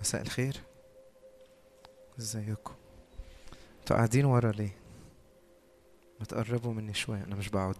مساء 0.00 0.22
الخير. 0.22 0.60
ازيكم؟ 2.18 2.74
أنتوا 3.80 3.96
قاعدين 3.96 4.24
ورا 4.24 4.52
ليه؟ 4.52 4.76
ما 6.20 6.24
تقربوا 6.24 6.72
مني 6.72 6.94
شوية 6.94 7.24
أنا 7.24 7.34
مش 7.36 7.48
بقعد 7.48 7.76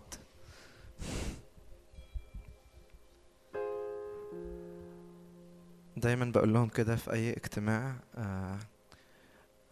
دايما 5.96 6.24
بقول 6.24 6.52
لهم 6.54 6.68
كده 6.68 6.96
في 6.96 7.12
أي 7.12 7.30
اجتماع 7.32 7.96
آه 8.16 8.58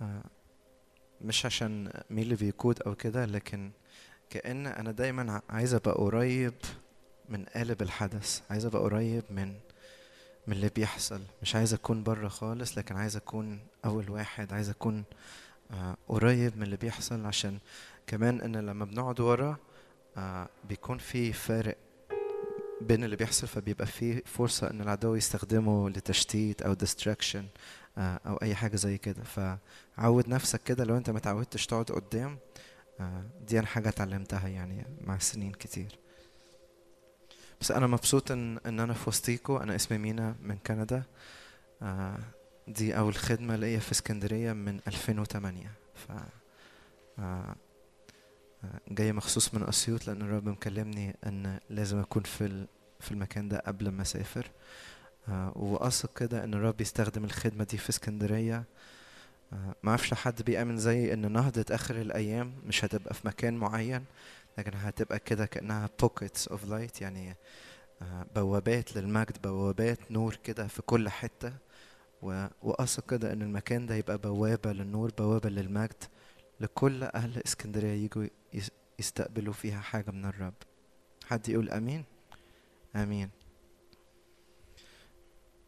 آه 0.01 0.23
مش 1.21 1.47
عشان 1.47 1.93
مين 2.11 2.25
اللي 2.25 2.35
بيقود 2.37 2.83
أو 2.83 2.95
كده 2.95 3.25
لكن 3.25 3.71
كأن 4.31 4.67
أنا 4.67 4.93
دايما 4.93 5.43
عايز 5.51 5.75
أبقى 5.75 5.93
قريب 5.95 6.55
من 7.29 7.45
قالب 7.45 7.83
الحدث 7.83 8.41
عايز 8.51 8.65
أبقى 8.67 8.83
قريب 8.83 9.23
من 9.31 9.55
من 10.47 10.53
اللي 10.57 10.69
بيحصل. 10.69 11.21
مش 11.43 11.57
عايز 11.57 11.75
أكون 11.75 12.03
بره 12.03 12.29
خالص 12.29 12.79
لكن 12.79 12.97
عايز 12.97 13.17
أكون 13.17 13.61
أول 13.85 14.11
واحد 14.11 14.53
عايز 14.53 14.69
أكون 14.71 15.05
آه 15.71 15.97
قريب 16.09 16.57
من 16.57 16.63
اللي 16.63 16.77
بيحصل. 16.77 17.27
عشان 17.27 17.59
كمان 18.07 18.41
إن 18.41 18.57
لما 18.57 18.85
بنقعد 18.85 19.21
ورا 19.21 19.57
آه 20.17 20.49
بيكون 20.69 20.99
في 20.99 21.33
فارق 21.33 21.77
بين 22.81 23.05
اللي 23.05 23.17
بيحصل. 23.17 23.47
فبيبقى 23.47 23.87
في 23.87 24.23
فرصة 24.25 24.71
إن 24.71 24.81
العدو 24.81 25.15
يستخدمه 25.15 25.91
لتشتيت 25.91 26.63
أو 26.63 26.75
distraction 26.75 27.45
آه 27.99 28.21
أو 28.27 28.37
أي 28.37 28.55
حاجة 28.55 28.77
زي 28.77 28.99
كده. 28.99 29.23
فعود 29.25 30.29
نفسك 30.29 30.63
كده. 30.63 30.85
لو 30.85 30.97
أنت 30.97 31.11
متعودتش 31.11 31.67
تقعد 31.67 31.85
قدام 31.91 32.39
دي 33.49 33.59
أنا 33.59 33.67
حاجة 33.67 33.89
اتعلمتها 33.89 34.49
يعني 34.49 34.87
مع 35.01 35.19
سنين 35.19 35.53
كتير. 35.53 35.99
بس 37.61 37.71
أنا 37.71 37.87
مبسوط 37.87 38.31
ان 38.31 38.59
إن 38.67 38.81
أنا 38.81 38.95
في 38.95 39.09
وسطيكوا 39.09 39.63
أنا 39.63 39.75
اسمي 39.75 39.99
مينا 39.99 40.35
من 40.43 40.57
كندا. 40.67 41.03
آه 41.83 42.19
دي 42.69 42.99
أول 42.99 43.15
خدمة 43.15 43.57
ليا 43.57 43.79
في 43.79 43.93
اسكندرية 43.93 44.53
من 44.53 44.81
2008 44.87 45.71
ف 45.95 46.13
آه 47.19 47.55
جاي 48.89 49.13
مخصوص 49.13 49.55
من 49.55 49.63
أسيوط 49.69 50.07
لأن 50.07 50.23
الرب 50.23 50.49
مكلمني 50.49 51.17
إن 51.27 51.59
لازم 51.71 51.99
أكون 51.99 52.23
في 52.23 52.67
في 53.01 53.11
المكان 53.13 53.49
ده 53.49 53.59
قبل 53.67 53.89
ما 53.89 54.03
أسافر. 54.03 54.51
آه 55.29 55.53
واثق 55.57 56.19
كده 56.19 56.45
إن 56.45 56.55
الرب 56.55 56.81
يستخدم 56.81 57.25
الخدمة 57.25 57.65
دي 57.65 57.79
في 57.79 57.91
اسكندرية. 57.91 58.65
آه 59.53 59.75
ما 59.83 59.91
أعرفش 59.91 60.15
حد 60.15 60.43
بيأمن 60.43 60.77
زي 60.77 61.13
إن 61.13 61.33
نهضة 61.33 61.65
آخر 61.71 62.01
الأيام 62.01 62.53
مش 62.67 62.85
هتبقى 62.85 63.15
في 63.15 63.27
مكان 63.27 63.57
معين. 63.57 64.05
لكن 64.59 64.71
هتبقى 64.75 65.19
كده 65.19 65.47
كأنها 65.47 65.91
pockets 66.03 66.53
of 66.53 66.59
light 66.71 67.01
يعني 67.03 67.37
بوابات 68.35 68.97
للمجد 68.97 69.43
بوابات 69.43 70.13
نور 70.13 70.35
كده 70.45 70.67
في 70.67 70.83
كل 70.83 71.09
حتة. 71.09 71.53
وأثق 72.63 73.11
كده 73.11 73.33
إن 73.33 73.43
المكان 73.43 73.87
ده 73.87 73.95
يبقى 73.95 74.19
بوابة 74.19 74.73
للنور 74.73 75.11
بوابة 75.19 75.49
للمجد 75.49 76.05
لكل 76.61 77.03
أهل 77.03 77.43
إسكندرية 77.47 78.05
يجوا 78.05 78.27
يستقبلوا 78.99 79.53
فيها 79.53 79.81
حاجة 79.81 80.11
من 80.11 80.25
الرب. 80.25 80.55
حد 81.27 81.49
يقول 81.49 81.71
أمين؟ 81.71 82.05
أمين. 82.97 83.31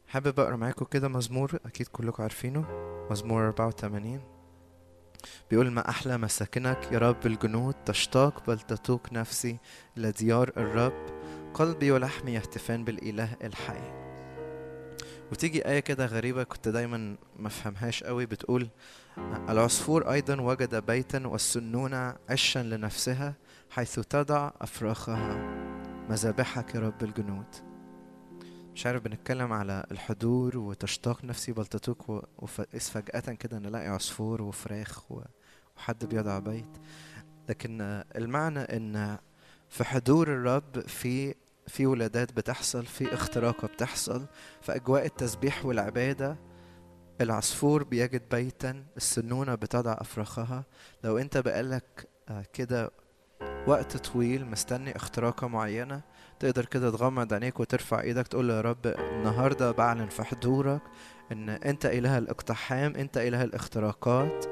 حابب 0.06 0.40
أقرأ 0.40 0.56
معاكم 0.56 0.84
كده 0.84 1.08
مزمور؟ 1.08 1.58
أكيد 1.66 1.86
كلكم 1.88 2.22
عارفينه. 2.22 2.64
مزمور 3.10 3.48
84 3.48 4.37
بيقول 5.50 5.70
ما 5.70 5.88
أحلى 5.88 6.18
مساكنك 6.18 6.92
يا 6.92 6.98
رب 6.98 7.26
الجنود 7.26 7.74
تشتاق 7.74 8.46
بل 8.46 8.60
تتوق 8.60 9.12
نفسي 9.12 9.58
إلى 9.96 10.12
ديار 10.12 10.52
الرب. 10.56 11.06
قلبي 11.54 11.90
ولحمي 11.90 12.32
يهتفان 12.32 12.84
بالإله 12.84 13.36
الحي. 13.44 14.08
وتيجي 15.32 15.68
آية 15.68 15.80
كده 15.80 16.06
غريبة 16.06 16.42
كنت 16.42 16.68
دايما 16.68 17.16
ما 17.36 17.48
فهمهاش 17.48 18.04
قوي 18.04 18.26
بتقول 18.26 18.68
العصفور 19.48 20.12
أيضا 20.12 20.40
وجد 20.40 20.74
بيتا 20.74 21.26
والسنونة 21.26 22.16
عشا 22.30 22.58
لنفسها 22.58 23.34
حيث 23.70 24.00
تضع 24.00 24.50
أفراخها. 24.60 25.58
مذابحك 26.10 26.74
يا 26.74 26.80
رب 26.80 27.02
الجنود. 27.02 27.67
مش 28.78 28.86
عارف 28.86 29.02
بنتكلم 29.02 29.52
على 29.52 29.84
الحضور 29.90 30.58
وتشتاق 30.58 31.24
نفسي 31.24 31.52
بل 31.52 31.66
تتوق 31.66 32.24
وإذ 32.38 32.80
فجأة 32.80 33.20
كده 33.20 33.58
نلاقي 33.58 33.88
عصفور 33.88 34.42
وفراخ 34.42 35.12
وحد 35.76 36.04
بيضع 36.04 36.38
بيت. 36.38 36.68
لكن 37.48 38.02
المعنى 38.16 38.60
إن 38.60 39.18
في 39.68 39.84
حضور 39.84 40.28
الرب 40.28 40.80
في 40.80 41.34
في 41.66 41.86
ولادات 41.86 42.32
بتحصل 42.32 42.86
في 42.86 43.14
اختراقة 43.14 43.68
بتحصل 43.68 44.26
في 44.62 44.76
أجواء 44.76 45.06
التسبيح 45.06 45.66
والعبادة 45.66 46.36
العصفور 47.20 47.84
بيجد 47.84 48.22
بيتا 48.30 48.84
السنونة 48.96 49.54
بتضع 49.54 49.92
أفراخها. 49.92 50.64
لو 51.04 51.18
أنت 51.18 51.38
بقالك 51.38 52.08
كده 52.52 52.90
وقت 53.66 53.96
طويل 53.96 54.46
مستني 54.46 54.96
اختراقة 54.96 55.46
معينة 55.48 56.02
تقدر 56.40 56.64
كده 56.64 56.90
تغمض 56.90 57.34
عينيك 57.34 57.60
وترفع 57.60 58.00
إيدك 58.00 58.28
تقول 58.28 58.50
يا 58.50 58.60
رب 58.60 58.86
النهارده 58.86 59.70
بعلن 59.70 60.08
في 60.08 60.22
حضورك 60.22 60.82
إن 61.32 61.48
أنت 61.48 61.86
إله 61.86 62.18
الاقتحام 62.18 62.94
أنت 62.96 63.18
إله 63.18 63.44
الاختراقات. 63.44 64.44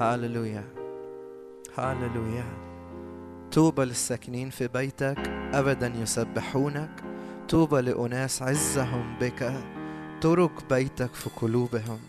هاللويا 0.00 0.64
هاللويا. 1.78 2.44
طوبى 3.52 3.84
للساكنين 3.84 4.50
في 4.50 4.68
بيتك 4.68 5.18
ابدا 5.54 5.92
يسبحونك. 6.02 6.90
طوبى 7.48 7.80
لأناس 7.80 8.42
عزهم 8.42 9.16
بك 9.20 9.52
ترك 10.20 10.70
بيتك 10.70 11.14
في 11.14 11.30
قلوبهم. 11.30 12.00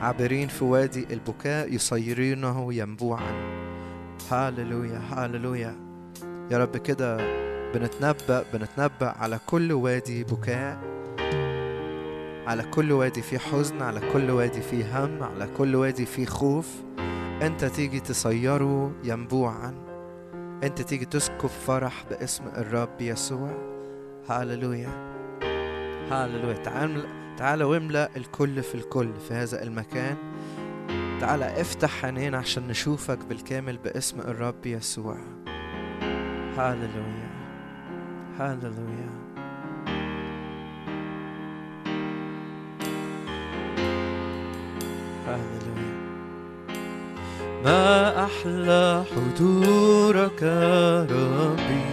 عابرين 0.00 0.48
في 0.48 0.64
وادي 0.64 1.06
البكاء 1.10 1.74
يصيرونه 1.74 2.74
ينبوعا. 2.74 3.32
هاللويا 4.30 5.00
هاللويا. 5.10 5.76
يا 6.50 6.58
رب 6.58 6.76
كده 6.76 7.16
بنتنبأ 7.74 8.44
بنتنبأ 8.52 9.08
على 9.08 9.38
كل 9.46 9.72
وادي 9.72 10.24
بكاء 10.24 10.80
على 12.46 12.62
كل 12.62 12.92
وادي 12.92 13.22
فيه 13.22 13.38
حزن 13.38 13.82
على 13.82 14.00
كل 14.12 14.30
وادي 14.30 14.60
فيه 14.60 15.04
هم 15.04 15.22
على 15.22 15.48
كل 15.58 15.76
وادي 15.76 16.06
فيه 16.06 16.26
خوف. 16.26 16.68
انت 17.42 17.64
تيجي 17.64 18.00
تصيره 18.00 18.92
ينبوعا. 19.04 19.74
انت 20.64 20.82
تيجي 20.82 21.04
تسكب 21.04 21.48
فرح 21.48 22.04
باسم 22.10 22.44
الرب 22.56 23.00
يسوع. 23.00 23.50
هاللويا. 24.28 24.88
هاللويا. 26.10 26.56
تعال 26.56 27.04
تعال 27.36 27.62
واملأ 27.62 28.16
الكل 28.16 28.62
في 28.62 28.74
الكل 28.74 29.10
في 29.28 29.34
هذا 29.34 29.62
المكان. 29.62 30.16
تعال 31.20 31.42
افتح 31.42 32.04
عينينا 32.04 32.38
عشان 32.38 32.68
نشوفك 32.68 33.18
بالكامل 33.28 33.78
باسم 33.78 34.20
الرب 34.20 34.66
يسوع. 34.66 35.16
هاللويا. 36.56 37.29
هاللويا 38.40 39.10
هاللويا 45.26 45.94
ما 47.64 48.24
أحلى 48.24 49.04
حضورك 49.12 50.42
ربي. 51.10 51.84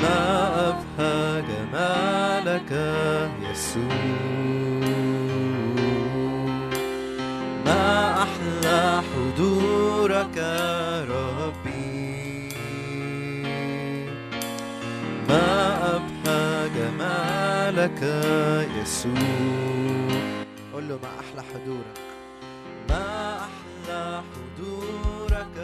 ما 0.00 0.18
أبهى 0.68 1.42
جمالك 1.48 2.72
يسوع. 3.50 3.96
ما 7.66 8.22
أحلى 8.22 9.02
حضورك 9.10 10.38
جمالك 17.86 18.02
يسوع. 18.82 19.12
قول 20.72 20.88
له 20.88 20.98
ما 21.02 21.08
أحلى 21.20 21.42
حضورك. 21.42 21.96
ما 22.88 23.38
أحلى 23.38 24.22
حضورك. 24.32 25.56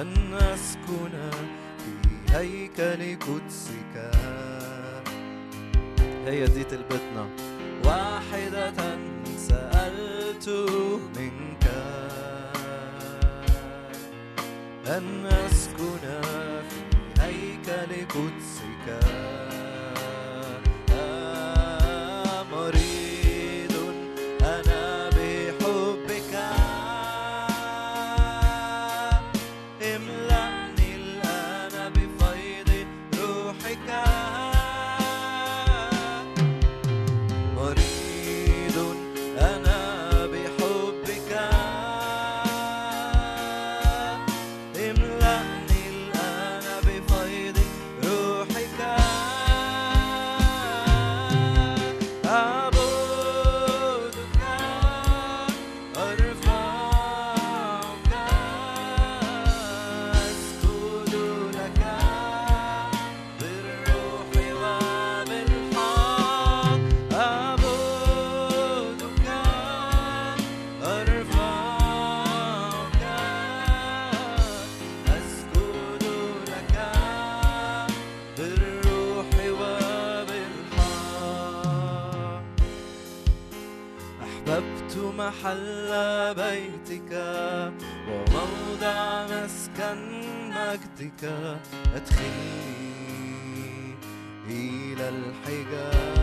أن 0.00 0.34
أسكن 0.34 1.30
في 1.78 2.36
هيكل 2.36 3.18
قدسك. 3.18 3.94
هي 6.26 6.46
دي 6.46 6.64
تلبتنا. 6.64 7.28
واحدة 7.84 8.98
سألت 9.36 10.48
منك. 11.16 11.66
أن 14.86 15.26
أسكن 15.26 15.98
في 16.68 17.22
هيكل 17.22 17.92
قدسك. 18.08 18.43
أدخلني 91.94 92.84
إلى 94.48 95.08
الحجاب. 95.08 96.13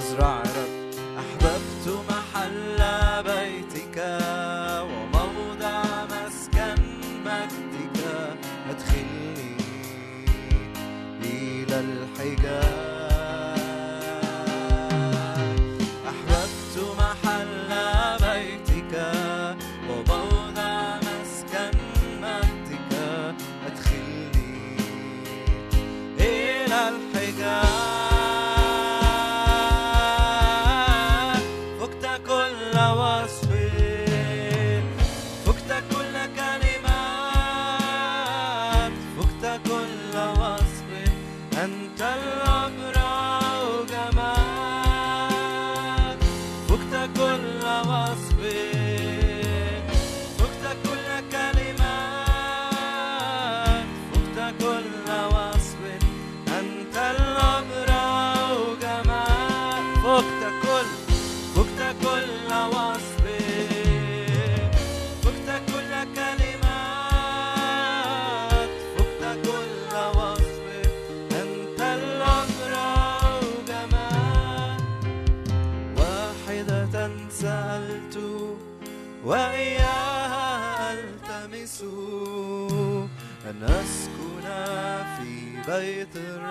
مزرع 0.00 0.42
رب. 0.42 0.90
أحببت 1.18 2.04
محل 2.10 2.80
بيتك 3.22 3.96
وموضع 4.82 5.82
مسكن 6.04 6.82
مجدك. 7.24 7.98
أدخلني 8.70 9.56
إلى 11.22 11.80
الحجاب. 11.80 12.79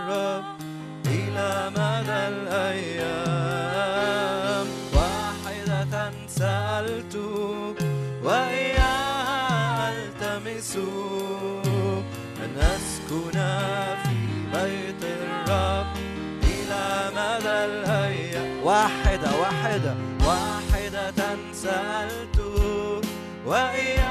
الرب 0.10 0.44
إلى 1.06 1.70
مدى 1.78 2.22
الأيام. 2.34 3.38
واحدة 4.94 6.12
سألت 6.28 7.16
وإياها 8.24 9.94
ألتمس 9.94 10.74
أن 12.44 12.54
أسكن 12.58 13.38
في 14.04 14.18
بيت 14.54 15.04
الرب 15.04 15.94
إلى 16.44 16.86
مدى 17.18 17.58
الأيام. 17.72 18.50
واحدة 18.63 19.30
واحدة 19.42 19.94
واحدة 20.28 21.20
سألت 21.54 22.38
وإياها 23.46 24.09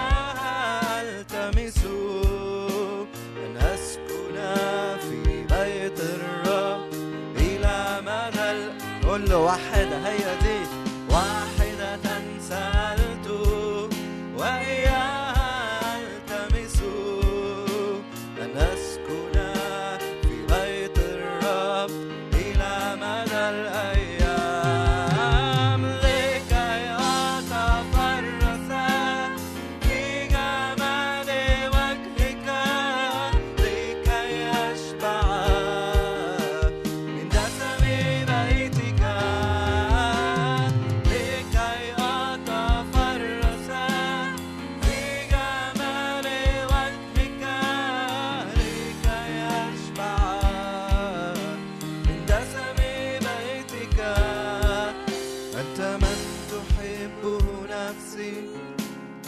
نفسي. 58.08 58.32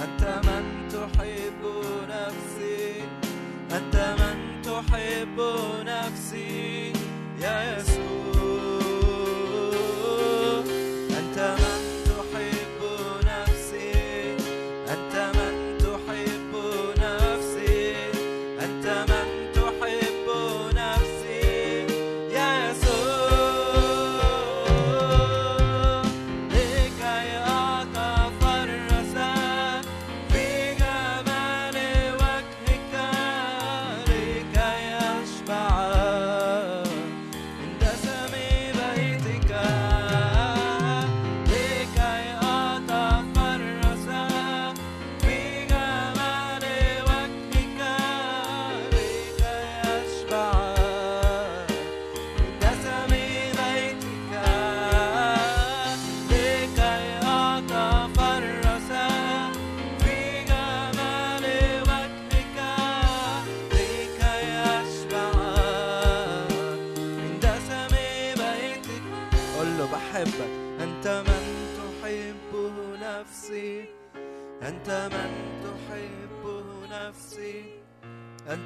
أنت 0.02 0.40
من 0.46 0.88
تحب 0.88 1.62
نفسي. 2.08 3.02
أنت 3.72 4.16
من 4.18 4.62
تحب 4.62 5.40
نفسي. 5.86 6.92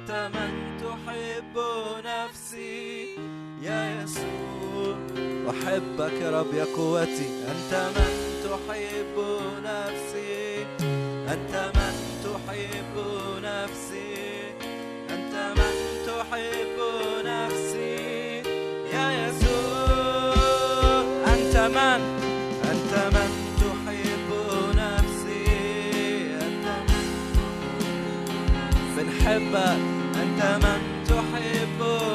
أنت 0.05 0.37
من 0.37 0.77
تحب 0.77 1.57
نفسي 2.05 3.07
يا 3.61 4.03
يسوع. 4.03 4.97
أحبك 5.49 6.13
يا 6.21 6.39
رب 6.39 6.53
يا 6.53 6.65
قوتي. 6.77 7.27
أنت 7.51 7.73
من 7.95 8.13
تحب 8.43 9.15
نفسي. 9.65 10.65
أنت 11.33 11.71
من 11.75 11.95
تحب 12.23 12.95
نفسي. 13.43 14.13
أنت 15.09 15.33
من 15.57 15.75
تحب 16.07 16.77
نفسي 17.25 18.41
يا 18.93 19.05
يسوع. 19.27 21.01
أنت 21.33 21.55
من 21.57 22.01
أنت 22.71 22.93
من 23.15 23.31
تحب 23.61 24.29
نفسي. 24.77 25.45
أنت 26.35 26.67
من 26.89 27.05
بنحبك 28.97 29.94
people 31.77 32.14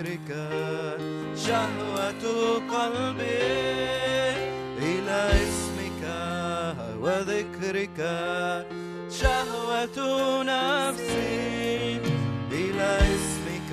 ذكرك 0.00 0.48
شهوة 1.36 2.24
قلبي 2.72 3.38
إلى 4.78 5.28
اسمك 5.32 6.02
وذكرك 7.00 7.98
شهوة 9.10 9.98
نفسي 10.42 12.00
إلى 12.52 12.98
اسمك 12.98 13.72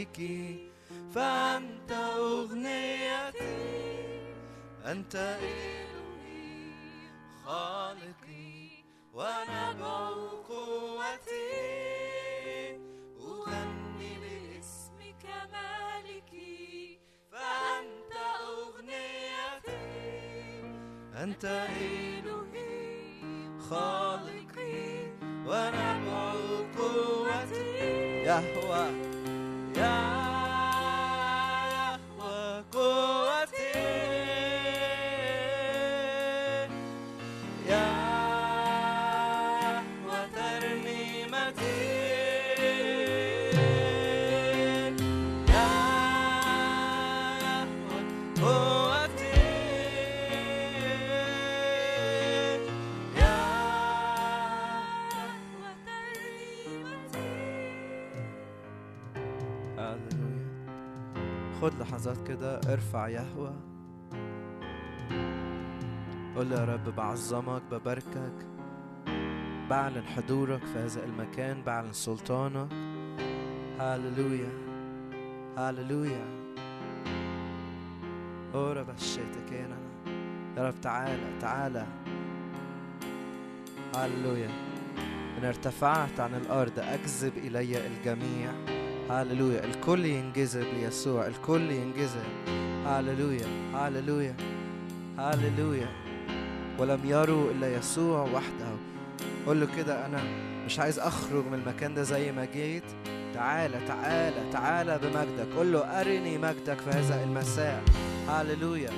بك 0.00 0.20
فأنت 1.14 1.92
أغنيتي 1.92 3.56
أنت 4.86 5.14
إلهي 5.16 6.72
خالقي 7.44 8.68
ونبع 9.14 10.08
قوتي 10.48 11.50
أغني 13.20 14.12
باسمك 14.22 15.24
مالكي 15.52 16.98
فأنت 17.32 18.12
أغنيتي 18.48 19.80
أنت 21.22 21.44
إلهي 21.44 23.20
خالقي 23.70 25.10
ونبع 25.46 26.32
قوتي 26.78 27.90
يهوه 28.24 28.99
خد 61.62 61.72
لحظات 61.80 62.28
كده 62.28 62.60
ارفع 62.72 63.08
يهوى. 63.08 63.52
قول 66.36 66.52
يا 66.52 66.64
رب 66.64 66.96
بعظمك 66.96 67.62
بباركك. 67.70 68.46
بعلن 69.70 70.02
حضورك 70.02 70.64
في 70.64 70.78
هذا 70.78 71.04
المكان 71.04 71.62
بعلن 71.62 71.92
سلطانك. 71.92 72.72
هللويا 73.80 74.50
هللويا. 75.58 76.24
أو 78.54 78.72
رب 78.72 78.90
الشيتكينا 78.90 79.76
يا 80.56 80.68
رب 80.68 80.80
تعالى 80.82 81.38
تعالى. 81.40 81.86
هللويا. 83.96 84.50
إن 85.38 85.44
ارتفعت 85.44 86.20
عن 86.20 86.34
الأرض 86.34 86.78
أجذب 86.78 87.32
إلي 87.36 87.86
الجميع. 87.86 88.79
هللويا 89.10 89.64
الكل 89.64 90.04
ينجذب 90.04 90.66
ليسوع 90.74 91.26
الكل 91.26 91.70
ينجذب. 91.70 92.24
هللويا 92.86 93.46
هللويا 93.74 94.34
هللويا 95.18 95.88
ولم 96.78 97.00
يروا 97.04 97.50
إلا 97.50 97.76
يسوع 97.76 98.22
وحده. 98.22 98.70
قول 99.46 99.60
له 99.60 99.68
كده 99.76 100.06
أنا 100.06 100.20
مش 100.66 100.78
عايز 100.78 100.98
أخرج 100.98 101.44
من 101.46 101.54
المكان 101.54 101.94
ده 101.94 102.02
زي 102.02 102.32
ما 102.32 102.44
جيت. 102.44 102.84
تعالى 103.34 103.78
تعالى 103.88 104.50
تعالى 104.52 104.98
بمجدك. 105.02 105.54
قول 105.56 105.72
له 105.72 106.00
أرني 106.00 106.38
مجدك 106.38 106.78
في 106.78 106.90
هذا 106.90 107.24
المساء. 107.24 107.82
هللويا 108.28 108.90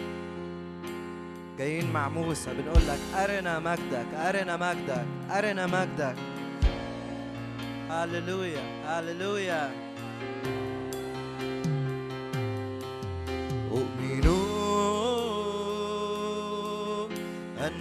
جايين 1.58 1.92
مع 1.92 2.08
موسى 2.08 2.50
بنقول 2.54 2.82
لك 2.88 2.98
أرنا 3.14 3.58
مجدك 3.58 4.06
أرنا 4.14 4.56
مجدك 4.56 5.06
أرنا 5.30 5.66
مجدك. 5.66 6.16
هللويا 7.90 8.62
هللويا 8.86 9.81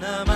أن 0.04 0.31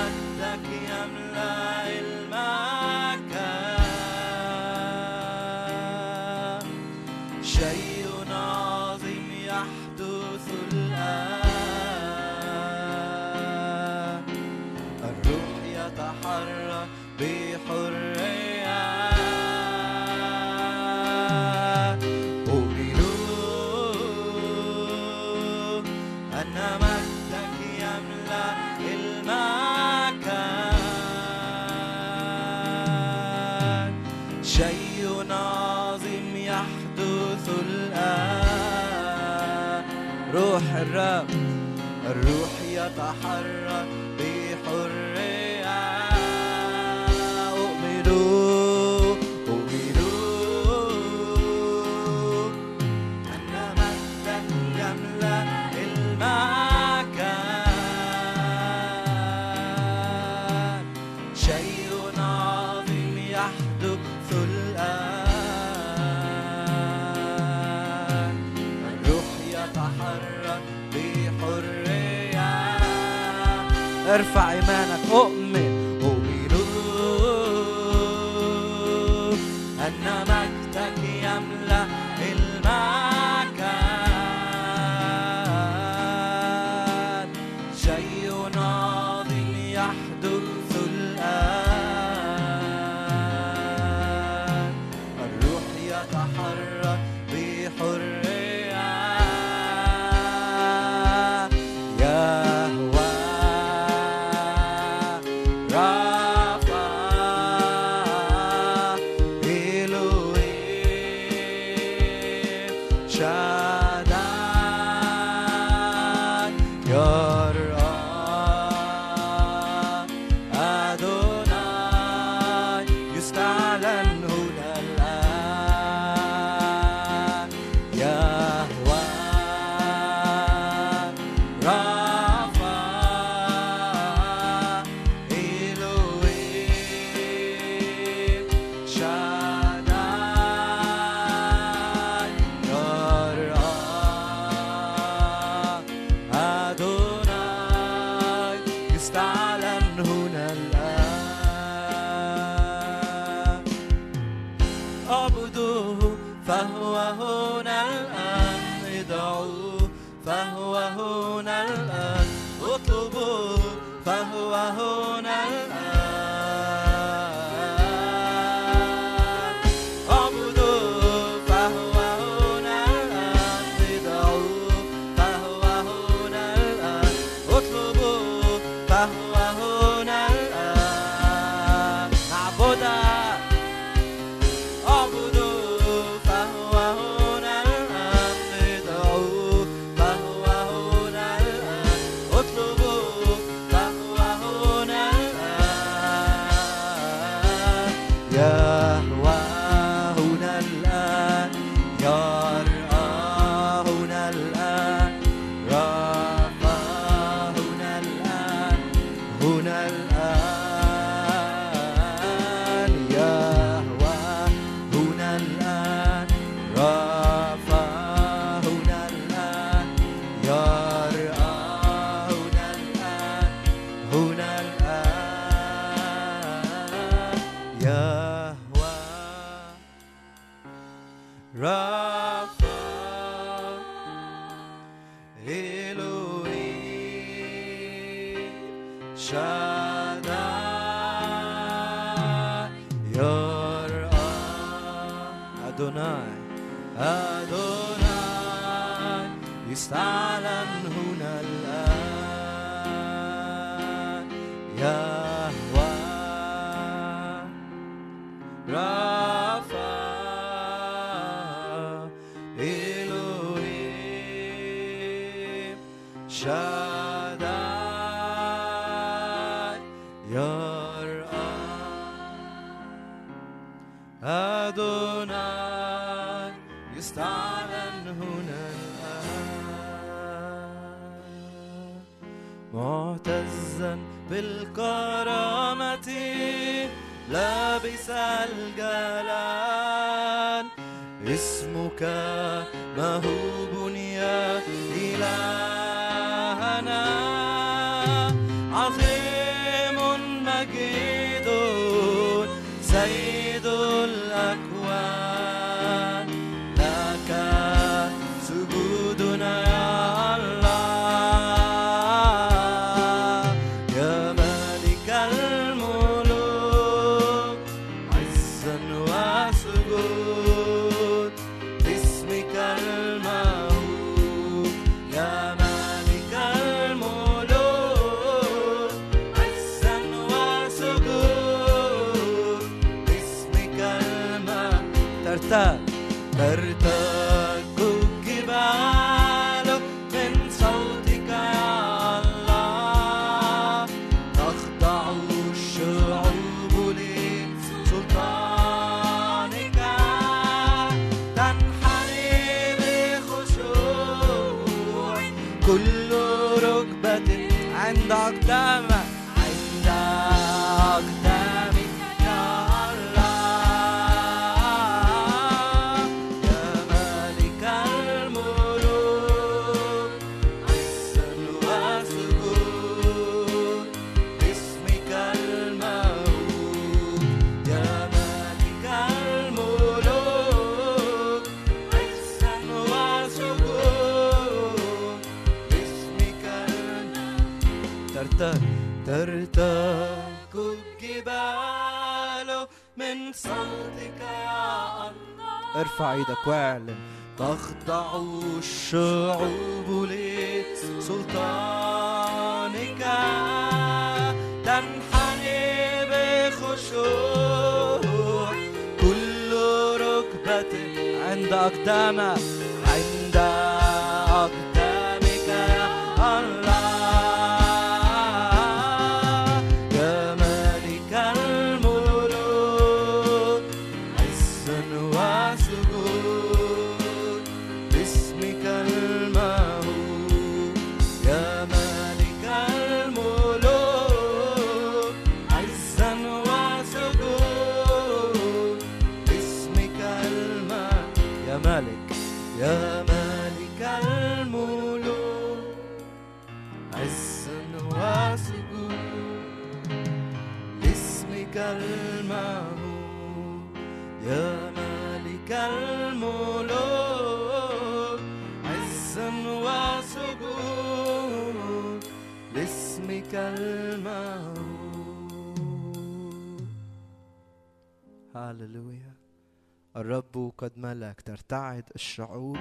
الشعوب. 471.95 472.57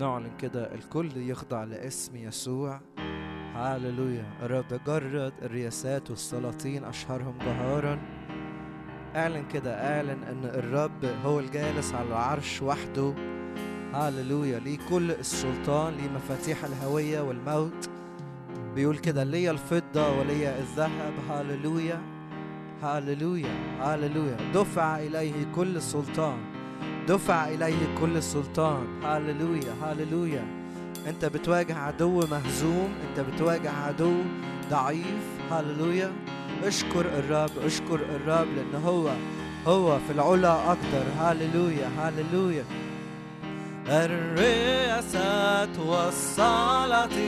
نعلن 0.00 0.30
كده 0.38 0.74
الكل 0.74 1.10
يخضع 1.16 1.64
لاسم 1.64 2.16
يسوع. 2.16 2.80
هاللويا. 3.54 4.24
الرب 4.42 4.80
جرد 4.86 5.32
الرياسات 5.42 6.10
والسلاطين 6.10 6.84
أشهرهم 6.84 7.38
جهارا. 7.38 7.98
اعلن 9.16 9.48
كده 9.48 9.96
اعلن 9.96 10.22
إن 10.22 10.44
الرب 10.44 11.04
هو 11.24 11.40
الجالس 11.40 11.94
على 11.94 12.08
العرش 12.08 12.62
وحده. 12.62 13.14
هاللويا. 13.92 14.58
ليه 14.58 14.78
كل 14.90 15.10
السلطان 15.10 15.94
ليه 15.94 16.08
مفاتيح 16.08 16.64
الهوية 16.64 17.20
والموت. 17.20 17.90
بيقول 18.74 18.98
كده 18.98 19.24
ليا 19.24 19.50
الفضة 19.50 20.18
وليا 20.18 20.58
الذهب. 20.58 21.12
هاللويا. 21.30 22.02
هاللويا. 22.82 23.78
هاللويا. 23.80 24.36
دفع 24.54 24.98
إليه 24.98 25.52
كل 25.54 25.82
سلطان. 25.82 26.47
دفع 27.08 27.48
إليه 27.48 27.94
كل 28.00 28.16
السلطان. 28.16 28.86
هاللويا 29.02 29.74
هاللويا 29.82 30.44
أنت 31.06 31.24
بتواجه 31.24 31.74
عدو 31.78 32.26
مهزوم 32.26 32.88
أنت 33.08 33.20
بتواجه 33.20 33.70
عدو 33.70 34.14
ضعيف. 34.70 35.24
هاللويا 35.50 36.12
اشكر 36.64 37.00
الرب 37.00 37.50
اشكر 37.64 37.94
الرب 37.94 38.46
لأن 38.56 38.74
هو 38.84 39.10
هو 39.66 39.98
في 39.98 40.12
العلا 40.12 40.72
أكتر. 40.72 41.04
هاللويا 41.18 41.88
هاللويا 41.98 42.64
الرئاسات 43.88 45.78
والسلاطين 45.78 47.18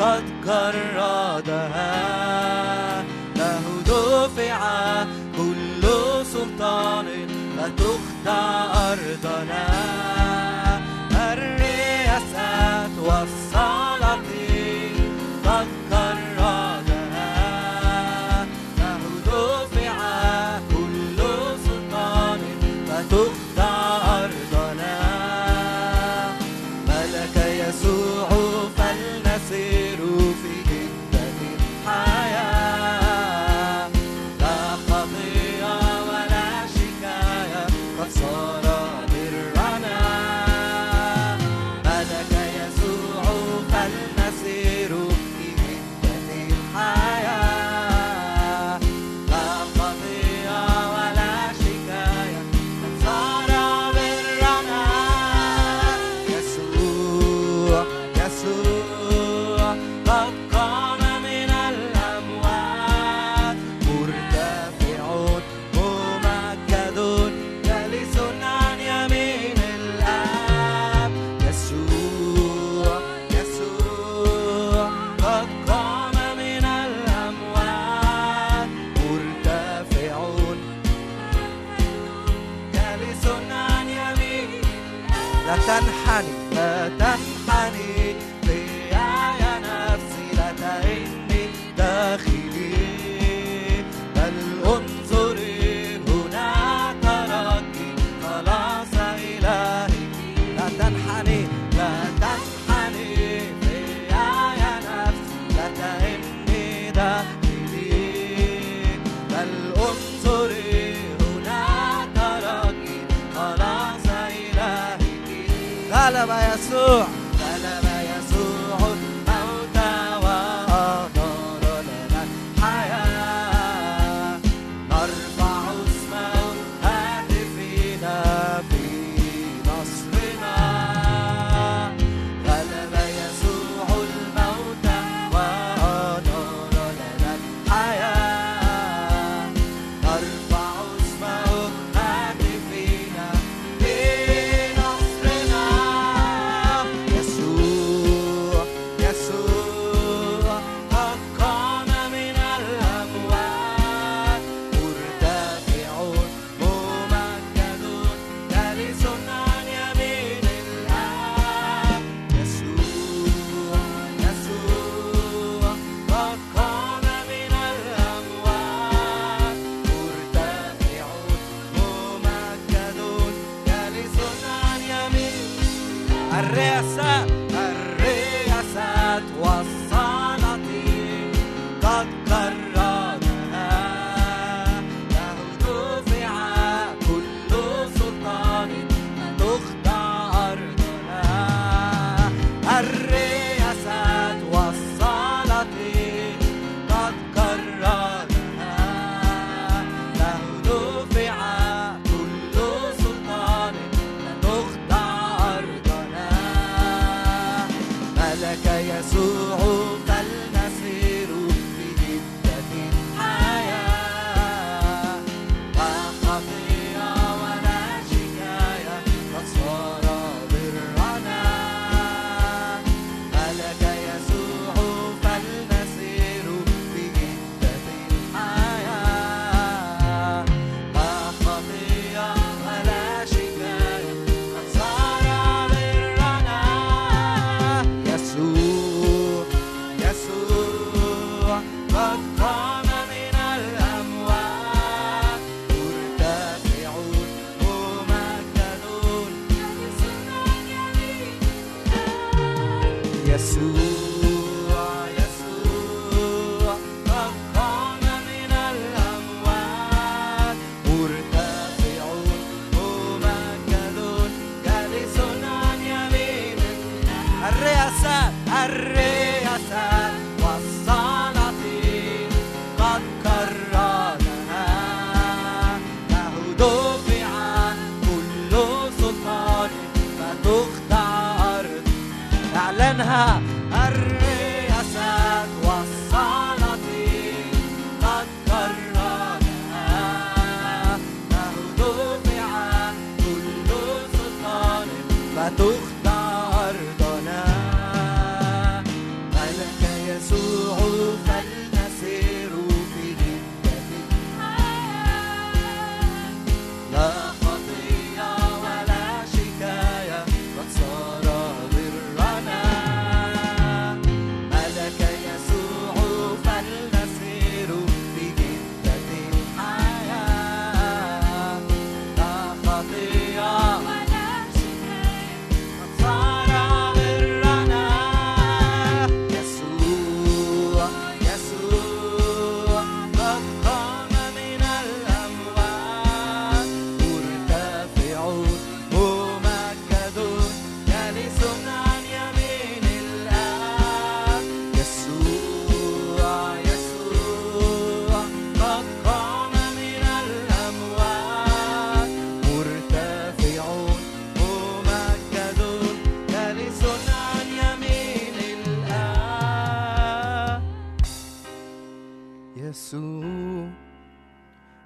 قد 0.00 0.24
جردها 0.46 1.92
له 3.36 3.64
دفع 3.86 4.60
كل 5.36 5.82
سلطان. 6.24 7.06
فتخ 7.58 8.11
أرضنا 8.26 10.21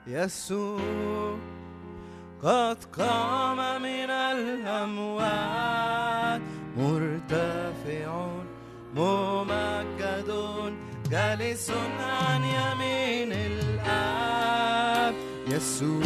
يسوع 0.07 1.39
قد 2.43 2.85
قام 2.99 3.83
من 3.83 4.11
الأموات 4.33 5.61
مرتفع 6.77 8.29
ممجد 8.97 10.31
جالس 11.11 11.71
عن 12.01 12.45
يمين 12.45 13.33
الآب 13.33 15.15
يسوع 15.49 16.03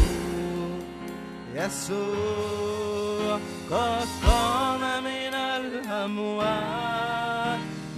يسوع 1.54 3.38
قد 3.70 4.08
قام 4.26 4.80
من 5.04 5.34
الأموات 5.60 6.80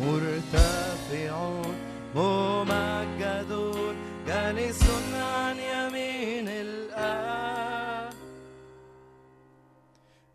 مرتفع 0.00 1.62
ممجد 2.14 2.91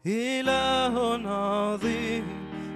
إله 0.08 0.96
عظيم 1.26 2.24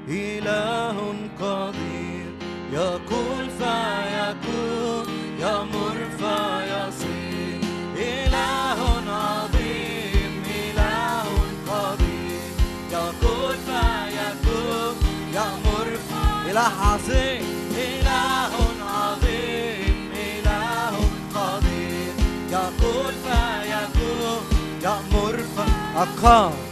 إله 0.08 0.98
قدير. 1.42 2.28
يقول 2.74 3.46
فيكون 3.60 5.06
يمر 5.40 5.98
فيصير 6.20 7.60
إله 7.96 8.80
عظيم 9.08 10.44
إله 10.64 11.28
قدير. 11.72 12.52
يقول 12.92 13.56
فيكون 13.68 14.96
يمر 15.34 15.88
فيصير 16.10 16.52
إله 16.52 16.74
عظيم. 16.88 17.44
إله 17.72 18.54
عظيم 18.96 19.98
إله 20.30 20.96
قدير. 21.36 22.14
يقول 22.52 23.14
فيكون 23.26 24.44
يمر 24.84 25.38
فيصير 25.56 25.72
أقام. 25.96 26.71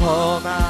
قام 0.00 0.69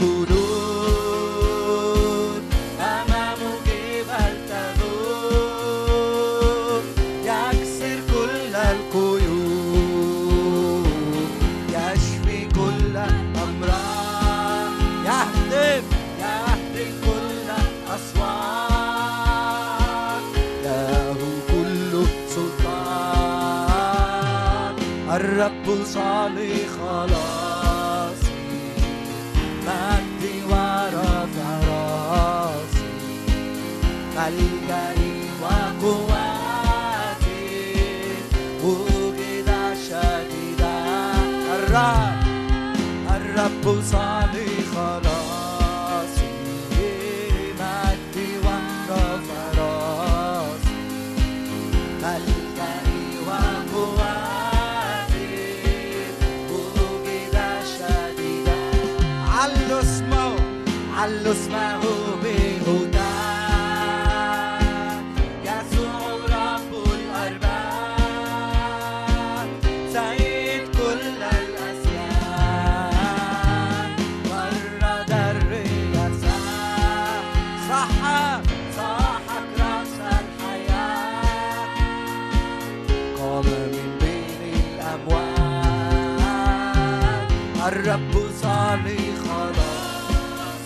الرب 87.81 88.29
صالح 88.41 88.99
خلاص. 89.23 90.65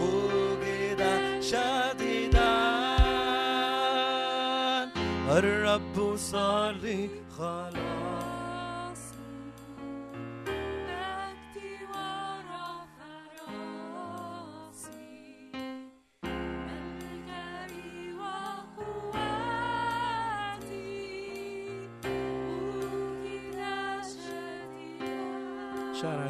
وجد 0.00 1.02
شديدا. 1.40 2.54
الرب 5.38 6.16
صالح 6.16 7.10
خلاصي 7.38 7.93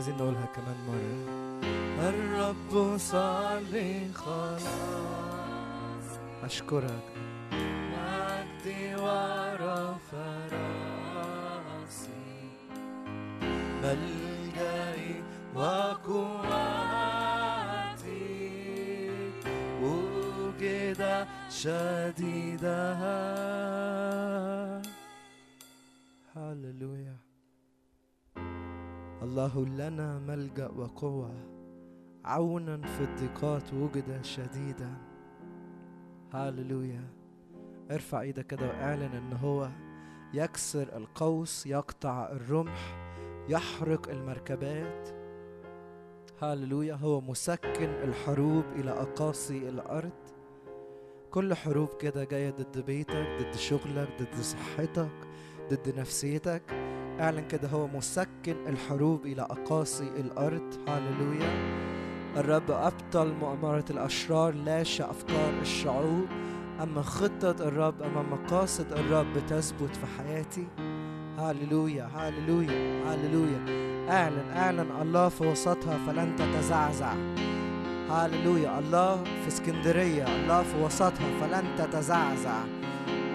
عايزين 0.04 0.22
نقولها 0.22 0.46
كمان 0.46 0.76
مرة. 0.88 1.16
الرب 2.08 2.96
صالح 2.98 4.12
خلاص. 4.14 4.62
أشكرك. 6.44 7.04
مجدي 7.52 8.94
ورفع 8.94 10.46
راسي. 10.52 12.12
ملجئي 13.82 15.22
وقواتي. 15.54 16.30
وجد 19.82 21.26
شديدا 21.50 22.94
هللويا. 26.36 27.13
الله 29.24 29.66
لنا 29.66 30.18
ملجأ 30.18 30.68
وقوة. 30.68 31.34
عونا 32.24 32.86
في 32.86 33.04
الضيقات 33.04 33.74
وجد 33.74 34.24
شديدا. 34.24 34.94
هاللويا. 36.32 37.04
ارفع 37.90 38.20
إيدك 38.20 38.46
كده 38.46 38.66
واعلن 38.66 39.02
ان 39.02 39.32
هو 39.32 39.68
يكسر 40.34 40.96
القوس 40.96 41.66
يقطع 41.66 42.28
الرمح 42.32 42.96
يحرق 43.48 44.08
المركبات. 44.08 45.08
هاللويا. 46.42 46.94
هو 46.94 47.20
مسكن 47.20 47.88
الحروب 47.88 48.64
إلى 48.76 48.90
أقاصي 48.90 49.68
الأرض. 49.68 50.12
كل 51.30 51.54
حروب 51.54 51.88
كده 52.00 52.24
جاية 52.24 52.50
ضد 52.50 52.78
بيتك 52.86 53.26
ضد 53.40 53.54
شغلك 53.54 54.08
ضد 54.20 54.40
صحتك 54.40 55.28
ضد 55.70 55.98
نفسيتك. 55.98 56.93
أعلن 57.20 57.48
كده 57.48 57.68
هو 57.68 57.86
مسكن 57.86 58.56
الحروب 58.66 59.26
إلى 59.26 59.42
أقاصي 59.42 60.08
الأرض. 60.16 60.88
هاللويا. 60.88 61.84
الرب 62.36 62.70
أبطل 62.70 63.34
مؤامرة 63.40 63.84
الأشرار 63.90 64.54
لاشى 64.54 65.02
افكار 65.02 65.52
الشعوب. 65.62 66.26
أما 66.82 67.02
خطة 67.02 67.68
الرب 67.68 68.02
أما 68.02 68.22
مقاصد 68.22 68.92
الرب 68.92 69.46
تثبت 69.48 69.96
في 69.96 70.06
حياتي. 70.18 70.66
هاللويا 71.38 72.10
هاللويا 72.14 73.02
هاللويا. 73.06 73.84
أعلن 74.10 74.50
أعلن 74.56 75.02
الله 75.02 75.28
في 75.28 75.46
وسطها 75.46 75.98
فلن 76.06 76.36
تتزعزع. 76.36 77.14
هاللويا. 78.10 78.78
الله 78.78 79.24
في 79.24 79.48
اسكندرية 79.48 80.24
الله 80.36 80.62
في 80.62 80.82
وسطها 80.82 81.40
فلن 81.40 81.64
تتزعزع. 81.78 82.64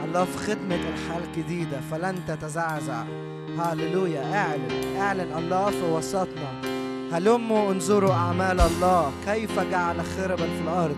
الله 0.06 0.26
في 0.26 0.38
خدمة 0.38 0.76
الحياة 0.76 1.24
الجديدة 1.24 1.82
فلن 1.82 2.26
تتزعزع. 2.28 3.29
هللويا 3.58 4.24
اعلن 4.36 4.98
اعلن 4.98 5.38
الله 5.38 5.70
في 5.70 5.84
وسطنا. 5.84 6.52
هلموا 7.12 7.72
انظروا 7.72 8.14
أعمال 8.14 8.60
الله. 8.62 9.12
كيف 9.26 9.60
جعل 9.60 10.02
خربا 10.02 10.36
في 10.36 10.62
الأرض؟ 10.64 10.96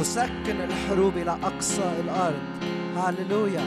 مسكن 0.00 0.56
الحروب 0.60 1.16
إلى 1.16 1.38
أقصى 1.42 1.90
الأرض. 2.04 2.42
هللويا 2.96 3.64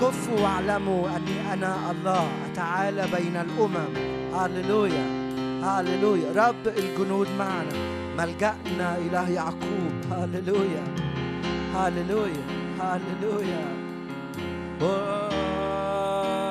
كفوا 0.00 0.40
واعلموا 0.40 1.08
أني 1.08 1.52
أنا 1.52 1.90
الله. 1.90 2.28
أتعالى 2.52 3.04
بين 3.16 3.36
الأمم. 3.36 3.94
هللويا 4.34 5.06
هللويا 5.62 6.48
رب 6.48 6.68
الجنود 6.68 7.28
معنا. 7.38 7.76
ملجأنا 8.18 8.98
اله 8.98 9.30
يعقوب. 9.30 9.94
هللويا 10.12 10.84
هللويا 11.74 11.74
هللويا, 11.74 12.44
هللويا. 12.80 13.64
Oh. 14.80 16.43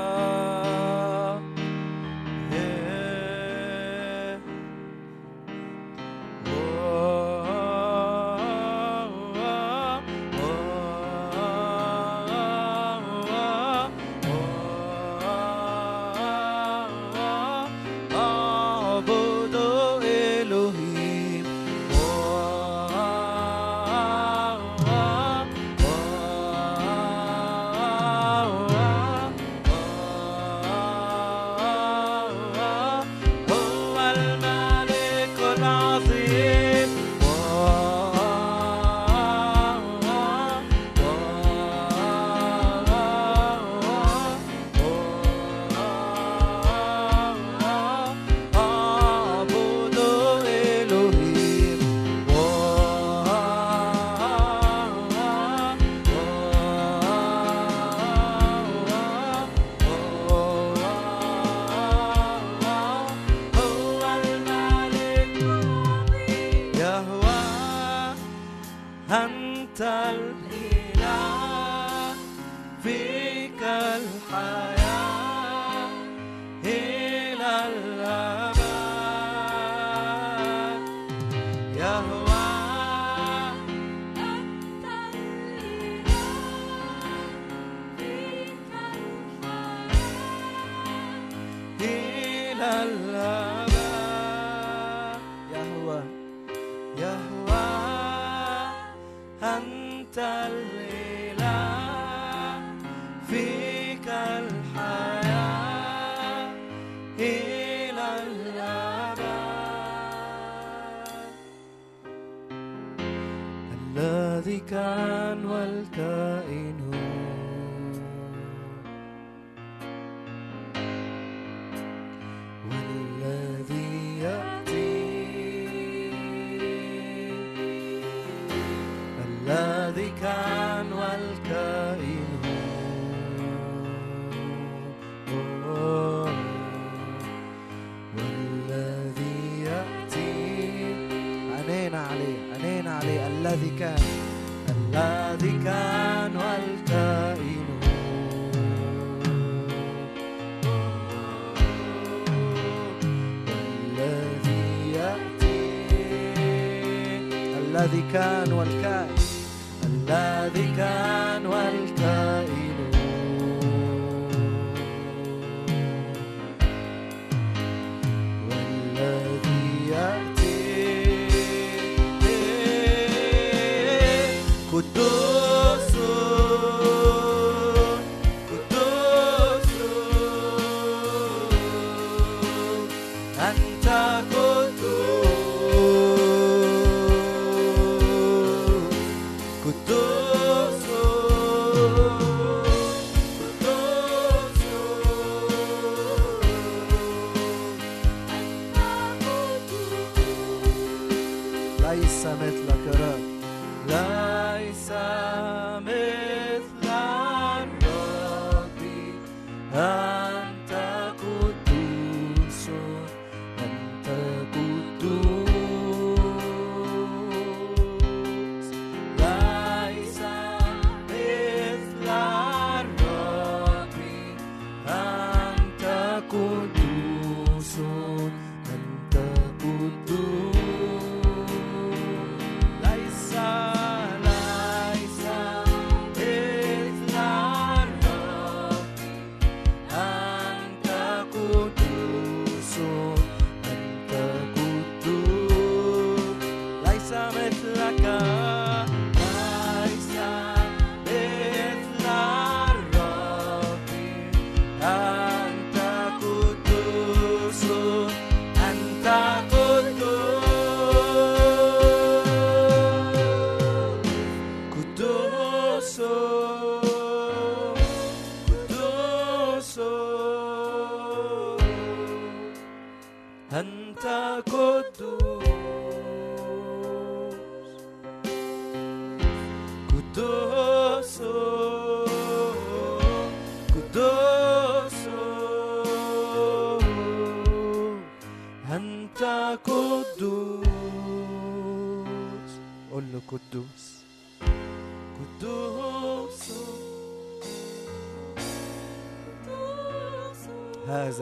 tal 100.13 100.72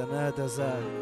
زناد 0.01 0.47
زاد. 0.47 1.00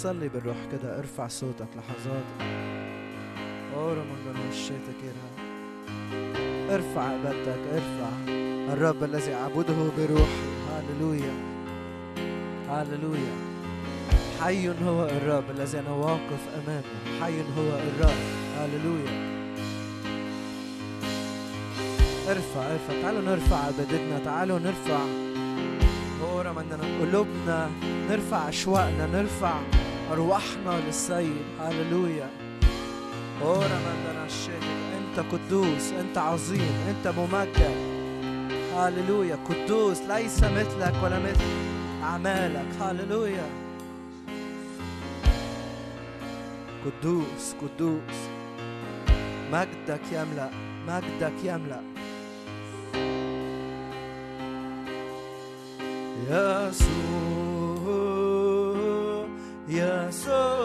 بتصلي 0.00 0.28
بالروح 0.28 0.56
كده 0.72 0.98
ارفع 0.98 1.28
صوتك 1.28 1.66
لحظات. 1.76 2.24
اورا 3.76 4.04
من 4.04 4.16
كده. 5.02 5.46
ارفع 6.74 7.02
عبادتك 7.02 7.60
ارفع. 7.72 8.10
الرب 8.72 9.04
الذي 9.04 9.34
اعبده 9.34 9.90
بروحي 9.98 10.50
هاللويا 10.70 11.34
هاللويا 12.68 13.34
حي 14.40 14.68
هو 14.68 15.04
الرب 15.06 15.44
الذي 15.50 15.78
أنا 15.78 15.90
واقف 15.90 16.42
أمامه. 16.54 17.20
حي 17.20 17.40
هو 17.40 17.78
الرب. 17.88 18.20
هاللويا 18.58 19.30
ارفع 22.28 22.72
ارفع. 22.72 23.02
تعالوا 23.02 23.22
نرفع 23.22 23.56
عبادتنا 23.56 24.18
تعالوا 24.24 24.58
نرفع. 24.58 25.00
قلوبنا. 27.00 27.70
نرفع 28.10 28.48
أشواقنا 28.48 29.06
نرفع. 29.06 29.79
أرواحنا 30.10 30.80
للسيد. 30.86 31.44
هللويا. 31.60 32.30
أورا 33.42 33.58
مندنا 33.58 34.24
الشاهد 34.26 34.62
أنت 34.98 35.32
قدوس 35.32 35.92
أنت 35.92 36.18
عظيم 36.18 36.74
أنت 36.88 37.08
ممكن 37.08 37.74
هللويا. 38.76 39.38
قدوس 39.48 39.98
ليس 40.00 40.42
مثلك 40.42 40.94
ولا 41.02 41.18
مثل 41.18 41.44
أعمالك. 42.02 42.66
هللويا. 42.80 43.46
قدوس 46.84 47.54
قدوس. 47.62 48.18
مجدك 49.52 50.00
يملأ 50.12 50.50
مجدك 50.86 51.44
يملأ. 51.44 51.80
يسوع. 56.30 57.29
yes, 59.70 60.24
sir. 60.24 60.59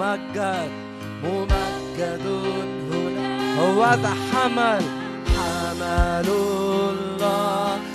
ممجد 0.00 0.70
ممجد 1.24 2.26
هنا. 2.92 3.60
هو 3.60 3.80
ذا 4.02 4.14
حمل 4.32 4.82
حمل 5.36 6.28
الله. 6.28 7.89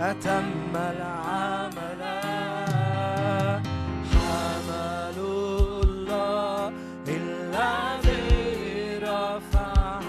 أتم 0.00 0.74
العمل. 0.74 2.02
حمل 4.12 5.18
الله 5.18 6.72
الذي 7.08 8.98
رفع 9.02 10.00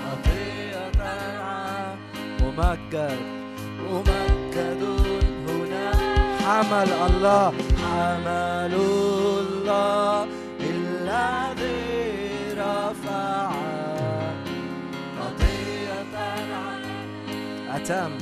خطيئة 0.00 1.00
العالم 1.02 1.98
ممجد 2.40 3.20
ممجد 3.90 4.82
هنا. 5.48 5.88
حمل 6.44 6.90
الله 7.08 7.52
حمل 7.82 8.74
الله 8.74 10.26
الذي 10.60 11.80
رفع 12.58 13.50
خطيئة 15.18 16.12
العالم 16.12 16.96
أتم 17.74 18.12
أتم. 18.12 18.21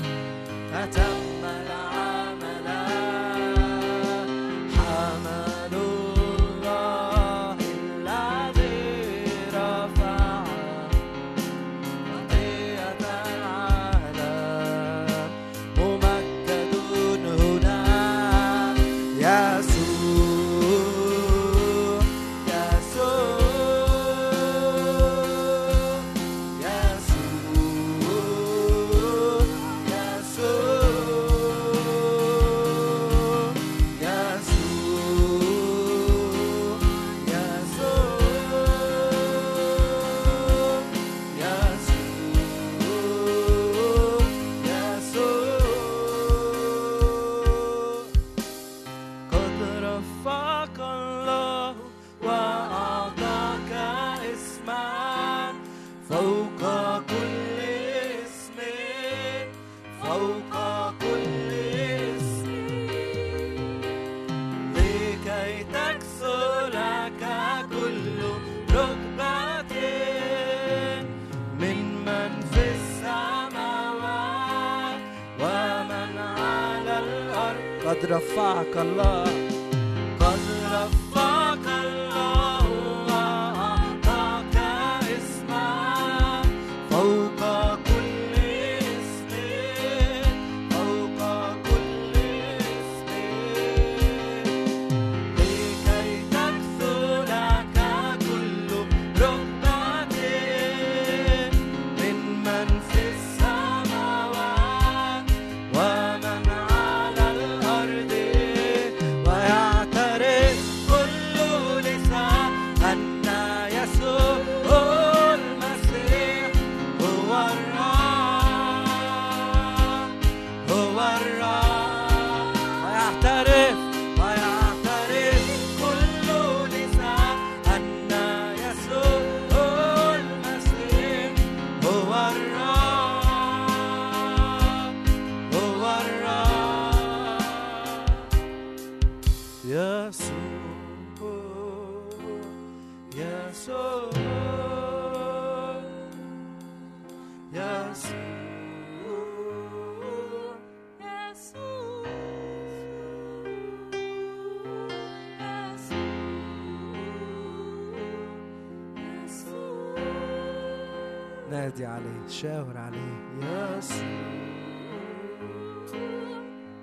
تشاور 162.31 162.77
عليه. 162.77 163.15
يسوع 163.41 164.05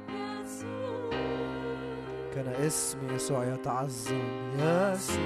يسوع 0.10 1.12
كان 2.36 2.48
اسم 2.48 2.98
يسوع 3.16 3.45
يتعظم. 3.45 4.30
يسوع 4.60 5.18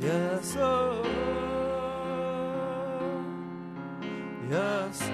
يسوع 0.00 1.04
يسوع 4.50 5.04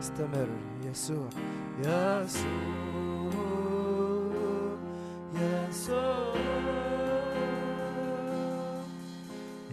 استمر. 0.00 0.48
يسوع. 0.84 1.28
يسوع 1.80 2.54
يسوع 5.34 6.33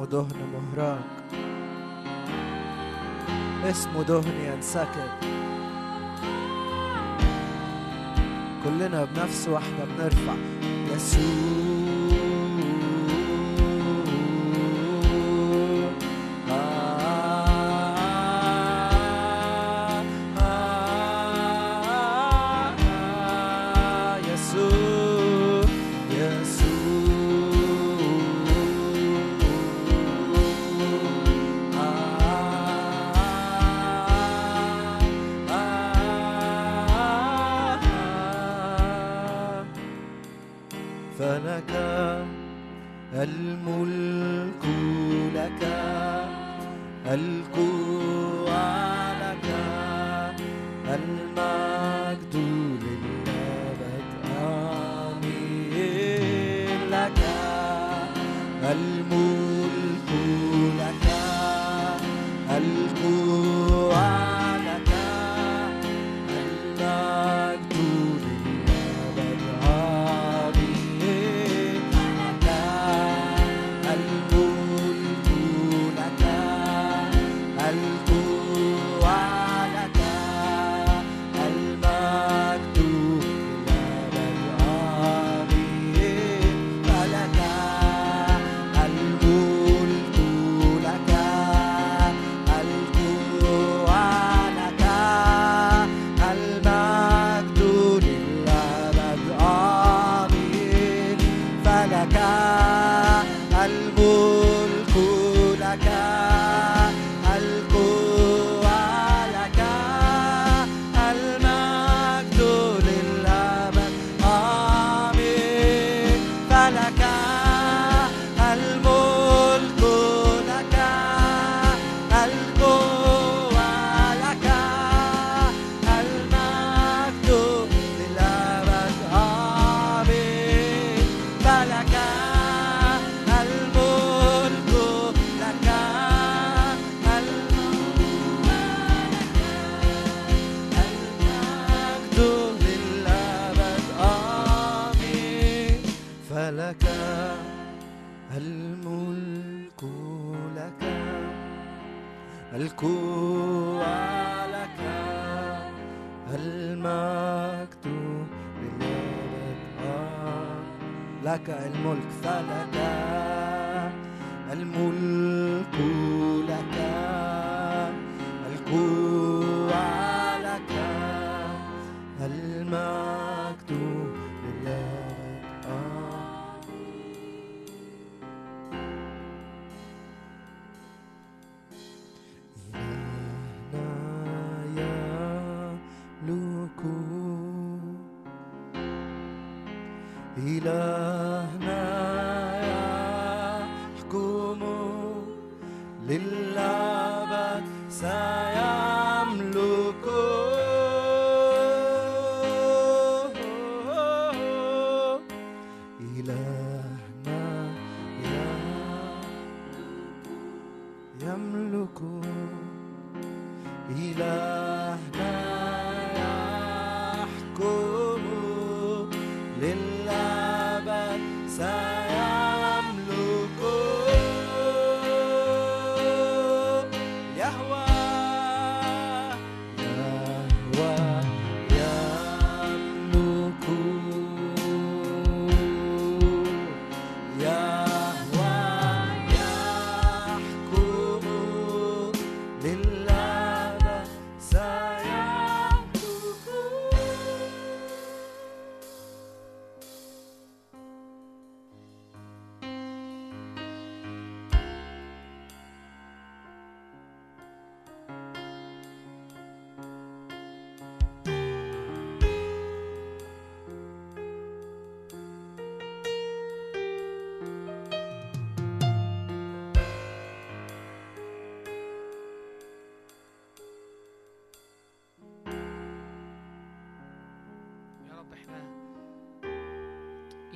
اسمه 0.00 0.06
دهن 0.06 0.40
مهراج 0.52 0.98
اسمه 3.64 4.02
دهن 4.02 4.40
ينسكب. 4.44 5.10
كلنا 8.64 9.04
بنفس 9.04 9.48
واحدة 9.48 9.84
بنرفع. 9.84 10.34
يسوع. 10.94 11.79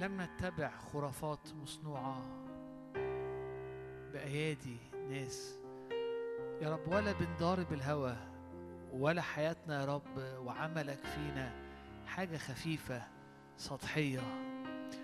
لم 0.05 0.21
نتبع 0.21 0.71
خرافات 0.93 1.49
مصنوعة 1.63 2.23
بأيادي 4.13 4.77
ناس. 5.11 5.59
يا 6.63 6.71
رب 6.71 6.93
ولا 6.93 7.13
بنضارب 7.13 7.73
الهوى 7.73 8.17
ولا 8.93 9.23
حياتنا 9.23 9.81
يا 9.81 9.85
رب 9.85 10.19
وعملك 10.19 10.99
فينا 11.05 11.53
حاجة 12.07 12.37
خفيفة 12.37 13.03
سطحية. 13.57 14.21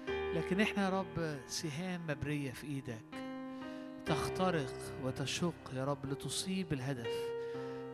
لكن 0.09 0.61
إحنا 0.61 0.84
يا 0.84 0.90
رب 1.01 1.40
سهام 1.46 2.07
مبرية 2.07 2.51
في 2.51 2.66
إيدك 2.66 3.05
تخترق 4.07 4.74
وتشق 5.05 5.74
يا 5.74 5.84
رب 5.84 6.07
لتصيب 6.07 6.72
الهدف. 6.72 7.14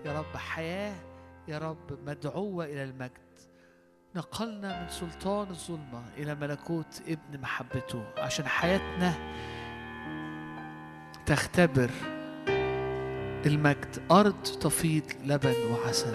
يا 0.05 0.19
رب 0.19 0.37
حياة 0.37 0.95
يا 1.49 1.59
رب 1.59 1.99
مدعوة 2.07 2.65
إلى 2.65 2.85
المجد. 2.85 3.26
نقلنا 4.17 4.83
من 4.83 4.89
سلطان 4.89 5.51
الظلمة 5.51 6.03
إلى 6.19 6.35
ملكوت 6.35 7.03
ابن 7.09 7.41
محبته. 7.41 8.05
عشان 8.19 8.47
حياتنا 8.47 9.13
تختبر 11.27 11.91
المجد. 13.47 14.03
أرض 14.11 14.43
تفيض 14.43 15.03
لبن 15.25 15.55
وعسل. 15.73 16.15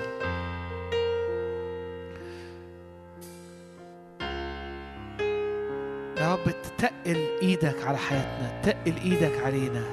يا 6.18 6.34
رب 6.34 6.54
تتقل 6.64 7.28
إيدك 7.41 7.88
على 7.88 7.97
حياتنا. 7.97 8.62
تقل 8.62 8.95
إيدك 8.97 9.43
علينا. 9.43 9.84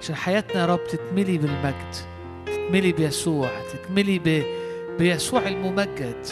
عشان 0.00 0.14
حياتنا 0.14 0.60
يا 0.60 0.66
رب 0.66 0.86
تتملي 0.88 1.38
بالمجد. 1.38 1.94
تتملي 2.46 2.92
بيسوع. 2.92 3.50
تتملي 3.72 4.18
ب... 4.18 4.44
بيسوع 4.98 5.48
الممجد. 5.48 6.26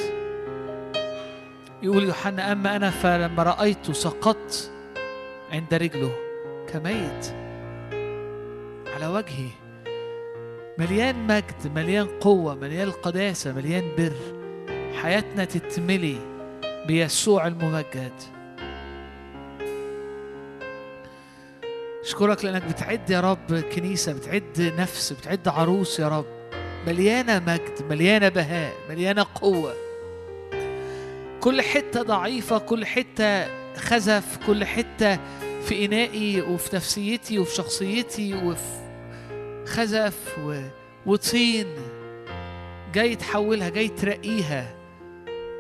يقول 1.83 2.05
يوحنا 2.05 2.53
أما 2.53 2.77
أنا 2.77 2.91
فلما 2.91 3.43
رأيته 3.43 3.93
سقطت 3.93 4.71
عند 5.53 5.75
رجله 5.75 6.13
كميت 6.73 7.27
على 8.95 9.07
وجهي. 9.07 9.49
مليان 10.79 11.27
مجد 11.27 11.75
مليان 11.75 12.07
قوة 12.07 12.55
مليان 12.55 12.91
قداسة 12.91 13.53
مليان 13.53 13.93
بر. 13.99 14.13
حياتنا 15.03 15.45
تتملي 15.45 16.19
بيسوع 16.87 17.47
الممجد. 17.47 18.13
أشكرك 22.03 22.45
لأنك 22.45 22.63
بتعد 22.63 23.11
يا 23.11 23.21
رب 23.21 23.61
كنيسة 23.61 24.13
بتعد 24.13 24.75
نفس 24.79 25.13
بتعد 25.13 25.49
عروس 25.49 26.01
يا 26.01 26.09
رب. 26.09 26.27
مليانة 26.87 27.39
مجد 27.39 27.91
مليانة 27.91 28.29
بهاء 28.29 28.75
مليانة 28.91 29.27
قوة. 29.35 29.90
كل 31.41 31.63
حتة 31.63 32.03
ضعيفة 32.03 32.59
كل 32.59 32.87
حتة 32.87 33.47
خزف 33.77 34.39
كل 34.47 34.65
حتة 34.65 35.19
في 35.65 35.85
إنائي 35.85 36.41
وفي 36.41 36.77
نفسيتي 36.77 37.39
وفي 37.39 37.55
شخصيتي 37.55 38.35
وفي 38.35 38.81
خزف 39.67 40.39
و... 40.39 40.63
وطين 41.07 41.67
جاي 42.95 43.17
تحولها 43.17 43.69
جاي 43.69 43.89
ترقيها. 43.89 44.75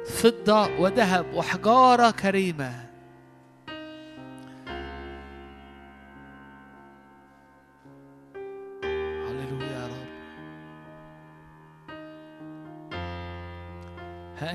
فضة 0.06 0.80
وذهب 0.80 1.34
وحجارة 1.34 2.10
كريمة. 2.10 2.89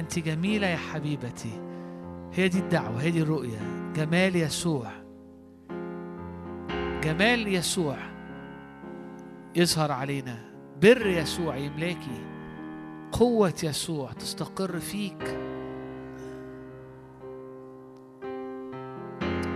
أنت 0.06 0.20
جميلة 0.20 0.68
يا 0.68 0.78
حبيبتي. 0.78 1.62
هي 2.34 2.48
دي 2.48 2.60
الدعوة 2.60 3.02
هي 3.02 3.12
دي 3.12 3.22
الرؤية. 3.22 3.92
جمال 3.96 4.36
يسوع. 4.36 4.92
جمال 7.04 7.48
يسوع 7.48 7.98
يظهر 9.56 9.92
علينا. 9.92 10.38
بر 10.82 11.08
يسوع 11.08 11.58
يملاكي. 11.58 12.26
قوة 13.12 13.54
يسوع 13.64 14.12
تستقر 14.12 14.80
فيك. 14.80 15.38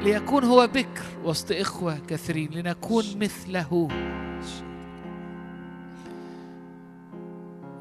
ليكون 0.01 0.43
هو 0.43 0.67
بكر 0.67 1.03
وسط 1.23 1.51
إخوة 1.51 1.99
كثيرين 1.99 2.51
لنكون 2.51 3.03
مثله. 3.21 3.87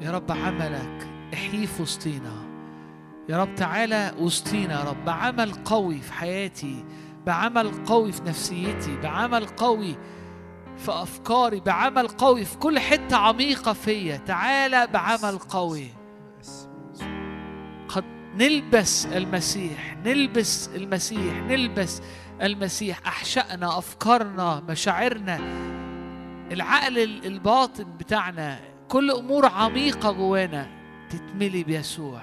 يا 0.01 0.11
رب 0.11 0.31
عملك 0.31 1.07
احيي 1.33 1.67
في 1.67 1.81
وسطينا 1.81 2.48
يا 3.29 3.37
رب 3.37 3.55
تعالى 3.55 4.13
وسطينا 4.19 4.79
يا 4.79 4.89
رب. 4.89 5.05
بعمل 5.05 5.51
قوي 5.53 5.97
في 6.01 6.13
حياتي 6.13 6.85
بعمل 7.25 7.85
قوي 7.85 8.11
في 8.11 8.21
نفسيتي 8.23 8.97
بعمل 8.97 9.45
قوي 9.45 9.95
في 10.77 10.91
أفكاري 10.91 11.59
بعمل 11.59 12.07
قوي 12.07 12.45
في 12.45 12.57
كل 12.57 12.79
حتة 12.79 13.17
عميقة 13.17 13.73
فيا. 13.73 14.17
تعالى 14.17 14.87
بعمل 14.93 15.37
قوي. 15.39 15.87
قد 17.89 18.03
نلبس 18.35 19.05
المسيح 19.05 19.97
نلبس 20.05 20.69
المسيح 20.75 21.33
نلبس 21.33 22.01
المسيح. 22.41 22.99
أحشائنا 23.07 23.77
أفكارنا 23.77 24.63
مشاعرنا 24.69 25.39
العقل 26.51 26.97
ال- 26.99 27.25
الباطن 27.25 27.97
بتاعنا. 27.99 28.59
كل 28.87 29.11
أمور 29.11 29.45
عميقة 29.45 30.11
جوانا 30.11 30.67
تتملي 31.09 31.63
بيسوع. 31.63 32.21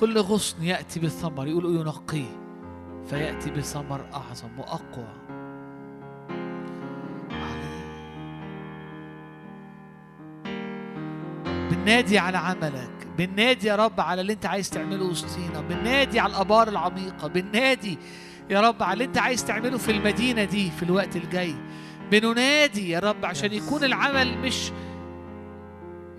كل 0.00 0.18
غصن 0.18 0.62
يأتي 0.62 1.00
بالثمر 1.00 1.46
يقولوا 1.46 1.80
ينقيه 1.80 2.40
فيأتي 3.06 3.50
بثمر 3.50 4.06
أعظم 4.14 4.58
وأقوى. 4.58 5.08
بننادي 11.70 12.18
على 12.18 12.38
عملك 12.38 13.08
بننادي 13.18 13.66
يا 13.66 13.76
رب 13.76 14.00
على 14.00 14.20
اللي 14.20 14.32
انت 14.32 14.46
عايز 14.46 14.70
تعمله 14.70 15.04
وسطينا 15.04 15.60
بننادي 15.60 16.20
على 16.20 16.30
الأبار 16.30 16.68
العميقة 16.68 17.28
بننادي 17.28 17.98
يا 18.50 18.60
رب 18.60 18.82
على 18.82 18.92
اللي 18.92 19.04
انت 19.04 19.18
عايز 19.18 19.44
تعمله 19.44 19.78
في 19.78 19.90
المدينة 19.90 20.44
دي 20.44 20.70
في 20.70 20.82
الوقت 20.82 21.16
الجاي. 21.16 21.54
بننادي 22.10 22.90
يا 22.90 22.98
رب 22.98 23.24
عشان 23.24 23.52
يكون 23.52 23.84
العمل 23.84 24.38
مش 24.38 24.70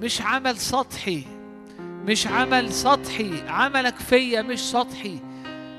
مش 0.02 0.22
عمل 0.22 0.58
سطحي. 0.58 1.41
مش 2.06 2.28
عمل 2.28 2.74
سطحي 2.74 3.44
عملك 3.48 3.96
فيا 4.00 4.42
مش 4.42 4.60
سطحي. 4.60 5.20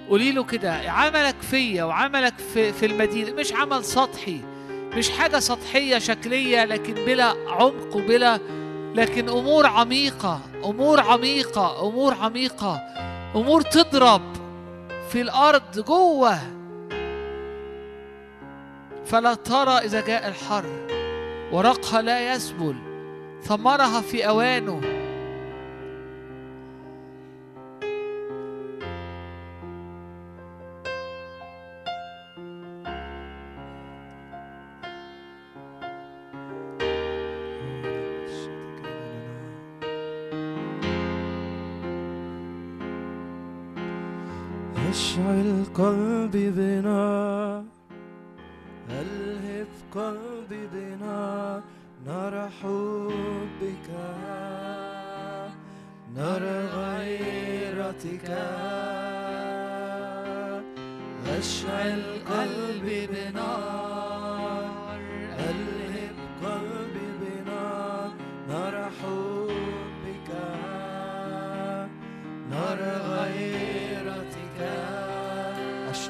قولي 0.09 0.33
له 0.33 0.45
كده 0.45 0.73
عملك 0.73 1.37
فيا 1.43 1.85
وعملك 1.85 2.35
في 2.55 2.73
في 2.73 2.87
المدينة 2.87 3.33
مش 3.33 3.53
عمل 3.53 3.85
سطحي. 3.85 4.41
مش 4.97 5.11
حاجة 5.11 5.39
سطحية 5.39 5.99
شكلية 5.99 6.65
لكن 6.65 6.95
بلا 6.95 7.35
عمق 7.49 7.97
وبلا 7.97 8.39
لكن 8.95 9.29
أمور 9.29 9.67
عميقة 9.67 10.41
أمور 10.65 11.01
عميقة 11.01 11.89
أمور 11.89 12.15
عميقة. 12.15 12.81
أمور 13.35 13.61
تضرب 13.63 14.23
في 15.11 15.21
الأرض 15.21 15.85
جوة. 15.87 16.39
فلا 19.07 19.35
ترى 19.35 19.79
إذا 19.79 20.01
جاء 20.01 20.29
الحر 20.29 20.65
ورقها 21.53 22.03
لا 22.03 22.35
يسبل 22.35 22.77
ثمرها 23.43 24.01
في 24.01 24.29
أوانه. 24.29 24.81
قلبي 45.75 46.51
بنار 46.51 47.65
ألهب 48.91 49.67
قلبي 49.95 50.67
بنار 50.73 51.63
نار 52.07 52.51
حبك. 52.63 53.89
نار 56.17 56.43
غيرتك. 56.77 58.29
أشعل 61.39 62.03
قلبي 62.31 63.07
بنار 63.07 64.02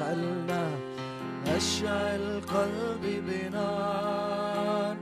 أشعلنا 0.03 0.63
أشعل 1.47 2.41
قلبي 2.41 3.21
بنار 3.21 4.95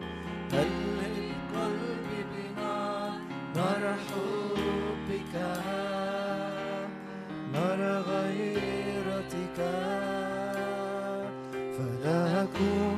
قلب 0.51 1.33
قلبي 1.55 2.19
بنار 2.31 3.11
نار 3.55 3.83
حبك 4.05 5.33
نار 7.53 7.81
غيرتك. 8.09 9.57
فلا 11.77 12.43
أكون 12.43 12.90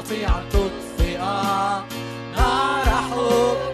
تستطيع 0.00 0.28
تطفئ 0.52 1.18
نار 2.36 2.84
حبك 2.84 3.69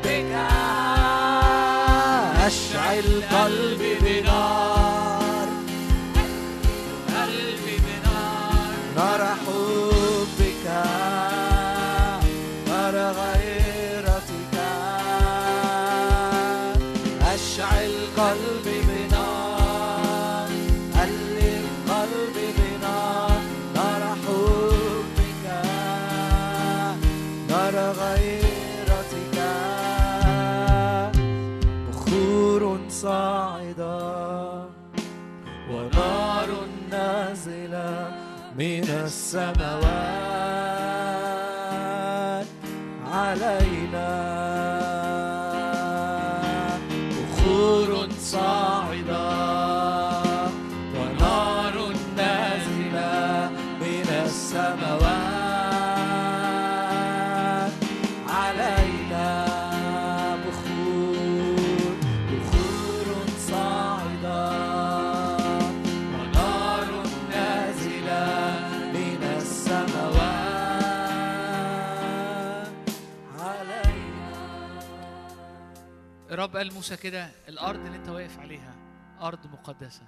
قال 76.57 76.75
موسى 76.75 76.97
كده 76.97 77.29
الأرض 77.49 77.87
اللي 77.87 77.97
أنت 77.97 78.09
واقف 78.09 78.39
عليها 78.39 78.75
أرض 79.23 79.39
مقدسة. 79.53 80.03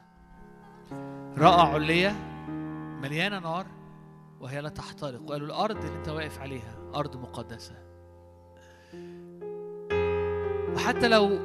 رأى 1.39 1.73
عليه 1.75 2.11
مليانة 3.03 3.39
نار 3.39 3.67
وهي 4.41 4.61
لا 4.61 4.69
تحترق. 4.69 5.21
وقالوا 5.23 5.47
الأرض 5.47 5.85
اللي 5.85 5.99
أنت 5.99 6.09
واقف 6.09 6.41
عليها 6.41 6.79
أرض 6.95 7.17
مقدسة. 7.17 7.75
وحتى 10.75 11.09
لو 11.09 11.39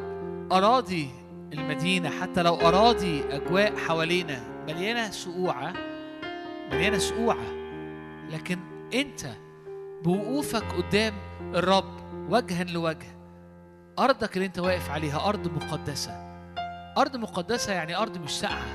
أراضي 0.51 1.09
المدينة 1.53 2.09
حتى 2.09 2.43
لو 2.43 2.55
أراضي 2.55 3.23
أجواء 3.23 3.77
حوالينا 3.77 4.63
مليانة 4.67 5.11
سقوعة 5.11 5.73
مليانة 6.71 6.97
سقوعة 6.97 7.51
لكن 8.30 8.59
أنت 8.93 9.25
بوقوفك 10.03 10.63
قدام 10.63 11.13
الرب 11.41 11.93
وجها 12.30 12.63
لوجه 12.63 13.22
أرضك 13.99 14.35
اللي 14.35 14.45
أنت 14.45 14.59
واقف 14.59 14.91
عليها 14.91 15.29
أرض 15.29 15.47
مقدسة. 15.47 16.11
أرض 16.97 17.15
مقدسة 17.15 17.73
يعني 17.73 17.95
أرض 17.95 18.17
مش 18.17 18.31
ساقعة. 18.31 18.65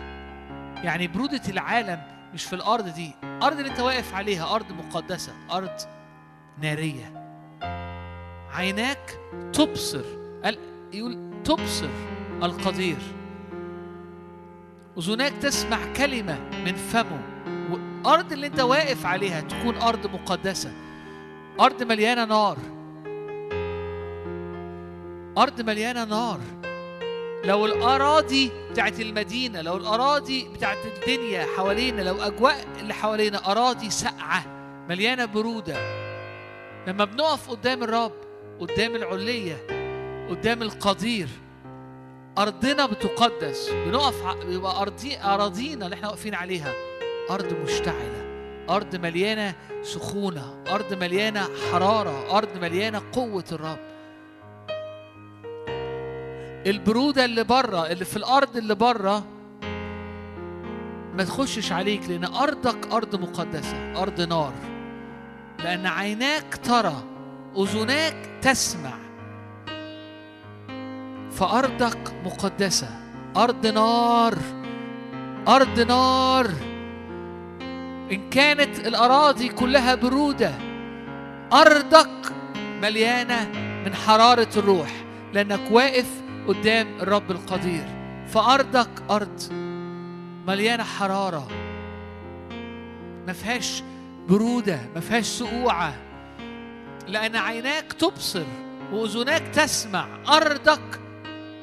يعني 0.84 1.06
برودة 1.06 1.42
العالم 1.48 2.02
مش 2.34 2.44
في 2.44 2.52
الأرض 2.52 2.88
دي. 2.88 3.14
أرض 3.42 3.58
اللي 3.58 3.70
أنت 3.70 3.80
واقف 3.80 4.14
عليها 4.14 4.54
أرض 4.54 4.72
مقدسة 4.72 5.32
أرض 5.52 5.76
نارية. 6.58 7.12
عيناك 8.52 9.18
تبصر 9.52 10.04
يقول 10.92 11.42
تبصر 11.44 11.88
القدير. 12.42 12.98
أذناك 14.98 15.32
تسمع 15.32 15.78
كلمة 15.96 16.38
من 16.64 16.74
فمه. 16.74 17.22
والأرض 17.70 18.32
اللي 18.32 18.46
أنت 18.46 18.60
واقف 18.60 19.06
عليها 19.06 19.40
تكون 19.40 19.76
أرض 19.76 20.06
مقدسة. 20.06 20.72
أرض 21.60 21.82
مليانة 21.82 22.24
نار. 22.24 22.77
أرض 25.38 25.60
مليانة 25.60 26.04
نار. 26.04 26.40
لو 27.44 27.66
الأراضي 27.66 28.50
بتاعت 28.70 29.00
المدينة 29.00 29.60
لو 29.62 29.76
الأراضي 29.76 30.48
بتاعت 30.48 30.78
الدنيا 30.84 31.46
حوالينا 31.56 32.02
لو 32.02 32.22
أجواء 32.22 32.66
اللي 32.80 32.94
حوالينا 32.94 33.50
أراضي 33.50 33.90
ساقعة 33.90 34.44
مليانة 34.88 35.24
برودة 35.24 35.76
لما 36.86 37.04
بنقف 37.04 37.50
قدام 37.50 37.82
الرب 37.82 38.12
قدام 38.60 38.96
العلية 38.96 39.56
قدام 40.30 40.62
القدير 40.62 41.28
أرضنا 42.38 42.86
بتقدس. 42.86 43.70
بنقف 43.86 44.36
بيبقى 44.46 44.82
أرضي 44.82 45.18
أراضينا 45.18 45.84
اللي 45.84 45.94
إحنا 45.94 46.08
واقفين 46.08 46.34
عليها 46.34 46.72
أرض 47.30 47.52
مشتعلة 47.52 48.24
أرض 48.70 48.96
مليانة 48.96 49.54
سخونة 49.82 50.64
أرض 50.70 50.94
مليانة 50.94 51.48
حرارة 51.72 52.36
أرض 52.38 52.58
مليانة 52.62 53.02
قوة 53.12 53.44
الرب. 53.52 53.78
البرودة 56.66 57.24
اللي 57.24 57.44
بره 57.44 57.86
اللي 57.86 58.04
في 58.04 58.16
الأرض 58.16 58.56
اللي 58.56 58.74
بره 58.74 59.24
ما 61.14 61.24
تخشش 61.24 61.72
عليك 61.72 62.08
لأن 62.08 62.24
أرضك 62.24 62.92
أرض 62.92 63.20
مقدسة 63.20 64.02
أرض 64.02 64.20
نار. 64.20 64.52
لأن 65.58 65.86
عيناك 65.86 66.56
ترى 66.64 67.04
أذناك 67.56 68.30
تسمع. 68.42 68.92
فأرضك 71.32 72.14
مقدسة 72.24 72.88
أرض 73.36 73.66
نار 73.66 74.38
أرض 75.48 75.80
نار. 75.80 76.50
إن 78.12 78.30
كانت 78.30 78.86
الأراضي 78.86 79.48
كلها 79.48 79.94
برودة 79.94 80.52
أرضك 81.52 82.32
مليانة 82.82 83.48
من 83.84 83.94
حرارة 83.94 84.48
الروح. 84.56 84.90
لأنك 85.32 85.60
واقف 85.70 86.27
قدام 86.48 87.00
الرب 87.00 87.30
القدير. 87.30 87.84
فأرضك 88.28 88.90
أرض 89.10 89.52
مليانة 90.46 90.84
حرارة. 90.84 91.48
ما 93.26 93.32
فيهاش 93.32 93.82
برودة 94.28 94.80
ما 94.94 95.00
فيهاش 95.00 95.26
سقوعة. 95.26 95.94
لأن 97.06 97.36
عيناك 97.36 97.92
تبصر 97.92 98.46
وأذناك 98.92 99.42
تسمع. 99.42 100.08
أرضك 100.28 101.00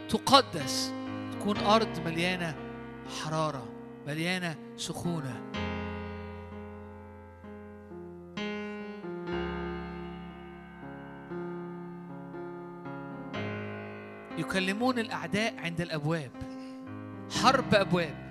تقدس. 0.10 0.94
تكون 1.32 1.58
أرض 1.58 2.00
مليانة 2.06 2.56
حرارة 3.24 3.66
مليانة 4.08 4.56
سخونة. 4.78 5.55
يكلمون 14.38 15.00
الأعداء 15.00 15.54
عند 15.60 15.82
الأبواب. 15.82 16.32
حرب 17.44 17.76
أبواب. 17.76 18.26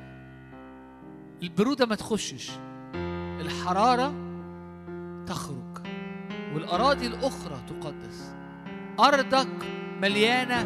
البرودة 1.42 1.86
ما 1.86 1.94
تخشش. 1.94 2.50
الحرارة 3.40 4.14
تخرج. 5.26 5.78
والأراضي 6.54 7.06
الأخرى 7.06 7.60
تقدس. 7.68 8.34
أرضك 9.00 9.48
مليانة 10.02 10.62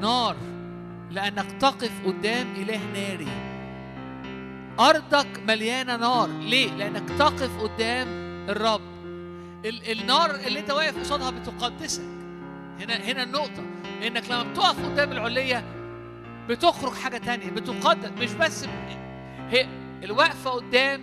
نار. 0.00 0.36
لأنك 1.10 1.52
تقف 1.60 2.06
قدام 2.06 2.46
إله 2.56 2.80
ناري. 2.92 3.28
أرضك 4.80 5.40
مليانة 5.48 5.96
نار. 5.96 6.28
ليه؟ 6.28 6.70
لأنك 6.70 7.08
تقف 7.18 7.58
قدام 7.62 8.08
الرب. 8.48 8.92
ال- 9.64 10.00
النار 10.00 10.30
اللي 10.30 10.60
أنت 10.60 10.70
واقف 10.70 10.98
قصادها 10.98 11.30
بتقدسك. 11.30 12.02
هنا 12.80 12.94
هنا 12.94 13.22
النقطة. 13.22 13.62
إنك 14.02 14.30
لما 14.30 14.42
بتقف 14.42 14.84
قدام 14.84 15.12
العلية 15.12 15.64
بتخرج 16.48 16.92
حاجة 16.92 17.18
تانية 17.18 17.50
بتقدس 17.50 18.10
مش 18.18 18.32
بس 18.32 18.66
هي 19.50 19.66
الوقفة 20.04 20.50
قدام 20.50 21.00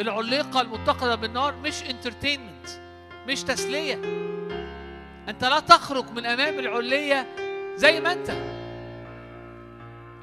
العليقة 0.00 0.60
المتقدة 0.60 1.14
بالنار 1.14 1.54
مش 1.56 1.82
انترتينمنت 1.82 2.68
مش 3.28 3.42
تسلية. 3.42 3.94
أنت 5.28 5.44
لا 5.44 5.60
تخرج 5.60 6.10
من 6.10 6.26
أمام 6.26 6.58
العلية 6.58 7.26
زي 7.76 8.00
ما 8.00 8.12
أنت. 8.12 8.30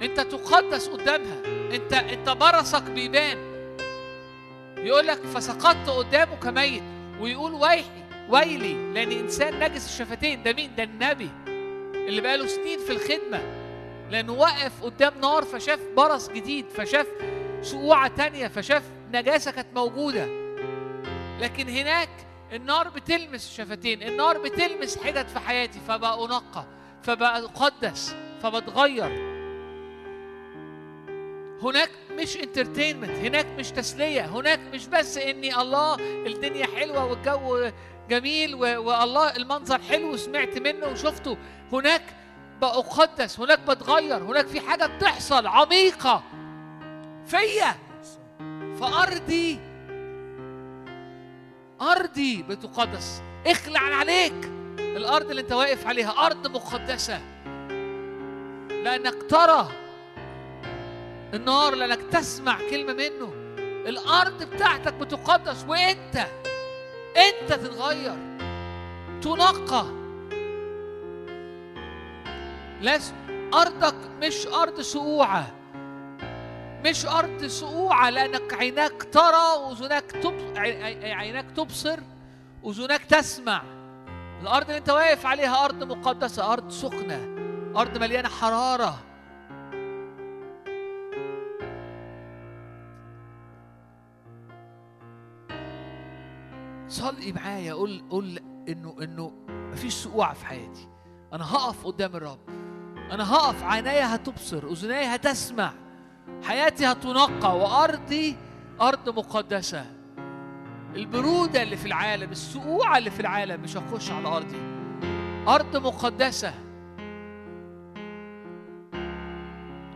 أنت 0.01 0.19
تقدس 0.19 0.87
قدامها. 0.87 1.35
أنت 1.71 1.93
أنت 1.93 2.29
برصك 2.29 2.83
بيبان. 2.83 3.37
يقول 4.77 5.07
لك 5.07 5.17
فسقطت 5.25 5.89
قدامه 5.89 6.35
كميت 6.35 6.83
ويقول 7.19 7.53
ويحي 7.53 8.03
ويلي 8.29 8.93
لأن 8.93 9.11
إنسان 9.11 9.59
نجس 9.59 9.85
الشفتين. 9.85 10.43
ده 10.43 10.53
مين؟ 10.53 10.75
ده 10.75 10.83
النبي. 10.83 11.29
اللي 12.09 12.21
بقاله 12.21 12.47
سنين 12.47 12.79
في 12.79 12.89
الخدمة 12.91 13.41
لأنه 14.11 14.33
وقف 14.33 14.83
قدام 14.83 15.13
نار 15.21 15.43
فشاف 15.43 15.79
برص 15.97 16.29
جديد 16.29 16.65
فشاف 16.69 17.07
سقوعه 17.61 18.07
تانية 18.07 18.47
فشاف 18.47 18.83
نجاسة 19.13 19.51
كانت 19.51 19.67
موجودة. 19.75 20.25
لكن 21.39 21.69
هناك 21.69 22.09
النار 22.53 22.89
بتلمس 22.89 23.45
الشفتين 23.47 24.03
النار 24.03 24.37
بتلمس 24.37 24.97
حتت 24.97 25.29
في 25.29 25.39
حياتي 25.39 25.79
فبقى 25.87 26.25
أنقى 26.25 26.65
فبقى 27.03 27.39
اقدس 27.43 28.15
فبتغير 28.43 29.29
هناك 31.63 31.89
مش 32.11 32.37
انترتينمنت 32.37 33.09
هناك 33.11 33.45
مش 33.57 33.71
تسلية 33.71 34.21
هناك 34.25 34.59
مش 34.73 34.87
بس 34.87 35.17
إني 35.17 35.61
الله 35.61 35.95
الدنيا 36.27 36.65
حلوة 36.65 37.05
والجو 37.05 37.69
جميل. 38.09 38.55
والله 38.55 39.35
المنظر 39.35 39.81
حلو 39.81 40.13
وسمعت 40.13 40.57
منه 40.57 40.87
وشفته. 40.87 41.37
هناك 41.73 42.01
بأقدس 42.61 43.39
هناك 43.39 43.59
بتغير 43.59 44.17
هناك 44.17 44.47
في 44.47 44.59
حاجة 44.59 44.85
بتحصل 44.85 45.47
عميقة. 45.47 46.23
فيا 47.25 47.75
فأرضي 48.79 49.59
أرضي 51.81 52.43
بتقدس. 52.43 53.21
اخلع 53.47 53.79
عليك. 53.79 54.51
الأرض 54.79 55.29
اللي 55.29 55.41
أنت 55.41 55.51
واقف 55.51 55.87
عليها 55.87 56.25
أرض 56.25 56.47
مقدسة. 56.47 57.21
لأنك 58.83 59.23
ترى 59.29 59.69
النار 61.33 61.75
لأنك 61.75 62.01
تسمع 62.11 62.57
كلمة 62.69 62.93
منه. 62.93 63.33
الأرض 63.89 64.43
بتاعتك 64.43 64.93
بتقدس. 64.93 65.65
وأنت 65.67 66.25
أنت 67.17 67.53
تتغير 67.53 68.15
تنقى. 69.21 69.85
لازم 72.81 73.13
أرضك 73.53 73.95
مش 74.21 74.47
أرض 74.47 74.81
سقوعة 74.81 75.47
مش 76.85 77.05
أرض 77.05 77.45
سقوعة 77.45 78.09
لأنك 78.09 78.53
عيناك 78.53 79.03
ترى 79.03 79.55
عي- 80.57 81.13
عيناك 81.13 81.45
تبصر 81.55 81.99
وأذناك 82.63 83.01
تسمع. 83.05 83.61
الأرض 84.41 84.65
اللي 84.65 84.77
أنت 84.77 84.89
واقف 84.89 85.25
عليها 85.25 85.65
أرض 85.65 85.83
مقدسة 85.83 86.53
أرض 86.53 86.69
سخنة 86.71 87.27
أرض 87.75 87.97
مليانة 87.97 88.29
حرارة. 88.29 88.99
صلي 96.89 97.31
معايا 97.31 97.73
قول 97.73 98.03
قول 98.09 98.39
إنه 98.69 98.95
إنه 99.01 99.31
مفيش 99.47 99.93
سقوع 99.93 100.33
في 100.33 100.45
حياتي. 100.45 100.87
أنا 101.33 101.55
هقف 101.55 101.85
قدام 101.85 102.15
الرب. 102.15 102.39
أنا 103.11 103.33
هقف 103.33 103.63
عينيا 103.63 104.15
هتبصر 104.15 104.67
اذني 104.67 105.15
هتسمع 105.15 105.73
حياتي 106.43 106.85
هتنقى 106.85 107.57
وأرضي 107.57 108.35
أرض 108.81 109.09
مقدسة. 109.09 109.85
البرودة 110.95 111.63
اللي 111.63 111.77
في 111.77 111.85
العالم 111.85 112.31
السقوعه 112.31 112.97
اللي 112.97 113.11
في 113.11 113.19
العالم 113.19 113.61
مش 113.61 113.77
هخش 113.77 114.11
على 114.11 114.27
أرضي. 114.27 114.61
أرض 115.47 115.77
مقدسة. 115.77 116.53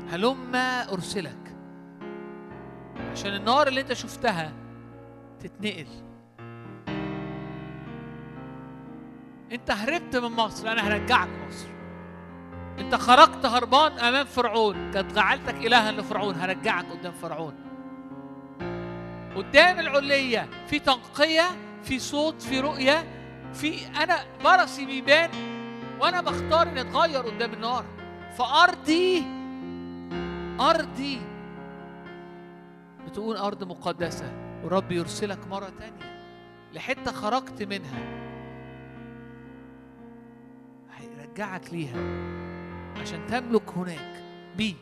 هلما 0.10 0.94
أرسلك. 0.94 1.56
عشان 3.12 3.34
النار 3.36 3.68
اللي 3.68 3.82
أنت 3.82 3.94
شفتها 3.94 4.54
تتنقل. 5.40 5.88
انت 9.52 9.72
هربت 9.72 10.16
من 10.16 10.32
مصر 10.32 10.72
أنا 10.72 10.88
هرجعك 10.88 11.30
مصر. 11.48 11.68
انت 12.80 12.96
خرجت 12.96 13.46
هربان 13.46 14.00
امام 14.00 14.26
فرعون 14.26 14.92
كانت 14.92 15.14
جعلتك 15.14 15.56
الها 15.56 15.92
لفرعون 15.92 16.36
هرجعك 16.36 16.86
قدام 16.86 17.14
فرعون. 17.14 17.56
قدام 19.36 19.80
العليه 19.80 20.50
في 20.68 20.80
تنقية 20.80 21.44
في 21.84 22.00
صوت 22.00 22.42
في 22.42 22.60
رؤية 22.60 23.06
في 23.54 23.88
أنا 24.04 24.20
برصي 24.44 24.86
بيبان 24.86 25.30
وأنا 26.00 26.22
بختار 26.22 26.68
اني 26.68 26.82
أتغير 26.82 27.22
قدام 27.22 27.54
النار. 27.54 27.86
فأرضي 28.38 29.24
أرضي. 30.60 31.22
بتقول 33.08 33.38
أرض 33.38 33.64
مقدسة 33.64 34.32
ورب 34.64 34.92
يرسلك 34.92 35.48
مرة 35.48 35.72
تانية 35.80 36.14
لحتة 36.74 37.12
خرجت 37.12 37.64
منها. 37.64 38.23
هيرجعك 41.34 41.74
ليها 41.74 41.98
عشان 43.02 43.28
تملك 43.28 43.70
هناك. 43.70 44.24
بي 44.58 44.76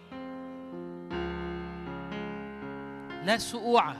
لا 3.24 3.38
سقوعة 3.38 3.96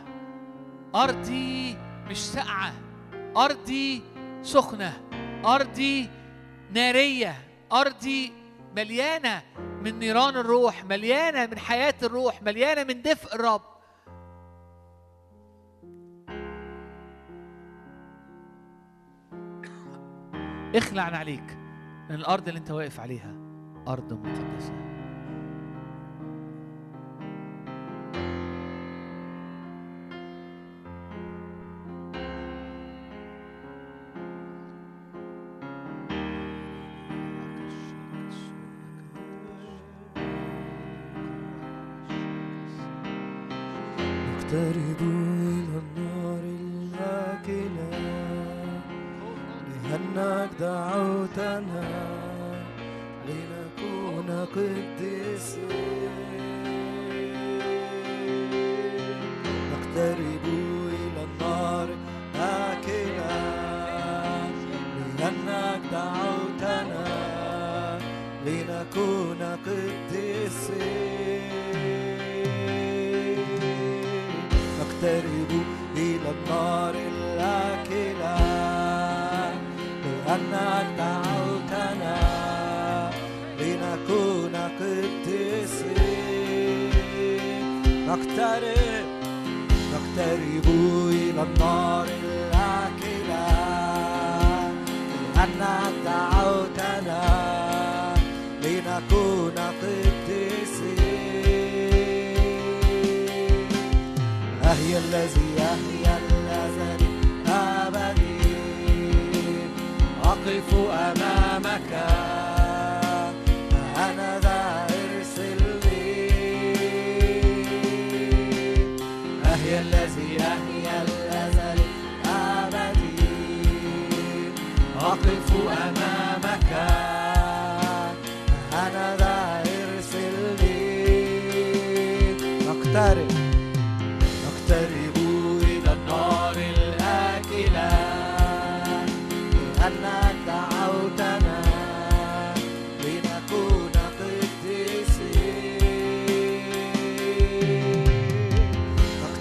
أرضي 0.96 1.78
مش 2.10 2.18
ساقعة. 2.18 2.74
أرضي 3.38 4.02
سخنة. 4.42 4.94
أرضي 5.46 6.10
نارية. 6.74 7.36
أرضي 7.72 8.34
مليانة 8.76 9.42
من 9.82 10.00
نيران 10.00 10.36
الروح 10.36 10.86
مليانة 10.86 11.46
من 11.46 11.58
حياة 11.60 11.96
الروح 12.04 12.44
مليانة 12.44 12.84
من 12.84 13.02
دفء 13.02 13.36
الرب. 13.36 13.62
اخلع 20.76 21.04
عليك. 21.04 21.61
لأن 22.12 22.20
الأرض 22.20 22.48
اللي 22.48 22.60
أنت 22.60 22.72
واقف 22.72 23.00
عليها 23.00 23.36
أرض 23.88 24.14
مقدسة. 24.14 24.91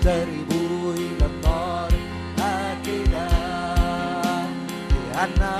نقترب 0.01 0.51
إلى 0.97 1.27
النار 1.27 1.93
الآكلة 2.39 3.29
لأنك 5.13 5.60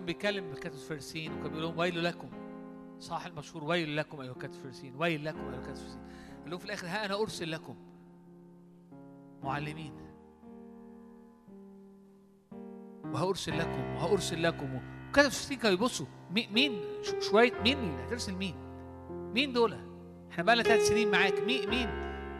كان 0.00 0.06
بيكلم 0.06 0.50
الكتب 0.50 0.72
الفريسيين 0.72 1.32
وكان 1.32 1.48
بيقول 1.48 1.62
لهم 1.62 1.78
ويل 1.78 2.04
لكم. 2.04 2.28
صح 3.00 3.26
المشهور 3.26 3.64
ويل 3.64 3.96
لكم 3.96 4.20
أيها 4.20 4.32
الكتب 4.32 4.50
الفريسيين 4.50 4.94
ويل 4.98 5.24
لكم 5.24 5.38
أيها 5.38 5.48
الكتب 5.58 5.70
الفريسيين 5.70 6.00
قال 6.42 6.50
لهم 6.50 6.58
في 6.58 6.64
الآخر 6.64 6.86
ها 6.86 7.04
أنا 7.06 7.14
أرسل 7.20 7.50
لكم. 7.50 7.76
معلمين. 9.42 9.92
وهأرسل 13.04 13.58
لكم 13.58 13.80
وهأرسل 13.94 14.42
لكم. 14.42 14.74
وكتب 14.74 15.24
الفريسيين 15.26 15.60
كانوا 15.60 15.76
يبصوا. 15.76 16.06
مي- 16.30 16.48
مين؟ 16.52 16.80
شوية 17.20 17.52
مين 17.64 17.78
اللي 17.78 18.06
هترسل 18.06 18.34
مين؟ 18.34 18.54
مين 19.34 19.52
دول؟ 19.52 19.76
إحنا 20.30 20.44
بقى 20.44 20.54
لنا 20.54 20.64
ثلاث 20.64 20.88
سنين 20.88 21.10
معاك. 21.10 21.40
مين 21.40 21.70
مين؟ 21.70 21.88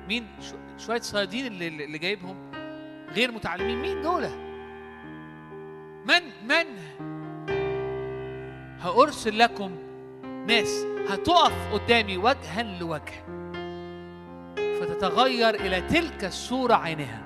مين؟ 0.09 0.27
شو- 0.41 0.77
شوية 0.87 1.01
صيادين 1.01 1.47
اللي, 1.47 1.85
اللي 1.85 1.99
جايبهم. 1.99 2.51
غير 3.11 3.33
متعلمين. 3.33 3.79
مين 3.83 4.03
دول؟ 4.03 4.29
من 6.07 6.23
من؟ 6.49 6.67
هأرسل 8.83 9.39
لكم 9.39 9.71
ناس 10.47 10.85
هتقف 11.09 11.73
قدامي 11.73 12.17
وجها 12.17 12.63
لوجه 12.81 13.25
فتتغير 14.81 15.55
إلى 15.55 15.81
تلك 15.81 16.25
الصورة 16.25 16.75
عينها 16.75 17.23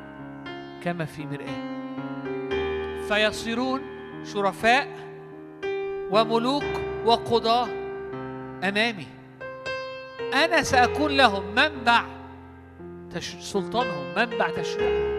كما 0.84 1.04
في 1.04 1.26
مرآة 1.26 1.74
فيصيرون 3.08 3.80
شرفاء 4.32 4.88
وملوك 6.10 6.64
وقضاة 7.04 7.68
أمامي 8.68 9.06
أنا 10.34 10.62
سأكون 10.62 11.16
لهم 11.16 11.54
منبع. 11.54 12.04
سلطانهم 13.40 14.14
منبع 14.16 14.50
تشريعهم 14.50 15.14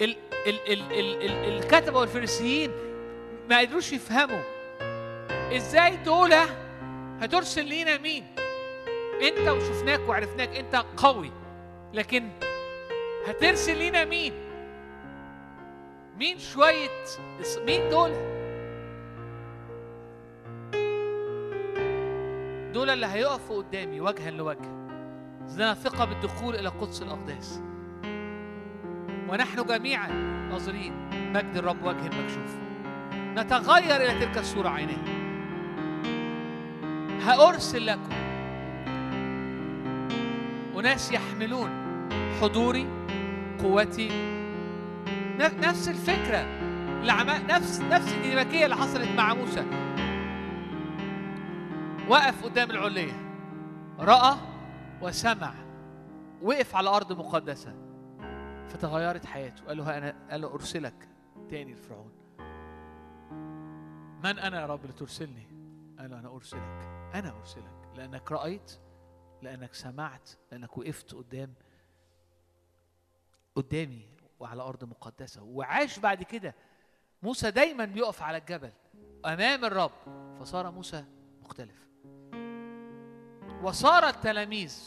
ال... 0.00 0.16
ال... 0.46 0.72
ال... 0.72 0.92
ال... 0.92 1.22
ال... 1.22 1.58
الكتبة 1.58 1.98
والفريسيين 2.00 2.70
ما 3.50 3.58
قدروش 3.58 3.92
يفهموا 3.92 4.42
إزاي 5.56 5.96
دول 5.96 6.34
هترسل 7.20 7.64
لينا 7.64 7.98
مين. 7.98 8.24
انت 9.22 9.48
وشفناك 9.48 10.00
وعرفناك 10.08 10.56
انت 10.56 10.84
قوي 10.96 11.32
لكن 11.92 12.28
هترسل 13.26 13.76
لينا 13.78 14.04
مين؟ 14.04 14.32
مين 16.18 16.38
شوية 16.38 16.88
مين 17.66 17.90
دول؟ 17.90 18.12
دول 22.72 22.90
اللي 22.90 23.06
هيقفوا 23.06 23.62
قدامي 23.62 24.00
وجها 24.00 24.30
لوجه 24.30 24.84
لنا 25.54 25.74
ثقة 25.74 26.04
بالدخول 26.04 26.54
إلى 26.54 26.68
قدس 26.68 27.02
الأقداس. 27.02 27.60
ونحن 29.28 29.64
جميعا 29.64 30.08
ناظرين 30.50 30.92
مجد 31.32 31.56
الرب 31.56 31.84
وجه 31.84 32.06
مكشوف. 32.06 32.63
نتغير 33.34 33.96
إلى 33.96 34.26
تلك 34.26 34.38
الصورة 34.38 34.68
عينيه 34.68 35.24
هأرسل 37.22 37.86
لكم. 37.86 38.12
أناس 40.76 41.12
يحملون 41.12 41.70
حضوري 42.40 42.86
قوتي. 43.62 44.10
نفس 45.38 45.88
الفكرة. 45.88 46.64
نفس 47.48 47.80
نفس 47.80 48.12
الديناميكية 48.12 48.64
اللي 48.64 48.76
حصلت 48.76 49.08
مع 49.16 49.34
موسى. 49.34 49.64
وقف 52.08 52.44
قدام 52.44 52.70
العلية. 52.70 53.12
رأى 53.98 54.36
وسمع. 55.02 55.54
وقف 56.42 56.76
على 56.76 56.88
أرض 56.88 57.12
مقدسة. 57.12 57.74
فتغيرت 58.68 59.26
حياته. 59.26 59.64
قال 59.68 59.76
له 59.76 59.98
أنا 59.98 60.14
قال 60.30 60.40
له 60.40 60.54
أرسلك 60.54 61.08
تاني 61.50 61.72
لفرعون. 61.72 62.23
من 64.24 64.38
أنا 64.38 64.60
يا 64.60 64.66
رب 64.66 64.86
لترسلني 64.86 65.46
قال 65.98 66.12
أنا 66.12 66.28
أرسلك. 66.28 66.60
أنا 67.14 67.38
أرسلك. 67.38 67.88
لأنك 67.94 68.32
رأيت 68.32 68.72
لأنك 69.42 69.74
سمعت 69.74 70.30
لأنك 70.52 70.78
وقفت 70.78 71.14
قدام 71.14 71.54
قدامي 73.56 74.08
وعلى 74.40 74.62
أرض 74.62 74.84
مقدسة. 74.84 75.42
وعاش 75.42 75.98
بعد 75.98 76.22
كده. 76.22 76.54
موسى 77.22 77.50
دايما 77.50 77.84
بيقف 77.84 78.22
على 78.22 78.36
الجبل 78.36 78.72
أمام 79.26 79.64
الرب. 79.64 79.92
فصار 80.40 80.70
موسى 80.70 81.04
مختلف. 81.42 81.88
وصار 83.62 84.08
التلاميذ 84.08 84.78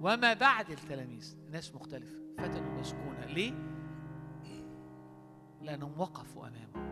وما 0.00 0.34
بعد 0.34 0.70
التلاميذ 0.70 1.36
ناس 1.50 1.74
مختلفة. 1.74 2.18
فتنوا 2.38 2.80
مسكونة. 2.80 3.24
ليه؟ 3.24 3.52
لأنهم 5.60 6.00
وقفوا 6.00 6.48
أمامه. 6.48 6.85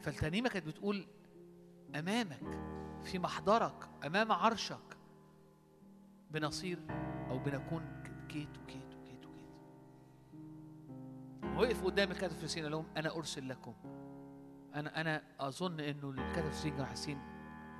فالترنيمة 0.00 0.48
كانت 0.48 0.66
بتقول 0.66 1.06
أمامك 1.94 2.58
في 3.04 3.18
محضرك 3.18 3.88
أمام 4.06 4.32
عرشك 4.32 4.96
بنصير 6.30 6.78
أو 7.30 7.38
بنكون 7.38 8.02
كيت 8.28 8.58
وكيت 8.58 8.94
وكيت 8.94 9.26
وكيت 9.26 9.48
وقف 11.56 11.84
قدام 11.84 12.10
الكتف 12.10 12.32
الفلسطيني 12.32 12.62
قال 12.64 12.72
لهم 12.72 12.86
أنا 12.96 13.16
أرسل 13.16 13.48
لكم 13.48 13.74
أنا 14.74 15.00
أنا 15.00 15.22
أظن 15.40 15.80
إنه 15.80 16.10
الكتف 16.10 16.38
الفلسطيني 16.46 16.70
كانوا 16.74 16.86
حاسين 16.86 17.18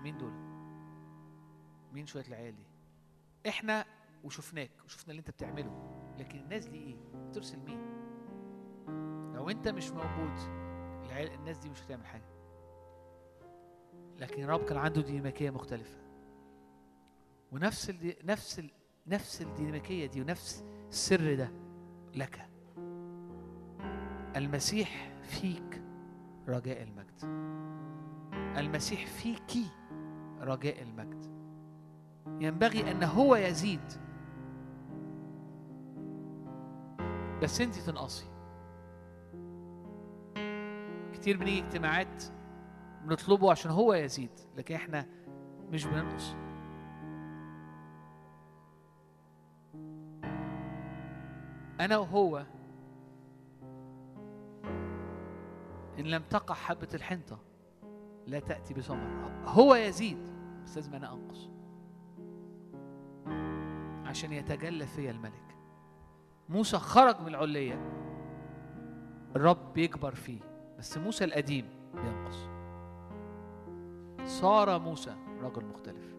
مين 0.03 0.19
دول؟ 0.19 0.33
مين 1.93 2.07
شوية 2.07 2.25
العيال 2.29 2.57
دي؟ 2.57 2.67
إحنا 3.49 3.85
وشفناك 4.25 4.71
وشفنا 4.85 5.11
اللي 5.11 5.21
أنت 5.21 5.31
بتعمله 5.31 6.01
لكن 6.19 6.39
الناس 6.39 6.67
دي 6.67 6.79
إيه؟ 6.79 6.97
ترسل 7.33 7.59
مين؟ 7.59 7.81
لو 9.35 9.51
أنت 9.51 9.69
مش 9.69 9.91
موجود 9.91 10.60
العيال 11.11 11.35
الناس 11.35 11.59
دي 11.59 11.71
مش 11.71 11.83
هتعمل 11.83 12.07
حاجة. 12.07 12.31
لكن 14.19 14.43
الرب 14.43 14.65
كان 14.65 14.79
عنده 14.79 15.03
ديناميكية 15.03 15.51
مختلفة. 15.51 15.97
ونفس 17.53 17.91
ال 17.91 18.15
نفس 18.25 18.59
ال 18.59 18.71
نفس 19.07 19.43
الديناميكية 19.43 20.07
دي 20.07 20.21
ونفس 20.21 20.65
السر 20.89 21.35
ده 21.35 21.53
لك. 22.15 22.49
المسيح 24.37 25.13
فيك 25.23 25.83
رجاء 26.49 26.83
المجد. 26.83 27.21
المسيح 28.59 29.07
فيك 29.07 29.67
رجاء 30.41 30.83
المجد. 30.83 31.25
ينبغي 32.27 32.91
أن 32.91 33.03
هو 33.03 33.37
يزيد. 33.37 33.93
بس 37.43 37.61
أنت 37.61 37.75
تنقصي. 37.75 38.30
كتير 41.21 41.37
بنيجي 41.37 41.61
اجتماعات 41.67 42.25
بنطلبه 43.05 43.51
عشان 43.51 43.71
هو 43.71 43.95
يزيد 43.95 44.31
لكن 44.57 44.75
إحنا 44.75 45.07
مش 45.71 45.87
بننقص. 45.87 46.35
أنا 51.81 51.99
وهو 51.99 52.47
إن 55.99 56.05
لم 56.05 56.23
تقع 56.23 56.55
حبة 56.55 56.89
الحنطة 56.95 57.39
لا 58.27 58.41
تأتي 58.41 58.75
بثمر 58.75 59.31
هو 59.45 59.75
يزيد 59.75 60.29
بس 60.65 60.77
لازم 60.77 60.95
أنا 60.95 61.13
أنقص. 61.13 61.51
عشان 64.09 64.33
يتجلى 64.33 64.87
فيا 64.87 65.11
الملك. 65.11 65.57
موسى 66.49 66.79
خرج 66.79 67.21
من 67.21 67.29
العليه 67.29 67.81
الرب 69.37 69.73
بيكبر 69.73 70.15
فيه. 70.15 70.50
بس 70.81 70.99
موسى 70.99 71.25
القديم 71.25 71.65
بينقص. 71.95 72.49
صار 74.25 74.79
موسى 74.79 75.17
رجل 75.43 75.65
مختلف. 75.65 76.15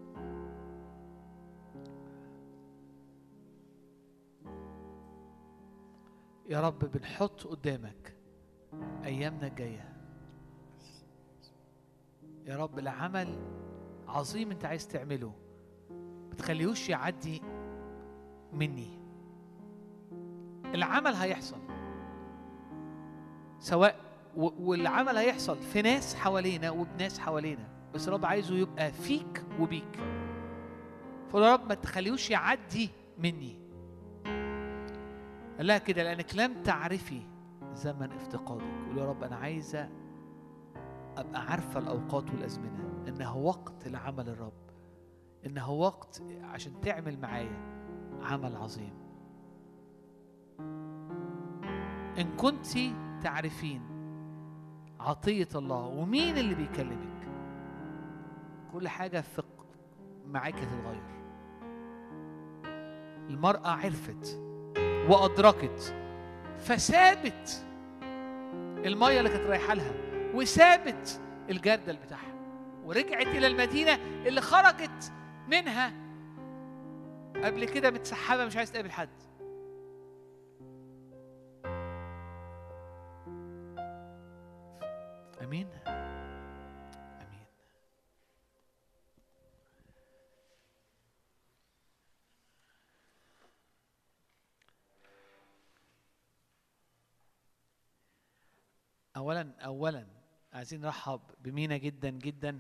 يا 6.50 6.62
رب 6.62 6.80
بنحط 6.80 7.48
قدامك 7.48 8.16
أيامنا 9.04 9.48
الجاية. 9.48 9.94
يا 12.46 12.58
رب 12.58 12.80
العمل 12.80 13.28
عظيم 14.08 14.52
أنت 14.52 14.66
عايز 14.66 14.88
تعمله 14.88 15.34
ما 16.30 16.36
تخليهوش 16.38 16.90
يعدي 16.90 17.42
مني. 18.54 19.00
العمل 20.66 21.14
هيحصل. 21.14 21.60
سواء 23.60 24.11
والعمل 24.38 25.18
هيحصل 25.18 25.58
في 25.58 25.82
ناس 25.82 26.16
حوالينا 26.16 26.72
وبناس 26.72 27.20
حوالينا 27.20 27.68
بس 27.94 28.08
الرب 28.08 28.26
عايزه 28.26 28.56
يبقى 28.56 28.92
فيك 28.92 29.44
وبيك. 29.60 30.00
فقول 31.30 31.44
يا 31.44 31.54
رب 31.54 31.70
ما 31.70 31.76
تخليهوش 31.76 32.30
يعدي 32.30 32.90
مني. 33.18 33.60
قال 35.58 35.68
لها 35.68 35.78
كده 35.78 36.04
لأنك 36.04 36.36
لم 36.36 36.64
تعرفي 36.64 37.22
زمن 37.74 38.12
افتقادك. 38.12 38.64
قول 38.88 38.98
يا 38.98 39.06
رب 39.06 39.24
أنا 39.24 39.36
عايزة 39.36 39.90
أبقى 41.18 41.42
عارفة 41.42 41.80
الأوقات 41.80 42.32
والأزمنة. 42.32 43.04
انه 43.08 43.38
وقت 43.38 43.88
لعمل 43.88 44.30
الرب. 44.30 44.54
انه 45.46 45.72
وقت 45.72 46.24
عشان 46.44 46.82
تعمل 46.82 47.20
معايا 47.20 47.58
عمل 48.22 48.56
عظيم. 48.56 48.94
إن 52.18 52.36
كنت 52.38 52.68
تعرفين 53.24 53.91
عطية 55.06 55.48
الله 55.56 55.86
ومين 55.86 56.38
اللي 56.38 56.56
بيكلمك؟ 56.56 57.28
كل 58.74 58.88
حاجة 58.88 59.22
في 59.22 59.42
معاك 60.28 60.56
هتتغير 60.56 61.04
المرأة 63.30 63.68
عرفت 63.68 64.42
وأدركت 65.10 65.96
فسابت 66.58 67.66
المية 68.86 69.20
اللي 69.20 69.30
كانت 69.30 69.46
رايحة 69.50 69.74
لها 69.74 69.92
وسابت 70.34 71.22
الجردل 71.50 71.98
بتاعها 71.98 72.34
ورجعت 72.86 73.28
إلى 73.28 73.48
المدينة 73.48 73.96
اللي 74.26 74.42
خرجت 74.42 75.12
منها. 75.48 75.94
قبل 77.44 77.66
كده 77.66 77.92
متسحبة 77.92 78.46
مش 78.46 78.58
عايز 78.58 78.72
تقابل 78.72 78.92
حد. 78.92 79.10
آمين. 85.52 85.68
آمين. 85.88 87.46
اولا 99.18 99.54
اولا 99.66 100.08
عايزين 100.54 100.82
نرحب 100.82 101.22
بمينا 101.40 101.78
جدا 101.78 102.10
جدا. 102.10 102.60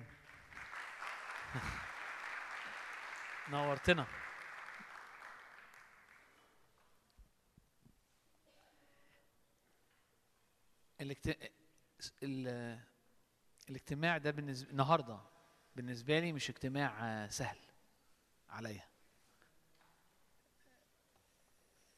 نورتنا. 3.51 4.05
الاجت... 11.01 11.60
ال- 12.23 12.79
الاجتماع 13.69 14.17
ده 14.17 14.31
بالنسبة 14.31 14.71
النهارده 14.71 15.19
بالنسبة 15.75 16.19
لي 16.19 16.33
مش 16.33 16.49
اجتماع 16.49 17.27
سهل 17.27 17.57
عليا. 18.49 18.83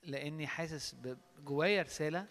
لأني 0.04 0.48
حاسس 0.48 0.96
جوايا 1.40 1.82
رسالة 1.82 2.28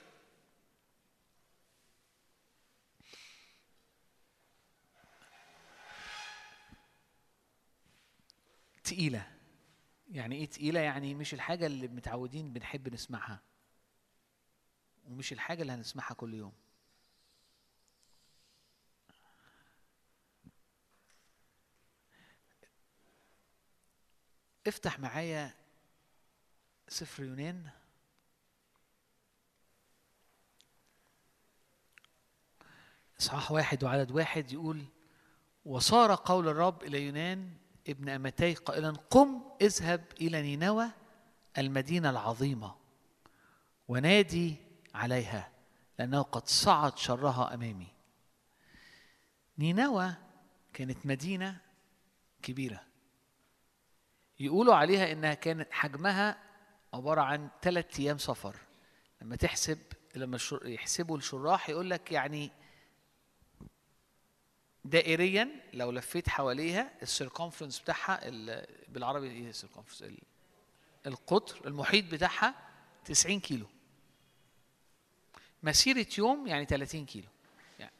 تقيلة. 8.85 9.27
يعني 10.11 10.37
إيه 10.37 10.47
تقيلة؟ 10.47 10.81
يعني 10.81 11.15
مش 11.15 11.35
الحاجة 11.35 11.67
اللي 11.67 11.89
متعودين 11.89 12.53
بنحب 12.53 12.95
نسمعها. 12.95 13.41
ومش 15.05 15.33
الحاجة 15.33 15.63
اللي 15.63 15.73
هنسمعها 15.73 16.15
كل 16.15 16.35
يوم. 16.35 16.53
افتح 24.67 24.99
معايا 24.99 25.55
سفر 26.89 27.25
يونان. 27.25 27.71
إصحاح 33.21 33.53
واحد 33.53 33.85
وعدد 33.85 34.11
واحد 34.11 34.53
يقول 34.53 34.85
وصار 35.65 36.15
قول 36.15 36.49
الرب 36.49 36.83
إلى 36.83 37.07
يونان 37.07 37.51
ابن 37.89 38.09
أمتي 38.09 38.55
قائلا 38.55 38.91
قم 38.91 39.43
اذهب 39.61 40.05
إلى 40.21 40.43
نينوى 40.43 40.91
المدينة 41.59 42.11
العظيمة 42.11 42.75
ونادي 43.89 44.57
عليها 44.95 45.53
لأنه 45.99 46.23
قد 46.23 46.49
صعد 46.49 46.99
شرها 46.99 47.55
أمامي. 47.55 47.89
نينوى 49.59 50.15
كانت 50.73 51.07
مدينة 51.07 51.61
كبيرة. 52.43 52.92
يقولوا 54.43 54.75
عليها 54.75 55.13
إنها 55.13 55.35
كانت 55.35 55.73
حجمها 55.73 56.39
عبارة 56.95 57.21
عن 57.21 57.49
ثلاث 57.63 58.01
أيام 58.01 58.19
سفر. 58.19 58.57
لما 59.23 59.37
تحسب 59.37 59.79
لما 60.15 60.39
يحسبوا 60.65 61.19
الشراح 61.19 61.69
يقول 61.69 61.91
لك 61.91 62.13
يعني 62.13 62.51
دائريا 64.85 65.49
لو 65.73 65.91
لفيت 65.91 66.29
حواليها 66.29 66.91
ال 67.03 67.08
circumference 67.08 67.81
بتاعها 67.81 68.29
ال- 68.29 68.67
بالعربي 68.89 69.31
إيه 69.31 69.49
ال 69.49 69.53
circumference 69.53 70.03
ال- 70.03 70.19
القطر 71.07 71.67
المحيط 71.69 72.05
بتاعها 72.13 72.55
90 73.05 73.41
كيلو. 73.41 73.67
مسيرة 75.63 76.07
يوم 76.19 76.47
يعني 76.47 76.65
30 76.65 77.07
كيلو. 77.07 77.29
يعني 77.79 77.93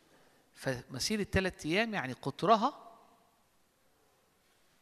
فمسيرة 0.55 1.23
ثلاث 1.23 1.67
أيام 1.67 1.95
يعني 1.95 2.13
قطرها 2.13 2.99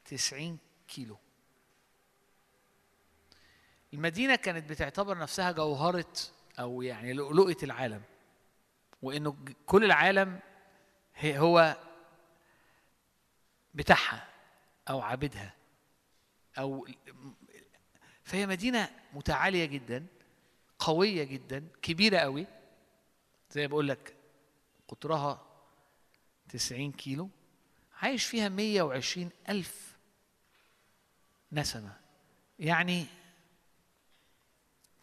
90 0.05 0.59
كيلو. 0.89 1.17
المدينة 3.95 4.37
كانت 4.37 4.71
بتعتبر 4.71 5.19
نفسها 5.19 5.53
جوهرة 5.53 6.13
أو 6.59 6.83
يعني 6.83 7.13
لؤلؤة 7.13 7.57
العالم 7.63 8.03
وإنه 9.03 9.37
كل 9.67 9.85
العالم 9.85 10.41
هو 11.25 11.77
بتاعها 13.75 14.29
أو 14.91 15.01
عابدها 15.01 15.55
أو 16.59 16.89
فهي 18.25 18.47
مدينة 18.47 18.91
متعالية 19.13 19.65
جدا 19.65 20.07
قوية 20.79 21.25
جدا 21.25 21.69
كبيرة 21.83 22.19
قوي 22.19 22.47
زي 23.51 23.67
بقول 23.67 23.89
لك 23.89 24.17
قطرها 24.89 25.47
90 26.49 26.93
كيلو 26.93 27.29
عايش 28.03 28.27
فيها 28.27 28.49
120 28.49 29.31
ألف 29.49 29.97
نسمة. 31.53 31.97
يعني 32.59 33.07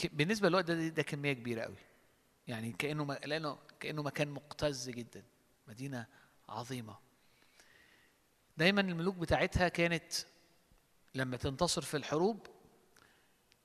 بالنسبة 0.06 0.50
للوقت 0.50 0.66
ده 0.72 0.88
ده 0.88 1.04
كمية 1.04 1.34
كبيرة 1.34 1.62
قوي. 1.62 1.76
يعني 2.48 2.72
كأنه 2.72 3.06
م- 3.06 3.12
لأنه 3.12 3.58
كأنه 3.80 4.04
مكان 4.04 4.28
مكتظ 4.28 4.90
جدا 4.90 5.24
مدينة 5.68 6.06
عظيمة. 6.50 6.98
دايما 8.58 8.82
الملوك 8.82 9.16
بتاعتها 9.16 9.68
كانت 9.68 10.14
لما 11.16 11.38
تنتصر 11.38 11.82
في 11.82 11.98
الحروب 11.98 12.48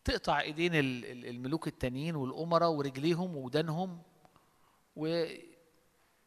تقطع 0.04 0.40
إيدين 0.40 0.74
ال- 0.74 1.04
ال- 1.04 1.26
الملوك 1.26 1.66
التانيين 1.66 2.16
والأمراء 2.16 2.70
ورجليهم 2.70 3.36
ودانهم 3.36 4.02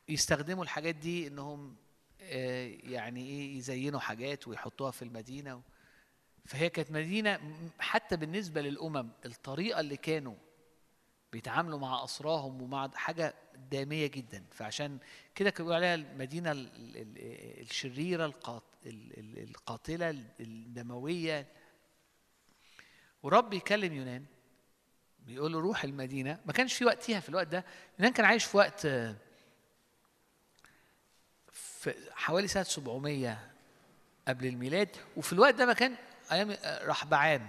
ويستخدموا 0.09 0.63
الحاجات 0.63 0.95
دي 0.95 1.27
إنهم 1.27 1.75
آه، 2.21 2.67
يعني 2.83 3.25
إيه 3.27 3.57
يزينوا 3.57 3.99
حاجات 3.99 4.47
ويحطوها 4.47 4.91
في 4.91 5.01
المدينة 5.01 5.61
فهي 6.45 6.69
كانت 6.69 6.91
مدينة 6.91 7.39
حتى 7.79 8.17
بالنسبة 8.17 8.61
للأمم 8.61 9.09
الطريقة 9.25 9.79
اللي 9.79 9.97
كانوا 9.97 10.35
بيتعاملوا 11.31 11.79
مع 11.79 12.03
أسراهم 12.03 12.61
ومع 12.61 12.89
حاجة 12.95 13.33
دامية 13.71 14.07
جدا. 14.07 14.43
فعشان 14.51 14.97
كده 15.35 15.49
كانوا 15.49 15.75
عليها 15.75 15.95
المدينة 15.95 16.51
ال- 16.51 16.69
ال- 16.75 16.97
ال- 16.97 17.61
الشريرة 17.61 18.25
القات- 18.25 18.63
ال- 18.85 19.19
ال- 19.19 19.49
القاتلة 19.49 20.09
الدموية. 20.39 21.47
ورب 23.23 23.53
يكلم 23.53 23.93
يونان 23.93 24.25
بيقول 25.19 25.53
له 25.53 25.59
روح 25.59 25.83
المدينة. 25.83 26.39
ما 26.45 26.53
كانش 26.53 26.73
في 26.73 26.85
وقتها 26.85 27.19
في 27.19 27.29
الوقت 27.29 27.47
ده. 27.47 27.65
يونان 27.99 28.13
كان 28.13 28.25
عايش 28.25 28.45
في 28.45 28.57
وقت 28.57 28.87
في 31.51 31.93
حوالي 32.11 32.47
سنة 32.47 32.63
700 32.63 33.51
قبل 34.27 34.45
الميلاد. 34.47 34.89
وفي 35.17 35.33
الوقت 35.33 35.53
ده 35.55 35.65
ما 35.65 35.73
كان 35.73 35.95
أيام 36.31 36.51
آه، 36.51 36.85
رحبعام. 36.85 37.47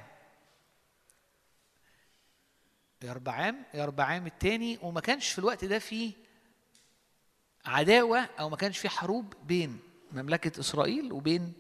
يربعام 3.03 3.63
يربعام 3.75 4.27
الثاني 4.27 4.79
وما 4.83 5.01
كانش 5.01 5.29
في 5.31 5.39
الوقت 5.39 5.65
ده 5.65 5.79
في 5.79 6.13
عداوة 7.67 8.19
أو 8.19 8.49
ما 8.49 8.57
كانش 8.57 8.79
في 8.79 8.89
حروب 8.89 9.35
بين 9.47 9.79
مملكة 10.13 10.61
إسرائيل 10.61 11.13
وبين 11.13 11.53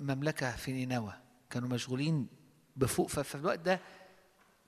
مملكة 0.00 0.56
في 0.56 0.72
نينوى 0.72 1.14
كانوا 1.50 1.68
مشغولين 1.68 2.28
بفوق 2.76 3.08
ففي 3.08 3.34
الوقت 3.34 3.58
ده 3.58 3.80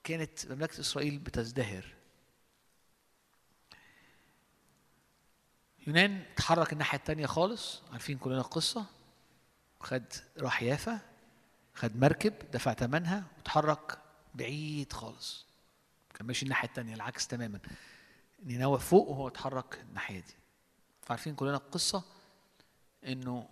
كانت 0.04 0.46
مملكة 0.46 0.80
إسرائيل 0.80 1.18
بتزدهر. 1.18 1.94
يونان 5.86 6.24
اتحرك 6.32 6.72
الناحية 6.72 6.98
التانية 6.98 7.26
خالص. 7.26 7.82
عارفين 7.92 8.18
كلنا 8.18 8.38
القصة؟ 8.40 8.86
خد 9.80 10.04
راح 10.38 10.62
يافا 10.62 11.00
خد 11.74 11.96
مركب 11.96 12.34
دفع 12.52 12.74
ثمنها 12.74 13.24
وتحرك 13.38 13.98
بعيد 14.34 14.92
خالص. 14.92 15.46
كان 16.14 16.26
ماشي 16.26 16.42
الناحية 16.42 16.68
التانية 16.68 16.94
العكس 16.94 17.26
تماما. 17.26 17.60
نينوى 18.44 18.78
فوق 18.78 19.08
وهو 19.08 19.28
اتحرك 19.28 19.80
الناحية 19.80 20.20
دي. 20.20 20.34
فعارفين 21.02 21.34
كلنا 21.34 21.56
القصة؟ 21.56 22.02
إنه 23.06 23.48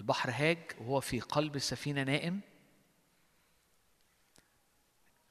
البحر 0.00 0.30
هاج 0.30 0.58
وهو 0.78 1.00
في 1.00 1.20
قلب 1.20 1.56
السفينه 1.56 2.02
نائم. 2.02 2.40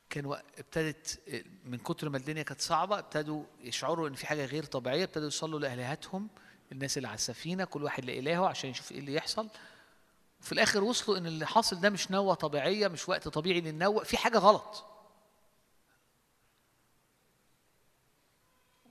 كان 0.10 0.26
ابتدت 0.58 1.20
من 1.66 1.78
كتر 1.78 2.10
ما 2.10 2.18
الدنيا 2.18 2.44
كانت 2.44 2.62
صعبة 2.62 3.00
ابتدوا 3.00 3.44
يشعروا 3.62 4.08
إن 4.08 4.14
في 4.14 4.28
حاجة 4.28 4.46
غير 4.46 4.64
طبيعية 4.64 5.04
ابتدوا 5.04 5.28
يصلوا 5.28 5.60
لالهتهم 5.60 6.30
الناس 6.72 6.98
اللي 6.98 7.08
على 7.08 7.16
السفينة 7.16 7.66
كل 7.66 7.84
واحد 7.84 8.06
لإلهه 8.06 8.48
عشان 8.48 8.70
يشوف 8.70 8.92
إيه 8.92 9.00
اللي 9.00 9.14
يحصل. 9.14 9.50
وفي 10.46 10.52
الآخر 10.52 10.84
وصلوا 10.84 11.18
إن 11.18 11.26
اللي 11.28 11.46
حاصل 11.46 11.80
ده 11.82 11.90
مش 11.90 12.12
نوة 12.12 12.34
طبيعية 12.34 12.88
مش 12.88 13.10
وقت 13.10 13.28
طبيعي 13.28 13.62
للنوة 13.62 14.04
في 14.04 14.18
حاجة 14.18 14.38
غلط. 14.38 14.86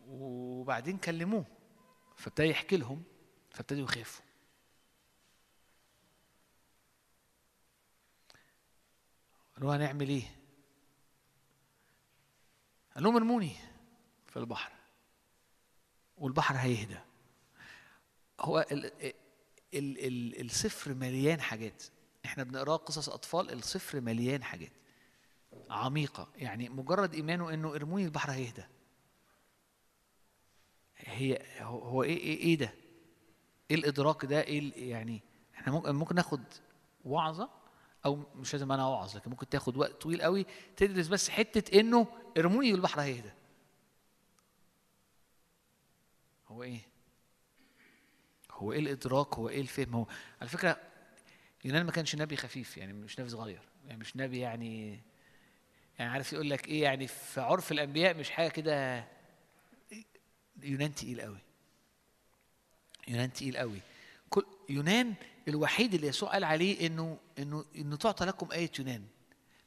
وبعدين 0.07 0.99
كلموه 0.99 1.45
فابتدى 2.17 2.49
يحكي 2.49 2.77
لهم 2.77 3.03
فابتدوا 3.51 3.85
يخافوا. 3.85 4.25
قالوا 9.57 9.77
هنعمل 9.77 10.09
إيه؟ 10.09 10.37
قال 12.95 13.05
لهم 13.05 13.17
ارموني 13.17 13.57
في 14.27 14.37
البحر 14.37 14.73
والبحر 16.17 16.57
هيهدى. 16.57 16.99
هو 18.41 18.65
ال 19.75 19.99
ال 19.99 20.41
ال 20.41 20.41
السفر 20.41 20.95
مليان 20.95 21.41
حاجات. 21.41 21.83
إحنا 22.25 22.43
بنقراه 22.43 22.77
قصص 22.77 23.09
أطفال 23.09 23.53
السفر 23.53 24.01
مليان 24.01 24.45
حاجات. 24.45 24.73
عميقة. 25.71 26.29
يعني 26.37 26.69
مجرد 26.69 27.15
إيمانه 27.15 27.55
إنه 27.55 27.75
ارموني 27.75 28.05
البحر 28.05 28.31
هيهدى. 28.31 28.65
هي 30.97 31.39
هو 31.61 32.03
إيه 32.03 32.17
إيه 32.19 32.39
إيه 32.39 32.59
ده؟ 32.59 32.75
إيه 33.71 33.77
الإدراك 33.77 34.25
ده؟ 34.25 34.41
إيه 34.41 34.91
يعني 34.91 35.23
إحنا 35.55 35.73
ممكن 35.93 36.15
ناخد 36.15 36.43
وعظة 37.05 37.51
أو 38.05 38.23
مش 38.35 38.53
لازم 38.53 38.73
أنا 38.73 38.83
اوعظ 38.83 39.17
لكن 39.17 39.31
ممكن 39.31 39.49
تاخد 39.49 39.77
وقت 39.77 40.03
طويل 40.03 40.23
قوي 40.23 40.47
تدرس 40.77 41.07
بس 41.07 41.29
حتة 41.29 41.81
إنه 41.81 42.07
ارموني 42.39 42.73
والبحر 42.73 43.01
هيهدى. 43.01 43.31
هو 46.49 46.63
إيه؟ 46.63 46.81
هو 48.55 48.73
إيه 48.73 48.79
الإدراك؟ 48.79 49.35
هو 49.35 49.49
إيه 49.49 49.61
الفهم؟ 49.61 49.95
هو 49.95 50.07
على 50.41 50.49
فكرة 50.51 50.81
يونان 51.65 51.87
ما 51.87 51.93
كانش 51.93 52.17
نبي 52.17 52.37
خفيف 52.37 52.77
يعني 52.77 52.93
مش 52.93 53.21
نبي 53.21 53.29
صغير 53.29 53.61
يعني 53.87 53.99
مش 53.99 54.17
نبي 54.17 54.39
يعني 54.39 55.01
يعني 55.99 56.11
عارف 56.13 56.33
يقول 56.33 56.51
لك 56.51 56.69
إيه 56.69 56.83
يعني 56.83 57.07
في 57.07 57.41
عرف 57.41 57.73
الأنبياء 57.73 58.17
مش 58.17 58.31
حاجة 58.31 58.49
كده 58.49 59.05
يونان 60.63 60.95
تقيل 60.95 61.21
قوي. 61.21 61.39
يونان 63.09 63.33
تقيل 63.33 63.57
قوي. 63.57 63.81
كل 64.31 64.47
يونان 64.69 65.15
الوحيد 65.49 65.95
اللي 65.95 66.07
يسوع 66.07 66.33
قال 66.33 66.45
عليه 66.45 66.87
إنه 66.87 67.19
إنه 67.39 67.65
إنه 67.77 67.97
تعطى 67.97 68.25
لكم 68.25 68.53
آية 68.53 68.71
يونان. 68.79 69.05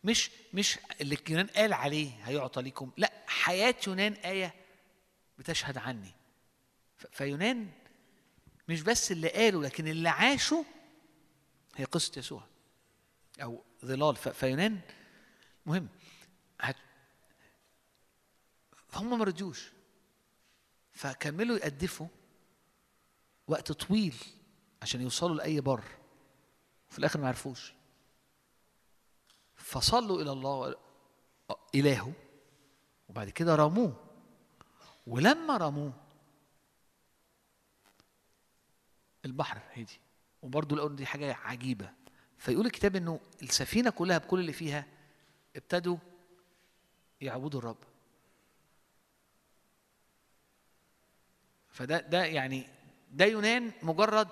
مش 0.04 0.32
مش 0.54 0.80
اللي 1.02 1.18
يونان 1.30 1.48
قال 1.48 1.74
عليه 1.74 2.12
هيعطى 2.24 2.62
لكم 2.62 2.92
لا 2.98 3.12
حياة 3.28 3.76
يونان 3.88 4.14
آية 4.14 4.54
بتشهد 5.40 5.78
عني. 5.78 6.12
فيونان 7.12 7.68
مش 8.68 8.82
بس 8.82 9.12
اللي 9.12 9.30
قاله 9.30 9.62
لكن 9.62 9.88
اللي 9.88 10.10
عاشه 10.10 10.66
هي 11.76 11.86
قصة 11.86 12.20
يسوع 12.20 12.44
أو 13.44 13.64
ظلال. 13.86 14.16
فيونان 14.16 14.80
مهم. 15.66 15.88
هت... 16.62 16.76
هم 18.94 19.20
ما 19.20 19.26
رضيوش 19.26 19.72
فكملوا 20.92 21.58
يقدفوا 21.58 22.08
وقت 23.48 23.72
طويل 23.72 24.16
عشان 24.82 25.02
يوصلوا 25.02 25.36
لأي 25.36 25.62
بر. 25.62 25.84
وفي 26.90 27.00
الآخر 27.00 27.20
ما 27.20 27.28
عرفوش. 27.28 27.74
فصلوا 29.56 30.22
إلى 30.22 30.32
الله 30.32 30.76
إلهه 31.76 32.14
وبعد 33.10 33.30
كده 33.30 33.56
رموه. 33.56 34.04
ولما 35.08 35.58
رموه 35.58 35.94
البحر 39.28 39.60
هدي 39.74 40.00
وبرضه 40.42 40.76
لقوا 40.76 40.90
دي 40.90 41.06
حاجة 41.06 41.34
عجيبة. 41.44 41.90
فيقول 42.38 42.66
الكتاب 42.66 42.96
إنه 42.96 43.20
السفينة 43.42 43.90
كلها 43.90 44.18
بكل 44.18 44.40
اللي 44.40 44.54
فيها 44.54 44.86
ابتدوا 45.56 45.98
يعبدوا 47.22 47.60
الرب. 47.60 47.78
فده 51.70 52.00
ده 52.00 52.26
يعني 52.26 52.68
ده 53.12 53.26
يونان 53.26 53.72
مجرد 53.84 54.30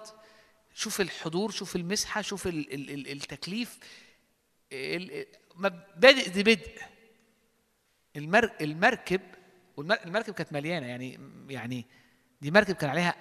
شوف 0.73 1.01
الحضور 1.01 1.51
شوف 1.51 1.75
المسحة 1.75 2.21
شوف 2.21 2.47
ال 2.47 2.73
ال 2.73 2.89
ال 2.89 3.11
التكليف. 3.11 3.79
ال- 4.71 5.25
ما- 5.55 5.87
بادئ 5.97 6.29
دي 6.29 6.43
بدء. 6.43 6.81
المر 8.15 8.51
المركب 8.61 9.21
والمركب 9.77 10.33
كانت 10.33 10.53
مليانة 10.53 10.87
يعني 10.87 11.19
يعني 11.49 11.85
دي 12.41 12.51
مركب 12.51 12.75
كان 12.75 12.89
عليها 12.89 13.15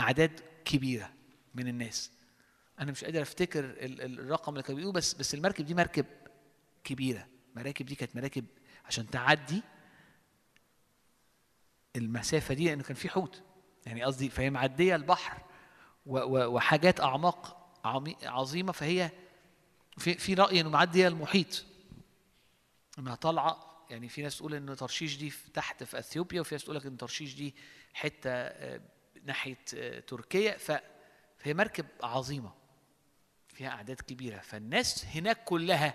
أعداد 0.00 0.40
كبيرة 0.64 1.10
من 1.54 1.68
الناس. 1.68 2.10
أنا 2.80 2.90
مش 2.92 3.04
قادر 3.04 3.22
أفتكر 3.22 3.64
ال- 3.64 4.00
ال- 4.02 4.20
الرقم 4.20 4.52
اللي 4.52 4.62
كانوا 4.62 4.76
بيقولوا 4.76 4.92
بس 4.98 5.14
بس 5.14 5.34
المركب 5.34 5.64
دي 5.66 5.74
مركب 5.74 6.06
كبيرة. 6.84 7.26
مراكب 7.56 7.86
دي 7.86 7.94
كانت 7.94 8.16
مراكب 8.16 8.44
عشان 8.84 9.10
تعدي 9.10 9.62
المسافة 11.96 12.54
دي 12.54 12.64
لأنه 12.64 12.82
كان 12.82 12.94
في 12.96 13.08
حوت. 13.08 13.42
يعني 13.86 14.02
قصدي 14.02 14.28
فهي 14.28 14.50
معدية 14.50 14.96
البحر 14.96 15.42
وحاجات 16.06 17.00
اعماق 17.00 17.70
عظيمة 18.22 18.72
فهي 18.72 19.10
في 19.98 20.14
في 20.14 20.34
رأي 20.34 20.60
إنه 20.60 20.68
معدية 20.70 21.08
المحيط. 21.08 21.64
إنها 22.98 23.14
طالعة 23.14 23.74
يعني 23.90 24.08
في 24.08 24.22
ناس 24.22 24.38
تقول 24.38 24.54
إن 24.54 24.76
ترشيش 24.76 25.16
دي 25.16 25.32
تحت 25.54 25.84
في 25.84 25.98
أثيوبيا 25.98 26.40
وفي 26.40 26.54
ناس 26.54 26.64
تقول 26.64 26.76
لك 26.76 26.86
إن 26.86 26.96
ترشيش 26.96 27.34
دي 27.34 27.54
حتة 27.94 28.30
آه، 28.30 28.80
ناحية 29.24 29.64
آه، 29.76 30.00
تركيا 30.00 30.58
فهي 30.58 31.54
مركب 31.54 31.86
عظيمة 32.02 32.52
فيها 33.48 33.68
أعداد 33.68 34.00
كبيرة 34.00 34.38
فالناس 34.38 35.04
هناك 35.04 35.44
كلها 35.44 35.94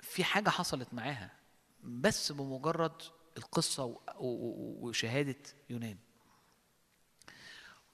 في 0.00 0.24
حاجة 0.24 0.48
حصلت 0.50 0.94
معاها 0.94 1.30
بس 1.82 2.32
بمجرد 2.32 3.02
القصة 3.36 4.00
وشهادة 4.18 5.36
يونان. 5.70 5.96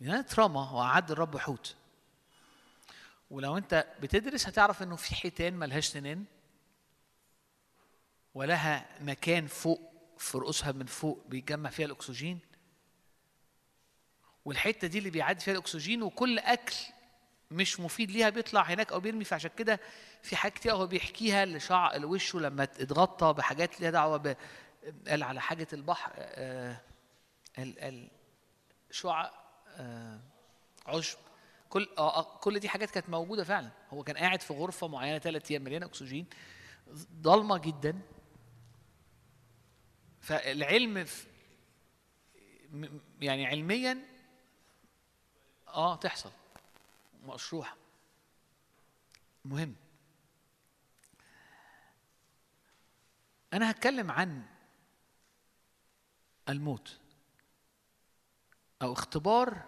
يونان 0.01 0.19
اترمى 0.19 0.71
وأعد 0.73 1.11
الرب 1.11 1.37
حوت. 1.37 1.77
ولو 3.31 3.57
أنت 3.57 3.87
بتدرس 4.03 4.47
هتعرف 4.47 4.83
إنه 4.83 4.97
في 4.97 5.15
حيتان 5.15 5.55
ملهاش 5.55 5.87
سنان. 5.87 6.25
ولها 8.35 8.87
مكان 9.01 9.47
فوق 9.47 9.93
في 10.19 10.39
رؤوسها 10.39 10.73
من 10.73 10.87
فوق 10.87 11.25
بيتجمع 11.29 11.71
فيها 11.71 11.87
الأكسجين. 11.87 12.39
والحتة 14.45 14.89
دي 14.89 14.99
اللي 14.99 15.11
بيعدي 15.11 15.41
فيها 15.41 15.55
الأكسجين 15.55 16.03
وكل 16.03 16.39
أكل 16.39 16.75
مش 17.51 17.81
مفيد 17.81 18.11
ليها 18.11 18.31
بيطلع 18.31 18.63
هناك 18.63 18.93
أو 18.93 19.01
بيرمي 19.01 19.25
فعشان 19.25 19.51
كده 19.57 19.81
في 20.23 20.37
حاجات 20.37 20.55
كتير 20.55 20.73
هو 20.73 20.87
بيحكيها 20.87 21.45
لشعر 21.45 21.97
لوشه 21.99 22.41
لما 22.41 22.63
اتغطى 22.63 23.33
بحاجات 23.33 23.81
ليها 23.81 23.91
دعوة 23.91 24.17
ب 24.17 24.37
قال 25.09 25.23
على 25.23 25.41
حاجة 25.41 25.67
البحر 25.73 26.13
آه، 26.17 26.81
ال 27.59 28.11
شعاع 28.91 29.33
آه، 29.77 30.21
عشب. 30.87 31.19
كل 31.69 31.89
آه 31.99 32.17
آه، 32.19 32.39
كل 32.39 32.59
دي 32.59 32.69
حاجات 32.69 32.91
كانت 32.91 33.09
موجودة 33.09 33.45
فعلا. 33.45 33.71
هو 33.91 34.03
كان 34.05 34.17
قاعد 34.17 34.41
في 34.41 34.53
غرفة 34.55 34.89
معينة 34.89 35.19
ثلاث 35.19 35.51
أيام 35.51 35.63
مليانة 35.63 35.87
أكسجين. 35.87 36.27
ضلمة 37.21 37.59
جدا. 37.59 37.99
فالعلم 40.23 41.05
في 41.05 41.27
يعني 43.21 43.47
علميا 43.47 43.99
آه 45.69 45.97
تحصل 45.97 46.31
مشروع 47.25 47.69
مهم. 49.45 49.75
أنا 53.53 53.71
هتكلم 53.71 54.11
عن 54.11 54.47
الموت 56.49 56.99
أو 58.83 58.93
اختبار 58.93 59.63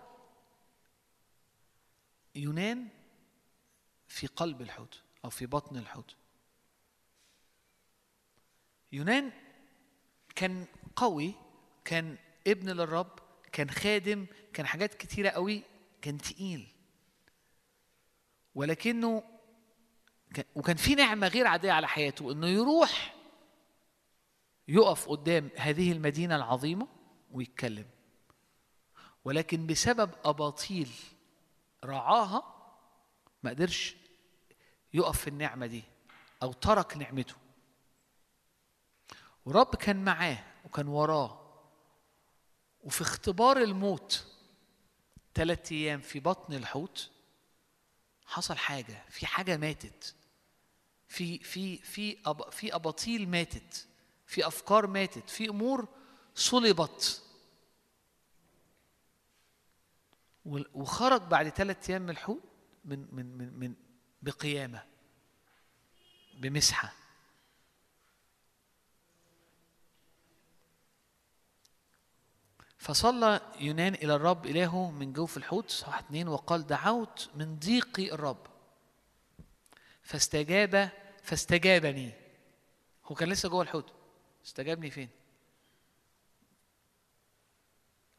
يونان 2.34 2.88
في 4.08 4.26
قلب 4.26 4.62
الحوت 4.62 5.02
أو 5.24 5.30
في 5.30 5.46
بطن 5.46 5.76
الحوت. 5.76 6.16
يونان 8.92 9.32
كان 10.34 10.66
قوي 10.96 11.34
كان 11.84 12.16
ابن 12.46 12.70
للرب 12.70 13.18
كان 13.52 13.70
خادم 13.70 14.26
كان 14.52 14.66
حاجات 14.66 14.94
كتيرة 14.94 15.28
قوي 15.30 15.62
كان 16.02 16.18
تقيل. 16.18 16.66
ولكنه 18.54 19.22
كان- 20.34 20.44
وكان 20.54 20.76
في 20.76 20.94
نعمة 20.94 21.28
غير 21.28 21.46
عادية 21.46 21.72
على 21.72 21.88
حياته 21.88 22.32
إنه 22.32 22.46
يروح 22.46 23.14
يقف 24.68 25.08
قدام 25.08 25.50
هذه 25.56 25.92
المدينة 25.92 26.36
العظيمة 26.36 26.88
ويتكلم. 27.30 27.86
ولكن 29.24 29.66
بسبب 29.66 30.10
أباطيل 30.24 30.90
رعاها 31.84 32.54
ما 33.42 33.50
قدرش 33.50 33.96
يقف 34.94 35.20
في 35.20 35.28
النعمة 35.28 35.66
دي 35.66 35.82
أو 36.42 36.52
ترك 36.52 36.96
نعمته. 36.96 37.34
ورب 39.44 39.74
كان 39.74 40.04
معاه 40.04 40.44
وكان 40.64 40.88
وراه. 40.88 41.40
وفي 42.80 43.00
اختبار 43.02 43.56
الموت 43.56 44.26
ثلاث 45.34 45.72
أيام 45.72 46.00
في 46.00 46.20
بطن 46.20 46.54
الحوت 46.54 47.10
حصل 48.26 48.56
حاجة 48.56 49.04
في 49.10 49.26
حاجة 49.26 49.56
ماتت. 49.56 50.14
في 51.08 51.38
في 51.38 51.76
في 51.76 52.18
أب 52.26 52.50
في 52.50 52.74
أباطيل 52.74 53.28
ماتت 53.28 53.88
في 54.26 54.46
أفكار 54.46 54.86
ماتت 54.86 55.30
في 55.30 55.48
أمور 55.48 55.88
صلبت. 56.34 57.22
وخرج 60.74 61.22
بعد 61.22 61.48
ثلاث 61.48 61.90
أيام 61.90 62.02
من 62.02 62.10
الحوت 62.10 62.42
من 62.84 63.06
من 63.12 63.38
من 63.38 63.58
من 63.58 63.74
بقيامة 64.22 64.84
بمسحة. 66.34 67.03
فصلى 72.84 73.40
يونان 73.60 73.94
إلى 73.94 74.14
الرب 74.14 74.46
إلهه 74.46 74.90
من 74.90 75.12
جوف 75.12 75.36
الحوت 75.36 75.70
صح 75.70 75.98
اتنين 75.98 76.28
وقال 76.28 76.66
دعوت 76.66 77.30
من 77.34 77.58
ضيقي 77.58 78.12
الرب. 78.12 78.46
فاستجاب 80.02 80.90
فاستجابني. 81.22 82.12
هو 83.06 83.14
كان 83.14 83.28
لسه 83.28 83.48
جوه 83.48 83.62
الحوت. 83.62 83.92
استجابني 84.46 84.90
فين؟ 84.90 85.08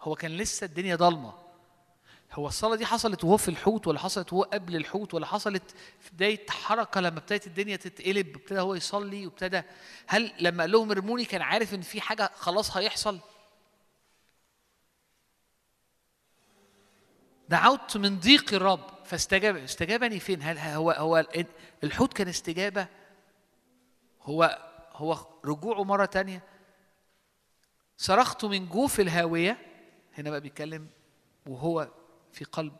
هو 0.01 0.15
كان 0.15 0.37
لسه 0.37 0.65
الدنيا 0.65 0.95
ضلمة. 0.95 1.33
هو 2.33 2.47
الصلاة 2.47 2.75
دي 2.75 2.85
حصلت 2.85 3.23
وهو 3.23 3.37
في 3.37 3.47
الحوت 3.49 3.87
ولا 3.87 3.99
حصلت 3.99 4.33
وهو 4.33 4.43
قبل 4.43 4.75
الحوت 4.75 5.13
ولا 5.13 5.25
حصلت 5.25 5.75
في 5.99 6.11
بداية 6.13 6.45
حركة 6.49 7.01
لما 7.01 7.19
ابتدت 7.19 7.47
الدنيا 7.47 7.75
تتقلب 7.75 8.35
ابتدى 8.35 8.59
هو 8.59 8.75
يصلي 8.75 9.25
وابتدى 9.25 9.61
هل 10.07 10.33
لما 10.39 10.63
قال 10.63 10.71
لهم 10.71 10.91
ارموني 10.91 11.25
كان 11.25 11.41
عارف 11.41 11.73
إن 11.73 11.81
في 11.81 12.01
حاجة 12.01 12.31
خلاص 12.35 12.77
هيحصل؟ 12.77 13.19
دعوت 17.49 17.97
من 17.97 18.19
ضيق 18.19 18.53
الرب. 18.53 18.95
فاستجاب 19.05 19.55
استجابني 19.55 20.19
فين؟ 20.19 20.41
هل 20.41 20.57
هو 20.57 20.91
هو 20.91 21.25
الحوت 21.83 22.13
كان 22.13 22.27
استجابة؟ 22.27 22.87
هو 24.21 24.59
هو 24.93 25.27
رجوعه 25.45 25.83
مرة 25.83 26.05
تانية؟ 26.05 26.43
صرخت 27.97 28.45
من 28.45 28.69
جوف 28.69 28.99
الهاوية. 28.99 29.57
هنا 30.17 30.29
بقى 30.29 30.41
بيتكلم 30.41 30.87
وهو 31.45 31.91
في 32.33 32.45
قلب. 32.45 32.75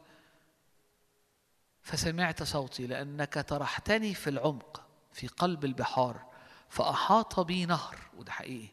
فسمعت 1.81 2.43
صوتي 2.43 2.87
لأنك 2.87 3.39
طرحتني 3.39 4.13
في 4.13 4.29
العمق 4.29 4.85
في 5.13 5.27
قلب 5.27 5.65
البحار 5.65 6.25
فأحاط 6.69 7.39
بي 7.39 7.65
نهر. 7.65 7.97
وده 8.17 8.31
حقيقي. 8.31 8.67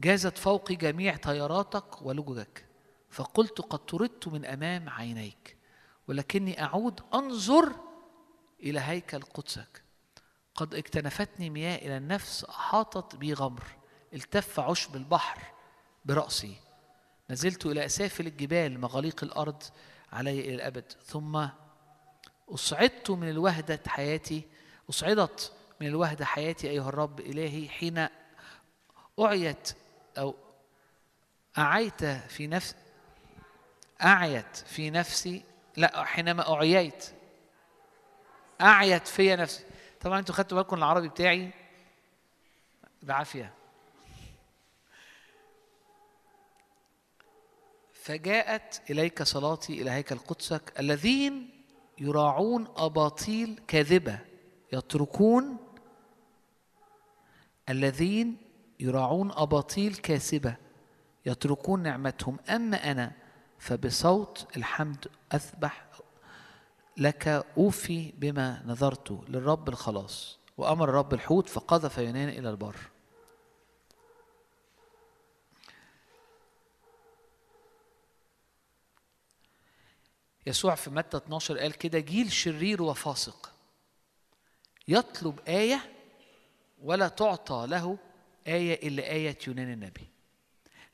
جازت 0.00 0.38
فوقي 0.38 0.74
جميع 0.74 1.16
طياراتك 1.16 2.02
ولججك 2.02 2.71
فقلت 3.12 3.60
قد 3.60 3.78
طردت 3.78 4.28
من 4.28 4.44
أمام 4.44 4.88
عينيك 4.88 5.56
ولكني 6.08 6.62
أعود 6.62 7.00
أنظر 7.14 7.72
إلى 8.62 8.80
هيكل 8.80 9.22
قدسك. 9.22 9.82
قد 10.54 10.74
اكتنفتني 10.74 11.50
مياه 11.50 11.76
إلى 11.76 11.96
النفس 11.96 12.44
أحاطت 12.44 13.16
بي 13.16 13.32
غمر 13.32 13.64
التف 14.14 14.60
عشب 14.60 14.96
البحر 14.96 15.38
برأسي. 16.04 16.56
نزلت 17.30 17.66
إلى 17.66 17.84
أسافل 17.84 18.26
الجبال 18.26 18.80
مغاليق 18.80 19.24
الأرض 19.24 19.62
علي 20.12 20.40
إلى 20.40 20.54
الأبد. 20.54 20.92
ثم 21.04 21.46
أصعدت 22.48 23.10
من 23.10 23.28
الوهدة 23.28 23.80
حياتي 23.86 24.42
أصعدت 24.90 25.52
من 25.80 25.86
الوهدة 25.86 26.24
حياتي 26.24 26.70
أيها 26.70 26.88
الرب 26.88 27.20
إلهي 27.20 27.68
حين 27.68 28.08
أعيت 29.20 29.72
أو 30.18 30.34
أعيت 31.58 32.04
في 32.04 32.46
نفس 32.46 32.74
أعيت 34.04 34.56
في 34.56 34.90
نفسي 34.90 35.44
لا 35.76 36.04
حينما 36.04 36.54
أعييت. 36.54 37.04
أعيت 38.60 39.08
في 39.08 39.36
نفسي. 39.36 39.64
طبعا 40.00 40.18
أنتوا 40.18 40.34
خدتوا 40.34 40.58
بالكم 40.58 40.76
العربي 40.76 41.08
بتاعي 41.08 41.50
بعافية. 43.02 43.52
فجاءت 47.92 48.90
إليك 48.90 49.22
صلاتي 49.22 49.82
إلى 49.82 49.90
هيكل 49.90 50.18
قدسك 50.18 50.72
الذين 50.78 51.64
يراعون 51.98 52.68
أباطيل 52.76 53.60
كاذبة 53.68 54.18
يتركون 54.72 55.56
الذين 57.68 58.36
يراعون 58.80 59.32
أباطيل 59.32 59.94
كاذبة 59.94 60.56
يتركون 61.26 61.82
نعمتهم. 61.82 62.38
أما 62.48 62.90
أنا 62.90 63.12
فبصوت 63.62 64.56
الحمد 64.56 65.06
أذبح 65.34 65.86
لك 66.96 67.28
أوفي 67.56 68.12
بما 68.16 68.62
نذرت 68.66 69.10
للرب 69.28 69.68
الخلاص. 69.68 70.38
وأمر 70.58 70.88
الرب 70.88 71.14
الحوت 71.14 71.48
فقذف 71.48 71.98
يونان 71.98 72.28
إلى 72.28 72.50
البر. 72.50 72.76
يسوع 80.46 80.74
في 80.74 80.90
متى 80.90 81.16
12 81.16 81.58
قال 81.58 81.72
كده 81.72 81.98
جيل 81.98 82.32
شرير 82.32 82.82
وفاسق. 82.82 83.52
يطلب 84.88 85.40
آية 85.48 85.92
ولا 86.82 87.08
تعطى 87.08 87.66
له 87.68 87.98
آية 88.46 88.88
إلا 88.88 89.02
آية 89.02 89.38
يونان 89.46 89.72
النبي. 89.72 90.11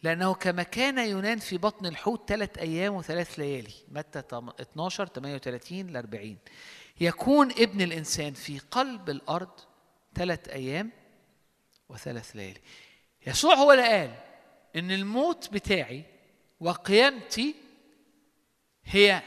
لأنه 0.03 0.35
كما 0.35 0.63
كان 0.63 0.99
يونان 0.99 1.39
في 1.39 1.57
بطن 1.59 1.87
الحوت 1.87 2.29
ثلاث 2.29 2.59
أيام 2.59 2.95
وثلاث 2.95 3.39
ليالي 3.39 3.73
متى 3.89 4.19
12 4.19 5.07
38 5.07 5.87
ل 5.91 5.97
40 5.97 6.37
يكون 7.01 7.51
ابن 7.51 7.81
الإنسان 7.81 8.33
في 8.35 8.59
قلب 8.59 9.11
الأرض 9.11 9.51
ثلاث 10.15 10.49
أيام 10.49 10.91
وثلاث 11.89 12.37
ليالي. 12.37 12.61
يسوع 13.27 13.55
هو 13.55 13.73
اللي 13.73 13.83
قال 13.89 14.15
إن 14.77 14.91
الموت 14.91 15.49
بتاعي 15.53 16.05
وقيامتي 16.61 17.55
هي 18.85 19.23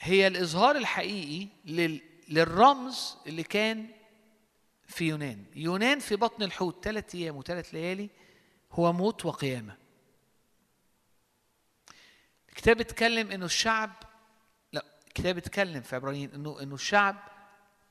هي 0.00 0.26
الإظهار 0.26 0.76
الحقيقي 0.76 1.48
لل- 1.64 2.00
للرمز 2.28 3.16
اللي 3.26 3.42
كان 3.42 3.88
في 4.90 5.04
يونان. 5.08 5.44
يونان 5.56 5.98
في 5.98 6.16
بطن 6.16 6.42
الحوت 6.42 6.84
ثلاث 6.84 7.14
أيام 7.14 7.36
وثلاث 7.36 7.74
ليالي 7.74 8.10
هو 8.72 8.92
موت 8.92 9.24
وقيامة. 9.26 9.76
الكتاب 12.48 12.76
بيتكلم 12.76 13.30
إنه 13.30 13.44
الشعب 13.44 13.90
لا 14.72 14.84
الكتاب 15.08 15.34
بيتكلم 15.34 15.80
في 15.82 15.96
عبرانيين 15.96 16.34
إنه 16.34 16.62
إنه 16.62 16.74
الشعب 16.74 17.16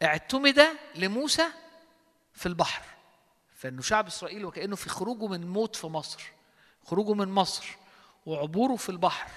اعتمد 0.03 0.61
لموسى 0.95 1.47
في 2.33 2.45
البحر. 2.45 2.83
فإنه 3.55 3.81
شعب 3.81 4.07
إسرائيل 4.07 4.45
وكأنه 4.45 4.75
في 4.75 4.89
خروجه 4.89 5.27
من 5.27 5.43
الموت 5.43 5.75
في 5.75 5.87
مصر 5.87 6.31
خروجه 6.83 7.13
من 7.13 7.27
مصر 7.27 7.77
وعبوره 8.25 8.75
في 8.75 8.89
البحر. 8.89 9.31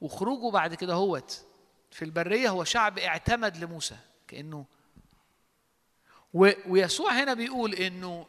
وخروجه 0.00 0.50
بعد 0.52 0.74
كده 0.74 0.94
هوت 0.94 1.44
في 1.90 2.04
البرية 2.04 2.48
هو 2.48 2.64
شعب 2.64 2.98
اعتمد 2.98 3.56
لموسى 3.56 3.96
كأنه 4.28 4.56
و- 4.56 4.64
ويسوع 6.34 7.12
هنا 7.12 7.34
بيقول 7.34 7.74
انه 7.74 8.26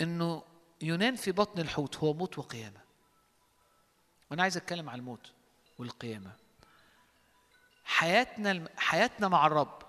إنه 0.00 0.42
يونان 0.82 1.16
في 1.16 1.32
بطن 1.32 1.60
الحوت 1.60 1.96
هو 1.96 2.12
موت 2.12 2.38
وقيامة. 2.38 2.80
وأنا 4.30 4.42
عايز 4.42 4.56
أتكلم 4.56 4.90
عن 4.90 4.98
الموت 4.98 5.32
والقيامة. 5.78 6.32
حياتنا 7.84 8.68
حياتنا 8.76 9.28
مع 9.28 9.46
الرب 9.46 9.82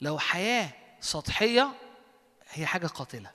لو 0.00 0.18
حياة 0.18 0.70
سطحية 1.00 1.72
هي 2.48 2.66
حاجة 2.66 2.86
قاتلة. 2.86 3.30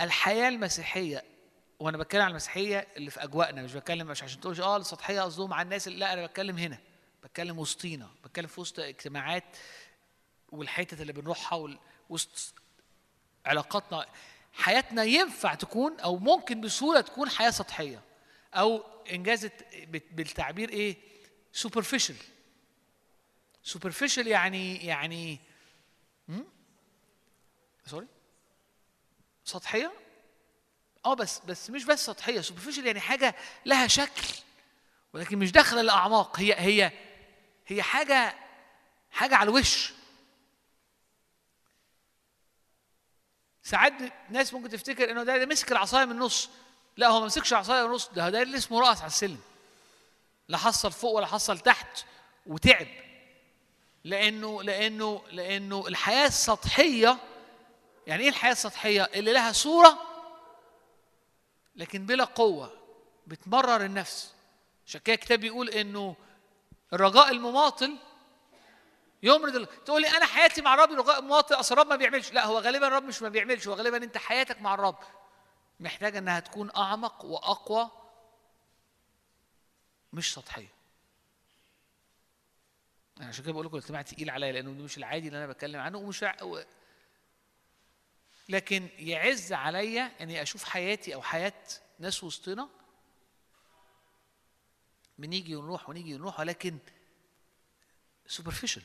الحياة 0.00 0.48
المسيحية 0.48 1.24
وأنا 1.80 1.98
بتكلم 1.98 2.22
عن 2.22 2.30
المسيحية 2.30 2.86
اللي 2.96 3.10
في 3.10 3.24
اجواءنا 3.24 3.62
مش 3.62 3.74
بتكلم 3.74 4.06
مش 4.06 4.22
عشان 4.22 4.40
تقولش 4.40 4.60
آه 4.60 4.76
السطحية 4.76 5.20
قصدهم 5.20 5.52
على 5.52 5.62
الناس 5.62 5.88
لا 5.88 6.12
أنا 6.12 6.26
بتكلم 6.26 6.58
هنا. 6.58 6.78
بتكلم 7.24 7.58
وسطينا 7.58 8.10
بتكلم 8.24 8.46
في 8.46 8.60
وسط 8.60 8.78
اجتماعات 8.80 9.44
والحتت 10.52 11.00
اللي 11.00 11.12
بنروحها 11.12 11.78
وسط 12.10 12.54
علاقاتنا. 13.46 14.06
حياتنا 14.52 15.02
ينفع 15.02 15.54
تكون 15.54 16.00
أو 16.00 16.16
ممكن 16.16 16.60
بسهولة 16.60 17.00
تكون 17.00 17.28
حياة 17.28 17.50
سطحية 17.50 18.02
أو 18.54 18.84
إنجاز 19.10 19.50
بالتعبير 19.88 20.68
إيه؟ 20.68 20.96
سوبرفيشال 21.52 22.16
superficial 23.62 24.26
يعني 24.26 24.76
يعني؟ 24.86 25.38
sorry 27.86 28.06
سطحية؟ 29.44 29.92
آه 31.04 31.14
بس 31.14 31.38
بس 31.38 31.70
مش 31.70 31.84
بس 31.84 32.06
سطحية. 32.06 32.40
superficial 32.40 32.86
يعني 32.86 33.00
حاجة 33.00 33.34
لها 33.66 33.86
شكل 33.86 34.22
ولكن 35.12 35.38
مش 35.38 35.52
داخله 35.52 35.80
الأعماق. 35.80 36.40
هي 36.40 36.54
هي 36.58 36.92
هي 37.66 37.82
حاجة 37.82 38.34
حاجة 39.10 39.36
على 39.36 39.50
الوش. 39.50 39.92
ساعات 43.62 43.92
ناس 44.30 44.54
ممكن 44.54 44.68
تفتكر 44.68 45.10
إنه 45.10 45.22
ده, 45.22 45.38
ده 45.38 45.46
مسك 45.46 45.72
العصاية 45.72 46.04
من 46.04 46.12
النص. 46.12 46.50
لا 46.96 47.08
هو 47.08 47.20
ما 47.20 47.26
مسكش 47.26 47.52
العصايه 47.52 47.80
من 47.82 47.86
النص. 47.86 48.08
ده 48.08 48.30
ده 48.30 48.42
اللي 48.42 48.56
اسمه 48.56 48.80
رأس 48.80 48.98
على 48.98 49.06
السلم. 49.06 49.40
لا 50.48 50.58
حصل 50.58 50.92
فوق 50.92 51.12
ولا 51.12 51.26
حصل 51.26 51.58
تحت 51.58 52.04
وتعب. 52.46 52.86
لأنه 54.04 54.62
لأنه 54.62 55.22
لأنه 55.30 55.84
الحياة 55.88 56.26
السطحية 56.26 57.18
يعني 58.06 58.22
إيه 58.22 58.28
الحياة 58.28 58.52
السطحية؟ 58.52 59.02
اللي 59.14 59.32
لها 59.32 59.52
صورة 59.52 59.98
لكن 61.76 62.06
بلا 62.06 62.24
قوة 62.24 62.72
بتمرر 63.26 63.84
النفس. 63.84 64.32
عشان 64.86 65.00
كده 65.00 65.14
الكتاب 65.14 65.40
بيقول 65.40 65.68
إنه 65.68 66.16
الرجاء 66.94 67.30
المماطل 67.30 67.96
يمرض 69.22 69.56
ال- 69.56 69.84
تقول 69.84 70.02
لي 70.02 70.08
أنا 70.08 70.26
حياتي 70.26 70.62
مع 70.62 70.74
الرب 70.74 70.90
رجاء 70.92 71.22
مماطل 71.22 71.54
أصل 71.54 71.74
الرب 71.74 71.86
ما 71.86 71.96
بيعملش. 71.96 72.32
لا 72.32 72.46
هو 72.46 72.58
غالبا 72.58 72.86
الرب 72.86 73.02
مش 73.04 73.22
ما 73.22 73.28
بيعملش. 73.28 73.68
هو 73.68 73.74
غالبا 73.74 73.96
أنت 73.96 74.18
حياتك 74.18 74.62
مع 74.62 74.74
الرب 74.74 74.98
محتاجة 75.80 76.18
إنها 76.18 76.40
تكون 76.40 76.70
أعمق 76.76 77.24
وأقوى. 77.24 77.90
مش 80.12 80.34
سطحية. 80.34 80.68
أنا 83.20 83.28
عشان 83.28 83.44
كده 83.44 83.52
بقول 83.52 83.66
لكم 83.66 83.76
الاجتماع 83.76 84.02
تقيل 84.02 84.30
عليا 84.30 84.52
لأنه 84.52 84.70
مش 84.70 84.98
العادي 84.98 85.26
اللي 85.28 85.38
أنا 85.38 85.46
بتكلم 85.46 85.80
عنه 85.80 85.98
ومش 85.98 86.24
و... 86.42 86.62
لكن 88.48 88.88
يعز 88.98 89.52
عليا 89.52 90.12
إني 90.20 90.42
أشوف 90.42 90.64
حياتي 90.64 91.14
أو 91.14 91.22
حياة 91.22 91.52
ناس 91.98 92.24
وسطنا 92.24 92.68
بنيجي 95.18 95.56
ونروح 95.56 95.88
ونيجي 95.88 96.14
ونروح 96.14 96.40
ولكن 96.40 96.78
سوبرفيشال 98.26 98.82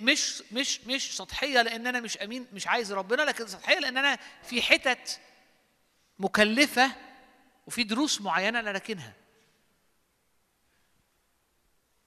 مش 0.00 0.42
مش 0.52 0.80
مش 0.80 1.16
سطحية 1.16 1.62
لأن 1.62 1.86
أنا 1.86 2.00
مش 2.00 2.18
أمين 2.18 2.46
مش 2.52 2.66
عايز 2.66 2.92
ربنا 2.92 3.22
لكن 3.22 3.46
سطحية 3.46 3.78
لأن 3.78 3.96
أنا 3.96 4.18
في 4.42 4.62
حتت 4.62 5.20
مكلفة 6.18 6.92
وفي 7.66 7.84
دروس 7.84 8.20
معينة 8.20 8.60
أنا 8.60 8.70
راكنها. 8.70 9.14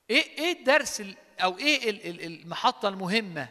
إيه 0.10 0.38
إيه 0.40 0.60
الدرس 0.60 1.02
ال- 1.02 1.18
أو 1.40 1.58
إيه 1.58 1.90
ال- 1.90 2.08
ال- 2.10 2.22
المحطة 2.42 2.88
المهمة؟ 2.88 3.50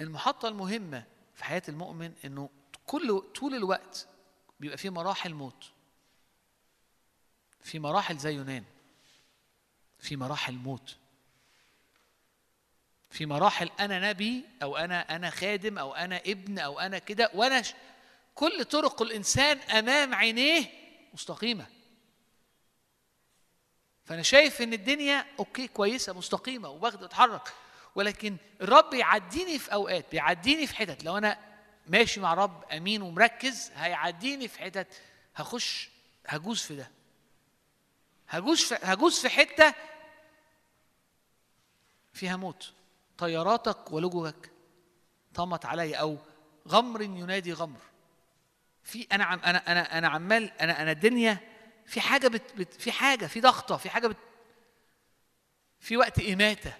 المحطة 0.00 0.48
المهمة 0.48 1.04
في 1.34 1.44
حياة 1.44 1.62
المؤمن 1.68 2.12
إنه 2.24 2.50
كل 2.86 3.20
طول 3.34 3.54
الوقت 3.54 4.08
بيبقى 4.60 4.76
في 4.78 4.90
مراحل 4.90 5.34
موت. 5.34 5.70
في 7.62 7.78
مراحل 7.78 8.18
زي 8.18 8.34
يونان. 8.34 8.64
في 9.98 10.16
مراحل 10.16 10.54
موت. 10.54 10.96
في 13.10 13.26
مراحل 13.26 13.70
أنا 13.80 14.10
نبي 14.10 14.44
أو 14.62 14.76
أنا 14.76 15.16
أنا 15.16 15.30
خادم 15.30 15.78
أو 15.78 15.94
أنا 15.94 16.16
ابن 16.16 16.58
أو 16.58 16.80
أنا 16.80 16.98
كده 16.98 17.30
وأنا. 17.34 17.62
كل 18.34 18.64
طرق 18.64 19.02
الإنسان 19.02 19.58
أمام 19.58 20.14
عينيه 20.14 20.70
مستقيمة. 21.14 21.66
فأنا 24.04 24.22
شايف 24.22 24.62
إن 24.62 24.72
الدنيا 24.72 25.26
أوكي 25.38 25.68
كويسة 25.68 26.12
مستقيمة 26.12 26.68
وباخد 26.68 27.02
أتحرك. 27.02 27.52
ولكن 27.94 28.36
الرب 28.60 28.94
يعديني 28.94 29.58
في 29.58 29.72
أوقات 29.72 30.10
بيعديني 30.10 30.66
في 30.66 30.76
حتت. 30.76 31.04
لو 31.04 31.18
أنا 31.18 31.47
ماشي 31.88 32.20
مع 32.20 32.34
رب 32.34 32.64
أمين 32.72 33.02
ومركز 33.02 33.70
هيعديني 33.74 34.48
في 34.48 34.58
حتت 34.58 34.86
هخش 35.36 35.90
هجوز 36.26 36.62
في 36.62 36.76
ده. 36.76 36.90
هجوز 38.28 38.60
في 38.64 38.78
هجوز 38.82 39.18
في 39.20 39.28
حتة 39.28 39.74
فيها 42.12 42.36
موت. 42.36 42.72
طياراتك 43.18 43.92
ولجوك 43.92 44.48
طمت 45.34 45.64
علي 45.66 45.94
أو 45.94 46.18
غمر 46.68 47.02
ينادي 47.02 47.52
غمر. 47.52 47.80
في 48.82 49.06
أنا 49.12 49.24
عم 49.24 49.40
أنا 49.40 49.72
أنا 49.72 49.98
أنا 49.98 50.08
عمال 50.08 50.50
أنا 50.60 50.82
أنا 50.82 50.90
الدنيا 50.90 51.38
في 51.86 52.00
حاجة 52.00 52.28
بت 52.28 52.52
بت 52.56 52.74
في 52.74 52.92
حاجة 52.92 53.26
في 53.26 53.40
ضغطة 53.40 53.76
في 53.76 53.90
حاجة 53.90 54.06
بت 54.06 54.16
في 55.80 55.96
وقت 55.96 56.18
اماته 56.18 56.72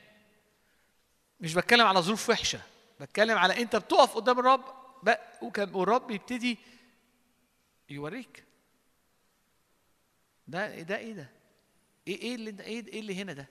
مش 1.40 1.54
بتكلم 1.54 1.86
على 1.86 2.00
ظروف 2.00 2.30
وحشة 2.30 2.60
بتكلم 3.00 3.38
على 3.38 3.62
أنت 3.62 3.76
بتقف 3.76 4.14
قدام 4.14 4.38
الرب 4.38 4.64
ب- 5.02 5.14
وكان- 5.42 5.74
والرب 5.74 6.10
يبتدي 6.10 6.58
يوريك. 7.90 8.44
ده 10.46 10.80
ده 10.82 10.96
إيه 10.96 11.12
ده؟ 11.12 11.30
إيه 12.08 12.20
إيه 12.22 12.34
اللي 12.34 12.62
إيه 12.62 12.86
إيه 12.86 13.00
اللي 13.00 13.14
هنا 13.22 13.32
ده؟ 13.32 13.48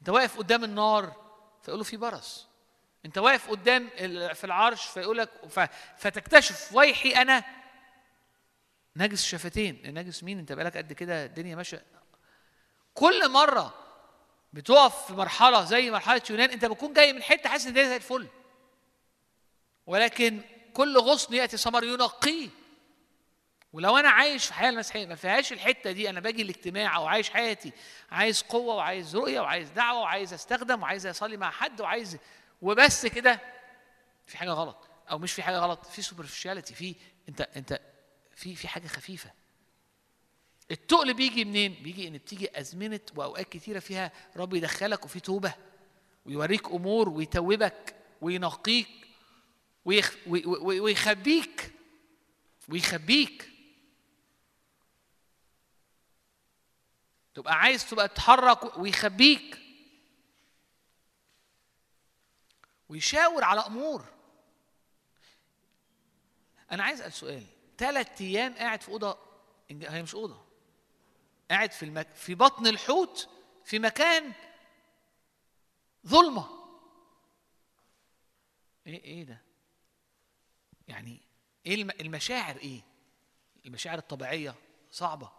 أنت 0.00 0.08
واقف 0.08 0.38
قدام 0.38 0.64
النار 0.64 1.16
فيقول 1.62 1.78
له 1.78 1.84
في 1.84 1.96
برص. 1.96 2.48
أنت 3.06 3.18
واقف 3.18 3.50
قدام 3.50 3.88
في 4.34 4.44
العرش 4.44 4.86
فيقول 4.86 5.18
لك 5.18 5.30
فتكتشف 5.98 6.74
ويحي 6.74 7.10
أنا 7.10 7.44
نجس 8.96 9.24
شفتين. 9.24 9.94
نجس 9.94 10.24
مين؟ 10.24 10.38
أنت 10.38 10.52
بقالك 10.52 10.76
قد 10.76 10.92
كده 10.92 11.24
الدنيا 11.24 11.56
ماشية. 11.56 11.84
كل 12.94 13.30
مرة 13.30 13.74
بتقف 14.52 15.06
في 15.06 15.12
مرحلة 15.12 15.64
زي 15.64 15.90
مرحلة 15.90 16.22
يونان 16.30 16.50
أنت 16.50 16.64
بتكون 16.64 16.92
جاي 16.92 17.12
من 17.12 17.22
حتة 17.22 17.48
حاسس 17.48 17.64
إن 17.64 17.68
الدنيا 17.70 17.88
زي 17.88 17.96
الفل. 17.96 18.28
ولكن 19.86 20.40
كل 20.74 20.98
غصن 20.98 21.34
يأتي 21.34 21.56
ثمر 21.56 21.84
ينقيه. 21.84 22.48
ولو 23.72 23.96
أنا 23.96 24.08
عايش 24.08 24.46
في 24.46 24.54
حياة 24.54 24.70
المسيحية 24.70 25.06
ما 25.06 25.14
فيهاش 25.14 25.52
الحتة 25.52 25.92
دي 25.92 26.10
أنا 26.10 26.20
باجي 26.20 26.42
الاجتماع 26.42 26.96
أو 26.96 27.06
عايش 27.06 27.30
حياتي 27.30 27.72
عايز 28.10 28.42
قوة 28.42 28.74
وعايز 28.74 29.16
رؤية 29.16 29.40
وعايز 29.40 29.70
دعوة 29.70 30.00
وعايز 30.00 30.32
أستخدم 30.32 30.82
وعايز 30.82 31.06
أصلي 31.06 31.36
مع 31.36 31.50
حد 31.50 31.80
وعايز 31.80 32.18
وبس 32.62 33.06
كده 33.06 33.40
في 34.26 34.38
حاجة 34.38 34.50
غلط. 34.50 34.88
أو 35.10 35.18
مش 35.18 35.32
في 35.32 35.42
حاجة 35.42 35.58
غلط 35.58 35.86
في 35.86 36.02
سوبرفيشاليتي 36.02 36.74
في 36.74 36.94
أنت 37.28 37.40
أنت 37.56 37.80
في 38.36 38.54
في 38.54 38.68
حاجة 38.68 38.86
خفيفة. 38.86 39.30
التقل 40.70 41.14
بيجي 41.14 41.44
منين؟ 41.44 41.74
بيجي 41.82 42.08
إن 42.08 42.12
بتيجي 42.12 42.60
أزمنة 42.60 43.00
وأوقات 43.16 43.48
كتيرة 43.48 43.78
فيها 43.78 44.12
رب 44.36 44.54
يدخلك 44.54 45.04
وفي 45.04 45.20
توبة 45.20 45.54
ويوريك 46.26 46.66
أمور 46.68 47.08
ويتوبك 47.08 47.94
وينقيك. 48.20 48.88
ويخبيك. 49.84 51.72
ويخبيك. 52.68 53.52
تبقى 57.34 57.54
عايز 57.54 57.90
تبقى 57.90 58.08
تتحرك 58.08 58.76
ويخبيك. 58.78 59.58
ويشاور 62.88 63.44
على 63.44 63.60
أمور. 63.60 64.04
أنا 66.72 66.84
عايز 66.84 67.00
أسأل 67.00 67.12
سؤال. 67.12 67.46
ثلاث 67.78 68.20
أيام 68.20 68.54
قاعد 68.54 68.80
في 68.82 68.88
أوضة 68.88 69.18
هي 69.70 70.02
مش 70.02 70.14
أوضة. 70.14 70.44
قاعد 71.50 71.72
في 71.72 71.84
المك... 71.84 72.14
في 72.14 72.34
بطن 72.34 72.66
الحوت 72.66 73.28
في 73.64 73.78
مكان 73.78 74.32
ظلمة. 76.06 76.62
إيه 78.86 79.04
إيه 79.04 79.24
ده؟ 79.24 79.51
يعني 80.88 81.20
إيه 81.66 81.74
الم... 81.74 81.90
المشاعر 82.00 82.56
إيه؟ 82.56 82.80
المشاعر 83.66 83.98
الطبيعية 83.98 84.54
صعبة. 84.90 85.30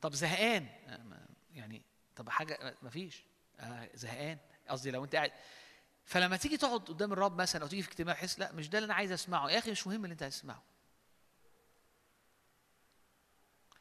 طب 0.00 0.14
زهقان. 0.14 0.68
ما- 0.88 1.26
يعني 1.54 1.82
طب 2.16 2.28
حاجة 2.28 2.76
ما 2.82 2.90
فيش. 2.90 3.22
آه، 3.60 3.90
زهقان. 3.94 4.38
قصدي 4.68 4.90
لو 4.90 5.04
أنت 5.04 5.14
قاعد. 5.16 5.32
فلما 6.04 6.36
تيجي 6.36 6.56
تقعد 6.56 6.80
قدام 6.80 7.12
الرب 7.12 7.40
مثلا 7.40 7.62
أو 7.62 7.68
تيجي 7.68 7.82
في 7.82 7.88
اجتماع 7.88 8.14
تحس 8.14 8.38
لا 8.38 8.52
مش 8.52 8.68
ده 8.68 8.78
اللي 8.78 8.86
أنا 8.86 8.94
عايز 8.94 9.12
أسمعه. 9.12 9.48
يا 9.50 9.58
أخي 9.58 9.70
مش 9.70 9.86
مهم 9.86 10.04
اللي 10.04 10.12
أنت 10.12 10.22
عايز 10.22 10.34
تسمعه. 10.38 10.62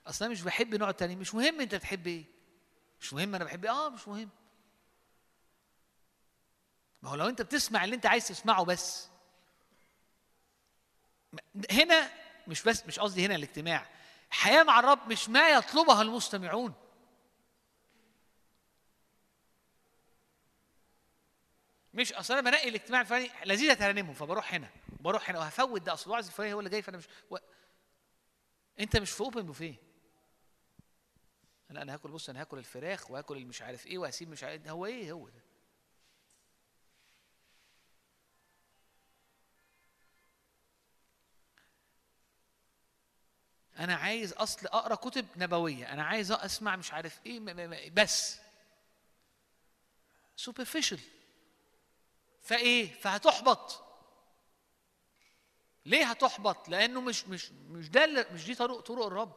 أصل 0.08 0.26
أنا 0.26 0.32
مش 0.32 0.42
بحب 0.42 0.76
نوع 0.76 0.92
تاني. 0.92 1.16
مش 1.16 1.36
مهم 1.36 1.62
أنت 1.62 1.76
بتحب 1.76 2.08
إيه. 2.08 2.26
مش 3.02 3.14
مهم 3.14 3.36
أنا 3.36 3.44
بحب 3.44 3.66
إيه. 3.66 3.72
آه 3.72 3.90
مش 3.90 4.08
مهم. 4.08 4.30
ما 7.02 7.10
هو 7.10 7.16
لو 7.16 7.30
أنت 7.30 7.42
بتسمع 7.42 7.84
اللي 7.84 7.96
أنت 7.96 8.06
عايز 8.06 8.28
تسمعه 8.28 8.64
بس 8.66 9.08
هنا 11.72 12.10
مش 12.48 12.64
بس 12.64 12.86
مش 12.86 13.00
قصدي 13.00 13.26
هنا 13.26 13.36
الاجتماع 13.36 13.90
الحياة 14.32 14.64
مع 14.64 14.80
الرب 14.80 15.08
مش 15.08 15.30
ما 15.30 15.50
يطلبها 15.50 16.02
المستمعون. 16.02 16.74
مش 21.94 22.14
أصل 22.14 22.34
أنا 22.34 22.50
بنقي 22.50 22.70
الاجتماع 22.70 23.02
الفلاني 23.02 23.30
لذيذة 23.46 23.74
ترنمهم 23.74 24.14
فبروح 24.14 24.54
هنا 24.54 24.70
بروح 25.00 25.30
هنا 25.30 25.40
وهفوت 25.40 25.82
ده 25.82 25.94
أصل 25.94 26.06
الوعظ 26.06 26.26
الفلاني 26.26 26.54
هو 26.54 26.60
اللي 26.60 26.70
جاي 26.70 26.82
فأنا 26.82 26.98
مش 26.98 27.06
و... 27.30 27.38
أنت 28.80 28.98
مش 28.98 29.12
في 29.12 29.22
open 29.22 29.42
buffet 29.42 29.76
لا 31.70 31.82
أنا 31.82 31.94
هاكل 31.94 32.10
بص 32.12 32.30
أنا 32.30 32.42
هاكل 32.42 32.58
الفراخ 32.58 33.12
وهاكل 33.12 33.38
المش 33.38 33.62
عارف 33.62 33.88
إيه 33.88 33.98
وهسيب 33.98 34.30
مش 34.30 34.44
عارف 34.44 34.68
هو 34.68 34.86
إيه 34.86 35.12
هو 35.12 35.30
ده؟ 35.30 35.42
أنا 43.82 43.96
عايز 43.96 44.34
أصل 44.34 44.68
أقرأ 44.68 44.96
كتب 44.96 45.26
نبوية 45.38 45.94
أنا 45.94 46.04
عايز 46.04 46.32
أسمع 46.32 46.76
مش 46.76 46.94
عارف 46.94 47.20
إيه 47.26 47.90
بس. 47.90 48.40
superficial 50.36 51.00
فإيه؟ 52.42 52.94
فهتحبط. 52.94 53.84
ليه 55.86 56.06
هتحبط؟ 56.06 56.70
لأنه 56.70 57.02
مش 57.02 57.26
مش 57.28 57.52
مش 57.52 57.90
ده 57.90 58.28
مش 58.32 58.46
دي 58.46 58.56
طرق 58.56 58.80
طرق 58.80 59.06
الرب. 59.06 59.36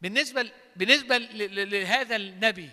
بالنسبة 0.00 0.52
بالنسبة 0.76 1.16
لهذا 1.18 2.16
النبي 2.16 2.70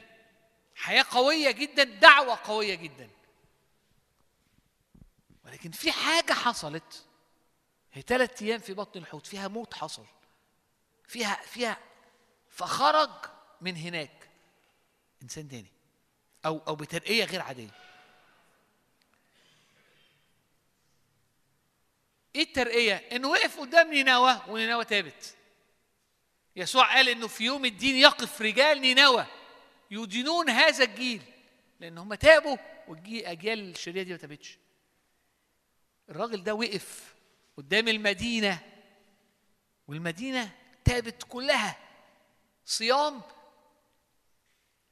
حياة 0.75 1.05
قوية 1.11 1.51
جدا 1.51 1.83
دعوة 1.83 2.39
قوية 2.43 2.75
جدا. 2.75 3.09
ولكن 5.45 5.71
في 5.71 5.91
حاجة 5.91 6.33
حصلت. 6.33 7.06
هي 7.97 8.01
ثلاث 8.01 8.41
أيام 8.41 8.59
في 8.59 8.73
بطن 8.73 8.99
الحوت 8.99 9.27
فيها 9.27 9.47
موت 9.47 9.73
حصل. 9.73 10.05
فيها 11.07 11.35
فيها 11.35 11.77
فخرج 12.49 13.09
من 13.61 13.75
هناك 13.75 14.29
إنسان 15.23 15.49
تاني 15.49 15.71
أو 16.45 16.61
أو 16.67 16.75
بترقية 16.75 17.23
غير 17.23 17.41
عادية. 17.41 17.69
إيه 22.35 22.43
الترقية؟ 22.43 22.95
انه 22.95 23.27
وقف 23.27 23.59
قدام 23.59 23.93
نينوى 23.93 24.41
ونينوى 24.47 24.85
تابت. 24.85 25.35
يسوع 26.55 26.95
قال 26.95 27.09
إنه 27.09 27.27
في 27.27 27.43
يوم 27.43 27.65
الدين 27.65 27.95
يقف 27.95 28.41
رجال 28.41 28.81
نينوى 28.81 29.25
يدينون 29.91 30.49
هذا 30.49 30.83
الجيل 30.83 31.21
لأن 31.79 31.97
هم 31.97 32.13
تابوا 32.13 32.57
والاجيال 32.87 33.59
الشريره 33.71 34.03
دي 34.03 34.11
ما 34.11 34.17
تابتش. 34.17 34.57
الراجل 36.09 36.43
ده 36.43 36.53
وقف 36.53 37.16
قدام 37.57 37.87
المدينة 37.87 38.59
والمدينة 39.87 40.55
تابت 40.85 41.23
كلها. 41.23 41.77
صيام 42.65 43.21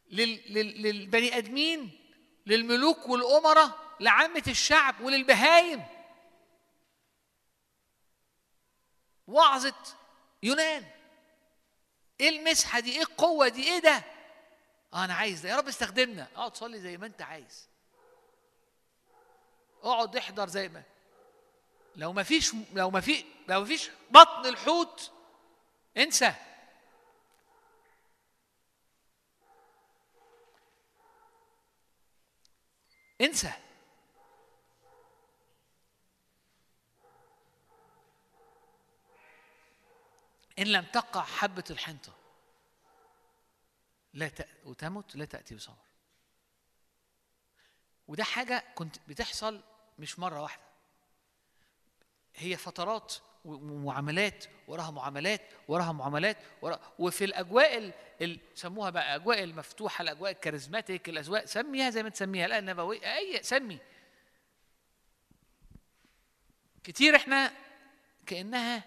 لل... 0.07 0.53
لل... 0.53 0.81
للبني 0.81 1.37
آدمين 1.37 2.11
للملوك 2.45 3.07
والأمراء 3.09 3.95
لعامة 3.99 4.43
الشعب 4.47 5.01
وللبهايم. 5.01 5.85
وعظة 9.27 9.75
يونان. 10.43 10.85
إيه 12.19 12.29
المسحة 12.29 12.79
دي؟ 12.79 12.91
إيه 12.91 13.01
القوة 13.01 13.47
دي؟ 13.47 13.63
إيه 13.73 13.79
ده؟ 13.79 14.03
آه 14.93 15.05
أنا 15.05 15.13
عايز 15.13 15.41
ده. 15.41 15.49
يا 15.49 15.55
رب 15.55 15.67
استخدمنا. 15.67 16.27
اقعد 16.35 16.55
صلي 16.55 16.79
زي 16.79 16.97
ما 16.97 17.05
أنت 17.05 17.21
عايز. 17.21 17.69
اقعد 19.83 20.15
احضر 20.15 20.47
زي 20.47 20.69
ما 20.69 20.83
لو 21.95 22.13
ما 22.13 22.23
فيش 22.23 22.53
لو 22.73 22.89
ما 22.89 23.01
في 23.01 23.25
لو 23.47 23.59
ما 23.59 23.65
فيش 23.65 23.89
بطن 24.11 24.45
الحوت 24.45 25.11
انسى. 25.97 26.33
انسى. 33.21 33.51
إن 40.59 40.67
لم 40.67 40.85
تقع 40.85 41.21
حبة 41.21 41.63
الحنطة 41.69 42.13
لا 44.13 44.27
ت... 44.27 44.47
وتمت 44.65 45.15
لا 45.15 45.25
تأتي 45.25 45.55
بثمر. 45.55 45.75
وده 48.07 48.23
حاجة 48.23 48.63
كنت 48.75 48.95
بتحصل 49.07 49.63
مش 49.99 50.19
مرة 50.19 50.41
واحدة. 50.41 50.64
هي 52.35 52.57
فترات 52.57 53.13
ومعاملات 53.45 54.45
وراها 54.67 54.91
معاملات 54.91 55.41
وراها 55.67 55.91
معاملات 55.91 56.37
ورا 56.61 56.79
وفي 56.99 57.25
الأجواء 57.25 57.77
ال... 57.77 57.93
ال... 58.21 58.39
سموها 58.55 58.89
بقى 58.89 59.15
أجواء 59.15 59.43
المفتوحة 59.43 60.01
الأجواء 60.01 60.31
ال 60.31 60.38
charismatic 60.38 61.09
الأجواء 61.09 61.45
سميها 61.45 61.89
زي 61.89 62.03
ما 62.03 62.09
تسميها 62.09 62.47
لا 62.47 62.59
النبوية 62.59 63.15
أي 63.17 63.43
سمي. 63.43 63.79
كتير 66.83 67.15
إحنا 67.15 67.51
كأنها 68.25 68.83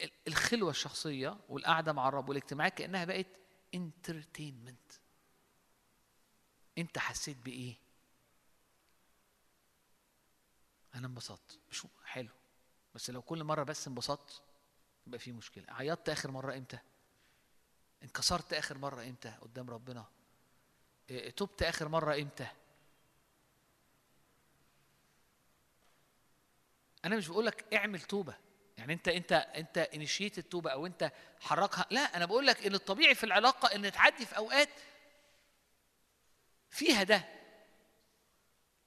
ال- 0.00 0.10
الخلوة 0.28 0.70
الشخصية 0.70 1.36
والقعدة 1.48 1.92
مع 1.92 2.08
الرب 2.08 2.28
والاجتماعات 2.28 2.74
كأنها 2.78 3.04
بقت 3.04 3.26
entertainment 3.74 4.92
انت 6.78 6.98
حسيت 6.98 7.36
بإيه؟ 7.36 7.74
أنا 10.94 11.06
انبسطت. 11.06 11.58
مش 11.70 11.86
حلو. 12.04 12.30
بس 12.94 13.10
لو 13.10 13.22
كل 13.22 13.44
مرة 13.44 13.62
بس 13.62 13.88
انبسطت 13.88 14.42
يبقى 15.06 15.18
في 15.18 15.32
مشكلة. 15.32 15.64
عيطت 15.68 16.08
آخر 16.08 16.30
مرة 16.30 16.56
إمتى؟ 16.56 16.78
انكسرت 18.02 18.52
آخر 18.52 18.78
مرة 18.78 19.02
إمتى 19.02 19.34
قدام 19.40 19.70
ربنا؟ 19.70 20.06
إيه، 21.10 21.30
تبت 21.30 21.62
آخر 21.62 21.88
مرة 21.88 22.14
إمتى؟ 22.14 22.46
أنا 27.04 27.16
مش 27.16 27.28
بقول 27.28 27.46
لك 27.46 27.74
اعمل 27.74 28.00
توبة. 28.00 28.36
يعني 28.78 28.92
أنت 28.92 29.08
أنت 29.08 29.32
أنت 29.32 29.78
انيشيت 29.78 30.38
التوبة 30.38 30.70
أو 30.70 30.86
أنت 30.86 31.12
حركها. 31.40 31.86
لا 31.90 32.00
أنا 32.00 32.26
بقول 32.26 32.46
لك 32.46 32.66
إن 32.66 32.74
الطبيعي 32.74 33.14
في 33.14 33.24
العلاقة 33.24 33.74
إن 33.74 33.92
تعدي 33.92 34.26
في 34.26 34.36
أوقات 34.36 34.68
فيها 36.70 37.02
ده. 37.02 37.24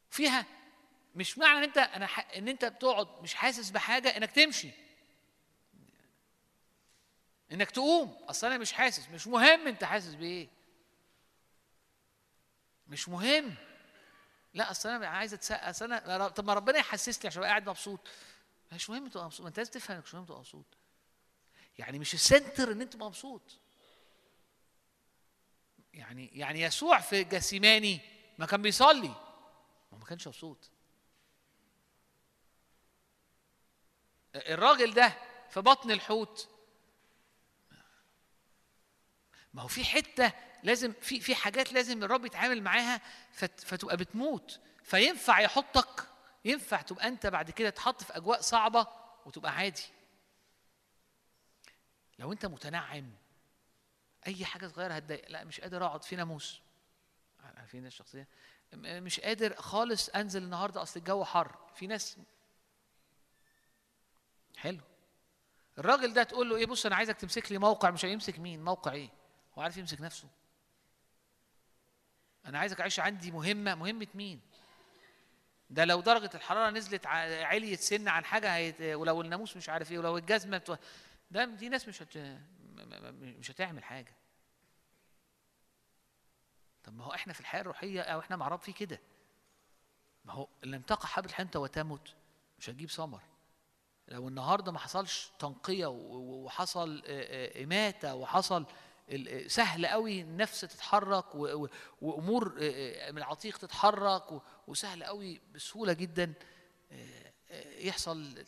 فيها 0.09 0.45
مش 1.15 1.37
معنى 1.37 1.57
ان 1.57 1.63
انت 1.63 1.77
أنا 1.77 2.07
ح... 2.07 2.31
ان 2.35 2.47
انت 2.47 2.65
بتقعد 2.65 3.07
مش 3.21 3.33
حاسس 3.33 3.69
بحاجة 3.69 4.17
انك 4.17 4.31
تمشي. 4.31 4.71
انك 7.51 7.71
تقوم. 7.71 8.17
اصل 8.29 8.47
أنا 8.47 8.57
مش 8.57 8.71
حاسس. 8.73 9.09
مش 9.09 9.27
مهم 9.27 9.67
انت 9.67 9.83
حاسس 9.83 10.13
بإيه. 10.13 10.47
مش 12.87 13.09
مهم. 13.09 13.55
لا 14.53 14.71
اصل 14.71 14.89
أنا 14.89 15.07
عايز 15.07 15.33
اتسقى 15.33 15.69
اصل 15.69 15.93
أنا 15.93 16.27
طب 16.27 16.45
ما 16.45 16.53
ربنا 16.53 16.77
يحسسني 16.77 17.27
عشان 17.27 17.37
ابقى 17.39 17.49
قاعد 17.49 17.69
مبسوط. 17.69 17.99
مش 18.71 18.89
مهم 18.89 19.07
تبقى 19.07 19.25
مبسوط. 19.25 19.41
ما 19.41 19.47
انت 19.47 19.57
لازم 19.57 19.71
تفهم 19.71 19.95
انك 19.95 20.05
مش 20.05 20.13
مهم 20.15 20.25
تبقى 20.25 20.39
مبسوط. 20.39 20.65
يعني 21.79 21.99
مش 21.99 22.13
السنتر 22.13 22.71
ان 22.71 22.81
انت 22.81 22.93
تبقى 22.93 23.07
مبسوط. 23.07 23.41
يعني 25.93 26.29
يعني 26.33 26.61
يسوع 26.61 26.99
في 26.99 27.23
جسيماني 27.23 27.99
ما 28.37 28.45
كان 28.45 28.61
بيصلي. 28.61 29.15
ما 29.91 30.05
كانش 30.05 30.27
مبسوط. 30.27 30.69
الراجل 34.35 34.93
ده 34.93 35.13
في 35.49 35.61
بطن 35.61 35.91
الحوت. 35.91 36.49
ما 39.53 39.61
هو 39.61 39.67
في 39.67 39.83
حتة 39.85 40.33
لازم 40.63 40.91
في 41.01 41.19
في 41.19 41.35
حاجات 41.35 41.73
لازم 41.73 42.03
الرب 42.03 42.25
يتعامل 42.25 42.61
معاها 42.63 43.01
فت 43.31 43.59
فتبقى 43.59 43.97
بتموت. 43.97 44.59
فينفع 44.83 45.39
يحطك 45.39 46.07
ينفع 46.45 46.81
تبقى 46.81 47.07
أنت 47.07 47.27
بعد 47.27 47.51
كده 47.51 47.69
تحط 47.69 48.03
في 48.03 48.17
أجواء 48.17 48.41
صعبة 48.41 48.87
وتبقى 49.25 49.51
عادي. 49.51 49.83
لو 52.19 52.31
أنت 52.33 52.45
متنعم 52.45 53.11
أي 54.27 54.45
حاجة 54.45 54.67
صغيرة 54.67 54.93
هتضايق. 54.93 55.29
لا 55.29 55.43
مش 55.43 55.61
قادر 55.61 55.85
أقعد 55.85 56.03
في 56.03 56.15
ناموس. 56.15 56.61
عارفين 57.57 57.85
الشخصية؟ 57.85 58.27
مش 58.73 59.19
قادر 59.19 59.55
خالص 59.55 60.09
أنزل 60.09 60.43
النهارده 60.43 60.81
أصل 60.81 60.99
الجو 60.99 61.23
حر. 61.25 61.55
في 61.75 61.87
ناس 61.87 62.17
حلو. 64.65 64.81
الراجل 65.77 66.13
ده 66.13 66.23
تقول 66.23 66.49
له 66.49 66.55
إيه؟ 66.55 66.65
بص 66.65 66.85
أنا 66.85 66.95
عايزك 66.95 67.17
تمسك 67.17 67.51
لي 67.51 67.57
موقع 67.57 67.91
مش 67.91 68.05
هيمسك 68.05 68.39
مين 68.39 68.63
موقع 68.63 68.91
إيه؟ 68.91 69.09
هو 69.57 69.61
عارف 69.61 69.77
يمسك 69.77 70.01
نفسه. 70.01 70.27
أنا 72.45 72.59
عايزك 72.59 72.81
اعيش 72.81 72.99
عندي 72.99 73.31
مهمة 73.31 73.75
مهمة 73.75 74.07
مين؟ 74.13 74.41
ده 75.69 75.85
لو 75.85 76.01
درجة 76.01 76.29
الحرارة 76.35 76.69
نزلت 76.69 77.07
عليت 77.07 77.79
سن 77.79 78.07
عن 78.07 78.25
حاجة 78.25 78.55
هيت... 78.55 78.81
ولو 78.81 79.21
الناموس 79.21 79.57
مش 79.57 79.69
عارف 79.69 79.91
إيه 79.91 79.99
ولو 79.99 80.17
الجزمة 80.17 80.57
بتو... 80.57 80.75
ده 81.31 81.45
دي 81.45 81.69
ناس 81.69 81.87
مش 81.87 82.01
هت... 82.01 82.17
مش 83.21 83.51
هتعمل 83.51 83.83
حاجة. 83.83 84.13
طب 86.83 86.93
ما 86.93 87.03
هو 87.03 87.13
إحنا 87.13 87.33
في 87.33 87.39
الحياة 87.39 87.61
الروحية 87.61 88.01
أو 88.01 88.19
إحنا 88.19 88.35
مع 88.35 88.47
رب 88.47 88.59
في 88.59 88.73
كده. 88.73 88.99
ما 90.25 90.33
هو 90.33 90.47
لم 90.63 90.81
تقع 90.81 91.09
حبل 91.09 91.33
حنطة 91.33 91.59
وتمت 91.59 92.15
مش 92.59 92.69
هتجيب 92.69 92.89
ثمر. 92.89 93.21
لو 94.07 94.27
النهارده 94.27 94.71
ما 94.71 94.79
حصلش 94.79 95.31
تنقية 95.39 95.85
وحصل 95.87 97.03
آه، 97.07 97.59
آه، 97.59 97.63
إماتة 97.63 98.15
وحصل 98.15 98.65
آه، 99.09 99.47
سهل 99.47 99.85
قوي 99.85 100.21
النفس 100.21 100.61
تتحرك 100.61 101.35
وأمور 102.01 102.53
من 103.11 103.17
العتيق 103.17 103.57
تتحرك 103.57 104.41
وسهل 104.67 105.03
قوي 105.03 105.41
بسهولة 105.55 105.93
جدا 105.93 106.33
يحصل 107.77 108.45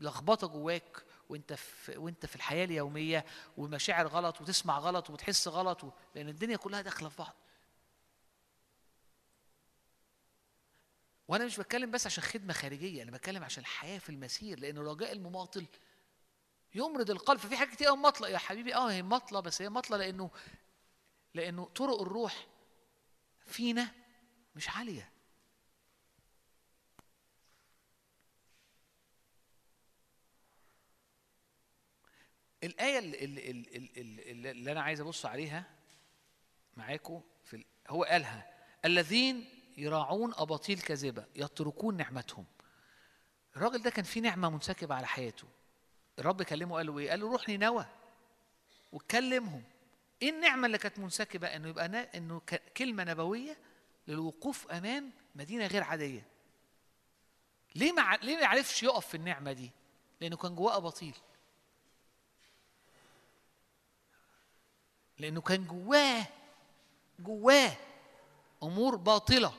لخبطة 0.00 0.46
جواك 0.46 1.04
وأنت 1.28 1.52
في 1.52 1.96
وأنت 1.96 2.26
في 2.26 2.36
الحياة 2.36 2.64
اليومية 2.64 3.24
ومشاعر 3.56 4.06
غلط 4.06 4.40
وتسمع 4.40 4.78
غلط 4.78 5.10
وتحس 5.10 5.48
غلط. 5.48 5.84
لأن 6.14 6.28
الدنيا 6.28 6.56
كلها 6.56 6.82
داخلة 6.82 7.08
في 7.08 7.16
بعض 7.18 7.34
وأنا 11.30 11.44
مش 11.44 11.60
بتكلم 11.60 11.90
بس 11.90 12.06
عشان 12.06 12.22
خدمة 12.24 12.52
خارجية 12.52 13.02
أنا 13.02 13.10
بتكلم 13.10 13.44
عشان 13.44 13.62
الحياة 13.62 13.98
في 13.98 14.08
المسير 14.10 14.60
لأن 14.60 14.78
رجاء 14.78 15.12
المماطل 15.12 15.66
يمرض 16.74 17.10
القلب. 17.10 17.38
ففي 17.38 17.56
حاجات 17.56 17.74
كتير 17.74 17.96
مطلة 17.96 18.28
يا 18.28 18.38
حبيبي 18.38 18.74
آه 18.74 18.90
هي 18.90 19.02
مطلة 19.02 19.40
بس 19.40 19.62
هي 19.62 19.68
مطلة 19.68 19.96
لأنه 19.96 20.30
لأنه 21.34 21.64
طرق 21.64 22.00
الروح 22.00 22.46
فينا 23.46 23.94
مش 24.56 24.68
عالية. 24.68 25.12
الآية 32.64 32.98
اللي, 32.98 33.24
اللي, 33.24 34.50
اللي, 34.50 34.72
أنا 34.72 34.82
عايز 34.82 35.00
أبص 35.00 35.26
عليها 35.26 35.64
معاكم 36.76 37.22
في 37.44 37.64
هو 37.88 38.04
قالها 38.04 38.50
الذين 38.84 39.59
يراعون 39.76 40.32
أباطيل 40.36 40.80
كاذبة 40.80 41.26
يتركون 41.36 41.96
نعمتهم 41.96 42.44
الراجل 43.56 43.82
ده 43.82 43.90
كان 43.90 44.04
في 44.04 44.20
نعمة 44.20 44.50
منسكبة 44.50 44.94
على 44.94 45.06
حياته 45.06 45.48
الرب 46.18 46.42
كلمه 46.42 46.76
قال 46.76 46.86
له 46.86 46.98
إيه؟ 46.98 47.10
قال 47.10 47.20
له 47.20 47.32
روح 47.32 47.48
نينوى 47.48 47.86
وكلمهم 48.92 49.64
إيه 50.22 50.30
النعمة 50.30 50.66
اللي 50.66 50.78
كانت 50.78 50.98
منسكبة 50.98 51.48
إنه 51.56 51.68
يبقى 51.68 51.88
نا... 51.88 52.08
إنه. 52.16 52.40
كلمة 52.76 53.04
نبوية 53.04 53.56
للوقوف 54.08 54.66
أمام 54.70 55.12
مدينة 55.34 55.66
غير 55.66 55.82
عادية 55.82 56.26
ليه 57.74 57.92
ما 57.92 58.02
ع- 58.02 58.14
ليه 58.22 58.36
ما 58.36 58.46
عرفش 58.46 58.82
يقف 58.82 59.06
في 59.06 59.14
النعمة 59.16 59.52
دي؟ 59.52 59.70
لأنه 60.20 60.36
كان 60.36 60.54
جواه 60.54 60.76
أباطيل 60.76 61.14
لأنه 65.18 65.40
كان 65.40 65.66
جواه 65.66 66.26
جواه 67.18 67.76
أمور 68.62 68.96
باطلة. 68.96 69.52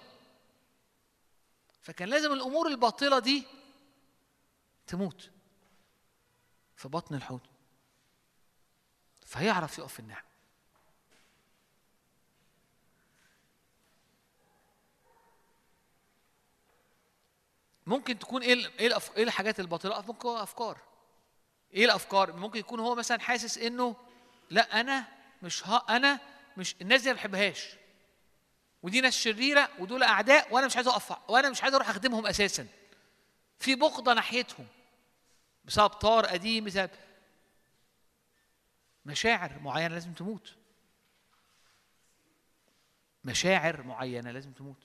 فكان 1.82 2.10
لازم 2.10 2.34
الأمور 2.34 2.68
الباطلة 2.68 3.20
دي 3.20 3.44
تموت 4.88 5.30
في 6.76 6.88
بطن 6.88 7.16
الحوت. 7.16 7.42
فيعرف 9.26 9.78
يقف 9.78 9.94
في 9.94 10.00
النعم. 10.00 10.24
ممكن 17.88 18.20
تكون 18.20 18.42
إيه 18.42 18.54
ال- 18.54 18.80
إيه 18.80 19.24
الحاجات 19.24 19.60
الباطلة؟ 19.60 20.02
ممكن 20.02 20.30
أفكار. 20.30 20.78
إيه 21.74 21.86
الأفكار؟ 21.86 22.34
ممكن 22.34 22.60
يكون 22.60 22.80
هو 22.80 22.96
مثلا 22.96 23.20
حاسس 23.20 23.58
إنه 23.58 23.96
لا 24.50 24.80
أنا 24.82 25.08
مش 25.44 25.68
ها 25.68 25.78
أنا 25.90 26.20
مش 26.58 26.76
الناس 26.82 27.02
دي 27.02 27.10
ما 27.10 27.16
بحبهاش. 27.16 27.76
ودي 28.84 29.02
ناس 29.02 29.14
شريرة 29.14 29.70
ودول 29.80 30.04
أعداء 30.04 30.54
وأنا 30.54 30.66
مش 30.66 30.76
عايز 30.76 30.88
أقف 30.88 31.30
وأنا 31.30 31.50
مش 31.50 31.64
عايز 31.64 31.76
أروح 31.76 31.90
أخدمهم 31.90 32.28
أساسا. 32.28 32.68
في 33.60 33.76
بغضة 33.76 34.14
ناحيتهم 34.14 34.68
بسبب 35.66 35.88
طار 35.88 36.26
قديم 36.26 36.66
بسبب 36.66 36.90
مشاعر 39.06 39.60
معينة 39.60 39.94
لازم 39.94 40.14
تموت. 40.14 40.56
مشاعر 43.24 43.84
معينة 43.84 44.32
لازم 44.32 44.52
تموت. 44.52 44.84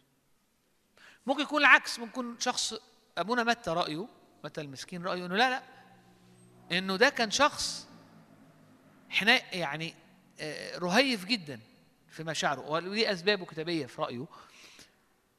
ممكن 1.27 1.43
يكون 1.43 1.61
العكس 1.61 1.99
ممكن 1.99 2.11
يكون 2.11 2.41
شخص 2.41 2.75
أبونا 3.19 3.45
متى 3.45 3.71
رأيه 3.71 4.09
متى 4.45 4.61
المسكين 4.61 5.05
رأيه 5.05 5.27
إنه 5.27 5.37
لا 5.37 5.51
لا 5.51 5.63
إنه 6.79 6.97
ده 6.97 7.09
كان 7.09 7.31
شخص 7.31 7.89
حنا 9.11 9.55
يعني 9.55 9.95
آه، 10.41 10.79
رهيف 10.79 11.25
جدا. 11.25 11.61
في 12.17 12.25
مشاعره 12.25 12.61
وليه 12.71 13.13
أسبابه 13.13 13.45
كتابية 13.47 13.87
في 13.87 14.03
رأيه. 14.03 14.27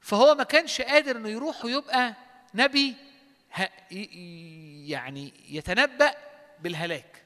فهو 0.02 0.36
ما 0.36 0.44
كانش 0.44 0.82
قادر 0.82 1.18
إنه 1.18 1.30
يروح 1.30 1.66
ويبقى 1.66 2.16
نبي 2.54 2.96
يعني 4.88 5.34
يتنبأ 5.50 6.14
بالهلاك. 6.60 7.24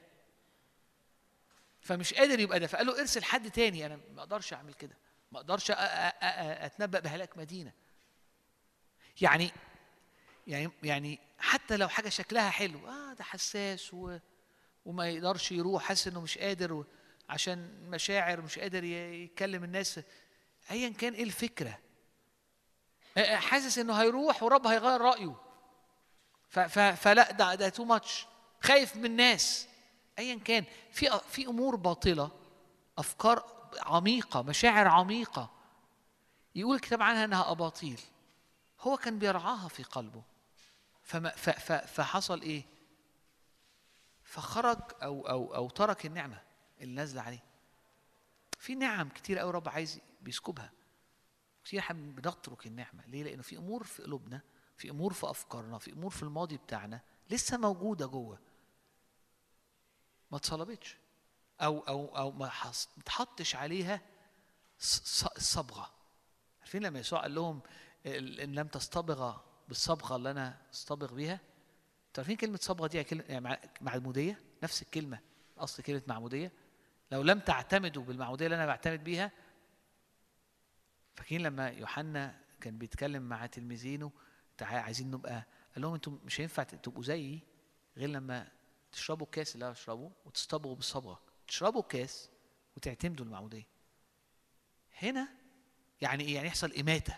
فمش 1.80 2.14
قادر 2.14 2.40
يبقى 2.40 2.60
ده 2.60 2.66
فقال 2.66 2.86
له 2.86 3.00
ارسل 3.00 3.24
حد 3.24 3.50
تاني. 3.50 3.86
أنا 3.86 4.00
ما 4.14 4.20
أقدرش 4.20 4.52
أعمل 4.52 4.74
كده. 4.74 4.96
ما 5.32 5.38
أقدرش 5.38 5.70
أتنبأ 5.70 7.00
بهلاك 7.00 7.38
مدينة. 7.38 7.72
يعني 9.20 9.50
يعني 10.46 10.70
يعني 10.82 11.18
حتى 11.38 11.76
لو 11.76 11.88
حاجة 11.88 12.08
شكلها 12.08 12.50
حلو 12.50 12.88
آه 12.88 13.12
ده 13.14 13.24
حساس 13.24 13.94
و 13.94 14.18
وما 14.84 15.08
يقدرش 15.08 15.52
يروح 15.52 15.82
حاسس 15.82 16.08
إنه 16.08 16.20
مش 16.20 16.38
قادر 16.38 16.72
و- 16.72 16.86
عشان 17.28 17.90
مشاعر 17.90 18.40
مش 18.40 18.58
قادر 18.58 18.84
ي- 18.84 19.24
يتكلم 19.24 19.64
الناس. 19.64 20.00
ايا 20.70 20.88
كان 20.88 21.12
إيه 21.14 21.22
الفكرة؟ 21.24 21.78
حاسس 23.18 23.78
إنه 23.78 23.94
هيروح 24.02 24.42
ورب 24.42 24.66
هيغير 24.66 25.00
رأيه. 25.00 25.36
فلا 26.96 27.32
ده 27.32 27.54
ده 27.54 27.68
تو 27.68 27.84
ماتش 27.84 28.26
خايف 28.60 28.96
من 28.96 29.04
الناس. 29.04 29.68
ايا 30.18 30.38
كان. 30.38 30.64
في 30.92 31.20
في 31.30 31.46
أمور 31.46 31.76
باطلة 31.76 32.30
أفكار 32.98 33.70
عميقة 33.82 34.42
مشاعر 34.42 34.88
عميقة. 34.88 35.50
يقول 36.54 36.76
الكتاب 36.76 37.02
عنها 37.02 37.24
إنها 37.24 37.50
أباطيل. 37.50 38.00
هو 38.80 38.96
كان 38.96 39.18
بيرعاها 39.18 39.68
في 39.68 39.82
قلبه. 39.82 40.22
فما 41.02 41.30
فحصل 41.86 42.40
إيه؟ 42.42 42.62
فخرج 44.24 44.78
أو 45.02 45.28
أو 45.28 45.54
أو 45.54 45.68
ترك 45.68 46.06
النعمة. 46.06 46.38
اللي 46.82 46.94
نازله 46.94 47.22
عليه. 47.22 47.42
في 48.58 48.74
نعم 48.74 49.08
كتير 49.08 49.38
قوي 49.38 49.50
رب 49.50 49.68
عايز 49.68 50.00
بيسكبها. 50.20 50.72
كتير 51.64 51.80
إحنا 51.80 51.96
بنترك 52.12 52.66
النعمة. 52.66 53.06
ليه؟ 53.06 53.22
لأنه 53.24 53.42
في 53.42 53.56
أمور 53.56 53.84
في 53.84 54.02
قلوبنا 54.02 54.40
في 54.76 54.90
أمور 54.90 55.12
في 55.12 55.30
أفكارنا 55.30 55.78
في 55.78 55.92
أمور 55.92 56.10
في 56.10 56.22
الماضي 56.22 56.56
بتاعنا 56.56 57.00
لسه 57.30 57.56
موجودة 57.56 58.06
جوه. 58.06 58.38
ما 60.30 60.36
اتصلبتش. 60.38 60.96
أو 61.60 61.78
أو 61.80 62.16
أو 62.16 62.30
ما 62.32 62.50
اتحطش 62.98 63.54
عليها 63.56 64.00
الصبغه 65.36 65.90
عارفين 66.60 66.82
لما 66.82 66.98
يسوع 66.98 67.20
قال 67.20 67.34
لهم 67.34 67.60
إن 68.06 68.52
لم 68.54 68.68
تصطبغ 68.68 69.36
بالصبغة 69.68 70.16
اللي 70.16 70.30
أنا 70.30 70.56
أصطبغ 70.72 71.14
بيها؟ 71.14 71.32
أنتوا 72.08 72.22
عارفين 72.24 72.36
كلمة 72.36 72.58
صبغة 72.62 72.86
دي 72.86 73.04
كلمه 73.04 73.24
يعني 73.28 73.40
مع- 73.40 73.60
معمودية؟ 73.80 74.40
نفس 74.62 74.82
الكلمة 74.82 75.20
أصل 75.58 75.82
كلمة 75.82 76.02
معمودية. 76.06 76.52
لو 77.12 77.22
لم 77.22 77.40
تعتمدوا 77.40 78.02
بالمعموديه 78.02 78.46
اللي 78.46 78.56
أنا 78.56 78.66
بعتمد 78.66 79.04
بيها 79.04 79.32
فاكرين 81.14 81.40
لما 81.40 81.68
يوحنا 81.68 82.40
كان 82.60 82.78
بيتكلم 82.78 83.22
مع 83.22 83.46
تلميذينه 83.46 84.10
عايزين 84.60 85.10
نبقى 85.10 85.44
قال 85.74 85.82
لهم 85.82 85.94
أنتم 85.94 86.18
مش 86.24 86.40
هينفع 86.40 86.62
تبقوا 86.62 87.02
زيي 87.02 87.40
غير 87.96 88.08
لما 88.08 88.48
تشربوا 88.92 89.26
الكاس 89.26 89.54
اللي 89.54 89.64
أنا 89.64 89.72
بشربه 89.72 90.10
وتصطبغوا 90.24 90.74
بالصبغة. 90.76 91.20
تشربوا 91.48 91.80
الكاس 91.80 92.30
وتعتمدوا 92.76 93.26
المعموديه 93.26 93.66
هنا 95.02 95.28
يعني 96.00 96.24
إيه؟ 96.24 96.34
يعني 96.34 96.48
يحصل 96.48 96.72
إماتة. 96.72 97.16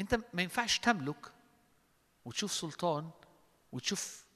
أنت 0.00 0.14
ما 0.32 0.42
ينفعش 0.42 0.78
تملك 0.78 1.32
وتشوف 2.24 2.52
سلطان 2.52 3.10
وتشوف 3.72 4.26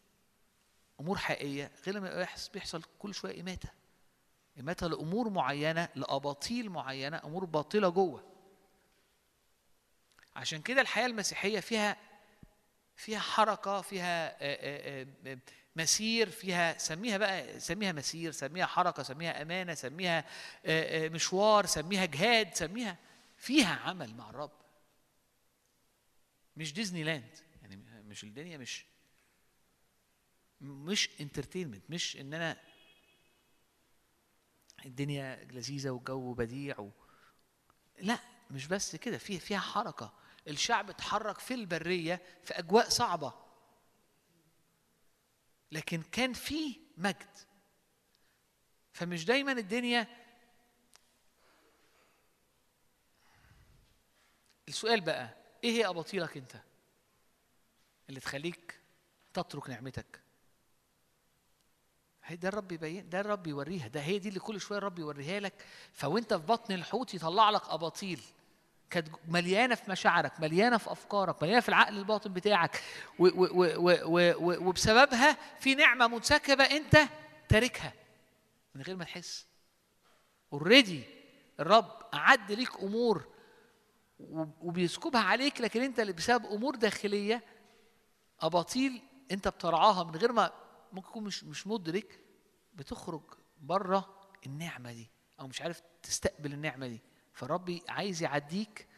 أمور 1.00 1.18
حقيقية 1.18 1.70
غير 1.86 1.94
لما 1.94 2.26
بيحصل 2.54 2.82
كل 2.98 3.14
شوية 3.14 3.40
إماتة. 3.40 3.68
إماتة 4.60 4.86
لأمور 4.86 5.28
معينة 5.30 5.88
لأباطيل 5.94 6.70
معينة 6.70 7.20
أمور 7.24 7.44
باطلة 7.44 7.88
جوه. 7.88 8.32
عشان 10.36 10.62
كده 10.62 10.80
الحياة 10.80 11.06
المسيحية 11.06 11.60
فيها 11.60 11.96
فيها 12.96 13.18
حركة 13.18 13.80
فيها 13.80 14.36
مسير 15.76 16.30
فيها 16.30 16.78
سميها 16.78 17.18
بقى 17.18 17.60
سميها 17.60 17.92
مسير 17.92 18.32
سميها 18.32 18.66
حركة 18.66 19.02
سميها 19.02 19.42
أمانة 19.42 19.74
سميها 19.74 20.24
مشوار 21.08 21.66
سميها 21.66 22.04
جهاد 22.04 22.54
سميها 22.54 22.96
فيها 23.36 23.74
عمل 23.74 24.14
مع 24.14 24.30
الرب. 24.30 24.52
مش 26.56 26.72
ديزني 26.72 27.02
لاند 27.04 27.38
يعني 27.62 27.76
مش 28.02 28.24
الدنيا 28.24 28.58
مش 28.58 28.84
مش 30.60 31.10
entertainment 31.20 31.90
مش 31.90 32.16
إن 32.16 32.34
أنا 32.34 32.60
الدنيا 34.84 35.44
لذيذة 35.44 35.90
والجو 35.90 36.34
بديع 36.34 36.78
و... 36.80 36.90
لا 37.98 38.18
مش 38.50 38.66
بس 38.66 38.96
كده 38.96 39.18
فيها 39.18 39.38
فيها 39.38 39.58
حركة. 39.58 40.12
الشعب 40.48 40.90
اتحرك 40.90 41.38
في 41.38 41.54
البرية 41.54 42.22
في 42.42 42.58
أجواء 42.58 42.88
صعبة. 42.88 43.34
لكن 45.72 46.02
كان 46.02 46.32
في 46.32 46.80
مجد. 46.96 47.36
فمش 48.92 49.24
دايما 49.24 49.52
الدنيا 49.52 50.06
السؤال 54.68 55.00
بقى 55.00 55.36
إيه 55.64 55.70
هي 55.70 55.86
أباطيلك 55.86 56.36
أنت؟ 56.36 56.56
اللي 58.08 58.20
تخليك 58.20 58.80
تترك 59.34 59.70
نعمتك. 59.70 60.25
ده 62.34 62.48
الرب 62.48 62.72
يبين 62.72 63.08
ده 63.08 63.20
الرب 63.20 63.46
يوريها. 63.46 63.88
ده 63.88 64.00
هي 64.00 64.18
دي 64.18 64.28
اللي 64.28 64.40
كل 64.40 64.60
شوية 64.60 64.78
الرب 64.78 64.98
يوريها 64.98 65.40
لك. 65.40 65.64
فوأنت 65.92 66.34
في 66.34 66.46
بطن 66.46 66.74
الحوت 66.74 67.14
يطلع 67.14 67.50
لك 67.50 67.62
أباطيل. 67.68 68.20
كانت 68.90 69.08
مليانة 69.28 69.74
في 69.74 69.90
مشاعرك 69.90 70.40
مليانة 70.40 70.78
في 70.78 70.92
أفكارك 70.92 71.42
مليانة 71.42 71.60
في 71.60 71.68
العقل 71.68 71.98
الباطن 71.98 72.32
بتاعك. 72.32 72.82
و 73.18 73.26
و 73.26 73.46
و 73.54 73.64
و 74.04 74.34
و 74.38 74.68
وبسببها 74.68 75.36
في 75.60 75.74
نعمة 75.74 76.06
منسكبة 76.06 76.64
أنت 76.64 76.98
تاركها. 77.48 77.92
من 78.74 78.82
غير 78.82 78.96
ما 78.96 79.04
تحس. 79.04 79.46
اوريدي 80.52 81.02
الرب 81.60 81.90
أعد 82.14 82.52
ليك 82.52 82.80
أمور 82.82 83.24
وبيسكبها 84.60 85.20
عليك 85.20 85.60
لكن 85.60 85.82
أنت 85.82 86.00
اللي 86.00 86.12
بسبب 86.12 86.46
أمور 86.46 86.74
داخلية 86.74 87.42
أباطيل 88.40 89.02
أنت 89.30 89.48
بترعاها 89.48 90.04
من 90.04 90.16
غير 90.16 90.32
ما 90.32 90.52
ممكن 90.92 91.08
تكون 91.08 91.24
مش 91.24 91.44
مش 91.44 91.66
مدرك 91.66 92.20
بتخرج 92.74 93.22
بره 93.60 94.20
النعمة 94.46 94.92
دي 94.92 95.10
أو 95.40 95.46
مش 95.46 95.62
عارف 95.62 95.82
تستقبل 96.02 96.52
النعمة 96.52 96.86
دي. 96.88 97.00
فالرب 97.32 97.80
عايز 97.88 98.22
يعديك 98.22 98.88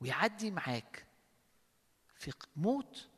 ويعدي 0.00 0.50
معاك 0.50 1.06
في 2.16 2.32
موت 2.56 3.08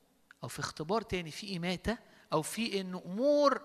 أو 0.43 0.49
في 0.49 0.61
اختبار 0.61 1.03
تاني 1.03 1.31
في 1.31 1.57
إماتة 1.57 1.99
أو 2.33 2.43
في 2.43 2.81
انه 2.81 3.03
أمور 3.07 3.63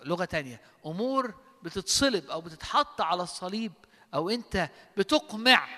لغة 0.00 0.24
تانية 0.24 0.60
أمور 0.86 1.34
بتتصلب 1.62 2.30
أو 2.30 2.40
بتتحط 2.40 3.00
على 3.00 3.22
الصليب 3.22 3.72
أو 4.14 4.30
أنت 4.30 4.70
بتقمع 4.96 5.68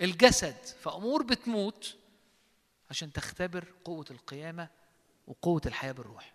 الجسد 0.00 0.56
فأمور 0.64 1.22
بتموت 1.22 1.96
عشان 2.90 3.12
تختبر 3.12 3.74
قوة 3.84 4.06
القيامة 4.10 4.68
وقوة 5.26 5.62
الحياة 5.66 5.92
بالروح. 5.92 6.33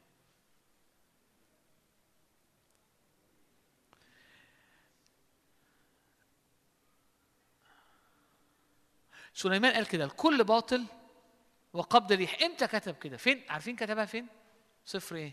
سليمان 9.34 9.73
قال 9.73 9.88
كده 9.88 10.06
الكل 10.06 10.43
باطل 10.43 10.85
وقبض 11.73 12.11
ريح. 12.11 12.41
إمتى 12.41 12.68
كتب 12.68 12.95
كده؟ 12.95 13.18
فين؟ 13.18 13.43
عارفين 13.49 13.76
كتبها 13.76 14.06
فين؟ 14.06 14.27
سفر 14.85 15.15
إيه؟ 15.15 15.31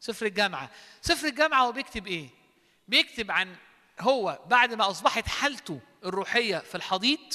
سفر 0.00 0.26
الجامعة. 0.26 0.70
سفر 1.02 1.26
الجامعة 1.26 1.62
هو 1.62 1.72
بيكتب 1.72 2.06
إيه؟ 2.06 2.28
بيكتب 2.88 3.30
عن 3.30 3.56
هو 4.00 4.38
بعد 4.46 4.74
ما 4.74 4.90
أصبحت 4.90 5.26
حالته 5.26 5.80
الروحية 6.04 6.58
في 6.58 6.74
الحضيض 6.74 7.34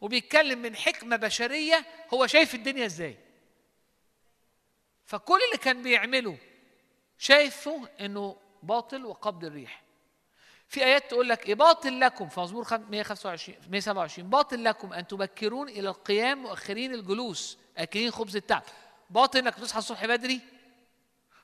وبيتكلم 0.00 0.58
من 0.58 0.76
حكمة 0.76 1.16
بشرية 1.16 1.86
هو 2.14 2.26
شايف 2.26 2.54
الدنيا 2.54 2.86
إزاي. 2.86 3.16
فكل 5.04 5.38
اللي 5.46 5.58
كان 5.58 5.82
بيعمله 5.82 6.38
شايفه 7.18 7.88
إنه 8.00 8.36
باطل 8.62 9.04
وقبض 9.06 9.44
الريح. 9.44 9.82
في 10.68 10.84
آيات 10.84 11.10
تقول 11.10 11.28
لك 11.28 11.46
إيه؟ 11.48 11.54
باطل 11.54 12.00
لكم 12.00 12.28
في 12.28 12.40
مزمور 12.40 12.64
خم- 12.64 12.90
125 12.90 13.58
127 13.68 14.30
باطل 14.30 14.64
لكم 14.64 14.92
أن 14.92 15.06
تبكرون 15.06 15.68
إلى 15.68 15.88
القيام 15.88 16.42
مؤخرين 16.42 16.94
الجلوس 16.94 17.58
أكلين 17.78 18.10
خبز 18.10 18.36
التعب. 18.36 18.62
باطل 19.10 19.38
إنك 19.38 19.54
تصحى 19.54 19.78
الصبح 19.78 20.06
بدري 20.06 20.40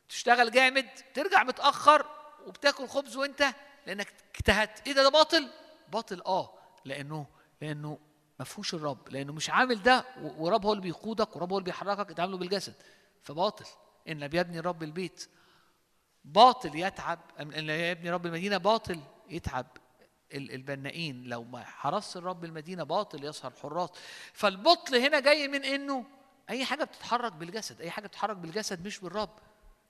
تشتغل 0.08 0.50
جامد 0.50 0.88
ترجع 1.14 1.42
متأخر 1.44 2.06
وبتاكل 2.46 2.88
خبز 2.88 3.16
وأنت 3.16 3.44
لأنك 3.86 4.12
اجتهدت. 4.34 4.86
إيه 4.86 4.92
ده؟ 4.92 5.02
ده 5.02 5.08
باطل؟ 5.08 5.48
باطل 5.92 6.22
آه 6.26 6.52
لأنه 6.84 7.26
لأنه 7.60 7.98
ما 8.38 8.44
فيهوش 8.44 8.74
الرب 8.74 9.08
لأنه 9.08 9.32
مش 9.32 9.50
عامل 9.50 9.82
ده 9.82 10.04
ورب 10.38 10.66
هو 10.66 10.72
اللي 10.72 10.82
بيقودك 10.82 11.36
ورب 11.36 11.52
هو 11.52 11.58
اللي 11.58 11.64
بيحركك 11.64 12.08
انت 12.08 12.20
عامله 12.20 12.36
بالجسد. 12.38 12.74
فباطل. 13.22 13.64
إن 14.08 14.18
لم 14.18 14.30
يبني 14.34 14.60
رب 14.60 14.82
البيت. 14.82 15.28
باطل 16.24 16.76
يتعب. 16.78 17.18
إن 17.40 17.50
لا 17.50 17.90
يبني 17.90 18.10
رب 18.10 18.26
المدينة 18.26 18.56
باطل. 18.56 19.00
يتعب 19.28 19.66
ال- 20.34 20.50
البنائين. 20.54 21.24
لو 21.24 21.44
ما 21.44 21.64
حرس 21.64 22.16
الرب 22.16 22.44
المدينة 22.44 22.82
باطل 22.84 23.24
يسهر 23.24 23.52
الحراس 23.52 23.90
فالبطل 24.32 24.96
هنا 24.96 25.20
جاي 25.20 25.48
من 25.48 25.64
إنه 25.64 26.06
أي 26.50 26.64
حاجة 26.64 26.84
بتتحرك 26.84 27.32
بالجسد 27.32 27.80
أي 27.80 27.90
حاجة 27.90 28.06
بتتحرك 28.06 28.36
بالجسد 28.36 28.86
مش 28.86 28.98
بالرب. 28.98 29.38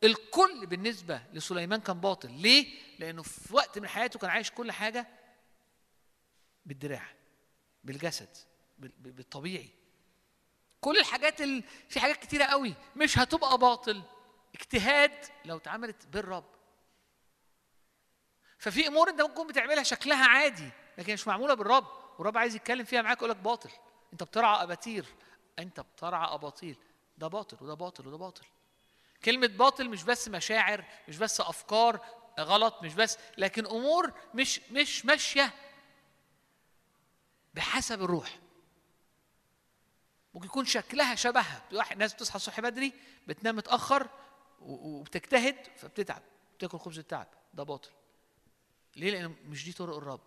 الكل 0.04 0.66
بالنسبة 0.66 1.22
لسليمان 1.32 1.80
كان 1.80 2.00
باطل. 2.00 2.30
ليه؟ 2.32 2.66
لأنه 2.98 3.22
في 3.22 3.54
وقت 3.54 3.78
من 3.78 3.88
حياته 3.88 4.18
كان 4.18 4.30
عايش 4.30 4.50
كل 4.50 4.72
حاجة 4.72 5.06
بالدراع 6.66 7.06
بالجسد 7.84 8.28
بال- 8.78 8.92
بال- 8.98 9.12
بالطبيعي. 9.12 9.68
كل 10.80 10.98
الحاجات 10.98 11.40
ال... 11.40 11.64
في 11.88 12.00
حاجات 12.00 12.16
كتيرة 12.16 12.44
قوي. 12.44 12.74
مش 12.96 13.18
هتبقى 13.18 13.58
باطل. 13.58 14.02
اجتهاد 14.54 15.12
لو 15.44 15.56
اتعملت 15.56 16.06
بالرب. 16.06 16.44
ففي 18.64 18.86
أمور 18.86 19.08
أنت 19.10 19.22
ممكن 19.22 19.46
بتعملها 19.46 19.82
شكلها 19.82 20.26
عادي 20.26 20.70
لكن 20.98 21.12
مش 21.12 21.26
معمولة 21.26 21.54
بالرب. 21.54 21.86
والرب 22.18 22.38
عايز 22.38 22.54
يتكلم 22.54 22.84
فيها 22.84 23.02
معاك 23.02 23.16
يقول 23.18 23.30
لك 23.30 23.36
باطل. 23.36 23.70
أنت 24.12 24.22
بترعى 24.22 24.62
أباتير. 24.62 25.06
أنت 25.58 25.80
بترعى 25.80 26.34
أباطيل. 26.34 26.76
ده 27.18 27.26
باطل 27.26 27.56
وده 27.60 27.74
باطل 27.74 28.08
وده 28.08 28.16
باطل. 28.16 28.44
كلمة 29.24 29.46
باطل 29.46 29.88
مش 29.88 30.02
بس 30.02 30.28
مشاعر 30.28 30.84
مش 31.08 31.16
بس 31.18 31.40
أفكار 31.40 32.00
غلط 32.40 32.82
مش 32.82 32.94
بس 32.94 33.18
لكن 33.38 33.66
أمور 33.66 34.12
مش 34.34 34.60
مش 34.70 35.04
ماشية 35.06 35.54
بحسب 37.54 38.02
الروح. 38.02 38.38
ممكن 40.34 40.46
يكون 40.46 40.64
شكلها 40.64 41.14
شبهها. 41.14 41.62
واحد 41.72 41.96
ناس 41.98 42.14
بتصحى 42.14 42.36
الصبح 42.36 42.60
بدري 42.60 42.92
بتنام 43.26 43.56
متأخر 43.56 44.08
و- 44.60 44.98
وبتجتهد 44.98 45.56
فبتتعب. 45.76 46.22
بتاكل 46.58 46.78
خبز 46.78 46.98
التعب 46.98 47.26
ده 47.54 47.62
باطل. 47.62 47.90
ليه؟ 48.96 49.10
لأن 49.10 49.34
مش 49.44 49.64
دي 49.64 49.72
طرق 49.72 49.96
الرب. 49.96 50.20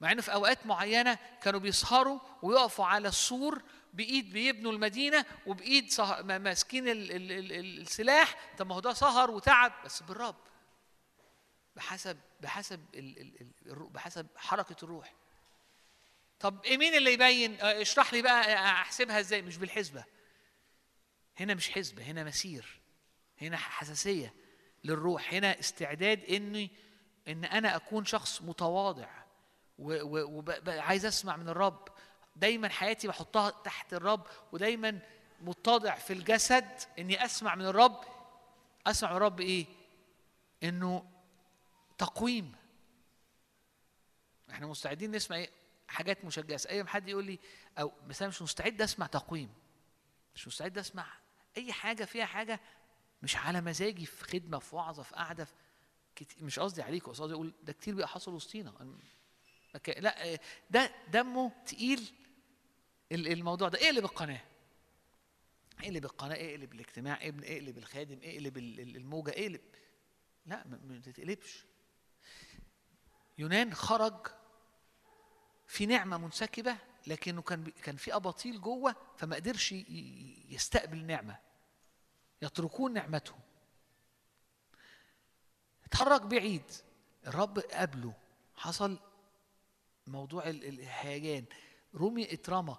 مع 0.00 0.12
إنه 0.12 0.22
في 0.22 0.32
أوقات 0.32 0.66
معينة 0.66 1.18
كانوا 1.42 1.60
بيسهروا 1.60 2.20
ويقفوا 2.42 2.84
على 2.86 3.08
السور 3.08 3.62
بإيد 3.94 4.32
بيبنوا 4.32 4.72
المدينة 4.72 5.24
وبإيد 5.46 5.92
ماسكين 6.20 6.88
ال... 6.88 7.12
ال... 7.12 7.32
ال... 7.32 7.52
ال- 7.52 7.80
السلاح. 7.80 8.36
طب 8.58 8.66
ما 8.66 8.74
هو 8.74 8.80
ده 8.80 8.92
سهر 8.92 9.30
وتعب. 9.30 9.72
بس 9.84 10.02
بالرب. 10.02 10.36
بحسب 11.76 12.18
بحسب 12.40 12.80
بحسب 13.92 14.26
حركة 14.36 14.76
الروح. 14.82 15.14
طب 16.40 16.64
إيه 16.64 16.78
مين 16.78 16.94
اللي 16.94 17.12
يبين؟ 17.12 17.60
آه، 17.60 17.82
اشرح 17.82 18.12
لي 18.12 18.22
بقى 18.22 18.52
آه، 18.52 18.56
أحسبها 18.80 19.20
إزاي؟ 19.20 19.42
مش 19.42 19.56
بالحسبة. 19.56 20.04
هنا 21.36 21.54
مش 21.54 21.70
حسبة 21.70 22.02
هنا 22.02 22.24
مسير. 22.24 22.80
هنا 23.42 23.56
حساسية 23.56 24.34
للروح. 24.84 25.34
هنا 25.34 25.58
استعداد 25.60 26.24
إني 26.24 26.70
إن 27.30 27.44
أنا 27.44 27.76
أكون 27.76 28.04
شخص 28.04 28.42
متواضع 28.42 29.08
وعايز 29.78 31.06
أسمع 31.06 31.36
من 31.36 31.48
الرب. 31.48 31.88
دايما 32.36 32.68
حياتي 32.68 33.08
بحطها 33.08 33.50
تحت 33.50 33.94
الرب 33.94 34.26
ودايما 34.52 34.98
متضع 35.40 35.94
في 35.94 36.12
الجسد 36.12 36.68
إني 36.98 37.24
أسمع 37.24 37.54
من 37.54 37.66
الرب. 37.66 38.04
أسمع 38.86 39.10
من 39.10 39.16
الرب 39.16 39.40
إيه؟ 39.40 39.66
إنه 40.62 41.10
تقويم. 41.98 42.52
إحنا 44.50 44.66
مستعدين 44.66 45.10
نسمع 45.10 45.36
إيه؟ 45.36 45.50
حاجات 45.88 46.24
مشجعة. 46.24 46.60
أي 46.68 46.84
حد 46.84 47.08
يقول 47.08 47.24
لي 47.24 47.38
أو 47.78 47.92
مثلا 48.06 48.28
مش 48.28 48.42
مستعد 48.42 48.82
أسمع 48.82 49.06
تقويم. 49.06 49.54
مش 50.34 50.46
مستعد 50.46 50.78
أسمع 50.78 51.06
أي 51.56 51.72
حاجة 51.72 52.04
فيها 52.04 52.26
حاجة. 52.26 52.60
مش 53.22 53.36
على 53.36 53.60
مزاجي 53.60 54.06
في 54.06 54.24
خدمة 54.24 54.58
في 54.58 54.76
وعظة 54.76 55.02
في 55.02 55.14
قعدة 55.14 55.44
في 55.44 55.52
كتير 56.24 56.44
مش 56.44 56.58
قصدي 56.58 56.82
عليكم 56.82 57.10
بس 57.12 57.20
قصدي 57.20 57.34
أقول 57.34 57.52
ده 57.62 57.72
كتير 57.72 57.94
بقى 57.94 58.08
حصل 58.08 58.34
وسطينا. 58.34 58.74
لا 59.98 60.32
آه، 60.34 60.40
ده 60.70 60.92
دمه 61.08 61.52
تقيل 61.66 62.12
ال- 63.12 63.28
الموضوع 63.32 63.68
ده. 63.68 63.78
اقلب 63.78 64.04
القناة. 64.04 64.40
اقلب 65.80 66.04
القناة 66.04 66.34
اقلب 66.34 66.72
الاجتماع 66.74 67.18
ابن 67.26 67.44
اقلب 67.44 67.78
الخادم 67.78 68.18
اقلب 68.22 68.58
ال- 68.58 68.80
ال- 68.80 68.96
الموجة 68.96 69.30
اقلب. 69.30 69.60
لا 70.46 70.66
ما 70.66 71.00
تتقلبش. 71.00 71.64
يونان 73.38 73.74
خرج 73.74 74.26
في 75.66 75.86
نعمة 75.86 76.18
منسكبة 76.18 76.76
لكنه 77.06 77.42
كان 77.42 77.64
كان 77.64 77.96
في 77.96 78.14
أباطيل 78.16 78.60
جوه 78.60 78.96
فما 79.16 79.36
قدرش 79.36 79.72
يستقبل 80.48 80.98
النعمة. 80.98 81.38
يتركون 82.42 82.92
نعمتهم 82.92 83.40
اتحرك 85.92 86.22
بعيد. 86.22 86.62
الرب 87.26 87.58
قابله. 87.58 88.12
حصل 88.56 88.98
موضوع 90.06 90.48
ال- 90.48 90.64
الهيجان. 90.64 91.44
رمي 91.94 92.32
اترمى 92.34 92.76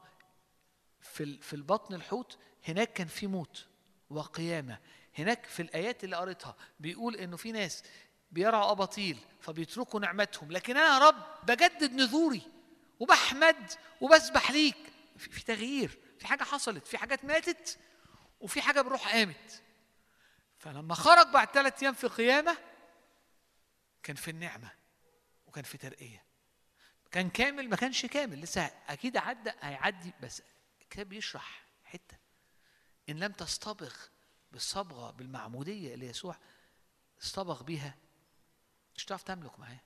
في 1.01 1.37
في 1.41 1.53
البطن 1.53 1.93
الحوت 1.95 2.37
هناك 2.67 2.93
كان 2.93 3.07
في 3.07 3.27
موت 3.27 3.67
وقيامة. 4.09 4.79
هناك 5.17 5.45
في 5.45 5.61
الآيات 5.61 6.03
اللي 6.03 6.15
قريتها 6.15 6.55
بيقول 6.79 7.15
إنه 7.15 7.37
في 7.37 7.51
ناس 7.51 7.83
بيرعوا 8.31 8.71
أباطيل 8.71 9.17
فبيتركوا 9.39 9.99
نعمتهم. 9.99 10.51
لكن 10.51 10.77
أنا 10.77 10.93
يا 10.93 11.07
رب 11.07 11.25
بجدد 11.43 11.93
نذوري 11.93 12.41
وبحمد 12.99 13.71
وبسبح 14.01 14.51
ليك. 14.51 14.77
في 15.17 15.43
تغيير. 15.43 15.99
في 16.19 16.27
حاجة 16.27 16.43
حصلت. 16.43 16.87
في 16.87 16.97
حاجات 16.97 17.25
ماتت 17.25 17.79
وفي 18.39 18.61
حاجة 18.61 18.81
بروح 18.81 19.13
قامت. 19.15 19.61
فلما 20.57 20.95
خرج 20.95 21.27
بعد 21.27 21.47
ثلاث 21.47 21.83
أيام 21.83 21.93
في 21.93 22.07
قيامة 22.07 22.57
كان 24.03 24.15
في 24.15 24.31
النعمة 24.31 24.71
وكان 25.47 25.63
في 25.63 25.77
ترقية. 25.77 26.23
كان 27.11 27.29
كامل 27.29 27.69
ما 27.69 27.75
كانش 27.75 28.05
كامل. 28.05 28.41
لسه 28.41 28.61
أكيد 28.65 29.17
عدى 29.17 29.51
هيعدي 29.61 30.13
بس 30.23 30.41
الكتاب 30.81 31.09
بيشرح 31.09 31.65
حتة. 31.83 32.17
إن 33.09 33.19
لم 33.19 33.31
تصطبغ 33.31 33.95
بالصبغة 34.51 35.11
بالمعمودية 35.11 35.93
اللي 35.93 36.07
يسوع 36.07 36.37
اصطبغ 37.21 37.63
بيها 37.63 37.97
مش 38.95 39.05
هتعرف 39.05 39.23
تملك 39.23 39.59
معاه. 39.59 39.79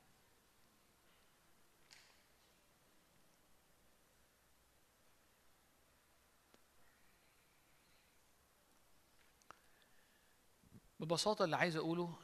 ببساطة 11.00 11.46
اللي 11.46 11.56
عايز 11.56 11.76
أقوله 11.76 12.20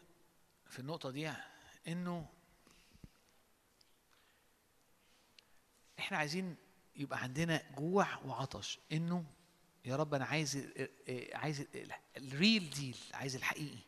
في 0.66 0.80
النقطة 0.80 1.10
دي 1.12 1.32
إنه 1.88 2.30
إحنا 6.00 6.18
عايزين 6.18 6.56
يبقى 6.96 7.20
عندنا 7.24 7.72
جوع 7.72 8.18
وعطش 8.18 8.80
إنه 8.92 9.26
يا 9.86 9.96
رب 9.96 10.14
أنا 10.14 10.26
عايز 10.26 10.56
ال- 10.58 11.36
عايز 11.36 11.62
ال- 11.62 11.94
الريل 12.18 12.70
ديل 12.70 12.98
عايز 13.14 13.36
الحقيقي 13.36 13.80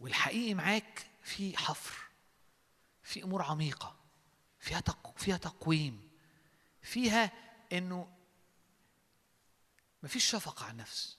والحقيقي 0.00 0.54
معاك 0.54 1.06
في 1.22 1.56
حفر 1.56 2.00
في 3.02 3.22
أمور 3.22 3.42
عميقة 3.42 3.96
فيها. 4.60 4.82
فيها 5.16 5.36
تقويم 5.36 6.10
فيها 6.82 7.32
إنه 7.72 8.16
مفيش 10.02 10.24
شفقة 10.30 10.64
على 10.64 10.72
النفس 10.72 11.18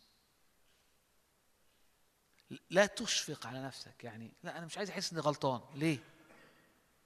لا 2.69 2.85
تشفق 2.85 3.47
على 3.47 3.63
نفسك 3.63 4.03
يعني 4.03 4.31
لا 4.43 4.57
أنا 4.57 4.65
مش 4.65 4.77
عايز 4.77 4.89
أحس 4.89 5.11
إني 5.11 5.21
غلطان 5.21 5.61
ليه؟ 5.75 5.99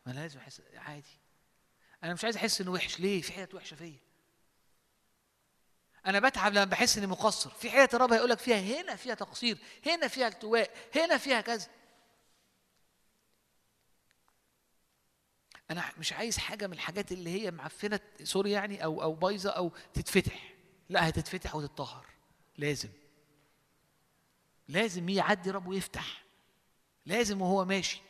ما 0.06 0.12
أنا 0.12 0.20
لازم 0.20 0.40
أحس 0.40 0.62
عادي. 0.76 1.20
أنا 2.04 2.14
مش 2.14 2.24
عايز 2.24 2.36
أحس 2.36 2.62
إنه 2.62 2.72
وحش 2.72 3.00
ليه؟ 3.00 3.22
في 3.22 3.34
حتت 3.34 3.54
وحشة 3.54 3.76
فيا. 3.76 4.00
أنا 6.06 6.20
بتعب 6.20 6.54
لما 6.54 6.64
بحس 6.66 6.98
إني 6.98 7.08
مقصر. 7.08 7.50
في 7.50 7.70
حتت 7.72 7.96
الرب 7.96 8.14
هيقول 8.14 8.30
لك 8.30 8.40
فيها 8.40 8.82
هنا 8.82 8.96
فيها 8.96 9.14
تقصير 9.14 9.58
هنا 9.86 10.08
فيها 10.08 10.28
التواء 10.28 10.72
هنا 10.96 11.18
فيها 11.18 11.42
كذا. 11.42 11.68
أنا 15.72 15.92
مش 15.98 16.14
عايز 16.14 16.38
حاجة 16.38 16.68
من 16.68 16.74
الحاجات 16.74 17.12
اللي 17.12 17.30
هي 17.30 17.52
معفنة 17.52 18.00
سوري 18.24 18.52
يعني 18.52 18.84
أو 18.84 19.02
أو 19.04 19.14
بايظة 19.14 19.50
أو 19.50 19.72
تتفتح. 19.94 20.54
لا 20.90 21.10
هتتفتح 21.10 21.56
وتتطهر 21.56 22.06
لازم. 22.58 22.90
لازم 24.68 25.10
يعدي 25.10 25.52
رب 25.52 25.68
ويفتح. 25.68 26.24
لازم 27.06 27.42
وهو 27.42 27.66
ماشي. 27.66 28.02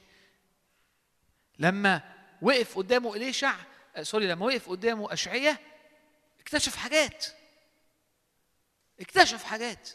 لما 1.59 2.15
وقف 2.41 2.77
قدامه 2.77 3.15
إليشع 3.15 3.55
آه، 3.95 4.03
سوري 4.03 4.27
لما 4.27 4.45
وقف 4.45 4.69
قدامه 4.69 5.13
أشعية 5.13 5.59
اكتشف 6.39 6.75
حاجات. 6.75 7.25
اكتشف 8.99 9.43
حاجات. 9.43 9.89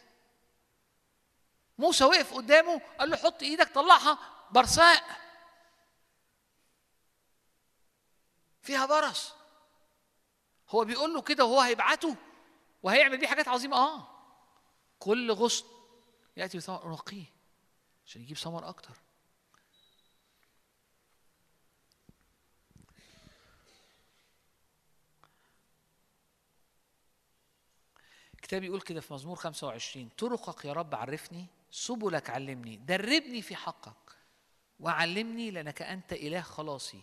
موسى 1.77 2.03
وقف 2.03 2.33
قدامه 2.33 2.81
قال 2.99 3.09
له 3.09 3.17
حط 3.17 3.43
إيدك 3.43 3.69
طلعها 3.69 4.19
برصاء 4.51 5.03
فيها 8.61 8.85
برص 8.85 9.33
هو 10.69 10.85
بيقول 10.85 11.13
له 11.13 11.21
كده 11.21 11.45
وهو 11.45 11.61
هيبعته 11.61 12.15
وهيعمل 12.83 13.17
بيه 13.17 13.27
حاجات 13.27 13.47
عظيمة. 13.47 13.77
آه. 13.77 14.07
كل 14.99 15.31
غصن 15.31 15.65
يأتي 16.37 16.57
بثمر 16.57 16.91
نقيه 16.91 17.25
عشان 18.05 18.21
يجيب 18.21 18.37
ثمر 18.37 18.69
أكتر. 18.69 18.97
الكتاب 28.33 28.63
يقول 28.63 28.81
كده 28.81 29.01
في 29.01 29.13
مزمور 29.13 29.35
25 29.35 30.09
طرقك 30.09 30.65
يا 30.65 30.73
رب 30.73 30.95
عرفني 30.95 31.45
سبلك 31.71 32.29
علمني 32.29 32.75
دربني 32.75 33.41
في 33.41 33.55
حقك 33.55 34.17
وعلمني 34.79 35.51
لأنك 35.51 35.81
أنت 35.81 36.13
إله 36.13 36.41
خلاصي. 36.41 37.01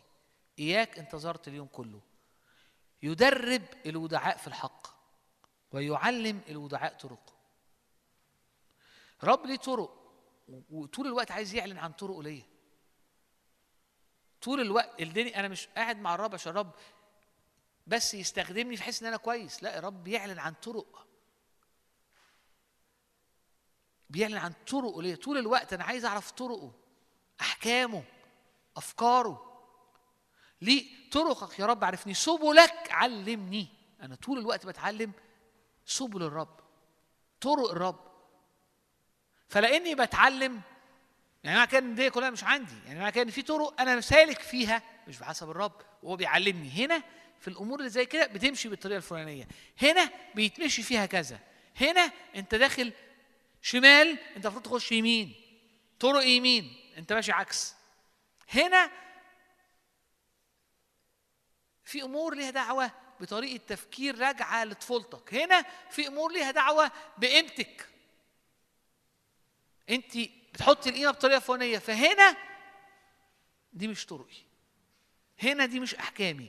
إياك 0.58 0.98
انتظرت 0.98 1.48
اليوم 1.48 1.66
كله. 1.66 2.00
يدرب 3.02 3.62
الودعاء 3.86 4.36
في 4.36 4.46
الحق 4.46 4.86
ويعلم 5.72 6.40
الودعاء 6.48 6.94
طرقه. 6.98 7.37
رب 9.24 9.46
ليه 9.46 9.56
طرق. 9.56 9.98
وطول 10.70 11.06
الوقت 11.06 11.30
عايز 11.30 11.54
يعلن 11.54 11.78
عن 11.78 11.92
طرقه 11.92 12.22
ليا. 12.22 12.46
طول 14.42 14.60
الوقت 14.60 15.02
الدنيا 15.02 15.40
أنا 15.40 15.48
مش 15.48 15.66
قاعد 15.66 15.98
مع 15.98 16.14
الرب 16.14 16.34
عشان 16.34 16.52
الرب 16.52 16.70
بس 17.86 18.14
يستخدمني 18.14 18.76
في 18.76 18.82
حس 18.82 19.02
ان 19.02 19.08
أنا 19.08 19.16
كويس. 19.16 19.62
لا 19.62 19.78
الرب 19.78 20.04
بيعلن 20.04 20.38
عن 20.38 20.54
طرق. 20.54 21.06
بيعلن 24.10 24.36
عن 24.36 24.52
طرقه 24.66 25.02
ليه 25.02 25.14
طول 25.14 25.38
الوقت 25.38 25.72
أنا 25.72 25.84
عايز 25.84 26.04
اعرف 26.04 26.30
طرقه 26.30 26.72
احكامه 27.40 28.04
افكاره. 28.76 29.44
ليه؟ 30.62 31.10
طرقك 31.10 31.58
يا 31.58 31.66
رب 31.66 31.84
عرفني 31.84 32.14
سبلك 32.14 32.92
علمني. 32.92 33.68
أنا 34.00 34.14
طول 34.14 34.38
الوقت 34.38 34.66
بتعلم 34.66 35.12
سبل 35.86 36.22
الرب. 36.22 36.60
طرق 37.40 37.70
الرب. 37.70 38.07
فلاني 39.48 39.94
بتعلم 39.94 40.60
يعني 41.44 41.56
معنى 41.56 41.70
كده 41.70 41.78
ان 41.78 41.94
دي 41.94 42.10
كلها 42.10 42.30
مش 42.30 42.44
عندي 42.44 42.74
يعني 42.86 42.98
معنى 43.00 43.12
كده 43.12 43.22
ان 43.22 43.30
في 43.30 43.42
طرق 43.42 43.80
أنا 43.80 44.00
سالك 44.00 44.40
فيها 44.40 44.82
مش 45.08 45.18
بحسب 45.18 45.50
الرب 45.50 45.80
وهو 46.02 46.16
بيعلمني. 46.16 46.70
هنا 46.70 47.02
في 47.40 47.48
الأمور 47.48 47.78
اللي 47.78 47.90
زي 47.90 48.06
كده 48.06 48.26
بتمشي 48.26 48.68
بالطريقة 48.68 48.96
الفلانية. 48.96 49.48
هنا 49.82 50.10
بيتمشي 50.34 50.82
فيها 50.82 51.06
كذا. 51.06 51.38
هنا 51.80 52.12
أنت 52.36 52.54
داخل 52.54 52.92
شمال 53.62 54.18
أنت 54.36 54.46
المفروض 54.46 54.64
تخش 54.64 54.92
يمين. 54.92 55.34
طرق 56.00 56.24
يمين 56.24 56.76
أنت 56.98 57.12
ماشي 57.12 57.32
عكس. 57.32 57.74
هنا 58.48 58.90
في 61.84 62.02
أمور 62.02 62.34
ليها 62.34 62.50
دعوة 62.50 62.90
بطريقة 63.20 63.62
تفكير 63.66 64.18
راجعة 64.18 64.64
لطفولتك. 64.64 65.34
هنا 65.34 65.64
في 65.90 66.08
أمور 66.08 66.32
ليها 66.32 66.50
دعوة 66.50 66.92
بقيمتك. 67.18 67.88
انت 69.90 70.18
بتحطي 70.54 70.90
القيمة 70.90 71.10
بطريقة 71.10 71.38
فلانية 71.38 71.78
فهنا 71.78 72.36
دي 73.72 73.88
مش 73.88 74.06
طرقي. 74.06 74.42
هنا 75.42 75.66
دي 75.66 75.80
مش 75.80 75.94
أحكامي. 75.94 76.48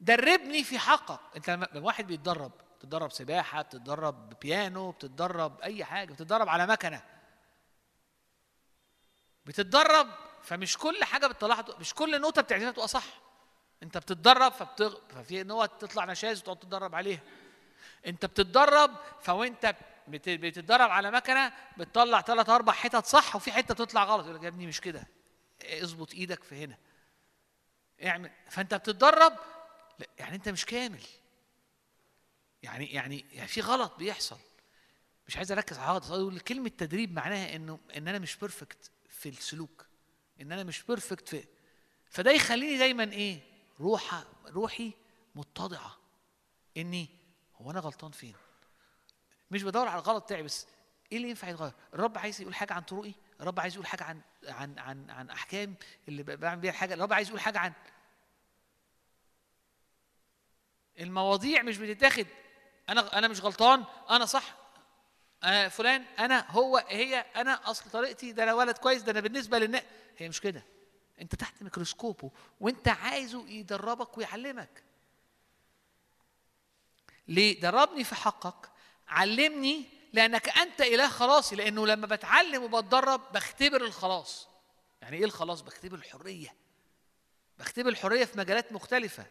دربني 0.00 0.64
في 0.64 0.78
حقك 0.78 1.20
انت 1.36 1.50
لما 1.50 1.68
واحد 1.74 2.06
بيتدرب 2.06 2.52
بتتدرب 2.78 3.12
سباحة 3.12 3.62
بتتدرب 3.62 4.38
بيانو 4.40 4.90
بتتدرب 4.90 5.60
أي 5.60 5.84
حاجة 5.84 6.12
بتتدرب 6.12 6.48
على 6.48 6.66
مكنة. 6.66 7.02
بتتدرب 9.44 10.08
فمش 10.42 10.78
كل 10.78 11.04
حاجة 11.04 11.26
بتطلعها 11.26 11.64
مش 11.80 11.94
كل 11.94 12.20
نوته 12.20 12.42
بتعزفها 12.42 12.70
تبقى 12.70 12.88
صح. 12.88 13.04
انت 13.82 13.98
بتتدرب 13.98 14.52
فبتغ... 14.52 14.94
ففي 15.08 15.42
نوت 15.42 15.80
تطلع 15.80 16.04
نشاز 16.04 16.38
وتقعد 16.40 16.58
تتدرب 16.58 16.94
عليها. 16.94 17.20
انت 18.06 18.26
بتتدرب 18.26 18.90
فوانت. 19.20 19.76
بتتدرب 20.08 20.90
على 20.90 21.10
مكنة 21.10 21.52
بتطلع 21.78 22.22
ثلاث 22.22 22.48
أربع 22.48 22.72
حتت 22.72 23.06
صح 23.06 23.36
وفي 23.36 23.52
حتة 23.52 23.74
بتطلع 23.74 24.04
غلط 24.04 24.24
يقول 24.24 24.36
لك 24.36 24.42
يا 24.42 24.48
ابني 24.48 24.66
مش 24.66 24.80
كده. 24.80 25.08
اظبط 25.62 26.14
إيدك 26.14 26.44
في 26.44 26.64
هنا. 26.64 26.78
اعمل. 28.04 28.30
فأنت 28.50 28.74
بتتدرب 28.74 29.32
لا، 29.98 30.06
يعني 30.18 30.36
أنت 30.36 30.48
مش 30.48 30.64
كامل. 30.64 31.02
يعني 32.62 32.86
يعني 32.86 33.24
يعني 33.32 33.48
في 33.48 33.60
غلط 33.60 33.96
بيحصل. 33.96 34.38
مش 35.28 35.36
عايز 35.36 35.52
أركز 35.52 35.78
على 35.78 35.98
غلط 35.98 36.42
كلمة 36.42 36.68
تدريب 36.68 37.12
معناها 37.12 37.56
إنه 37.56 37.78
إن 37.96 38.08
أنا 38.08 38.18
مش 38.18 38.36
perfect 38.36 38.90
في 39.08 39.28
السلوك. 39.28 39.86
إن 40.40 40.52
أنا 40.52 40.64
مش 40.64 40.82
بيرفكت 40.82 41.28
في 41.28 41.44
فده 42.10 42.30
يخليني 42.30 42.78
دايما 42.78 43.04
إيه؟ 43.04 43.40
روح 43.80 44.24
روحي 44.46 44.92
متضعة. 45.34 45.96
إني 46.76 47.08
هو 47.56 47.70
أنا 47.70 47.80
غلطان 47.80 48.10
فين؟ 48.10 48.34
مش 49.52 49.62
بدور 49.62 49.88
على 49.88 50.00
الغلط 50.00 50.24
بتاعي 50.24 50.42
بس 50.42 50.66
إيه 51.12 51.16
اللي 51.18 51.28
ينفع 51.28 51.48
يتغير؟ 51.48 51.72
الرب 51.94 52.18
عايز 52.18 52.40
يقول 52.40 52.54
حاجة 52.54 52.72
عن 52.72 52.82
طرقي 52.82 53.12
الرب 53.40 53.60
عايز 53.60 53.74
يقول 53.74 53.86
حاجة 53.86 54.04
عن 54.04 54.20
عن 54.48 54.78
عن 54.78 55.10
عن 55.10 55.30
أحكام 55.30 55.74
اللي 56.08 56.22
بعمل 56.22 56.60
بيها 56.60 56.70
الحاجة 56.70 56.94
الرب 56.94 57.12
عايز 57.12 57.28
يقول 57.28 57.40
حاجة 57.40 57.58
عن 57.58 57.72
المواضيع 61.00 61.62
مش 61.62 61.78
بتتاخد. 61.78 62.26
أنا 62.88 63.18
أنا 63.18 63.28
مش 63.28 63.40
غلطان 63.40 63.84
أنا 64.10 64.26
صح 64.26 64.54
أنا 65.44 65.68
فلان 65.68 66.04
أنا 66.18 66.50
هو 66.50 66.76
هي 66.88 67.18
أنا 67.36 67.70
أصل 67.70 67.90
طريقتي 67.90 68.32
ده 68.32 68.42
أنا 68.42 68.54
ولد 68.54 68.78
كويس 68.78 69.02
ده 69.02 69.12
أنا 69.12 69.20
بالنسبة 69.20 69.58
للناس 69.58 69.82
هي 70.18 70.28
مش 70.28 70.40
كده. 70.40 70.62
أنت 71.20 71.34
تحت 71.34 71.62
ميكروسكوبه 71.62 72.30
وأنت 72.60 72.88
عايزه 72.88 73.48
يدربك 73.48 74.18
ويعلمك. 74.18 74.82
ليه؟ 77.28 77.60
دربني 77.60 78.04
في 78.04 78.14
حقك 78.14 78.71
علمني 79.12 79.84
لأنك 80.12 80.48
أنت 80.58 80.80
إله 80.80 81.08
خلاصي 81.08 81.56
لأنه 81.56 81.86
لما 81.86 82.06
بتعلم 82.06 82.62
وبتدرب 82.62 83.32
بختبر 83.32 83.84
الخلاص. 83.84 84.48
يعني 85.02 85.16
إيه 85.16 85.24
الخلاص؟ 85.24 85.60
بختبر 85.60 85.96
الحرية. 85.96 86.54
بختبر 87.58 87.88
الحرية 87.88 88.24
في 88.24 88.38
مجالات 88.38 88.72
مختلفة. 88.72 89.26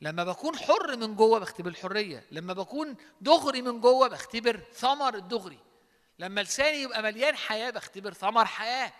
لما 0.00 0.24
بكون 0.24 0.58
حر 0.58 0.96
من 0.96 1.16
جوه 1.16 1.38
بختبر 1.38 1.70
الحرية. 1.70 2.26
لما 2.30 2.52
بكون 2.52 2.96
دغري 3.20 3.62
من 3.62 3.80
جوه 3.80 4.08
بختبر 4.08 4.60
ثمر 4.72 5.14
الدغري. 5.14 5.58
لما 6.18 6.40
لساني 6.40 6.82
يبقى 6.82 7.02
مليان 7.02 7.36
حياة 7.36 7.70
بختبر 7.70 8.12
ثمر 8.12 8.44
حياة. 8.44 8.92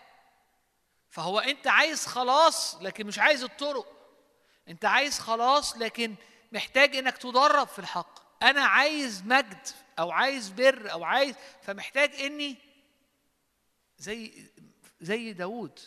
فهو 1.09 1.39
أنت 1.39 1.67
عايز 1.67 2.05
خلاص 2.05 2.75
لكن 2.81 3.07
مش 3.07 3.19
عايز 3.19 3.43
الطرق. 3.43 3.93
أنت 4.67 4.85
عايز 4.85 5.19
خلاص 5.19 5.77
لكن 5.77 6.15
محتاج 6.51 6.95
إنك 6.95 7.17
تدرب 7.17 7.67
في 7.67 7.79
الحق. 7.79 8.26
أنا 8.43 8.61
عايز 8.61 9.23
مجد 9.23 9.67
أو 9.99 10.11
عايز 10.11 10.49
بر 10.49 10.91
أو 10.91 11.03
عايز 11.03 11.35
فمحتاج 11.61 12.15
إني 12.15 12.57
زي 13.97 14.45
زي 15.01 15.33
داوود. 15.33 15.79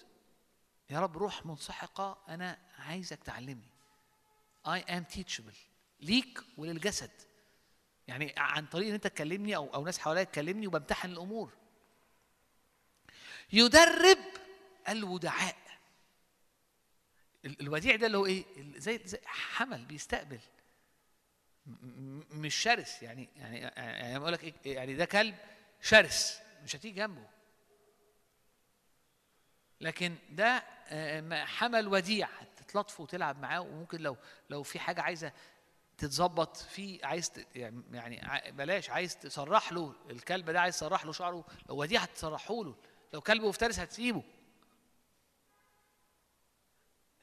يا 0.91 1.01
رب 1.01 1.17
روح 1.17 1.47
منسحقة 1.47 2.19
أنا 2.29 2.59
عايزك 2.79 3.19
تعلمني. 3.25 3.71
I 4.67 4.81
am 4.81 5.17
teachable. 5.17 5.57
ليك 6.01 6.41
وللجسد. 6.57 7.11
يعني 8.09 8.35
عن 8.37 8.67
طريق 8.67 8.89
إن 8.89 8.95
أنت 8.95 9.07
تكلمني 9.07 9.57
أو 9.57 9.75
أو 9.75 9.85
ناس 9.85 9.99
حواليا 9.99 10.23
تكلمني 10.25 10.67
وبمتحن 10.67 11.11
الأمور. 11.11 11.53
يدرب 13.53 14.19
الودعاء. 14.89 15.57
ال- 17.45 17.61
الوديع 17.61 17.97
ده 17.97 18.07
اللي 18.07 18.19
هو 18.19 18.27
إيه؟ 18.27 18.45
زي 18.77 19.01
زي 19.05 19.21
حمل 19.25 19.85
بيستقبل. 19.85 20.41
مش 22.31 22.55
شرس 22.55 23.03
يعني 23.03 23.29
يعني 23.37 23.59
يعني 23.77 24.19
بقول 24.19 24.33
لك 24.33 24.45
إيه 24.67 24.75
يعني 24.75 24.95
ده 24.95 25.05
كلب 25.05 25.35
شرس 25.81 26.41
مش 26.65 26.77
هتيجي 26.77 26.95
جنبه. 26.95 27.27
لكن 29.81 30.15
ده 30.31 30.63
آه، 30.89 31.45
حمل 31.45 31.89
وديع 31.89 32.29
تلطفه 32.69 33.03
وتلعب 33.03 33.39
معاه 33.43 33.61
وممكن 33.61 34.01
لو 34.01 34.17
لو 34.51 34.63
في 34.63 34.79
حاجة 34.79 35.03
عايزة 35.03 35.33
تتظبط 35.99 36.57
في 36.57 37.05
عايز 37.05 37.33
يعني 37.93 38.21
ع- 38.23 38.51
بلاش 38.51 38.91
عايز 38.91 39.17
تسرح 39.19 39.73
له 39.73 39.95
الكلب 40.11 40.51
ده 40.51 40.61
عايز 40.61 40.77
تسرح 40.77 41.05
له 41.05 41.13
شعره 41.13 41.45
لو 41.69 41.85
دي 41.85 41.99
هتسرحه 41.99 42.65
له 42.65 42.75
لو 43.13 43.21
كلب 43.21 43.43
مفترس 43.43 43.79
هتسيبه. 43.79 44.23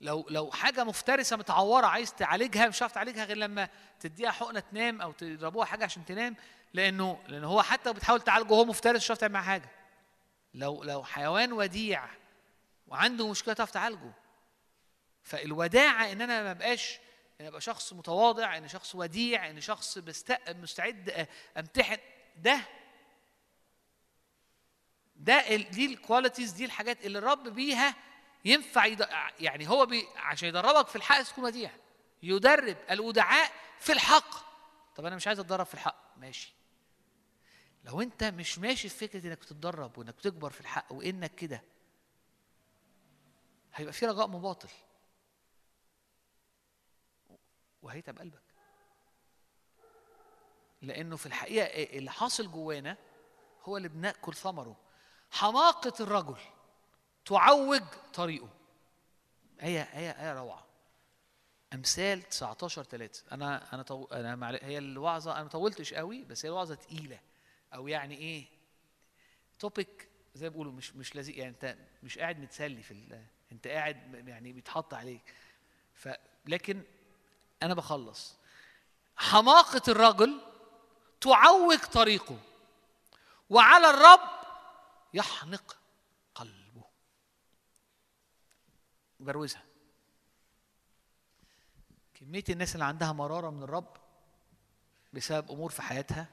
لو 0.01 0.25
لو 0.29 0.51
حاجة 0.51 0.83
مفترسة 0.83 1.37
متعورة 1.37 1.85
عايز 1.87 2.13
تعالجها 2.13 2.67
مش 2.67 2.77
هتعرف 2.77 2.91
تعالجها 2.91 3.25
غير 3.25 3.37
لما 3.37 3.69
تديها 3.99 4.31
حقنة 4.31 4.59
تنام 4.59 5.01
أو 5.01 5.11
تضربوها 5.11 5.65
حاجة 5.65 5.83
عشان 5.83 6.05
تنام 6.05 6.35
لأنه 6.73 7.23
لأن 7.27 7.43
هو 7.43 7.61
حتى 7.61 7.93
بتحاول 7.93 8.21
تعالجه 8.21 8.51
وهو 8.53 8.65
مفترس 8.65 8.95
مش 8.97 9.05
هتعرف 9.05 9.19
تعمل 9.19 9.37
حاجة 9.37 9.69
لو 10.53 10.83
لو 10.83 11.03
حيوان 11.03 11.53
وديع 11.53 12.05
وعنده 12.87 13.27
مشكلة 13.29 13.53
تعرف 13.53 13.71
تعالجه 13.71 14.11
فالوداعة 15.23 16.11
إن 16.11 16.21
أنا 16.21 16.43
ما 16.43 16.53
بقاش 16.53 16.99
إن 17.41 17.45
أبقى 17.45 17.61
شخص 17.61 17.93
متواضع 17.93 18.57
إن 18.57 18.67
شخص 18.67 18.95
وديع 18.95 19.49
إن 19.49 19.61
شخص. 19.61 19.97
مستعد 20.49 21.09
أ- 21.09 21.57
أمتحن 21.59 21.97
ده 22.37 22.59
ده. 25.15 25.55
دي 25.55 25.85
الكواليتيز 25.85 26.51
دي 26.51 26.65
الحاجات 26.65 27.05
اللي 27.05 27.17
الرب 27.19 27.47
بيها 27.47 27.95
ينفع 28.47 28.85
يد... 28.85 29.07
يعني 29.39 29.69
هو 29.69 29.85
بي... 29.85 30.07
عشان 30.15 30.49
يدربك 30.49 30.87
في 30.87 30.95
الحق 30.95 31.21
تكون 31.21 31.43
وديع 31.43 31.71
يدرب 32.23 32.77
الودعاء 32.91 33.51
في 33.79 33.91
الحق. 33.91 34.47
طب 34.95 35.05
أنا 35.05 35.15
مش 35.15 35.27
عايز 35.27 35.39
أتدرب 35.39 35.65
في 35.65 35.73
الحق. 35.73 36.17
ماشي. 36.17 36.53
لو 37.83 38.01
أنت 38.01 38.23
مش 38.23 38.59
ماشي 38.59 38.89
في 38.89 39.07
فكرة 39.07 39.27
إنك 39.27 39.37
بتتدرب 39.37 39.97
وإنك 39.97 40.13
بتكبر 40.15 40.49
في 40.49 40.61
الحق 40.61 40.93
وإنك 40.93 41.35
كده 41.35 41.63
هيبقى 43.73 43.93
في 43.93 44.05
رجاء 44.05 44.27
مباطل. 44.27 44.69
وهيتعب 47.81 48.19
قلبك. 48.19 48.41
لأنه 50.81 51.15
في 51.17 51.25
الحقيقة 51.25 51.97
اللي 51.97 52.11
حاصل 52.11 52.51
جوانا 52.51 52.97
هو 53.63 53.77
اللي 53.77 53.89
بنأكل 53.89 54.33
ثمره. 54.33 54.77
حماقة 55.31 55.93
الرجل. 55.99 56.37
تعوج 57.27 57.83
طريقه. 58.13 58.49
هي 59.59 59.87
هي 59.91 60.15
هي 60.17 60.33
روعة. 60.33 60.65
أمثال 61.73 62.21
19 62.21 62.83
3 62.83 63.23
أنا 63.31 63.73
أنا 63.73 63.83
طو... 63.83 64.05
أنا 64.05 64.35
معل... 64.35 64.59
هي 64.61 64.77
الوعظة 64.77 65.31
أنا 65.31 65.43
ما 65.43 65.49
طولتش 65.49 65.93
قوي 65.93 66.23
بس 66.23 66.45
هي 66.45 66.49
الوعظه 66.49 66.75
تقيلة. 66.75 67.19
أو 67.73 67.87
يعني 67.87 68.17
إيه 68.17 68.45
توبيك 69.59 70.09
زي 70.35 70.45
ما 70.45 70.51
بيقولوا 70.51 70.71
مش 70.71 70.95
مش 70.95 71.15
لذيذ. 71.15 71.37
يعني 71.37 71.49
أنت 71.49 71.77
مش 72.03 72.19
قاعد 72.19 72.39
متسلي 72.39 72.81
في 72.81 72.91
ال... 72.91 73.25
أنت 73.51 73.67
قاعد 73.67 74.27
يعني 74.27 74.53
بيتحط 74.53 74.93
عليك. 74.93 75.33
ف 75.93 76.09
لكن 76.45 76.83
أنا 77.63 77.73
بخلص. 77.73 78.35
حماقة 79.15 79.81
الرجل 79.87 80.41
تعوج 81.21 81.79
طريقه. 81.79 82.39
وعلى 83.49 83.89
الرب 83.89 84.29
يحنق 85.13 85.77
قلبه 86.35 86.83
بروزها 89.27 89.63
كمية 92.13 92.43
الناس 92.49 92.73
اللي 92.73 92.85
عندها 92.85 93.11
مرارة 93.11 93.49
من 93.49 93.63
الرب 93.63 93.97
بسبب 95.13 95.51
أمور 95.51 95.71
في 95.71 95.81
حياتها 95.81 96.27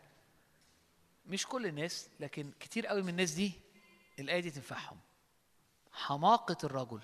مش 1.27 1.47
كل 1.47 1.67
الناس 1.67 2.09
لكن 2.21 2.53
كتير 2.61 2.87
قوي 2.87 3.03
من 3.03 3.09
الناس 3.09 3.31
دي 3.31 3.53
الآية 4.19 4.41
دي 4.41 4.51
تنفعهم. 4.51 5.01
حماقة 5.93 6.57
الرجل 6.65 7.01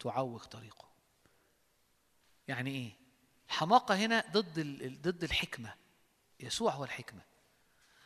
تعوق 0.00 0.44
طريقه. 0.44 0.88
يعني 2.48 2.70
إيه؟ 2.70 2.92
الحماقة 3.48 3.96
هنا 3.96 4.24
ضد 4.32 4.60
ضد 5.02 5.24
الحكمة. 5.24 5.74
يسوع 6.40 6.72
هو 6.72 6.84
الحكمة. 6.84 7.22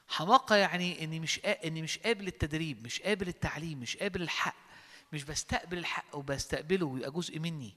حماقة 0.08 0.56
يعني 0.56 1.04
إني 1.04 1.20
مش 1.20 1.40
إني 1.44 1.82
مش 1.82 1.98
قابل 1.98 2.26
التدريب 2.26 2.84
مش 2.84 3.00
قابل 3.02 3.28
التعليم 3.28 3.80
مش 3.80 3.96
قابل 3.96 4.22
الحق. 4.22 4.71
مش 5.12 5.24
بستقبل 5.24 5.78
الحق 5.78 6.16
وبستقبله 6.16 6.86
ويبقى 6.86 7.10
جزء 7.10 7.38
مني. 7.38 7.74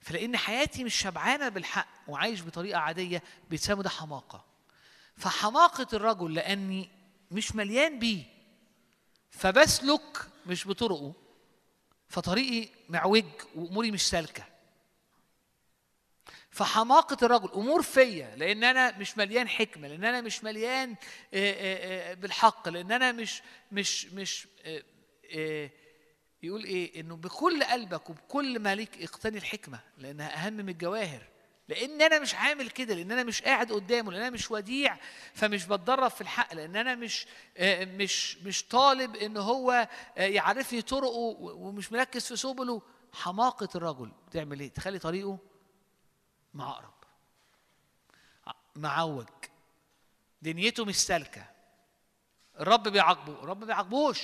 فلأن 0.00 0.36
حياتي 0.36 0.84
مش 0.84 0.94
شبعانة 0.94 1.48
بالحق 1.48 1.88
وعايش 2.08 2.42
بطريقة 2.42 2.78
عادية 2.78 3.22
بيتسمى 3.50 3.82
ده 3.82 3.90
حماقة. 3.90 4.44
فحماقة 5.16 5.86
الرجل 5.92 6.34
لأني 6.34 6.88
مش 7.30 7.54
مليان 7.54 7.98
بيه. 7.98 8.24
فبسلك 9.30 10.28
مش 10.46 10.68
بطرقه. 10.68 11.12
فطريقي 12.08 12.68
معوج 12.88 13.24
وأموري 13.54 13.90
مش 13.90 14.08
سالكة. 14.08 14.44
فحماقة 16.50 17.16
الرجل 17.26 17.48
أمور 17.52 17.82
فيا 17.82 18.36
لأن 18.36 18.64
أنا 18.64 18.98
مش 18.98 19.18
مليان 19.18 19.48
حكمة 19.48 19.88
لأن 19.88 20.04
أنا 20.04 20.20
مش 20.20 20.44
مليان 20.44 20.90
آه، 20.90 20.96
آه، 21.34 22.10
آه، 22.10 22.14
بالحق 22.14 22.68
لأن 22.68 22.92
أنا 22.92 23.12
مش 23.12 23.42
مش 23.72 24.06
مش 24.06 24.46
يقول 26.42 26.64
إيه؟ 26.64 27.00
إنه 27.00 27.16
بكل 27.16 27.64
قلبك 27.64 28.10
وبكل 28.10 28.58
ما 28.58 28.74
ليك 28.74 29.02
اقتني 29.02 29.38
الحكمة 29.38 29.80
لأنها 29.98 30.46
أهم 30.46 30.52
من 30.52 30.68
الجواهر. 30.68 31.22
لأن 31.68 32.02
أنا 32.02 32.18
مش 32.18 32.34
عامل 32.34 32.70
كده 32.70 32.94
لأن 32.94 33.12
أنا 33.12 33.22
مش 33.22 33.42
قاعد 33.42 33.72
قدامه 33.72 34.12
لأن 34.12 34.20
أنا 34.20 34.30
مش 34.30 34.50
وديع 34.50 34.98
فمش 35.34 35.64
بتدرب 35.66 36.10
في 36.10 36.20
الحق 36.20 36.54
لأن 36.54 36.76
أنا 36.76 36.94
مش 36.94 37.26
آه، 37.56 37.84
مش 37.84 38.36
مش 38.38 38.64
طالب 38.64 39.16
إن 39.16 39.36
هو 39.36 39.88
آه، 40.18 40.22
يعرفني 40.22 40.82
طرقه 40.82 41.16
ومش 41.38 41.92
مركز 41.92 42.26
في 42.26 42.36
سبله. 42.36 42.82
حماقة 43.12 43.68
الرجل 43.74 44.12
بتعمل 44.28 44.60
إيه؟ 44.60 44.68
تخلي 44.72 44.98
طريقه 44.98 45.38
معقرب 46.54 46.94
معوج. 48.76 49.26
دنيته 50.42 50.84
مش 50.84 50.96
سالكة. 50.96 51.46
الرب 52.60 52.88
بيعاقبه 52.88 53.32
الرب 53.32 53.60
ما 53.60 53.66
بيعاقبوش 53.66 54.22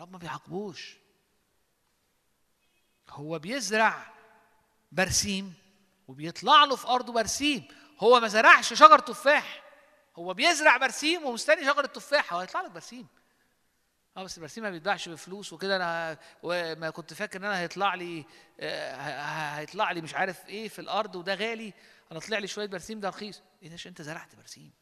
الرب 0.00 0.12
ما 0.12 0.18
بيعاقبوش. 0.18 0.96
هو 3.10 3.38
بيزرع 3.38 4.12
برسيم 4.92 5.54
وبيطلع 6.08 6.64
له 6.64 6.76
في 6.76 6.86
أرضه 6.88 7.12
برسيم. 7.12 7.68
هو 7.98 8.20
ما 8.20 8.28
زرعش 8.28 8.72
شجر 8.72 8.98
تفاح. 8.98 9.62
هو 10.16 10.34
بيزرع 10.34 10.76
برسيم 10.76 11.24
ومستني 11.24 11.64
شجر 11.64 11.84
التفاح. 11.84 12.32
هو 12.32 12.38
هيطلع 12.38 12.60
لك 12.60 12.70
برسيم. 12.70 13.06
آه 14.16 14.24
بس 14.24 14.36
البرسيم 14.36 14.64
ما 14.64 14.70
بيتباعش 14.70 15.08
بفلوس 15.08 15.52
وكده. 15.52 15.76
أنا 15.76 16.18
وما 16.42 16.90
كنت 16.90 17.14
فاكر 17.14 17.38
ان 17.38 17.44
أنا 17.44 17.58
هيطلع 17.58 17.94
لي 17.94 18.24
آه، 18.60 18.96
هيطلع 19.58 19.92
لي 19.92 20.00
مش 20.00 20.14
عارف 20.14 20.48
إيه 20.48 20.68
في 20.68 20.78
الأرض 20.78 21.16
وده 21.16 21.34
غالي. 21.34 21.74
أنا 22.12 22.20
طلع 22.20 22.38
لي 22.38 22.46
شوية 22.46 22.66
برسيم 22.66 23.00
ده 23.00 23.08
رخيص. 23.08 23.42
إيه 23.62 23.76
انت 23.86 24.02
زرعت 24.02 24.36
برسيم. 24.36 24.72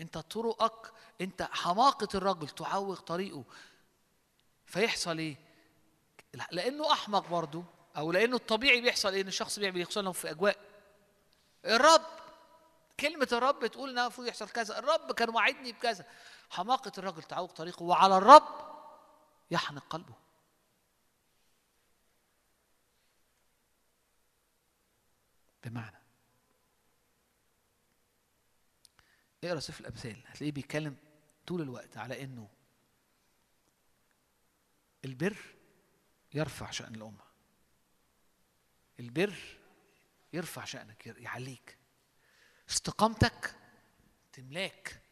انت 0.00 0.18
طرقك 0.18 0.92
انت 1.20 1.42
حماقة 1.42 2.08
الرجل 2.14 2.48
تعوق 2.48 3.00
طريقه. 3.00 3.44
فيحصل 4.68 5.18
إيه؟ 5.18 5.36
لأنه 6.52 6.92
أحمق 6.92 7.28
برضه 7.28 7.64
أو 7.96 8.12
لأنه 8.12 8.36
الطبيعي 8.36 8.80
بيحصل 8.80 9.12
إيه؟ 9.12 9.22
إن 9.22 9.28
الشخص 9.28 9.58
بيعمل 9.58 9.80
يحصل 9.80 10.04
له 10.04 10.12
في 10.12 10.30
أجواء. 10.30 10.58
الرب 11.64 12.06
كلمة 13.00 13.28
الرب 13.32 13.66
تقول 13.66 13.90
انها 13.90 14.02
المفروض 14.02 14.26
يحصل 14.26 14.48
كذا، 14.48 14.78
الرب 14.78 15.12
كان 15.12 15.30
وعدني 15.30 15.72
بكذا. 15.72 16.06
حماقة 16.50 16.92
الرجل 16.98 17.22
تعوق 17.22 17.52
طريقه 17.52 17.82
وعلى 17.82 18.16
الرب 18.16 18.78
يحنق 19.50 19.84
قلبه. 19.90 20.14
بمعنى 25.64 25.98
اقرأ 29.44 29.60
سفر 29.60 29.80
الأمثال. 29.80 30.22
هتلاقيه 30.26 30.52
بيتكلم 30.52 30.96
طول 31.46 31.62
الوقت 31.62 31.96
على 31.96 32.22
إنه 32.22 32.48
البر 35.08 35.36
يرفع 36.34 36.70
شأن 36.70 36.94
الأمة. 36.94 37.24
البر 39.00 39.34
يرفع 40.32 40.64
شأنك 40.64 41.06
يعليك. 41.06 41.78
استقامتك 42.70 43.54
تملاك 44.32 45.02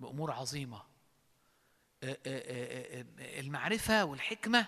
بأمور 0.00 0.30
عظيمة 0.32 0.76
آه، 2.02 2.18
آه، 2.26 3.00
آه، 3.26 3.40
المعرفة 3.40 4.04
والحكمة 4.04 4.66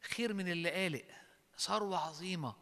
خير 0.00 0.34
من 0.34 0.48
اللآلئ 0.52 1.04
ثروة 1.58 1.98
عظيمة 1.98 2.54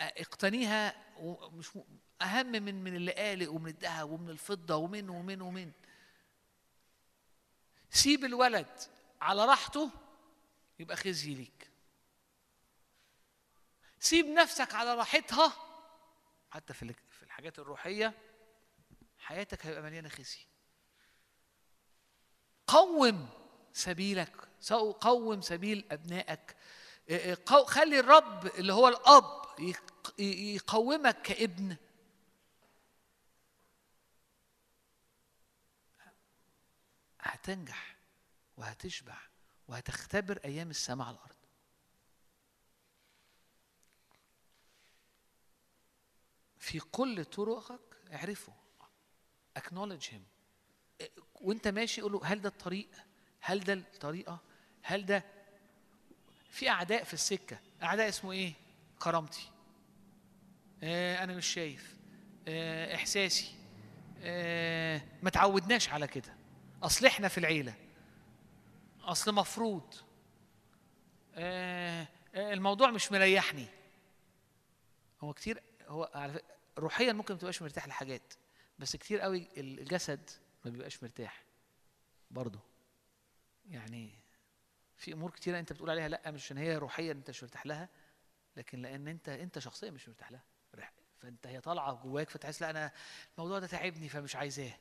اقتنيها 0.00 0.94
ومش 1.18 1.76
م- 1.76 1.82
أهم 2.22 2.46
من 2.46 2.84
من 2.84 2.96
اللآلئ 2.96 3.46
ومن 3.46 3.68
الذهب 3.70 4.10
ومن 4.10 4.30
الفضة 4.30 4.76
ومن 4.76 5.08
ومن 5.08 5.40
ومن 5.42 5.72
سيب 7.90 8.24
الولد 8.24 8.80
على 9.20 9.44
راحته 9.44 9.90
يبقى 10.78 10.96
خزي 10.96 11.34
ليك. 11.34 11.70
سيب 14.00 14.26
نفسك 14.26 14.74
على 14.74 14.94
راحتها 14.94 15.52
حتى 16.50 16.74
في 16.74 16.82
ال- 16.82 16.94
في 17.10 17.22
الحاجات 17.22 17.58
الروحية 17.58 18.14
حياتك 19.18 19.66
هيبقى 19.66 19.82
مليانة 19.82 20.08
خزي. 20.08 20.38
قوم 22.66 23.28
سبيلك 23.72 24.48
سأقوم 24.60 25.40
سبيل 25.40 25.84
قو- 27.46 27.64
خلي 27.64 28.00
الرب 28.00 28.46
اللي 28.46 28.72
هو 28.72 28.88
ي- 30.18 30.54
يقومك 30.54 31.22
كابن. 31.22 31.76
هتنجح 37.20 37.96
وهتشبع 38.56 39.18
وهتختبر 39.68 40.40
أيام 40.44 40.70
السماء 40.70 41.06
على 41.06 41.16
الأرض. 41.16 41.36
في 46.58 46.80
كل 46.80 47.24
طرقك 47.24 47.80
اعرفه 48.12 48.52
acknowledge 49.58 50.04
him. 50.04 50.22
وانت 51.34 51.68
ماشي 51.68 52.00
قول 52.00 52.12
له 52.12 52.20
هل 52.24 52.40
ده 52.40 52.48
الطريق؟ 52.48 52.88
هل 53.40 53.60
ده 53.60 53.72
الطريقة؟ 53.72 54.40
هل 54.82 55.06
ده 55.06 55.24
في 56.50 56.68
أعداء 56.68 57.04
في 57.04 57.14
السكة؟ 57.14 57.60
أعداء 57.82 58.08
اسمه 58.08 58.32
إيه؟ 58.32 58.52
كرامتي. 58.98 59.50
آه 60.82 61.24
أنا 61.24 61.34
مش 61.34 61.46
شايف. 61.46 61.96
آه 62.48 62.94
إحساسي. 62.94 63.54
آه 64.20 65.02
ما 65.22 65.30
تعودناش 65.30 65.88
على 65.88 66.06
كده. 66.06 66.37
اصل 66.82 67.06
إحنا 67.06 67.28
في 67.28 67.38
العيلة. 67.38 67.74
أصل 69.00 69.34
مفروض. 69.34 69.94
آه 71.34 72.08
آه، 72.34 72.52
الموضوع 72.52 72.90
مش 72.90 73.12
مريحني. 73.12 73.66
هو 75.20 75.32
كتير 75.32 75.62
هو 75.86 76.10
على 76.14 76.40
روحيا 76.78 77.12
ممكن 77.12 77.34
ما 77.34 77.40
تبقاش 77.40 77.62
مرتاح 77.62 77.88
لحاجات 77.88 78.34
بس 78.78 78.96
كتير 78.96 79.20
قوي 79.20 79.48
الجسد 79.56 80.30
ما 80.64 80.70
بيبقاش 80.70 81.02
مرتاح. 81.02 81.44
برضه. 82.30 82.60
يعني 83.70 84.10
في 84.96 85.12
أمور 85.12 85.30
كتيرة 85.30 85.58
أنت 85.58 85.72
بتقول 85.72 85.90
عليها 85.90 86.08
لأ 86.08 86.30
مش 86.30 86.44
عشان 86.44 86.58
هي 86.58 86.76
روحيا 86.76 87.12
أنت 87.12 87.30
مش 87.30 87.42
مرتاح 87.42 87.66
لها 87.66 87.88
لكن 88.56 88.82
لأن 88.82 89.08
أنت 89.08 89.28
أنت 89.28 89.58
شخصيا 89.58 89.90
مش 89.90 90.08
مرتاح 90.08 90.32
لها. 90.32 90.42
فأنت 91.20 91.46
هي 91.46 91.60
طالعة 91.60 91.94
جواك 91.94 92.30
فتحس 92.30 92.60
لأ 92.62 92.70
أنا 92.70 92.92
الموضوع 93.34 93.58
ده 93.58 93.66
تعبني 93.66 94.08
فمش 94.08 94.36
عايزاه. 94.36 94.72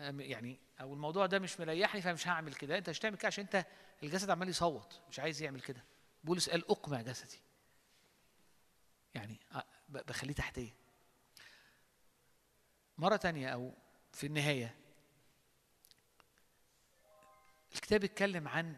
يعني 0.00 0.58
أو 0.80 0.94
الموضوع 0.94 1.26
ده 1.26 1.38
مش 1.38 1.60
مريحني 1.60 2.02
فمش 2.02 2.28
هعمل 2.28 2.54
كده. 2.54 2.78
أنت 2.78 2.90
مش 2.90 2.98
هتعمل 2.98 3.16
كده 3.16 3.26
عشان 3.26 3.44
أنت 3.44 3.66
الجسد 4.02 4.30
عمال 4.30 4.48
يصوت 4.48 5.00
مش 5.10 5.20
عايز 5.20 5.42
يعمل 5.42 5.60
كده. 5.60 5.84
بولس 6.24 6.50
قال 6.50 6.70
أقمع 6.70 7.02
جسدي. 7.02 7.40
يعني 9.14 9.40
بخليه 9.88 10.34
تحتية. 10.34 10.74
مرة 12.98 13.16
تانية 13.16 13.48
أو 13.48 13.74
في 14.12 14.26
النهاية 14.26 14.76
الكتاب 17.74 18.04
اتكلم 18.04 18.48
عن 18.48 18.76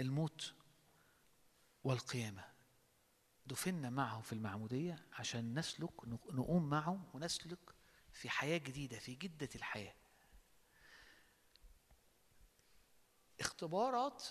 الموت 0.00 0.54
والقيامة. 1.84 2.44
دفنا 3.46 3.90
معه 3.90 4.20
في 4.20 4.32
المعمودية 4.32 5.06
عشان 5.12 5.58
نسلك 5.58 6.08
نقوم 6.08 6.70
معه 6.70 7.10
ونسلك 7.14 7.58
في 8.12 8.30
حياة 8.30 8.58
جديدة 8.58 8.98
في 8.98 9.14
جدة 9.14 9.48
الحياة. 9.54 9.94
اختبارات 13.44 14.22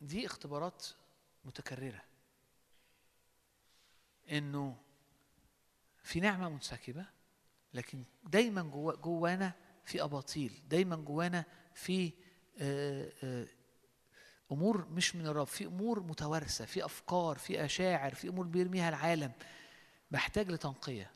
دي 0.00 0.26
اختبارات 0.26 0.86
متكررة. 1.44 2.02
إنه 4.30 4.76
في 6.02 6.20
نعمة 6.20 6.48
منسكبة 6.48 7.06
لكن 7.74 8.04
دايما 8.24 8.62
جوا 8.62 8.96
جوانا 8.96 9.52
في 9.84 10.02
أباطيل 10.02 10.62
دايما 10.68 10.96
جوانا 10.96 11.44
في 11.74 12.12
آه، 12.58 13.12
آه، 13.22 13.46
أمور 14.52 14.88
مش 14.88 15.16
من 15.16 15.26
الرب 15.26 15.46
في 15.46 15.66
أمور 15.66 16.00
متوارثة 16.00 16.64
في 16.64 16.84
أفكار 16.84 17.38
في 17.38 17.64
أشاعر 17.64 18.14
في 18.14 18.28
أمور 18.28 18.46
بيرميها 18.46 18.88
العالم. 18.88 19.32
بحتاج 20.10 20.50
لتنقية. 20.50 21.10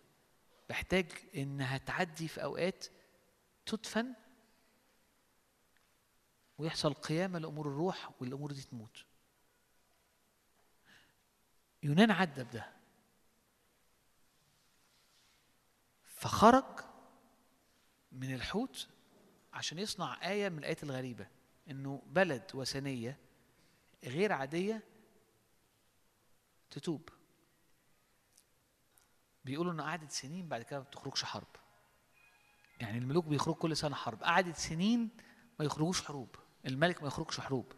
بحتاج 0.68 1.06
إنها 1.36 1.78
تعدي 1.78 2.28
في 2.28 2.42
أوقات 2.42 2.86
تدفن 3.66 4.14
ويحصل 6.58 6.94
قيامة 6.94 7.38
لأمور 7.38 7.68
الروح 7.68 8.10
والأمور 8.20 8.52
دي 8.52 8.62
تموت. 8.62 9.04
يونان 11.82 12.10
عدى 12.10 12.44
بده 12.44 12.72
فخرج 16.04 16.80
من 18.12 18.34
الحوت 18.34 18.88
عشان 19.52 19.78
يصنع 19.78 20.30
آية 20.30 20.48
من 20.48 20.58
الآيات 20.58 20.82
الغريبة 20.82 21.28
إنه 21.70 22.02
بلد 22.06 22.50
وثنية 22.54 23.18
غير 24.04 24.32
عادية 24.32 24.82
تتوب. 26.70 27.08
بيقولوا 29.44 29.72
إنه 29.72 29.82
قعدت 29.82 30.10
سنين 30.10 30.48
بعد 30.48 30.62
كده 30.62 30.78
ما 30.78 30.84
بتخرجش 30.84 31.24
حرب. 31.24 31.56
يعني 32.80 32.98
الملوك 32.98 33.24
بيخرجوا 33.24 33.60
كل 33.60 33.76
سنة 33.76 33.94
حرب. 33.94 34.22
قعدت 34.22 34.56
سنين 34.56 35.10
ما 35.58 35.64
يخرجوش 35.64 36.02
حروب. 36.02 36.36
الملك 36.66 37.02
ما 37.02 37.08
يخرجش 37.08 37.40
حروب. 37.40 37.72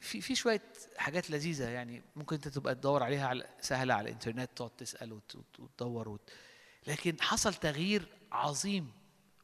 في 0.00 0.20
في 0.20 0.34
شوية 0.34 0.62
حاجات 0.96 1.30
لذيذة 1.30 1.68
يعني 1.68 2.02
ممكن 2.16 2.36
انت 2.36 2.48
تبقى 2.48 2.74
تدور 2.74 3.02
عليها 3.02 3.26
على 3.28 3.48
سهلة 3.60 3.94
على 3.94 4.08
الإنترنت 4.08 4.50
تقعد 4.56 4.70
تسأل 4.70 5.12
وت- 5.12 5.34
وت- 5.36 5.60
وتدور 5.60 6.08
وت... 6.08 6.30
لكن 6.86 7.20
حصل 7.20 7.54
تغيير 7.54 8.08
عظيم. 8.32 8.92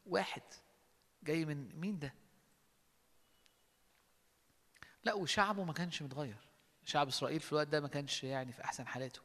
واحد 0.06 0.42
جاي 1.22 1.44
من 1.44 1.80
مين 1.80 1.98
ده؟ 1.98 2.14
لا 5.04 5.14
وشعبه 5.14 5.64
ما 5.64 5.72
كانش 5.72 6.02
متغير. 6.02 6.36
شعب 6.84 7.08
إسرائيل 7.08 7.40
في 7.40 7.52
الوقت 7.52 7.66
ده 7.66 7.80
ما 7.80 7.88
كانش 7.88 8.24
يعني 8.24 8.52
في 8.52 8.64
أحسن 8.64 8.86
حالاته. 8.86 9.20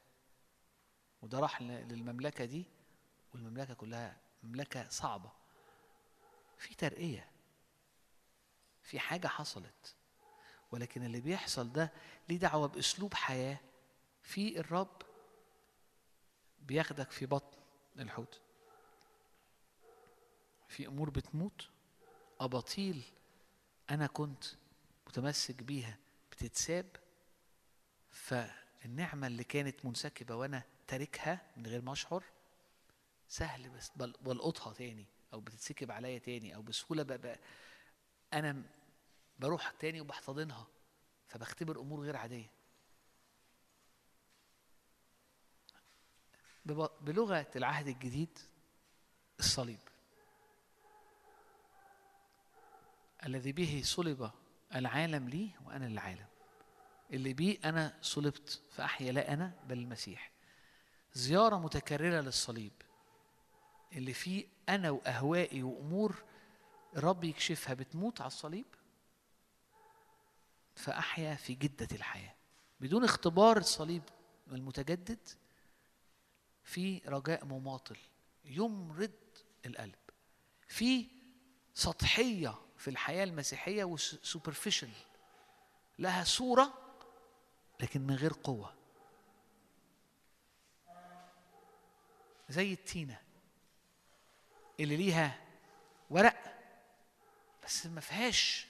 وده 1.22 1.40
راح 1.40 1.62
للمملكة 1.62 2.46
دي 2.46 2.66
والمملكة 3.34 3.74
كلها 3.74 4.18
مملكة 4.44 4.90
صعبة. 4.90 5.32
في 6.58 6.76
ترقية. 6.76 7.30
في 8.86 9.00
حاجة 9.00 9.28
حصلت. 9.28 9.96
ولكن 10.72 11.04
اللي 11.04 11.22
بيحصل 11.22 11.72
ده 11.72 11.92
ليه 12.30 12.38
دعوة 12.38 12.68
بأسلوب 12.68 13.14
حياة 13.14 13.58
في 14.24 14.60
الرب 14.60 15.02
بياخدك 16.60 17.12
في 17.12 17.26
بطن 17.26 17.58
الحوت. 18.00 18.42
في 20.68 20.88
أمور 20.88 21.10
بتموت. 21.10 21.70
أباطيل 22.40 23.02
أنا 23.90 24.08
كنت 24.08 24.44
متمسك 25.08 25.64
بيها 25.64 25.98
بتتساب. 26.32 26.86
فالنعمة 28.10 29.28
اللي 29.28 29.44
كانت 29.44 29.86
منسكبة 29.86 30.36
وأنا 30.36 30.64
تاركها 30.88 31.42
من 31.58 31.68
غير 31.68 31.82
ما 31.82 31.92
أشعر 31.92 32.24
سهل 33.30 33.70
بس 33.70 33.92
بل- 33.96 34.16
بلقطها 34.22 34.74
تاني 34.74 35.06
أو 35.34 35.40
بتتسكب 35.40 35.92
عليا 35.92 36.18
تاني 36.18 36.56
أو 36.56 36.62
بسهولة 36.62 37.04
بقى 37.04 37.40
أنا 38.34 38.64
بروح 39.40 39.72
تاني 39.72 40.02
وبحتضنها 40.02 40.68
فبختبر 41.28 41.80
أمور 41.80 42.02
غير 42.02 42.16
عادية. 42.18 42.52
بلغة 47.02 47.48
العهد 47.56 47.88
الجديد 47.88 48.40
الصليب. 49.40 49.80
الذي 53.26 53.52
به 53.52 53.82
صلب 53.86 54.32
العالم 54.76 55.30
لي 55.30 55.50
وأنا 55.66 55.86
للعالم. 55.86 56.26
اللي 57.14 57.34
بيه 57.34 57.58
أنا 57.66 57.98
صلبت 58.02 58.62
فأحيا 58.72 59.12
لا 59.12 59.34
أنا 59.34 59.54
بل 59.68 59.78
المسيح. 59.78 60.32
زيارة 61.14 61.60
متكررة 61.60 62.22
للصليب. 62.22 62.74
اللي 63.94 64.14
فيه 64.14 64.48
أنا 64.70 64.90
وأهوائي 64.90 65.64
وأمور 65.64 66.24
الرب 66.96 67.24
يكشفها 67.24 67.74
بتموت 67.74 68.22
على 68.22 68.28
الصليب 68.28 68.66
فأحيا 70.76 71.36
في 71.36 71.54
جدة 71.54 71.88
الحياة. 71.92 72.36
بدون 72.80 73.04
اختبار 73.04 73.58
الصليب 73.58 74.04
المتجدد 74.52 75.20
في 76.64 77.02
رجاء 77.06 77.46
مماطل 77.46 77.98
يمرض 78.46 79.12
القلب. 79.66 79.96
في 80.68 81.08
سطحية 81.74 82.56
في 82.78 82.90
الحياة 82.90 83.24
المسيحية 83.24 83.84
وسوبرفيشل 83.84 84.90
لها 86.00 86.24
صورة 86.24 86.74
لكن 87.80 88.02
من 88.02 88.16
غير 88.16 88.34
قوة. 88.44 88.74
زي 92.50 92.74
التينة 92.74 93.22
اللي 94.80 94.98
ليها 94.98 95.42
ورق 96.10 96.55
بس 97.66 97.86
ما 97.86 98.02
فيهاش 98.02 98.68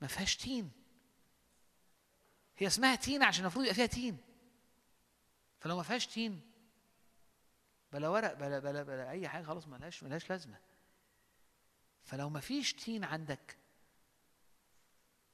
ما 0.00 0.08
فيهاش 0.08 0.36
تين. 0.36 0.72
هي 2.58 2.66
اسمها 2.66 2.94
تين 2.94 3.22
عشان 3.22 3.40
المفروض 3.40 3.64
يبقى 3.64 3.74
فيها 3.74 3.86
تين. 3.86 4.18
فلو 5.60 5.76
ما 5.76 5.82
فيهاش 5.82 6.06
تين 6.06 6.40
بلا 7.92 8.08
ورق 8.08 8.32
بلا 8.32 8.58
بلا 8.58 8.82
بلا 8.82 9.10
أي 9.10 9.28
حاجة 9.28 9.44
خلاص 9.44 9.66
ملهاش 9.66 10.02
ملهاش 10.02 10.30
لازمة. 10.30 10.58
فلو 12.04 12.28
ما 12.28 12.40
فيش 12.40 12.72
تين 12.72 13.04
عندك 13.04 13.56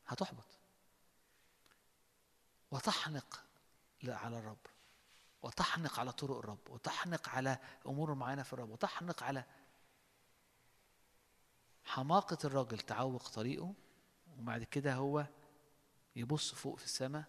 هتحبط. 0.06 0.46
وتحنق 2.70 3.44
على 4.04 4.38
الرب. 4.38 4.66
وتحنق 5.42 6.00
على 6.00 6.12
طرق 6.12 6.38
الرب. 6.38 6.70
وتحنق 6.70 7.28
على 7.28 7.58
أمور 7.86 8.14
معينة 8.14 8.42
في 8.42 8.52
الرب. 8.52 8.70
وتحنق 8.70 9.22
على 9.22 9.44
حماقة 11.84 12.38
الراجل 12.44 12.78
تعوق 12.78 13.28
طريقه 13.28 13.74
وبعد 14.38 14.62
كده 14.62 14.94
هو 14.94 15.26
يبص 16.16 16.54
فوق 16.54 16.78
في 16.78 16.84
السماء 16.84 17.24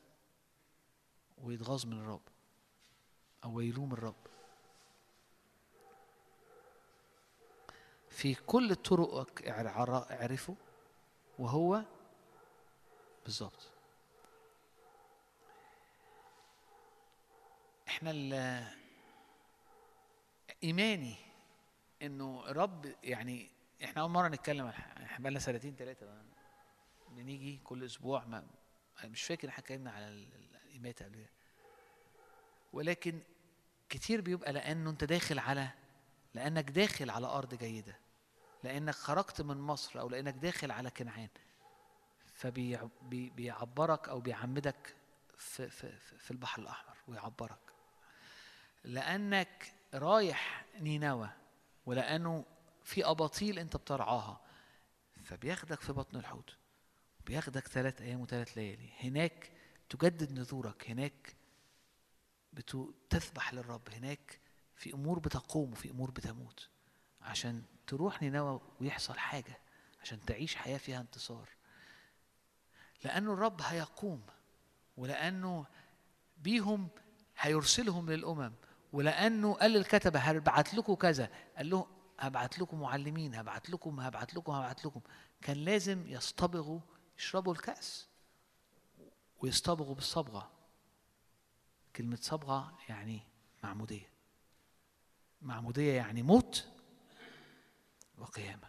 ويتغاظ 1.38 1.86
من 1.86 2.00
الرب 2.00 2.22
أو 3.44 3.60
يلوم 3.60 3.94
الرب. 3.94 4.16
في 8.10 8.36
كل 8.36 8.76
طرقك 8.76 9.48
اعر- 9.48 10.12
اعرفه 10.12 10.56
وهو 11.40 11.84
بالظبط. 13.26 13.70
إحنا 17.88 18.12
إيماني 20.64 21.16
إنه 22.02 22.44
الرب 22.48 22.94
يعني 23.04 23.50
إحنا 23.84 24.02
أول 24.02 24.10
مرة 24.12 24.28
نتكلم 24.28 24.68
إحنا 24.68 25.20
بقالنا 25.20 25.40
سنتين 25.40 25.76
ثلاثة 25.76 26.22
بنيجي 27.10 27.58
كل 27.64 27.84
أسبوع 27.86 28.26
ما 28.26 28.46
مش 29.06 29.24
فاكر 29.24 29.50
إحنا 29.50 29.60
اتكلمنا 29.60 29.92
على 29.92 30.08
ال- 30.08 30.34
ال- 30.36 30.56
الإيمات 30.66 31.04
قبل 31.04 31.26
ولكن 32.74 33.20
كتير 33.90 34.22
بيبقى 34.22 34.54
لأنه 34.54 34.90
أنت 34.90 35.04
داخل 35.04 35.40
على 35.40 35.70
لأنك 36.34 36.70
داخل 36.72 37.10
على 37.10 37.28
أرض 37.28 37.56
جيدة. 37.56 37.98
لأنك 38.64 38.94
خرجت 38.96 39.42
من 39.42 39.58
مصر 39.58 40.00
أو 40.00 40.10
لأنك 40.10 40.34
داخل 40.34 40.72
على 40.72 40.90
كنعان. 40.90 41.30
فبيعبرك 42.34 44.10
أو 44.10 44.20
بيعمدك 44.20 44.96
في, 45.38 45.70
في 45.70 45.92
في 46.18 46.32
البحر 46.32 46.62
الأحمر 46.62 46.96
ويعبرك. 47.08 47.60
لأنك 48.84 49.74
رايح 49.94 50.66
نينوى 50.80 51.30
ولأنه 51.86 52.46
في 52.84 53.06
أباطيل 53.06 53.60
أنت 53.60 53.78
بترعاها. 53.78 54.42
فبياخدك 55.24 55.82
في 55.82 55.94
بطن 55.94 56.18
الحوت 56.18 56.56
بياخدك 57.26 57.68
ثلاث 57.68 58.02
أيام 58.02 58.22
وثلاث 58.22 58.58
ليالي. 58.58 58.90
هناك 59.00 59.52
تجدد 59.90 60.32
نذورك 60.32 60.90
هناك 60.90 61.36
بتو- 62.54 62.92
تذبح 63.10 63.54
للرب 63.54 63.90
هناك 63.90 64.40
في 64.76 64.94
أمور 64.94 65.20
بتقوم 65.20 65.72
وفي 65.72 65.90
أمور 65.90 66.12
بتموت. 66.12 66.70
عشان 67.22 67.64
تروح 67.88 68.22
نينوى 68.22 68.62
ويحصل 68.82 69.18
حاجة 69.20 69.58
عشان 70.02 70.26
تعيش 70.26 70.56
حياة 70.56 70.78
فيها 70.78 71.02
انتصار. 71.02 71.50
لأنه 73.04 73.34
الرب 73.34 73.62
هيقوم 73.62 74.22
ولأنه 74.98 75.66
بيهم 76.38 76.90
هيرسلهم 77.40 78.10
للأمم 78.12 78.54
ولأنه 78.94 79.54
قال 79.54 79.72
للكتبة 79.72 80.20
هبعت 80.20 80.74
لكم 80.74 80.94
كذا؟ 80.94 81.30
قال 81.58 81.70
له 81.70 81.88
هبعت 82.28 82.60
لكم 82.60 82.80
معلمين 82.82 83.36
هبعت 83.36 83.70
لكم 83.70 84.00
هبعت 84.00 84.34
لكم 84.34 84.52
هبعت 84.52 84.86
لكم. 84.86 85.02
كان 85.42 85.58
لازم 85.58 86.08
يصطبغوا 86.08 86.80
يشربوا 87.18 87.54
الكأس. 87.54 88.08
ويصطبغوا 89.42 89.96
بالصبغة. 89.96 90.52
كلمة 91.96 92.18
صبغة 92.22 92.78
يعني 92.90 93.22
معمودية. 93.64 94.10
معمودية 95.42 95.94
يعني 95.94 96.24
موت 96.24 96.68
وقيامة. 98.18 98.68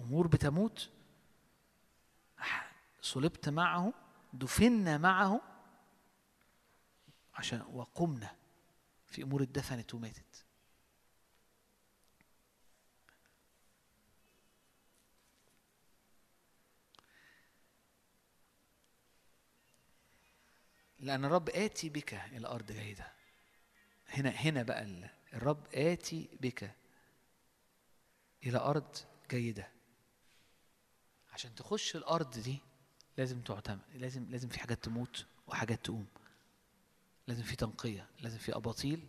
أمور 0.00 0.26
بتموت. 0.26 0.90
صلبت 3.02 3.48
معه 3.48 3.92
دفنا 4.32 4.98
معه 4.98 5.40
عشان 7.34 7.62
وقمنا 7.72 8.36
في 9.06 9.22
أمور 9.22 9.42
اتدفنت 9.42 9.94
وماتت. 9.94 10.44
لأن 21.00 21.24
الرب 21.24 21.48
آتي 21.48 21.88
بك 21.88 22.14
إلى 22.14 22.46
أرض 22.48 22.72
جيدة 22.72 23.12
هنا 24.08 24.30
هنا 24.30 24.62
بقى 24.62 24.82
ال- 24.82 25.10
الرب 25.34 25.66
آتي 25.74 26.28
بك 26.40 26.74
إلى 28.46 28.58
أرض 28.58 28.96
جيدة. 29.30 29.68
عشان 31.32 31.54
تخش 31.54 31.96
الأرض 31.96 32.30
دي 32.38 32.58
لازم 33.16 33.40
تعتمد 33.40 33.80
لازم 33.94 34.30
لازم 34.30 34.48
في 34.48 34.60
حاجات 34.60 34.84
تموت 34.84 35.26
وحاجات 35.46 35.84
تقوم. 35.84 36.06
لازم 37.26 37.42
في 37.42 37.56
تنقية 37.56 38.06
لازم 38.20 38.38
في 38.38 38.56
أباطيل. 38.56 39.06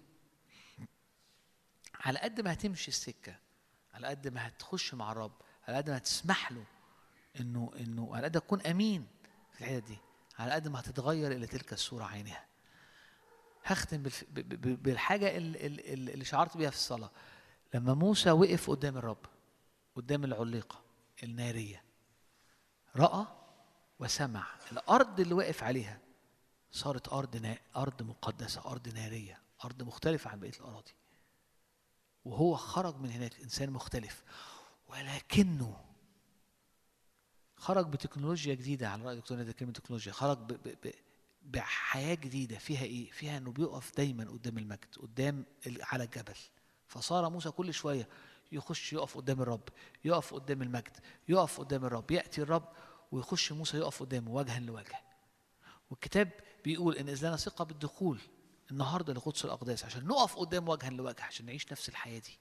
على 1.96 2.20
قد 2.20 2.42
ما 2.42 2.54
هتمشي 2.54 2.88
السكة 2.88 3.36
على 3.94 4.08
قد 4.08 4.28
ما 4.28 4.48
هتخش 4.48 4.94
مع 4.94 5.12
الرب 5.12 5.32
على 5.68 5.78
قد 5.78 5.90
ما 5.90 5.98
هتسمح 5.98 6.52
له 6.52 6.66
انه 7.40 7.72
انه 7.80 8.16
على 8.16 8.24
قد 8.24 8.32
تكون 8.42 8.62
أمين 8.62 9.08
في 9.54 9.62
الحتت 9.62 9.84
دي. 9.88 9.98
على 10.40 10.52
قد 10.52 10.68
ما 10.68 10.80
هتتغير 10.80 11.32
إلى 11.32 11.48
تلك 11.48 11.74
الصورة 11.74 12.04
عينها 12.04 12.46
هختم 13.64 14.04
بالف... 14.04 14.24
ب- 14.30 14.40
ب- 14.40 14.84
بالحاجة 14.84 15.38
اللي, 15.38 16.26
شعرت 16.26 16.58
بيها 16.58 16.70
في 16.70 16.76
الصلاة. 16.76 17.12
لما 17.74 17.94
موسى 17.94 18.32
وقف 18.32 18.70
قدام 18.70 18.98
الرب 18.98 19.26
قدام 19.96 20.24
العليقة 20.24 20.82
النارية 21.24 21.84
رأى 22.96 23.26
وسمع 24.00 24.46
الأرض 24.72 25.20
اللي 25.20 25.34
وقف 25.34 25.64
عليها 25.64 26.00
صارت 26.72 27.14
أرض 27.14 27.38
نا... 27.38 27.58
أرض 27.76 28.02
مقدسة 28.04 28.62
أرض 28.66 28.88
نارية 28.88 29.42
أرض 29.66 29.84
مختلفة 29.84 30.30
عن 30.30 30.40
بقية 30.40 30.52
الأراضي. 30.60 30.94
وهو 32.26 32.56
خرج 32.56 32.96
من 32.96 33.12
هناك 33.12 33.42
إنسان 33.42 33.70
مختلف. 33.70 34.24
ولكنه 34.88 35.86
خرج 37.62 37.88
بتكنولوجيا 37.88 38.56
جديدة 38.56 38.90
على 38.90 39.04
رأي 39.04 39.16
دكتور 39.16 39.38
نادر 39.38 39.52
كلمه 39.52 39.72
تكنولوجيا. 39.72 40.12
خرج 40.14 40.38
ب 40.38 40.48
ب 40.48 40.76
ب 40.84 40.92
بحياة 41.42 42.16
جديدة. 42.16 42.58
فيها 42.58 42.84
إيه؟ 42.84 43.12
فيها 43.12 43.38
إنه 43.38 43.52
بيقف 43.52 43.96
دايما 43.98 44.30
قدام 44.30 44.58
المجد 44.58 44.96
قدام 45.02 45.46
على 45.82 46.04
الجبل. 46.04 46.38
فصار 46.88 47.30
موسى 47.30 47.52
كل 47.52 47.74
شوية 47.74 48.08
يخش 48.52 48.94
يقف 48.94 49.18
قدام 49.18 49.42
الرب 49.42 49.70
يقف 50.06 50.34
قدام 50.34 50.62
المجد 50.62 50.98
يقف 51.30 51.60
قدام 51.60 51.86
الرب 51.86 52.12
يأتي 52.12 52.42
الرب 52.42 52.70
ويخش 53.12 53.52
موسى 53.52 53.78
يقف 53.78 54.00
قدامه 54.04 54.32
وجها 54.32 54.60
لوجه. 54.60 55.00
والكتاب 55.90 56.30
بيقول 56.64 56.96
إن 56.98 57.10
اذا 57.10 57.28
لنا 57.28 57.38
ثقة 57.38 57.66
بالدخول 57.66 58.20
النهارده 58.72 59.14
لقدس 59.14 59.46
الأقداس 59.46 59.86
عشان 59.86 60.08
نقف 60.08 60.36
قدام 60.36 60.70
وجها 60.70 60.90
لوجه 60.90 61.24
عشان 61.24 61.46
نعيش 61.46 61.72
نفس 61.72 61.90
الحياة 61.90 62.20
دي. 62.20 62.40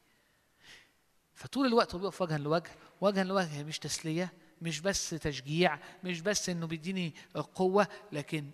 فطول 1.35 1.67
الوقت 1.67 1.95
هو 1.95 2.01
بيقف 2.01 2.23
وجها 2.23 2.39
لوجه 2.39 2.71
وجها 3.01 3.25
لوجه 3.25 3.63
مش 3.63 3.79
تسلية 3.79 4.33
مش 4.61 4.81
بس 4.81 5.11
تشجيع 5.11 5.79
مش 6.05 6.21
بس 6.21 6.49
إنه 6.49 6.67
بيديني 6.67 7.15
قوة 7.55 7.89
لكن 8.13 8.51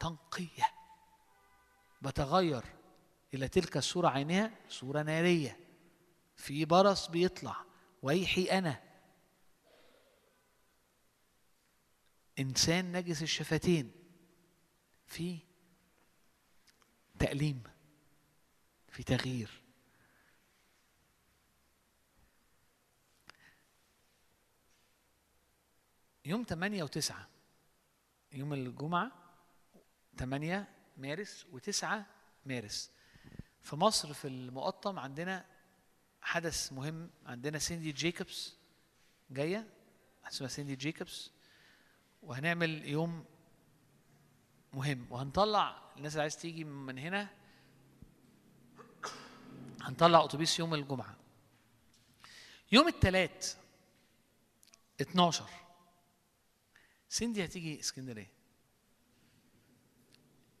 تنقية. 0.00 0.64
بتغير 2.02 2.64
إلى 3.34 3.48
تلك 3.48 3.76
الصورة 3.76 4.08
عينها 4.08 4.50
صورة 4.68 5.02
نارية. 5.02 5.60
في 6.36 6.64
برص 6.64 7.08
بيطلع 7.08 7.56
ويحي 8.02 8.44
أنا. 8.44 8.82
إنسان 12.38 12.92
نجس 12.92 13.22
الشفتين. 13.22 13.92
في 15.06 15.38
تأليم 17.18 17.62
في 18.88 19.02
تغيير. 19.02 19.65
يوم 26.26 26.44
8 26.44 26.84
و9 26.84 27.12
يوم 28.32 28.52
الجمعة 28.52 29.12
8 30.18 30.68
مارس 30.96 31.46
و9 31.52 31.86
مارس. 32.46 32.90
في 33.62 33.76
مصر 33.76 34.12
في 34.12 34.28
المقطم 34.28 34.98
عندنا 34.98 35.44
حدث 36.20 36.72
مهم. 36.72 37.10
عندنا 37.26 37.58
سيندي 37.58 37.92
جيكوبس 37.92 38.54
جاية 39.30 39.66
اسمها 40.28 40.48
سيندي 40.48 40.76
جيكوبس 40.76 41.30
وهنعمل 42.22 42.88
يوم 42.88 43.24
مهم. 44.72 45.06
وهنطلع 45.10 45.82
الناس 45.96 46.12
اللي 46.12 46.22
عايز 46.22 46.36
تيجي 46.36 46.64
من 46.64 46.98
هنا 46.98 47.28
هنطلع 49.80 50.24
أتوبيس 50.24 50.58
يوم 50.58 50.74
الجمعة. 50.74 51.16
يوم 52.72 52.88
الثلاث 52.88 53.56
12 55.00 55.65
سندي 57.16 57.44
هتيجي 57.44 57.80
اسكندرية. 57.80 58.30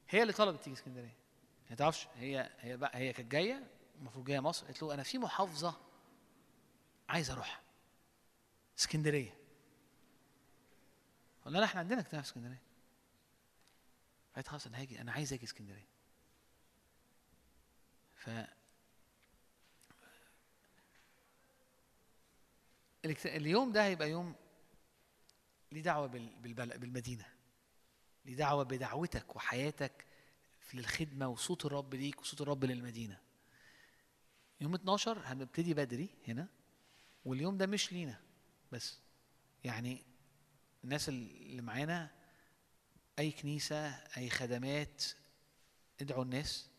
هي 0.08 0.22
اللي 0.22 0.32
طلبت 0.32 0.64
تيجي 0.64 0.76
اسكندرية. 0.76 1.16
ما 1.70 1.76
تعرفش 1.76 2.06
هي 2.16 2.50
هي 2.60 2.76
بقى 2.76 2.98
هي 2.98 3.12
كانت 3.12 3.32
جاية 3.32 3.66
المفروض 3.98 4.24
جاية 4.24 4.40
مصر. 4.40 4.66
قالت 4.66 4.82
له 4.82 4.94
أنا 4.94 5.02
في 5.02 5.18
محافظة 5.18 5.80
عايز 7.08 7.30
أروح 7.30 7.62
اسكندرية. 8.78 9.36
قلنا 11.44 11.58
لا 11.58 11.64
إحنا 11.64 11.80
عندنا 11.80 12.00
اجتماع 12.00 12.22
في 12.22 12.28
اسكندرية. 12.28 12.62
قالت 14.34 14.48
خلاص 14.48 14.66
أنا 14.66 14.80
هاجي 14.80 15.00
أنا 15.00 15.12
عايز 15.12 15.32
أجي 15.32 15.44
اسكندرية. 15.44 15.88
ف 18.16 18.30
اليوم 23.26 23.72
ده 23.72 23.84
هيبقى 23.84 24.10
يوم 24.10 24.34
ليه 25.72 25.82
دعوه 25.82 26.06
بال- 26.06 26.36
بالبل- 26.42 26.78
بالمدينة. 26.78 27.26
ليه 28.24 28.36
دعوه 28.36 28.62
بدعوتك 28.62 29.36
وحياتك 29.36 30.06
في 30.60 30.78
الخدمة 30.78 31.28
وصوت 31.28 31.64
الرب 31.64 31.94
ليك 31.94 32.20
وصوت 32.20 32.40
الرب 32.40 32.64
للمدينة. 32.64 33.20
يوم 34.60 34.74
12 34.74 35.18
هنبتدي 35.24 35.74
بدري 35.74 36.08
هنا 36.28 36.48
واليوم 37.24 37.56
ده 37.58 37.66
مش 37.66 37.92
لينا 37.92 38.20
بس. 38.72 38.98
يعني 39.64 40.02
الناس 40.84 41.08
اللي 41.08 41.62
معانا 41.62 42.10
أي 43.18 43.30
كنيسة 43.32 43.88
أي 43.88 44.30
خدمات 44.30 45.04
ادعوا 46.00 46.24
الناس. 46.24 46.70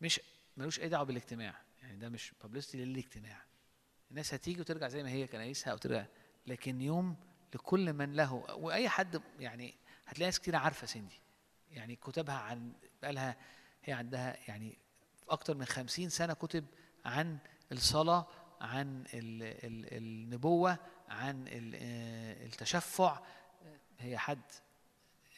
مش 0.00 0.20
ملوش 0.56 0.80
أي 0.80 0.88
دعوة 0.88 1.04
بالاجتماع. 1.04 1.62
يعني 1.82 1.96
ده 1.98 2.08
مش 2.08 2.32
بابليستي 2.42 2.84
للاجتماع. 2.84 3.44
الناس 4.10 4.34
هتيجي 4.34 4.60
وترجع 4.60 4.88
زي 4.88 5.02
ما 5.02 5.10
هي 5.10 5.26
كنايسها 5.26 5.72
أو 5.72 5.76
ترجع. 5.76 6.06
لكن 6.46 6.80
يوم 6.80 7.16
لكل 7.54 7.92
من 7.92 8.12
له 8.12 8.32
وأي 8.34 8.88
حد 8.88 9.22
يعني 9.40 9.74
هتلاقي 10.06 10.26
ناس 10.28 10.40
كتير 10.40 10.56
عارفة 10.56 10.86
سندي 10.86 11.20
يعني 11.70 11.96
كتبها 11.96 12.34
عن 12.34 12.72
بقالها 13.02 13.36
هي 13.84 13.92
عندها 13.92 14.36
يعني 14.48 14.78
أكتر 15.30 15.56
من 15.56 15.64
خمسين 15.64 16.08
سنة 16.08 16.34
كتب 16.34 16.64
عن 17.04 17.38
الصلاة 17.72 18.26
عن 18.60 19.04
ال 19.14 19.42
ال 19.42 19.96
النبوة 19.96 20.78
عن 21.08 21.44
آه، 21.48 22.46
التشفع. 22.46 23.20
هي 23.98 24.18
حد 24.18 24.40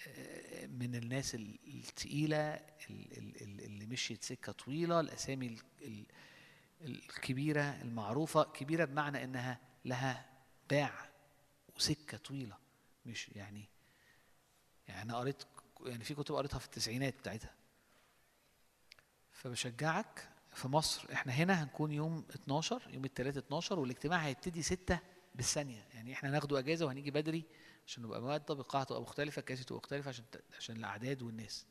آه، 0.09 0.67
من 0.67 0.95
الناس 0.95 1.35
ال- 1.35 1.59
التقيلة 1.67 2.37
ال- 2.55 3.19
ال- 3.19 3.43
ال- 3.43 3.65
اللي 3.65 3.87
مشيت 3.87 4.23
سكة 4.25 4.53
طويلة 4.53 5.01
الأسامي 5.01 5.47
ال- 5.47 5.59
ال- 5.83 6.07
الكبيرة 6.83 7.63
المعروفة. 7.83 8.43
كبيرة 8.43 8.85
بمعنى 8.85 9.25
إنها 9.25 9.59
لها 9.85 10.27
باع. 10.71 11.10
وسكه 11.81 12.17
طويلة. 12.19 12.57
مش 13.07 13.29
يعني 13.29 13.69
يعني 14.89 15.03
أنا 15.03 15.17
قريت 15.19 15.43
يعني 15.87 16.05
في 16.05 16.15
كتب 16.15 16.35
قريتها 16.35 16.59
في 16.59 16.67
التسعينات 16.67 17.15
بتاعتها. 17.19 17.55
فبشجعك 19.33 20.29
في 20.55 20.69
مصر 20.69 21.13
إحنا 21.13 21.33
هنا 21.33 21.63
هنكون 21.63 21.93
يوم 21.93 22.25
12 22.31 22.83
يوم 22.91 23.05
الثلاث 23.05 23.37
12 23.37 23.79
والاجتماع 23.79 24.19
هيبتدي 24.19 24.63
6 24.63 24.99
بالثانية. 25.35 25.87
يعني 25.95 26.13
إحنا 26.13 26.31
هناخده 26.31 26.59
أجازة 26.59 26.87
وهنيجي 26.87 27.11
بدري 27.11 27.45
عشان 27.87 28.03
نبقى 28.03 28.21
مواد 28.21 28.47
بقاعة 28.53 28.85
تبقى 28.85 29.03
مختلفة 29.03 29.43
كاسة 29.43 29.63
تبقى 29.63 29.79
مختلفة 29.79 30.09
عشان 30.09 30.25
عشان 30.57 30.77
الأعداد 30.77 31.23
والناس. 31.23 31.67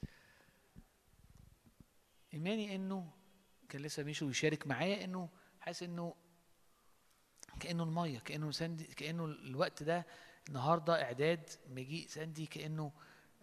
إيماني 2.34 2.76
إنه 2.76 3.12
كان 3.70 3.82
لسه 3.82 4.04
ميشو 4.04 4.30
يشارك 4.30 4.68
معايا 4.68 5.04
إنه 5.04 5.30
حاسس 5.60 5.84
إنه 5.84 6.16
كأنه 7.60 7.84
المية 7.84 8.20
كأنه 8.20 8.52
ساندي 8.52 8.84
كأنه 8.84 9.26
الوقت 9.26 9.84
ده 9.84 10.06
النهارده 10.50 11.04
إعداد 11.04 11.50
مجيء 11.70 12.08
ساندي 12.08 12.46
كأنه 12.46 12.92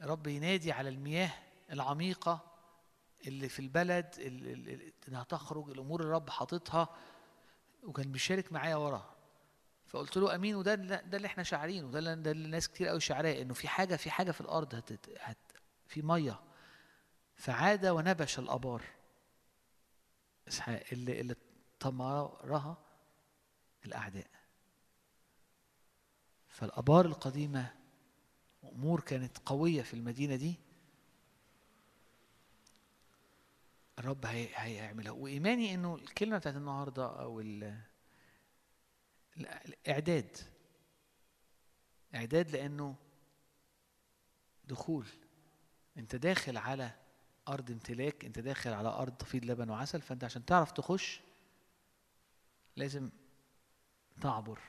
رب 0.02 0.26
ينادي 0.26 0.72
على 0.72 0.88
المياه 0.88 1.30
العميقة 1.72 2.52
اللي 3.26 3.48
في 3.48 3.60
البلد 3.60 4.14
اللي 4.18 4.92
إنها 5.08 5.22
تخرج 5.22 5.70
الأمور 5.70 6.00
اللي 6.00 6.10
الرب 6.10 6.30
حاططها 6.30 6.88
وكان 7.82 8.12
بيشارك 8.12 8.52
معايا 8.52 8.76
ورا. 8.76 9.16
فقلت 9.86 10.16
له 10.16 10.34
أمين 10.34 10.56
وده 10.56 10.74
ده 10.74 11.16
اللي 11.16 11.26
إحنا 11.26 11.42
شاعرينه 11.42 11.90
ده 11.90 11.98
اللي 11.98 12.16
ده 12.16 12.30
اللي 12.30 12.44
الناس 12.44 12.68
كتير 12.68 12.88
قوي 12.88 13.00
شعراه 13.00 13.42
إنه 13.42 13.54
في 13.54 13.68
حاجة 13.68 13.96
في 13.96 14.10
حاجة 14.10 14.30
في 14.30 14.40
الأرض 14.40 14.74
هت 14.74 15.08
هت 15.20 15.36
في 15.86 16.02
مية. 16.02 16.40
فعاد 17.36 17.86
ونبش 17.86 18.38
الأبار. 18.38 18.82
إسحاق 20.48 20.82
اللي 20.92 21.20
اللي 21.20 21.34
طمرها 21.80 22.78
الأعداء. 23.86 24.26
فالأبار 26.48 27.06
القديمة 27.06 27.74
امور 28.64 29.00
كانت 29.00 29.38
قوية 29.46 29.82
في 29.82 29.94
المدينة 29.94 30.36
دي. 30.36 30.54
الرب 33.98 34.26
هي 34.26 34.48
هيعملها. 34.54 35.12
وإيماني 35.12 35.74
إنه 35.74 35.94
الكلمة 35.94 36.38
بتاعت 36.38 36.56
النهارده 36.56 37.20
أو 37.20 37.40
ال 37.40 37.80
لا، 39.36 39.64
الإعداد. 39.64 40.36
إعداد 42.14 42.50
لأنه 42.50 42.94
دخول. 44.64 45.06
أنت 45.96 46.16
داخل 46.16 46.56
على 46.56 46.90
أرض 47.48 47.70
امتلاك. 47.70 48.24
أنت 48.24 48.38
داخل 48.38 48.72
على 48.72 48.88
أرض 48.88 49.12
تفيض 49.12 49.44
لبن 49.44 49.70
وعسل. 49.70 50.02
فأنت 50.02 50.24
عشان 50.24 50.44
تعرف 50.44 50.72
تخش 50.72 51.20
لازم 52.76 53.10
تعبر. 54.20 54.60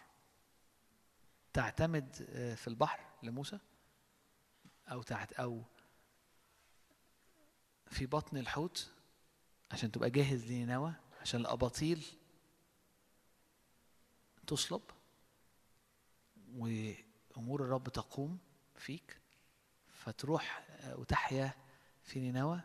تعتمد 1.54 2.28
آه، 2.30 2.56
في 2.56 2.68
البحر 2.68 3.00
لموسى؟ 3.24 3.60
أو 4.92 5.02
تحت 5.02 5.34
أو 5.34 5.64
في 7.88 8.06
بطن 8.06 8.38
الحوت 8.38 8.92
عشان 9.72 9.92
تبقى 9.92 10.10
جاهز 10.10 10.46
لنينوى 10.46 10.94
عشان 11.22 11.40
الأباطيل 11.40 12.06
تصلب 14.48 14.82
وأمور 16.56 17.64
الرب 17.64 17.90
تقوم 17.90 18.38
فيك 18.76 19.18
فتروح 19.94 20.66
آه، 20.70 21.00
وتحيا 21.00 21.54
في 22.04 22.20
نينوى 22.20 22.62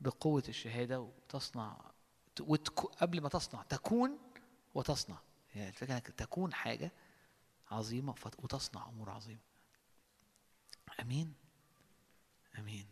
بقوة 0.00 0.42
الشهادة 0.48 1.00
وتصنع 1.00 1.76
وتكو 2.40 2.86
قبل 2.86 3.20
ما 3.20 3.28
تصنع 3.28 3.62
تكون 3.62 4.18
وتصنع. 4.74 5.16
يعني 5.54 5.68
الفكرة 5.68 5.94
إنك 5.94 6.06
تكون 6.10 6.54
حاجة 6.54 6.92
عظيمة 7.70 8.12
فت- 8.12 8.44
وتصنع 8.44 8.88
أمور 8.88 9.10
عظيمة. 9.10 9.40
أمين؟ 11.00 11.34
أمين. 12.58 12.86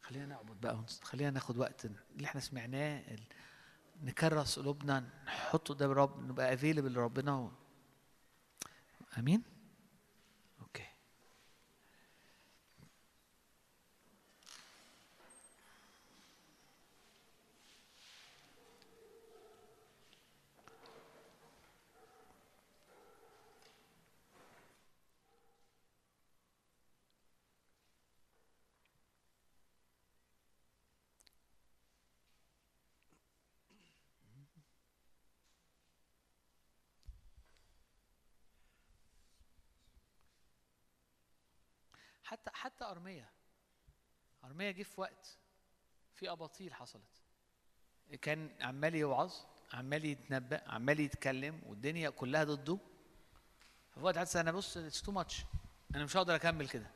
خلينا 0.00 0.26
نعبد 0.26 0.60
بقى 0.60 0.84
خلينا 1.02 1.30
ناخد 1.30 1.56
وقت 1.58 1.84
اللي 1.84 2.24
إحنا 2.26 2.40
سمعناه 2.40 3.16
نكرس 4.02 4.58
قلوبنا 4.58 5.00
نحطه 5.26 5.74
قدام 5.74 5.90
الرب 5.90 6.22
نبقى 6.30 6.54
available 6.54 6.92
لربنا. 6.92 7.52
آمين 9.18 9.42
okay 10.60 10.86
حتى 42.28 42.50
حتى 42.54 42.84
ارميا 42.84 43.28
ارميا 44.44 44.70
جه 44.70 44.82
في 44.82 45.00
وقت 45.00 45.38
في 46.14 46.30
أباطيل 46.30 46.74
حصلت. 46.74 47.22
كان 48.22 48.50
عمال 48.60 48.94
يوعظ 48.94 49.34
عمال 49.72 50.04
يتنبأ 50.04 50.62
عمال 50.70 51.00
يتكلم 51.00 51.62
والدنيا 51.66 52.10
كلها 52.10 52.44
ضده. 52.44 52.78
في 53.94 54.00
وقت 54.00 54.18
حاسس 54.18 54.36
أنا 54.36 54.52
بص 54.52 54.76
it's 54.76 55.02
too 55.02 55.12
much 55.12 55.44
أنا 55.94 56.04
مش 56.04 56.16
هقدر 56.16 56.34
أكمل 56.34 56.68
كده. 56.68 56.90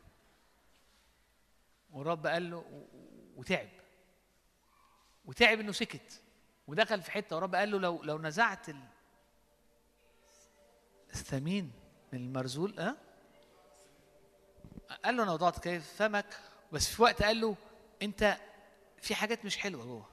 والرب 1.91 2.27
قال 2.27 2.51
له 2.51 2.89
وتعب. 3.36 3.69
وتعب 5.25 5.61
إنه 5.61 5.73
سكت. 5.73 6.23
ودخل 6.67 7.02
في 7.02 7.11
حتة 7.11 7.36
والرب 7.36 7.55
قال 7.55 7.70
له 7.70 7.78
لو 7.78 8.02
لو 8.02 8.19
نزعت 8.19 8.69
ال- 8.69 8.89
الثمين 11.11 11.73
من 12.12 12.19
المرزول 12.19 12.81
ها 12.81 12.97
قال 15.05 15.17
له 15.17 15.23
أنا 15.23 15.33
وضعت 15.33 15.59
كيف 15.59 15.92
فمك 15.97 16.26
بس 16.73 16.89
في 16.89 17.02
وقت 17.02 17.23
قال 17.23 17.41
له 17.41 17.57
أنت 18.02 18.36
في 19.01 19.15
حاجات 19.15 19.44
مش 19.44 19.57
حلوة 19.57 19.84
جوه. 19.84 20.07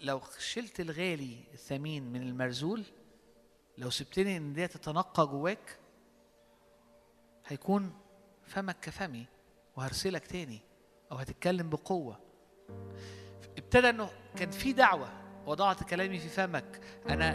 لو 0.00 0.20
شلت 0.38 0.80
الغالي 0.80 1.44
الثمين 1.54 2.12
من 2.12 2.22
المرزول 2.22 2.84
لو 3.78 3.90
سبتني 3.90 4.36
إن 4.36 4.52
دي 4.52 4.68
تتنقى 4.68 5.26
جواك 5.26 5.78
هيكون 7.46 7.92
فمك 8.46 8.76
كفمي 8.82 9.26
وهرسلك 9.76 10.26
تاني 10.26 10.60
أو 11.12 11.16
هتتكلم 11.16 11.70
بقوة. 11.70 12.20
ابتدى 13.58 13.88
إنه 13.88 14.10
كان 14.36 14.50
في 14.50 14.72
دعوة 14.72 15.08
وضعت 15.46 15.84
كلامي 15.84 16.18
في 16.18 16.28
فمك. 16.28 16.80
أنا 17.08 17.34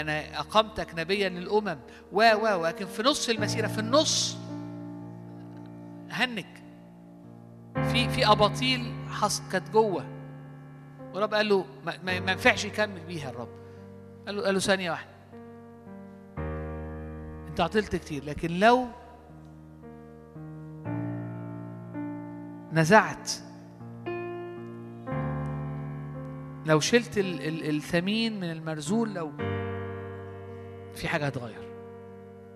أنا 0.00 0.40
أقمتك 0.40 0.94
نبيا 0.94 1.28
للأمم. 1.28 1.80
و 2.12 2.22
و 2.22 2.60
ولكن 2.60 2.86
في 2.86 3.02
نص 3.02 3.28
المسيرة 3.28 3.66
في 3.66 3.78
النص 3.78 4.36
هنك 6.14 6.62
في 7.74 8.08
في 8.08 8.26
أباطيل 8.26 8.92
كانت 9.52 9.70
جوه. 9.70 10.04
ورب 11.14 11.34
قال 11.34 11.48
له 11.48 11.64
ما, 12.04 12.12
ينفعش 12.12 12.64
يكمل 12.64 13.00
بيها 13.06 13.30
الرب. 13.30 13.48
قال 14.26 14.36
له 14.36 14.42
قال 14.42 14.54
له 14.54 14.60
ثانية 14.60 14.90
واحدة. 14.90 15.14
أنت 17.48 17.60
عطلت 17.60 17.96
كتير 17.96 18.24
لكن 18.24 18.58
لو 18.58 18.86
نزعت 22.72 23.30
لو 26.66 26.80
شلت 26.80 27.18
ال 27.18 27.40
ال 27.48 27.76
الثمين 27.76 28.40
من 28.40 28.50
المرزول 28.50 29.14
لو 29.14 29.32
في 30.94 31.08
حاجة 31.08 31.26
هتغير 31.26 31.68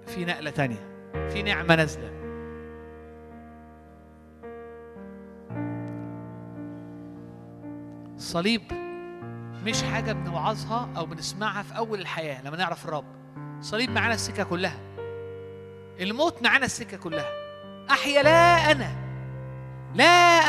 في 0.06 0.24
نقلة 0.24 0.50
تانية. 0.50 1.10
في 1.28 1.42
نعمة 1.42 1.74
نازلة. 1.74 2.17
الصليب 8.18 8.62
مش 9.64 9.82
حاجة 9.82 10.12
بنوعظها 10.12 10.88
أو 10.96 11.06
بنسمعها 11.06 11.62
في 11.62 11.76
أول 11.76 12.00
الحياة 12.00 12.42
لما 12.42 12.56
نعرف 12.56 12.84
الرب. 12.84 13.04
الصليب 13.58 13.90
معانا 13.90 14.14
السكة 14.14 14.44
كلها. 14.44 14.78
الموت 16.00 16.42
معانا 16.42 16.64
السكة 16.64 16.96
كلها. 16.96 17.30
أحيا 17.90 18.22
لا 18.22 18.70
أنا. 18.70 18.90
لا 19.94 20.04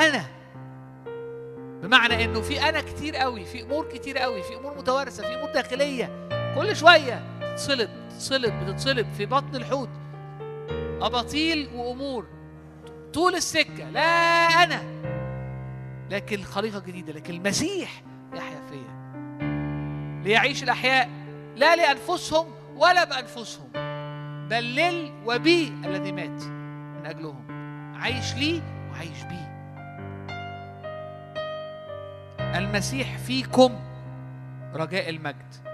أنا. 0.08 0.26
بمعنى 1.84 2.26
إنه 2.26 2.42
في 2.42 2.70
أنا 2.70 2.82
كتير 2.82 3.16
قوي 3.16 3.46
في 3.46 3.64
أمور 3.64 3.86
كتير 3.86 4.18
قوي 4.18 4.44
في 4.44 4.56
أمور 4.56 4.78
متوارثة 4.78 5.24
في 5.24 5.36
أمور 5.36 5.52
داخلية. 5.54 6.30
كل 6.56 6.76
شوية 6.76 7.24
تتصلب 7.42 7.90
تتصلب 8.10 8.64
بتتصلب 8.64 9.14
في 9.14 9.26
بطن 9.26 9.56
الحوت. 9.56 9.90
أباطيل 11.02 11.70
وأمور. 11.76 12.28
طول 13.14 13.36
السكة. 13.36 13.90
لا 13.90 14.02
أنا. 14.64 15.09
لكن 16.10 16.44
خليقة 16.44 16.80
جديدة 16.80 17.14
لكن 17.14 17.34
المسيح 17.34 18.04
يحيا 18.34 18.62
فيا. 18.70 19.00
ليعيش 20.24 20.64
الأحياء 20.64 21.10
لا 21.56 21.76
لأنفسهم 21.76 22.48
ولا 22.76 23.04
بأنفسهم 23.04 23.70
بل 24.50 24.76
لل 24.76 25.12
وبي 25.26 25.68
الذي 25.68 26.12
مات 26.12 26.44
من 27.00 27.06
أجلهم. 27.06 27.46
عايش 27.96 28.34
لي 28.34 28.62
وعايش 28.92 29.24
بيه 29.24 29.50
المسيح 32.58 33.18
فيكم 33.18 33.80
رجاء 34.74 35.10
المجد. 35.10 35.69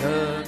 그 0.00 0.39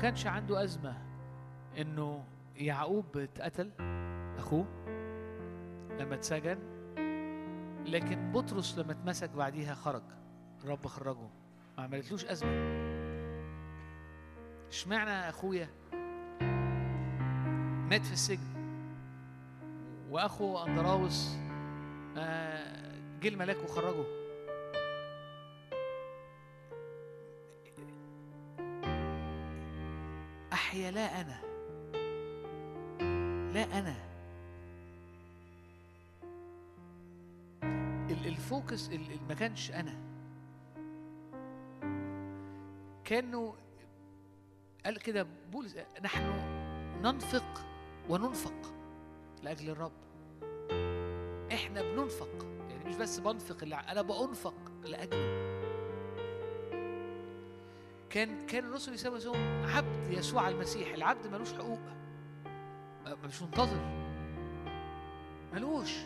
كانش 0.00 0.26
عنده 0.26 0.64
أزمة 0.64 0.96
إنه 1.78 2.24
يعقوب 2.56 3.16
اتقتل 3.16 3.70
أخوه 4.38 4.66
لما 5.98 6.14
اتسجن 6.14 6.58
لكن 7.86 8.32
بطرس 8.32 8.78
لما 8.78 8.92
اتمسك 8.92 9.30
بعديها 9.30 9.74
خرج. 9.74 10.02
الرب 10.64 10.86
خرجه. 10.86 11.28
ما 11.78 11.84
عملتلوش 11.84 12.24
أزمة. 12.24 12.50
اشمعنى 14.68 15.10
أخويا 15.28 15.68
مات 17.90 18.06
في 18.06 18.12
السجن 18.12 18.50
وأخو 20.10 20.58
أندراوس 20.58 21.36
آه، 22.16 22.92
جه 23.22 23.28
الملاك 23.28 23.56
وخرجه؟ 23.64 24.19
أحيا 30.80 30.90
لا 30.90 31.20
أنا. 31.20 31.40
لا 33.52 33.78
أنا. 33.78 33.94
ال- 38.10 38.26
الفوكس 38.26 38.88
ال- 38.88 38.94
ال- 39.12 39.28
ما 39.28 39.34
كانش 39.34 39.70
أنا. 39.70 39.94
كانوا 43.04 43.52
قال 44.84 44.98
كده 44.98 45.26
بولس 45.52 45.76
نحن 46.02 46.22
ننفق 47.02 47.64
وننفق 48.08 48.74
لأجل 49.42 49.70
الرب. 49.70 49.92
إحنا 51.52 51.82
بننفق 51.82 52.46
يعني 52.68 52.84
مش 52.84 52.96
بس 52.96 53.18
بنفق 53.18 53.56
اللي 53.62 53.74
أنا 53.74 54.02
بأنفق 54.02 54.54
لأجله. 54.84 55.49
كان 58.10 58.46
كان 58.46 58.64
الرسل 58.64 58.94
يسموا 58.94 59.16
نفسهم 59.16 59.66
عبد 59.66 60.10
يسوع 60.10 60.48
المسيح. 60.48 60.94
العبد 60.94 61.26
ملوش 61.26 61.52
حقوق. 61.52 61.78
مش 63.24 63.42
منتظر. 63.42 63.80
ملوش. 65.52 65.96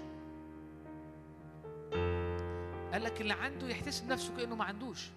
قال 2.93 3.05
لك 3.05 3.21
اللي 3.21 3.33
عنده 3.33 3.69
يحتسب 3.69 4.09
نفسه 4.09 4.37
كأنه 4.37 4.57
ما 4.57 4.65
عندوش. 4.65 5.11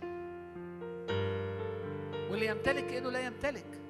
واللي 2.32 2.48
يمتلك 2.48 2.88
كأنه 2.88 3.10
لا 3.10 3.26
يمتلك. 3.26 3.82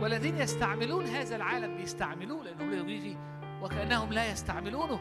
والذين 0.00 0.38
يستعملون 0.38 1.06
هذا 1.06 1.36
العالم 1.36 1.76
بيستعملوه 1.76 2.44
لأنه 2.44 2.64
لا 2.64 3.18
وكأنهم 3.62 4.12
لا 4.12 4.32
يستعملونه. 4.32 5.00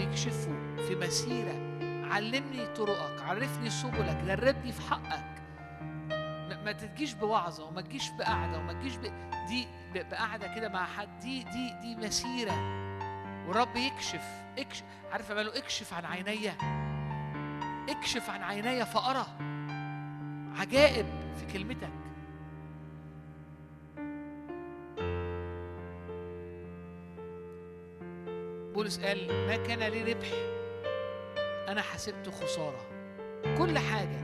يكشفه 0.00 0.76
في 0.88 0.94
مسيرة 0.96 1.68
علمني 2.14 2.66
طرقك 2.66 3.22
عرفني 3.22 3.70
سبلك 3.70 4.16
دربني 4.26 4.72
في 4.72 4.82
حقك. 4.90 5.28
ما 6.64 6.72
تجيش 6.72 7.12
بوعظة 7.14 7.64
وما 7.64 7.80
تجيش 7.80 8.10
بقعدة 8.10 8.58
وما 8.58 8.72
تجيش 8.72 8.96
ب... 8.96 9.02
دي 9.48 9.66
ب- 9.94 10.08
بقعدة 10.10 10.54
كده 10.54 10.68
مع 10.68 10.86
حد 10.86 11.18
دي 11.20 11.42
دي 11.42 11.70
دي 11.82 11.96
مسيرة. 11.96 12.78
والرب 13.48 13.76
يكشف 13.76 14.24
اكشف 14.58 14.84
عارف 15.12 15.32
ماله 15.32 15.58
اكشف 15.58 15.94
عن 15.94 16.04
عيني 16.04 16.50
اكشف 17.88 18.30
عن 18.30 18.42
عيني 18.42 18.86
فأرى 18.86 19.26
عجائب 20.60 21.06
في 21.36 21.52
كلمتك. 21.52 21.90
بولس 28.88 29.00
قال 29.00 29.46
ما 29.46 29.56
كان 29.56 29.78
لي 29.78 30.12
ربح. 30.12 30.28
أنا 31.68 31.82
حسبته 31.82 32.30
خسارة. 32.30 32.80
كل 33.58 33.78
حاجة 33.78 34.20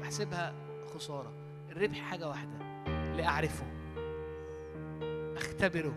بحسبها 0.00 0.54
خسارة. 0.94 1.32
الربح 1.70 1.98
حاجة 1.98 2.28
واحدة. 2.28 2.84
لاعرفه 3.16 3.64
أختبره. 5.36 5.94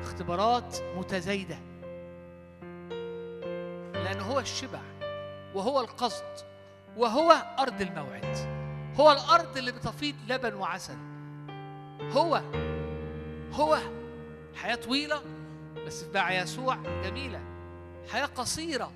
اختبارات 0.00 0.76
متزايدة. 0.96 1.58
لأنه 3.94 4.22
هو 4.22 4.40
الشبع 4.40 4.80
وهو 5.54 5.80
القصد 5.80 6.46
وهو 6.96 7.32
أرض 7.58 7.80
الموعد. 7.80 8.36
هو 9.00 9.12
الأرض 9.12 9.56
اللي 9.56 9.72
بتفيض 9.72 10.14
لبن 10.28 10.54
وعسل. 10.54 10.98
هو 12.12 12.42
هو 13.52 13.78
حياة 14.54 14.74
طويلة 14.74 15.22
بس 15.86 16.02
مع 16.02 16.32
يسوع. 16.32 16.76
جميلة. 17.04 17.40
حياة 18.08 18.26
قصيرة 18.26 18.92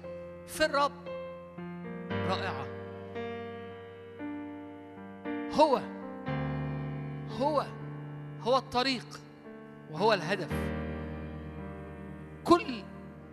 في 0.46 0.64
الرب. 0.64 0.92
رائعة. 2.10 2.66
هو 5.52 5.80
هو 7.38 7.66
هو 8.42 8.56
الطريق 8.56 9.20
وهو 9.90 10.12
الهدف. 10.12 10.52
كل 12.44 12.82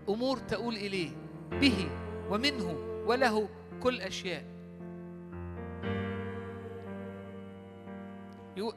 أمور 0.10 0.38
تؤول 0.38 0.76
إليه 0.76 1.11
به 1.52 1.90
ومنه 2.30 2.77
وله 3.06 3.50
كل 3.84 4.02
أشياء. 4.02 4.45
يقول 8.58 8.76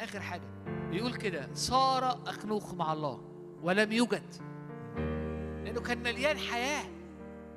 آخر 0.00 0.20
حاجة. 0.20 0.48
يقول 0.92 1.14
كده 1.14 1.48
صار 1.54 2.18
أخنوخ 2.26 2.74
مع 2.74 2.92
الله. 2.92 3.27
ولم 3.62 3.92
يوجد. 3.92 4.34
لأنه 5.64 5.80
كان 5.80 6.02
مليان 6.02 6.38
حياة. 6.38 6.84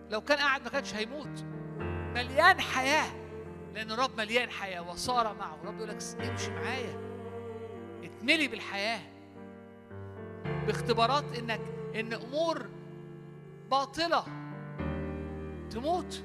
لو 0.09 0.21
كان 0.21 0.37
قاعد 0.37 0.63
ما 0.63 0.69
كانش 0.69 0.95
هيموت. 0.95 1.45
مليان 2.15 2.61
حياة. 2.61 3.11
لأن 3.73 3.91
الرب 3.91 4.17
مليان 4.17 4.49
حياة. 4.49 4.89
وصار 4.89 5.35
معه. 5.39 5.57
الرب 5.63 5.75
يقول 5.77 5.89
لك 5.89 5.97
امشي 6.29 6.51
معايا. 6.51 6.97
اتملي 8.03 8.47
بالحياة. 8.47 9.01
باختبارات 10.67 11.37
إنك 11.37 11.61
إن 11.95 12.13
أمور 12.13 12.65
باطلة 13.71 14.23
تموت. 15.69 16.23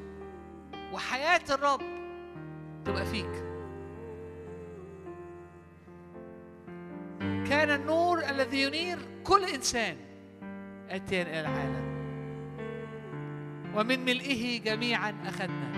وحياة 0.92 1.42
الرب 1.50 1.80
تبقى 2.84 3.06
فيك. 3.06 3.45
كان 7.48 7.70
النور 7.70 8.24
الذي 8.30 8.62
ينير 8.62 8.98
كل 9.24 9.44
إنسان. 9.44 9.96
اتيا 10.90 11.22
إلى 11.22 11.40
العالم. 11.40 11.86
ومن 13.76 14.04
ملئه 14.04 14.60
جميعا 14.60 15.14
أخذنا. 15.26 15.72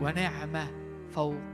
ونعمه 0.00 0.66
فوق 1.14 1.53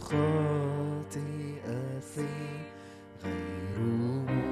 خاطئتي 0.00 1.58
غير 3.22 3.24
مستحيل 3.24 4.47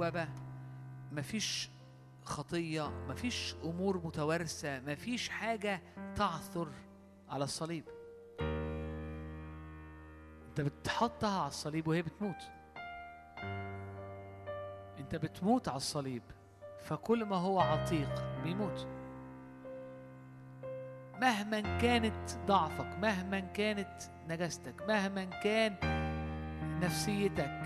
مفيش 0.00 0.08
وبا 0.08 0.28
مفيش 1.12 1.70
خطية 2.24 2.88
مفيش 3.08 3.54
أمور 3.64 4.06
متوارثة 4.06 4.80
مفيش 4.80 5.28
حاجة 5.28 5.82
تعثر 6.16 6.68
على 7.28 7.44
الصليب. 7.44 7.84
أنت 10.48 10.60
بتحطها 10.60 11.38
على 11.40 11.48
الصليب 11.48 11.88
وهي 11.88 12.02
بتموت. 12.02 12.50
أنت 14.98 15.16
بتموت 15.16 15.68
على 15.68 15.76
الصليب 15.76 16.22
فكل 16.80 17.24
ما 17.24 17.36
هو 17.36 17.60
عتيق 17.60 18.40
بيموت. 18.44 18.86
مهما 21.20 21.78
كانت 21.78 22.30
ضعفك 22.46 22.98
مهما 22.98 23.40
كانت 23.40 24.02
نجاستك 24.28 24.82
مهما 24.88 25.24
كان 25.24 25.76
نفسيتك 26.80 27.62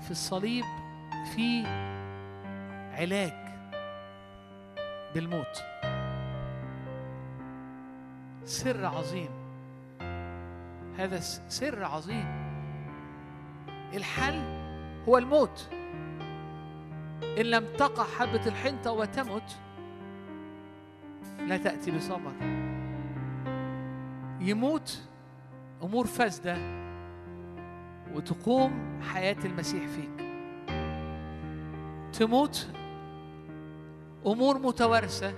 في 0.00 0.10
الصليب 0.10 0.64
في 1.34 1.66
علاج 2.92 3.32
بالموت. 5.14 5.64
سر 8.44 8.86
عظيم. 8.86 9.28
هذا 10.98 11.20
سر 11.48 11.84
عظيم. 11.84 12.26
الحل 13.94 14.42
هو 15.08 15.18
الموت. 15.18 15.68
إن 17.22 17.44
لم 17.44 17.64
تقع 17.76 18.04
حبة 18.04 18.46
الحنطة 18.46 18.92
وتمت 18.92 19.58
لا 21.46 21.56
تأتي 21.56 21.90
بثمر 21.90 22.32
يموت 24.40 25.02
أمور 25.82 26.06
فاسدة 26.06 26.56
وتقوم 28.14 29.00
حياة 29.02 29.36
المسيح 29.44 29.86
فيك. 29.86 30.17
تموت 32.12 32.68
أمور 34.26 34.58
متوارثة 34.58 35.34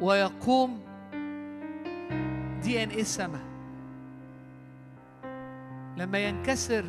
ويقوم 0.00 0.80
دي 2.62 2.82
إن 2.82 2.88
إيه 2.88 3.00
السماء. 3.00 3.48
لما 5.96 6.18
ينكسر 6.18 6.84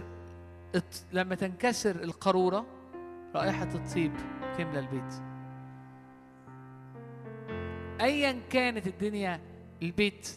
لما 1.14 1.36
تنكسر 1.36 1.96
القارورة 1.96 2.66
رائحة 3.36 3.68
الطيب 3.76 4.12
تملى 4.58 4.80
البيت. 4.80 5.14
ايا 8.02 8.40
كانت 8.50 8.88
الدنيا 8.88 9.40
البيت 9.82 10.30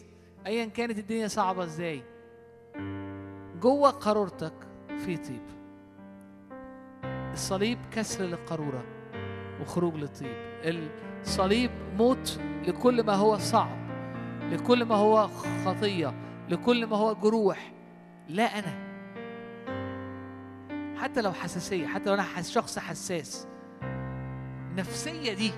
ايا 0.47 0.65
كانت 0.65 0.97
الدنيا 0.97 1.27
صعبة 1.27 1.63
إزاي؟ 1.63 2.03
جوه 3.61 3.89
قارورتك 3.89 4.53
في 5.05 5.17
طيب. 5.17 5.62
الصليب 7.33 7.77
كسر 7.91 8.23
للقارورة 8.23 8.83
وخروج 9.61 9.95
للطيب. 9.95 10.35
الصليب 11.21 11.71
موت 11.97 12.39
لكل 12.67 13.03
ما 13.03 13.13
هو 13.13 13.37
صعب 13.37 13.77
لكل 14.51 14.85
ما 14.85 14.95
هو 14.95 15.27
خطية 15.65 16.13
لكل 16.49 16.85
ما 16.87 16.97
هو 16.97 17.15
جروح. 17.15 17.71
لا 18.27 18.43
أنا. 18.43 18.83
حتى 20.97 21.21
لو 21.21 21.31
حساسية 21.31 21.87
حتى 21.87 22.09
لو 22.09 22.13
أنا 22.13 22.41
شخص 22.41 22.79
حساس. 22.79 23.47
النفسية 24.71 25.33
دي. 25.33 25.51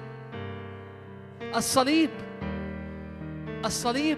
الصليب 1.55 2.09
الصليب 3.65 4.17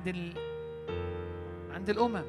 عند 0.00 0.08
ال... 0.08 0.32
عند 1.70 1.90
الأمم. 1.90 2.24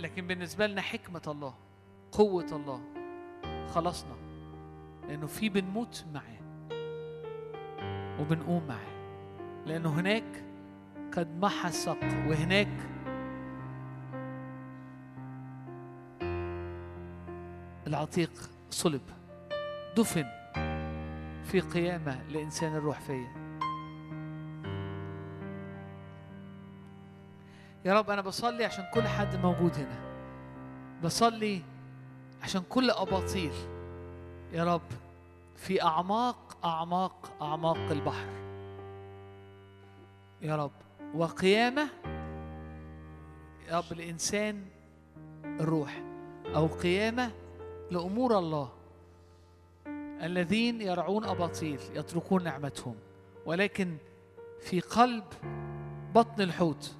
لكن 0.00 0.26
بالنسبة 0.26 0.66
لنا 0.66 0.80
حكمة 0.80 1.22
الله 1.26 1.54
قوة 2.12 2.46
الله 2.52 2.80
خلصنا 3.68 4.16
لأنه 5.08 5.26
في 5.26 5.48
بنموت 5.48 6.04
معاه 6.14 6.40
وبنقوم 8.20 8.66
معاه. 8.66 9.00
لأنه 9.66 10.00
هناك 10.00 10.44
قد 11.12 11.38
محى 11.40 11.68
السق 11.68 12.04
وهناك 12.04 12.90
العتيق 17.86 18.30
صلب 18.70 19.02
دفن 19.96 20.24
في 21.44 21.60
قيامة 21.60 22.22
لإنسان 22.28 22.76
الروح 22.76 23.00
فيا 23.00 23.39
يا 27.84 27.94
رب 27.94 28.10
أنا 28.10 28.22
بصلي 28.22 28.64
عشان 28.64 28.84
كل 28.94 29.02
حد 29.02 29.36
موجود 29.36 29.74
هنا. 29.74 29.98
بصلي 31.04 31.62
عشان 32.42 32.62
كل 32.68 32.90
أباطيل. 32.90 33.52
يا 34.52 34.64
رب 34.64 34.82
في 35.56 35.82
أعماق 35.82 36.56
أعماق 36.64 37.32
أعماق 37.42 37.90
البحر. 37.90 38.28
يا 40.42 40.56
رب 40.56 40.70
وقيامة 41.14 41.88
يا 43.68 43.78
رب 43.78 43.92
لإنسان 43.98 44.64
الروح 45.44 46.02
أو 46.54 46.66
قيامة 46.66 47.30
لأمور 47.90 48.38
الله. 48.38 48.72
الذين 50.22 50.80
يرعون 50.80 51.24
أباطيل 51.24 51.80
يتركون 51.94 52.44
نعمتهم 52.44 52.94
ولكن 53.46 53.96
في 54.60 54.80
قلب 54.80 55.24
بطن 56.14 56.42
الحوت 56.42 56.96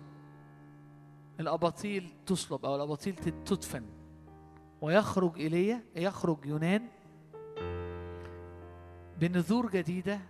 الأباطيل 1.41 2.13
تصلب 2.27 2.65
أو 2.65 2.77
الأباطيل 2.77 3.15
تدفن. 3.17 3.85
ويخرج 4.81 5.39
إيليا 5.41 5.83
يخرج 5.97 6.47
يونان 6.47 6.83
بنذور 9.19 9.71
جديدة 9.71 10.21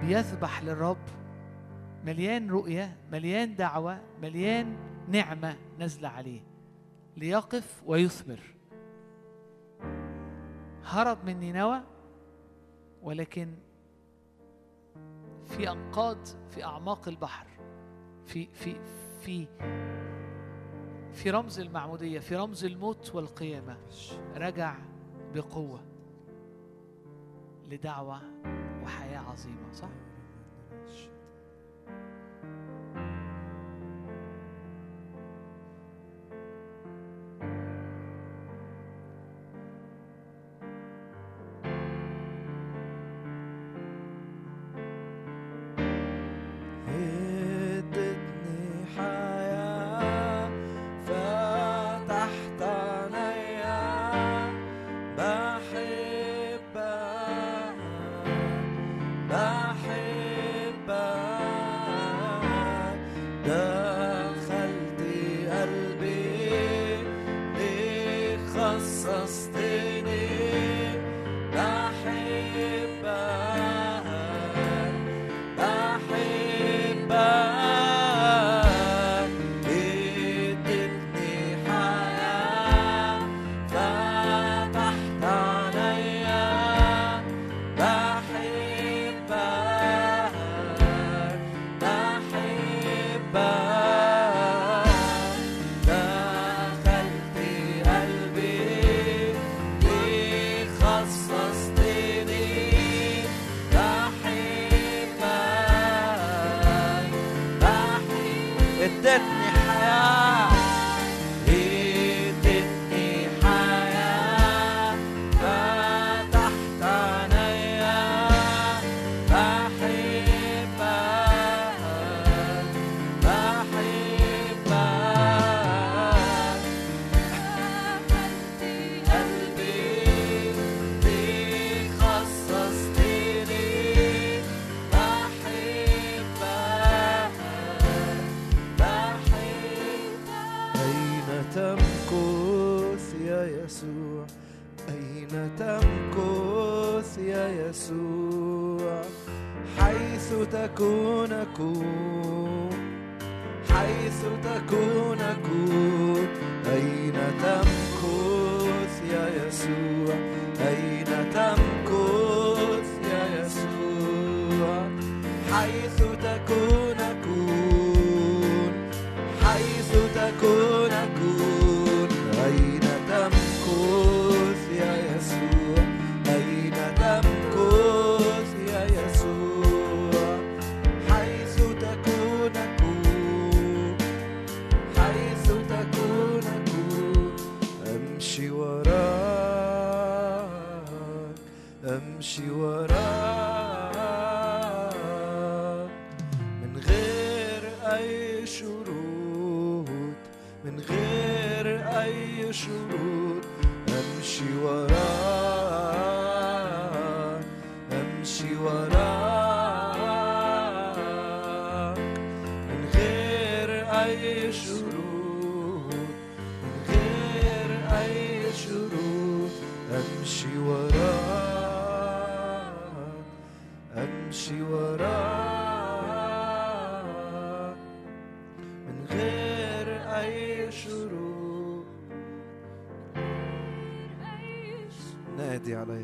بيذبح 0.00 0.62
للرب. 0.62 0.96
مليان 2.04 2.50
رؤية 2.50 2.96
مليان 3.12 3.56
دعوة 3.56 4.00
مليان 4.22 4.76
نعمة 5.08 5.56
نازلة 5.78 6.08
عليه. 6.08 6.40
ليقف 7.16 7.82
ويثمر. 7.86 8.40
هرب 10.84 11.18
من 11.24 11.40
نينوى 11.40 11.80
ولكن 13.02 13.54
في 15.46 15.70
أنقاض 15.70 16.18
في 16.50 16.64
أعماق 16.64 17.08
البحر 17.08 17.46
في 18.26 18.46
في 18.46 18.76
في 19.22 19.46
في 21.12 21.30
رمز 21.30 21.60
المعمودية 21.60 22.18
في 22.18 22.36
رمز 22.36 22.64
الموت 22.64 23.14
والقيامة 23.14 23.76
رجع 24.36 24.76
بقوة 25.34 25.80
لدعوة 27.68 28.20
وحياة 28.84 29.18
عظيمة 29.18 29.72
صح؟ 29.72 29.88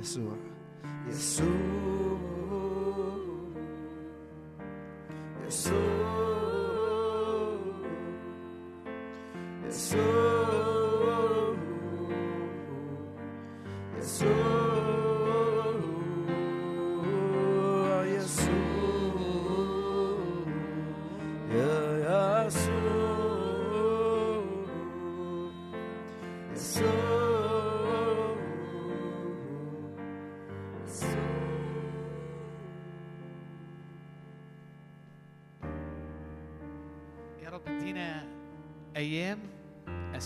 是 0.02 0.20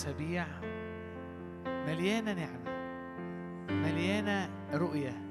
أسابيع. 0.02 0.46
مليانة 1.66 2.32
نعمة. 2.32 2.70
مليانة 3.70 4.50
رؤية. 4.72 5.22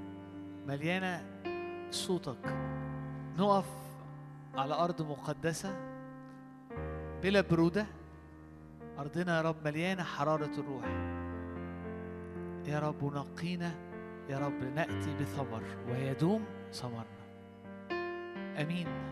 مليانة 0.67 1.24
صوتك. 1.90 2.56
نقف 3.38 3.66
على 4.56 4.74
أرض 4.74 5.01
مقدسة 5.01 5.75
بلا 7.24 7.41
برودة. 7.41 7.85
أرضنا 9.00 9.38
يا 9.38 9.41
رب 9.41 9.56
مليانة 9.66 10.03
حرارة 10.03 10.51
الروح. 10.58 10.85
يا 12.67 12.80
رب 12.80 13.03
نقينا. 13.03 13.72
يا 14.30 14.40
رب 14.40 14.64
نأتي 14.75 15.16
بثمر 15.22 15.64
ويدوم 15.90 16.45
ثمرنا. 16.74 17.22
أمين. 18.61 19.10